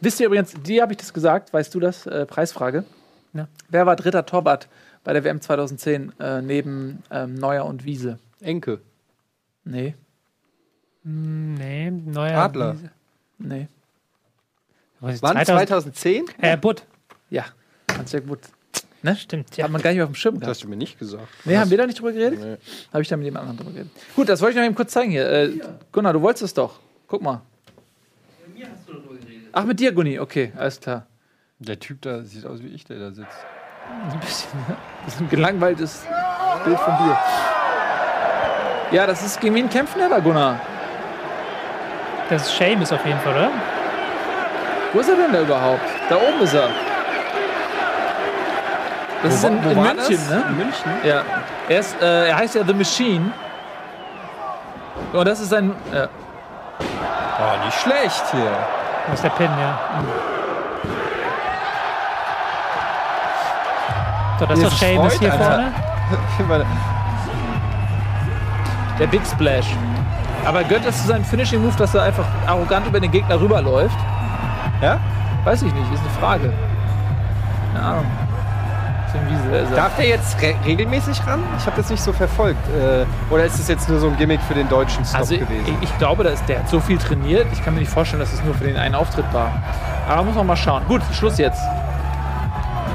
Wisst 0.00 0.20
ihr 0.20 0.26
übrigens, 0.26 0.52
dir 0.52 0.82
habe 0.82 0.92
ich 0.92 0.98
das 0.98 1.12
gesagt, 1.14 1.52
weißt 1.52 1.74
du 1.74 1.80
das? 1.80 2.06
Äh, 2.06 2.26
Preisfrage. 2.26 2.84
Ja. 3.32 3.48
Wer 3.68 3.86
war 3.86 3.96
dritter 3.96 4.26
Torwart 4.26 4.68
bei 5.02 5.12
der 5.12 5.24
WM 5.24 5.40
2010 5.40 6.12
äh, 6.20 6.42
neben 6.42 7.02
ähm, 7.10 7.34
Neuer 7.34 7.64
und 7.64 7.84
Wiese? 7.84 8.18
Enke. 8.40 8.80
Nee, 9.64 9.94
Hm, 11.04 11.54
Nee, 11.54 11.90
neuer. 11.90 12.38
Adler. 12.38 12.76
nee. 13.38 13.68
Was 15.00 15.14
ist 15.16 15.22
Wann? 15.22 15.32
2000? 15.44 15.68
2010? 15.96 16.24
Äh, 16.40 16.56
Butt. 16.56 16.84
Ja, 17.30 17.44
ganz 17.86 18.10
sehr 18.10 18.20
gut. 18.22 18.40
Ne? 19.04 19.14
Stimmt, 19.16 19.54
ja. 19.58 19.64
Hat 19.64 19.70
man 19.70 19.82
gar 19.82 19.92
nicht 19.92 20.00
auf 20.00 20.08
dem 20.08 20.14
Schirm 20.14 20.34
Das 20.36 20.40
gehabt. 20.40 20.50
hast 20.56 20.64
du 20.64 20.68
mir 20.68 20.76
nicht 20.76 20.98
gesagt. 20.98 21.28
Nee, 21.44 21.58
haben 21.58 21.68
wir 21.68 21.76
da 21.76 21.84
nicht 21.86 21.98
drüber 21.98 22.12
geredet? 22.12 22.40
Nee. 22.40 22.56
Habe 22.90 23.02
ich 23.02 23.08
da 23.08 23.16
mit 23.18 23.26
jemand 23.26 23.42
anderem 23.42 23.58
drüber 23.58 23.70
geredet. 23.72 23.92
Gut, 24.16 24.30
das 24.30 24.40
wollte 24.40 24.52
ich 24.52 24.56
noch 24.56 24.64
eben 24.64 24.74
kurz 24.74 24.92
zeigen 24.92 25.10
hier. 25.10 25.30
Äh, 25.30 25.50
Gunnar, 25.92 26.14
du 26.14 26.22
wolltest 26.22 26.42
es 26.44 26.54
doch. 26.54 26.80
Guck 27.06 27.20
mal. 27.20 27.42
Mit 28.46 28.56
mir 28.58 28.66
hast 28.72 28.88
du 28.88 28.94
darüber 28.94 29.14
geredet. 29.14 29.48
Ach, 29.52 29.64
mit 29.64 29.78
dir, 29.78 29.92
Gunni. 29.92 30.18
Okay, 30.18 30.52
alles 30.56 30.80
klar. 30.80 31.06
Der 31.58 31.78
Typ 31.78 32.00
da 32.00 32.22
sieht 32.22 32.46
aus 32.46 32.62
wie 32.62 32.68
ich, 32.68 32.84
der 32.86 32.98
da 32.98 33.10
sitzt. 33.12 33.28
Ein 34.10 34.20
bisschen, 34.20 34.58
ne? 34.68 34.76
Das 35.04 35.14
ist 35.14 35.20
ein 35.20 35.28
gelangweiltes 35.28 36.06
Bild 36.64 36.78
von 36.80 36.94
dir. 36.96 37.18
Ja, 38.90 39.06
das 39.06 39.22
ist 39.22 39.38
gegen 39.38 39.54
wen 39.54 39.68
kämpfen 39.68 39.98
der 39.98 40.08
da, 40.08 40.18
Gunnar? 40.18 40.58
Das 42.30 42.48
ist 42.48 42.56
Seamus 42.56 42.90
auf 42.90 43.04
jeden 43.04 43.20
Fall, 43.20 43.34
oder? 43.34 43.50
Wo 44.94 45.00
ist 45.00 45.10
er 45.10 45.16
denn 45.16 45.30
da 45.32 45.42
überhaupt? 45.42 45.82
Da 46.08 46.16
oben 46.16 46.40
ist 46.42 46.54
er. 46.54 46.70
Das 49.24 49.34
ist 49.36 49.44
in, 49.44 49.56
in 49.56 49.82
München, 49.82 50.28
ne? 50.28 50.44
In 50.50 50.56
München? 50.58 50.92
Ja. 51.02 51.22
Er, 51.66 51.80
ist, 51.80 52.00
äh, 52.02 52.28
er 52.28 52.36
heißt 52.36 52.54
ja 52.56 52.62
The 52.64 52.74
Machine. 52.74 53.32
Und 55.14 55.26
das 55.26 55.40
ist 55.40 55.48
sein. 55.48 55.72
Ja. 55.92 56.08
Oh, 56.78 57.64
nicht 57.64 57.80
schlecht 57.80 58.22
hier. 58.32 58.50
Wo 59.06 59.14
ist 59.14 59.24
der 59.24 59.30
Pin, 59.30 59.50
ja. 59.58 59.78
So, 64.38 64.46
das 64.46 64.58
ist 64.58 64.66
doch 64.66 64.72
Seamus 64.72 65.18
hier 65.18 65.32
Alter. 65.32 65.44
vorne. 65.44 66.66
Der 68.98 69.06
Big 69.06 69.22
Splash. 69.26 69.66
Aber 70.44 70.62
gehört 70.62 70.86
das 70.86 71.00
zu 71.00 71.08
seinem 71.08 71.24
Finishing 71.24 71.62
Move, 71.62 71.74
dass 71.76 71.94
er 71.94 72.02
einfach 72.02 72.26
arrogant 72.46 72.86
über 72.86 73.00
den 73.00 73.10
Gegner 73.10 73.40
rüberläuft? 73.40 73.96
Ja? 74.82 75.00
Weiß 75.44 75.62
ich 75.62 75.72
nicht, 75.72 75.92
ist 75.92 76.00
eine 76.00 76.10
Frage. 76.20 76.52
Keine 77.72 77.86
Ahnung. 77.86 78.06
Tim 79.14 79.28
Wiese, 79.30 79.70
er? 79.70 79.76
Darf 79.76 79.96
der 79.96 80.06
jetzt 80.08 80.40
re 80.42 80.54
regelmäßig 80.66 81.24
ran? 81.26 81.42
Ich 81.58 81.66
habe 81.66 81.76
das 81.76 81.88
nicht 81.90 82.02
so 82.02 82.12
verfolgt. 82.12 82.58
Äh, 82.68 83.04
oder 83.32 83.44
ist 83.44 83.58
das 83.58 83.68
jetzt 83.68 83.88
nur 83.88 84.00
so 84.00 84.08
ein 84.08 84.16
Gimmick 84.16 84.40
für 84.42 84.54
den 84.54 84.68
deutschen 84.68 85.04
Stop 85.04 85.20
Also 85.20 85.34
ich, 85.34 85.40
gewesen? 85.40 85.76
ich 85.80 85.98
glaube, 85.98 86.24
dass 86.24 86.44
der 86.46 86.60
hat 86.60 86.68
so 86.68 86.80
viel 86.80 86.98
trainiert. 86.98 87.46
Ich 87.52 87.64
kann 87.64 87.74
mir 87.74 87.80
nicht 87.80 87.92
vorstellen, 87.92 88.20
dass 88.20 88.32
es 88.32 88.42
nur 88.44 88.54
für 88.54 88.64
den 88.64 88.76
einen 88.76 88.94
Auftritt 88.94 89.26
war. 89.32 89.52
Aber 90.08 90.24
muss 90.24 90.34
man 90.34 90.46
mal 90.46 90.56
schauen. 90.56 90.82
Gut, 90.88 91.02
Schluss 91.12 91.38
jetzt. 91.38 91.60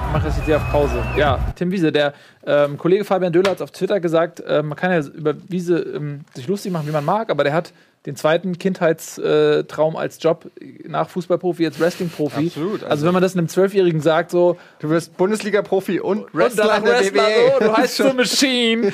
Ich 0.07 0.13
mache 0.13 0.25
das 0.25 0.37
jetzt 0.37 0.45
hier 0.45 0.57
auf 0.57 0.71
Pause. 0.71 1.01
Ja, 1.15 1.37
Tim 1.55 1.71
Wiese, 1.71 1.91
der 1.91 2.13
ähm, 2.45 2.77
Kollege 2.77 3.05
Fabian 3.05 3.31
Döhler 3.31 3.51
hat 3.51 3.61
auf 3.61 3.71
Twitter 3.71 3.99
gesagt, 3.99 4.39
äh, 4.41 4.61
man 4.63 4.75
kann 4.75 4.91
ja 4.91 4.99
über 4.99 5.35
Wiese 5.47 5.79
ähm, 5.79 6.21
sich 6.33 6.47
lustig 6.47 6.71
machen, 6.71 6.87
wie 6.87 6.91
man 6.91 7.05
mag, 7.05 7.29
aber 7.29 7.43
der 7.43 7.53
hat 7.53 7.71
den 8.05 8.15
zweiten 8.15 8.57
Kindheitstraum 8.57 9.97
als 9.97 10.23
Job 10.23 10.49
nach 10.87 11.09
Fußballprofi 11.09 11.63
jetzt 11.63 11.79
Wrestlingprofi. 11.81 12.47
Absolut, 12.47 12.73
Also, 12.75 12.85
also- 12.87 13.05
wenn 13.07 13.13
man 13.13 13.21
das 13.21 13.35
einem 13.35 13.49
Zwölfjährigen 13.49 13.99
sagt, 14.01 14.31
so 14.31 14.57
du 14.79 14.89
wirst 14.89 15.17
Bundesliga-Profi 15.17 15.99
und 15.99 16.25
Wrestler 16.33 16.77
und 16.77 16.85
der 16.85 16.93
Wrestler, 16.99 17.23
WWE. 17.23 17.53
so, 17.59 17.65
du 17.65 17.77
heißt 17.77 17.97
The 17.97 18.13
Machine, 18.13 18.93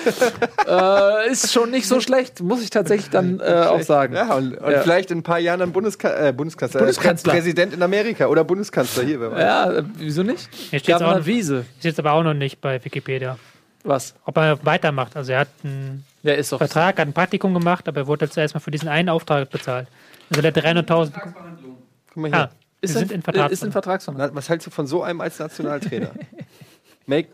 äh, 0.68 1.32
ist 1.32 1.52
schon 1.54 1.72
nicht 1.72 1.88
so 1.88 2.00
schlecht, 2.02 2.42
muss 2.42 2.64
ich 2.64 2.70
tatsächlich 2.72 3.10
dann 3.10 3.40
äh, 3.40 3.44
auch 3.68 3.82
sagen. 3.82 4.16
Ja, 4.16 4.34
und, 4.36 4.58
und 4.58 4.72
Ja. 4.72 4.82
vielleicht 4.82 5.12
in 5.12 5.20
ein 5.20 5.24
paar 5.24 5.40
Jahren 5.40 5.60
dann 5.60 5.72
Bundeska 5.72 6.28
äh, 6.30 6.34
Bundeskanzler, 6.34 6.80
Bundeskanzler. 6.80 7.32
Prä- 7.34 7.36
Präsident 7.38 7.74
in 7.74 7.84
Amerika 7.84 8.28
oder 8.28 8.44
Bundeskanzler 8.44 9.04
hier. 9.04 9.20
Wer 9.20 9.32
weiß. 9.32 9.40
Ja, 9.40 9.72
äh, 9.72 9.84
wieso 9.98 10.24
nicht? 10.24 10.50
Hier 10.72 10.80
steht 10.80 10.98
Gabner 11.00 11.20
auch, 11.22 11.26
Wiese. 11.26 11.66
steht 11.80 11.86
jetzt 11.92 12.00
aber 12.00 12.14
auch 12.14 12.24
noch 12.24 12.34
nicht 12.34 12.60
bei 12.62 12.84
Wikipedia. 12.84 13.38
Was? 13.84 14.16
Ob 14.26 14.38
er 14.38 14.58
weitermacht. 14.66 15.16
Also 15.16 15.32
er 15.34 15.42
hat 15.42 15.48
einen 15.64 16.04
Der 16.26 16.38
ist 16.38 16.52
doch. 16.52 16.58
Vertrag, 16.58 17.00
hat 17.00 17.08
ein 17.08 17.14
Praktikum 17.14 17.54
gemacht, 17.54 17.88
aber 17.88 18.02
er 18.02 18.08
wurde 18.08 18.26
jetzt 18.26 18.38
erstmal 18.38 18.62
für 18.62 18.72
diesen 18.72 18.90
einen 18.90 19.10
Auftrag 19.10 19.50
bezahlt. 19.50 19.88
Also 20.30 20.42
der 20.42 20.54
300.000. 20.54 21.12
Vertragsverhandlung. 21.12 21.78
Guck 22.08 22.18
mal 22.18 22.28
hier. 22.32 22.40
Ah, 22.40 22.50
wir 22.82 22.90
sind 22.90 23.12
in 23.12 23.22
Vertragsverhandlung. 23.22 23.52
Ist 23.52 23.64
in 23.64 23.72
Vertragsverhandlung. 23.72 24.36
Was 24.36 24.50
hältst 24.50 24.68
du 24.68 24.72
von 24.72 24.88
so 24.88 25.04
einem 25.04 25.22
als 25.22 25.38
Nationaltrainer? 25.38 26.12
Make 27.06 27.30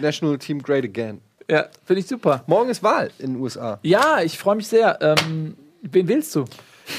National 0.00 0.38
Team 0.38 0.62
great 0.62 0.84
again. 0.84 1.20
Ja, 1.48 1.66
finde 1.84 2.00
ich 2.00 2.06
super. 2.06 2.42
Morgen 2.46 2.70
ist 2.70 2.82
Wahl 2.82 3.10
in 3.18 3.34
den 3.34 3.42
USA. 3.42 3.78
Ja, 3.82 4.22
ich 4.22 4.38
freue 4.38 4.56
mich 4.56 4.68
sehr. 4.68 4.98
Ähm, 5.02 5.56
wen 5.82 6.08
willst 6.08 6.34
du? 6.34 6.46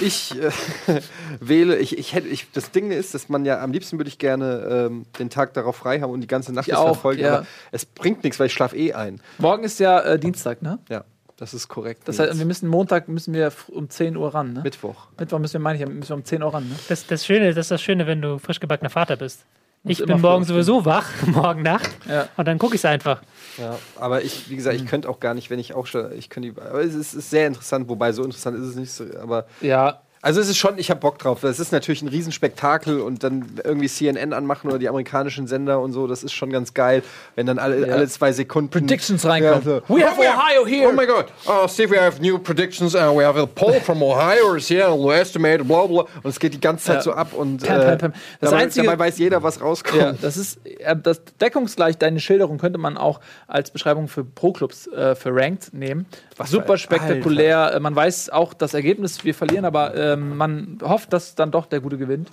ich 0.02 0.34
äh, 0.40 0.52
wähle, 1.40 1.78
ich, 1.78 1.98
ich 1.98 2.14
hätte, 2.14 2.28
ich, 2.28 2.52
das 2.52 2.72
Ding 2.72 2.92
ist, 2.92 3.14
dass 3.14 3.30
man 3.30 3.46
ja 3.46 3.62
am 3.62 3.72
liebsten 3.72 3.98
würde 3.98 4.08
ich 4.08 4.18
gerne 4.18 4.88
ähm, 4.90 5.06
den 5.20 5.30
Tag 5.30 5.54
darauf 5.54 5.76
frei 5.76 6.00
haben 6.00 6.12
und 6.12 6.22
die 6.22 6.28
ganze 6.28 6.54
Nacht 6.54 6.68
Ich 6.68 6.74
das 6.74 6.80
auch, 6.80 6.94
verfolgen, 6.94 7.22
ja. 7.22 7.38
aber 7.38 7.48
es 7.72 7.86
bringt 7.86 8.24
nichts, 8.24 8.40
weil 8.40 8.48
ich 8.48 8.54
schlafe 8.54 8.76
eh 8.78 8.94
ein. 8.94 9.22
Morgen 9.38 9.64
ist 9.64 9.80
ja 9.80 10.00
äh, 10.02 10.20
Dienstag, 10.20 10.62
ne? 10.62 10.80
Ja, 10.90 11.04
das 11.38 11.54
ist 11.54 11.68
korrekt. 11.68 12.04
Das 12.08 12.20
heißt, 12.20 12.38
wir 12.38 12.46
müssen 12.46 12.68
Montag 12.70 13.08
müssen 13.08 13.34
wir 13.34 13.52
um 13.70 13.90
10 13.90 14.16
Uhr 14.18 14.34
ran, 14.34 14.54
ne? 14.54 14.62
Mittwoch. 14.64 15.08
Mittwoch 15.20 15.40
müssen 15.40 15.54
wir, 15.54 15.60
meine 15.60 15.80
ich, 15.82 15.88
müssen 15.88 16.10
wir 16.10 16.16
um 16.16 16.26
10 16.26 16.44
Uhr 16.44 16.54
ran, 16.54 16.68
ne? 16.70 16.76
Das, 16.90 17.06
das, 17.08 17.26
Schöne, 17.26 17.48
das 17.54 17.66
ist 17.66 17.72
das 17.72 17.82
Schöne, 17.82 18.08
wenn 18.08 18.22
du 18.22 18.38
frisch 18.40 18.60
gebackener 18.60 18.90
Vater 18.90 19.16
bist. 19.16 19.46
Ich 19.86 20.04
bin 20.06 20.22
morgen 20.22 20.46
sowieso 20.46 20.86
wach, 20.86 21.10
morgen 21.26 21.62
Nacht. 21.62 21.90
Ja. 22.08 22.30
Und 22.38 22.48
dann 22.48 22.58
gucke 22.58 22.76
ich 22.76 22.80
es 22.82 22.86
einfach. 22.86 23.22
Ja, 23.58 23.78
aber 24.00 24.22
ich, 24.24 24.50
wie 24.50 24.56
gesagt, 24.56 24.78
ich 24.78 24.86
könnte 24.86 25.10
auch 25.10 25.20
gar 25.20 25.34
nicht, 25.34 25.50
wenn 25.50 25.60
ich 25.60 25.74
auch 25.74 25.88
schon, 25.88 26.12
ich 26.18 26.30
könnte, 26.30 26.54
die- 26.54 26.62
aber 26.62 26.80
es 26.82 26.94
ist, 26.96 27.14
ist 27.14 27.30
sehr 27.30 27.48
interessant, 27.48 27.90
wobei 27.90 28.14
so 28.14 28.24
interessant 28.24 28.58
ist 28.58 28.64
es 28.66 28.76
nicht 28.76 28.92
so, 28.94 29.04
aber 29.22 29.46
Ja, 29.60 30.02
also 30.24 30.42
es 30.42 30.50
ist 30.50 30.58
schon, 30.58 30.80
ich 30.80 30.90
habe 30.90 31.00
Bock 31.00 31.20
drauf. 31.20 31.44
Es 31.44 31.60
ist 31.60 31.72
natürlich 31.72 32.02
ein 32.02 32.08
Riesenspektakel 32.08 33.00
und 33.02 33.24
dann 33.24 33.46
irgendwie 33.64 33.88
CNN 33.88 34.34
anmachen 34.34 34.70
oder 34.70 34.80
die 34.80 34.90
amerikanischen 34.90 35.46
Sender 35.46 35.80
und 35.82 35.92
so, 35.94 36.08
das 36.08 36.24
ist 36.24 36.34
schon 36.34 36.50
ganz 36.50 36.74
geil, 36.74 37.04
wenn 37.36 37.46
dann 37.46 37.60
alle, 37.60 37.86
Ja. 37.88 37.94
alle 37.94 38.08
zwei 38.08 38.32
Sekunden 38.32 38.70
Predictions 38.72 39.26
reinkommen. 39.26 39.62
Ja, 39.66 39.82
so. 39.88 39.96
We 39.96 40.04
have 40.04 40.20
Ohio 40.20 40.66
here. 40.66 40.90
Oh 40.90 40.94
my 40.94 41.06
God! 41.06 41.26
Uh, 41.46 41.68
Steve, 41.68 41.92
we 41.92 42.00
have 42.02 42.20
new 42.22 42.40
predictions. 42.40 42.96
Uh, 42.96 43.12
we 43.16 43.24
have 43.24 43.38
a 43.40 43.46
poll 43.46 43.74
from 43.82 44.02
Ohio 44.02 44.56
is 44.56 44.68
here. 44.70 44.88
We 44.98 45.14
estimate 45.14 45.64
blah 45.64 45.86
blah. 45.86 46.06
Und 46.24 46.30
es 46.32 46.40
geht 46.40 46.54
die 46.54 46.60
ganze 46.62 46.86
Zeit 46.86 46.96
Ja. 46.98 47.02
so 47.04 47.12
ab 47.14 47.34
und 47.34 47.62
Pam, 47.66 47.82
äh, 47.82 47.86
pam, 47.86 47.98
pam. 47.98 48.14
Das 48.40 48.50
dabei, 48.50 48.64
Einzige- 48.64 48.86
dabei 48.88 49.00
weiß 49.06 49.18
jeder, 49.20 49.44
was 49.44 49.62
rauskommt. 49.62 50.18
Das 50.24 50.38
ist 50.38 50.60
äh, 50.66 50.96
das 50.96 51.22
deckungsgleich 51.42 51.98
deine 51.98 52.20
Schilderung 52.20 52.58
könnte 52.58 52.80
man 52.80 52.98
auch 52.98 53.20
als 53.48 53.72
Beschreibung 53.72 54.08
für 54.08 54.24
Pro-Clubs 54.24 54.88
äh, 54.88 55.16
für 55.16 55.36
Ranked 55.36 55.74
nehmen. 55.74 56.06
Super 56.46 56.78
spektakulär. 56.78 57.74
Äh, 57.76 57.80
Man 57.80 57.96
weiß 57.96 58.30
auch 58.30 58.54
das 58.54 58.74
Ergebnis, 58.74 59.24
wir 59.24 59.34
verlieren, 59.34 59.66
aber 59.66 59.96
ähm, 59.96 60.36
man 60.38 60.78
hofft, 60.82 61.14
dass 61.14 61.36
dann 61.36 61.52
doch 61.52 61.66
der 61.66 61.80
Gute 61.80 61.98
gewinnt. 61.98 62.30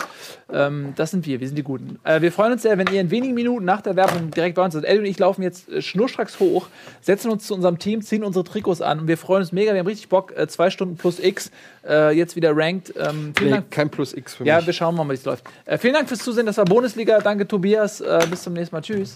Ähm, 0.51 0.93
das 0.95 1.11
sind 1.11 1.25
wir, 1.25 1.39
wir 1.39 1.47
sind 1.47 1.55
die 1.57 1.63
Guten. 1.63 1.99
Äh, 2.03 2.21
wir 2.21 2.31
freuen 2.31 2.53
uns 2.53 2.61
sehr, 2.63 2.77
wenn 2.77 2.87
ihr 2.87 2.99
in 3.01 3.11
wenigen 3.11 3.33
Minuten 3.33 3.65
nach 3.65 3.81
der 3.81 3.95
Werbung 3.95 4.31
direkt 4.31 4.55
bei 4.55 4.63
uns 4.65 4.73
seid. 4.73 4.83
Ellie 4.85 4.99
und 5.01 5.05
ich 5.05 5.19
laufen 5.19 5.43
jetzt 5.43 5.69
äh, 5.69 5.81
schnurstracks 5.81 6.39
hoch, 6.39 6.67
setzen 7.01 7.29
uns 7.31 7.45
zu 7.47 7.53
unserem 7.53 7.77
Team, 7.79 8.01
ziehen 8.01 8.23
unsere 8.23 8.43
Trikots 8.43 8.81
an 8.81 9.01
und 9.01 9.07
wir 9.07 9.17
freuen 9.17 9.41
uns 9.41 9.51
mega. 9.51 9.73
Wir 9.73 9.79
haben 9.79 9.87
richtig 9.87 10.09
Bock. 10.09 10.35
Äh, 10.35 10.47
zwei 10.47 10.69
Stunden 10.69 10.97
plus 10.97 11.19
X, 11.19 11.51
äh, 11.87 12.11
jetzt 12.15 12.35
wieder 12.35 12.51
Ranked. 12.55 12.93
Ähm, 12.97 13.33
vielen 13.37 13.49
Nee, 13.49 13.55
Dank. 13.57 13.71
kein 13.71 13.89
Plus 13.89 14.13
X 14.13 14.35
für 14.35 14.45
Ja, 14.45 14.57
mich. 14.57 14.65
wir 14.67 14.73
schauen 14.73 14.95
mal, 14.95 15.07
wie 15.09 15.13
es 15.13 15.25
läuft. 15.25 15.43
Äh, 15.65 15.77
vielen 15.77 15.93
Dank 15.93 16.07
fürs 16.07 16.19
Zusehen. 16.23 16.45
Das 16.45 16.57
war 16.57 16.65
Bundesliga. 16.65 17.19
Danke, 17.19 17.47
Tobias. 17.47 18.01
Äh, 18.01 18.25
bis 18.29 18.43
zum 18.43 18.53
nächsten 18.53 18.75
Mal. 18.75 18.81
Tschüss. 18.81 19.15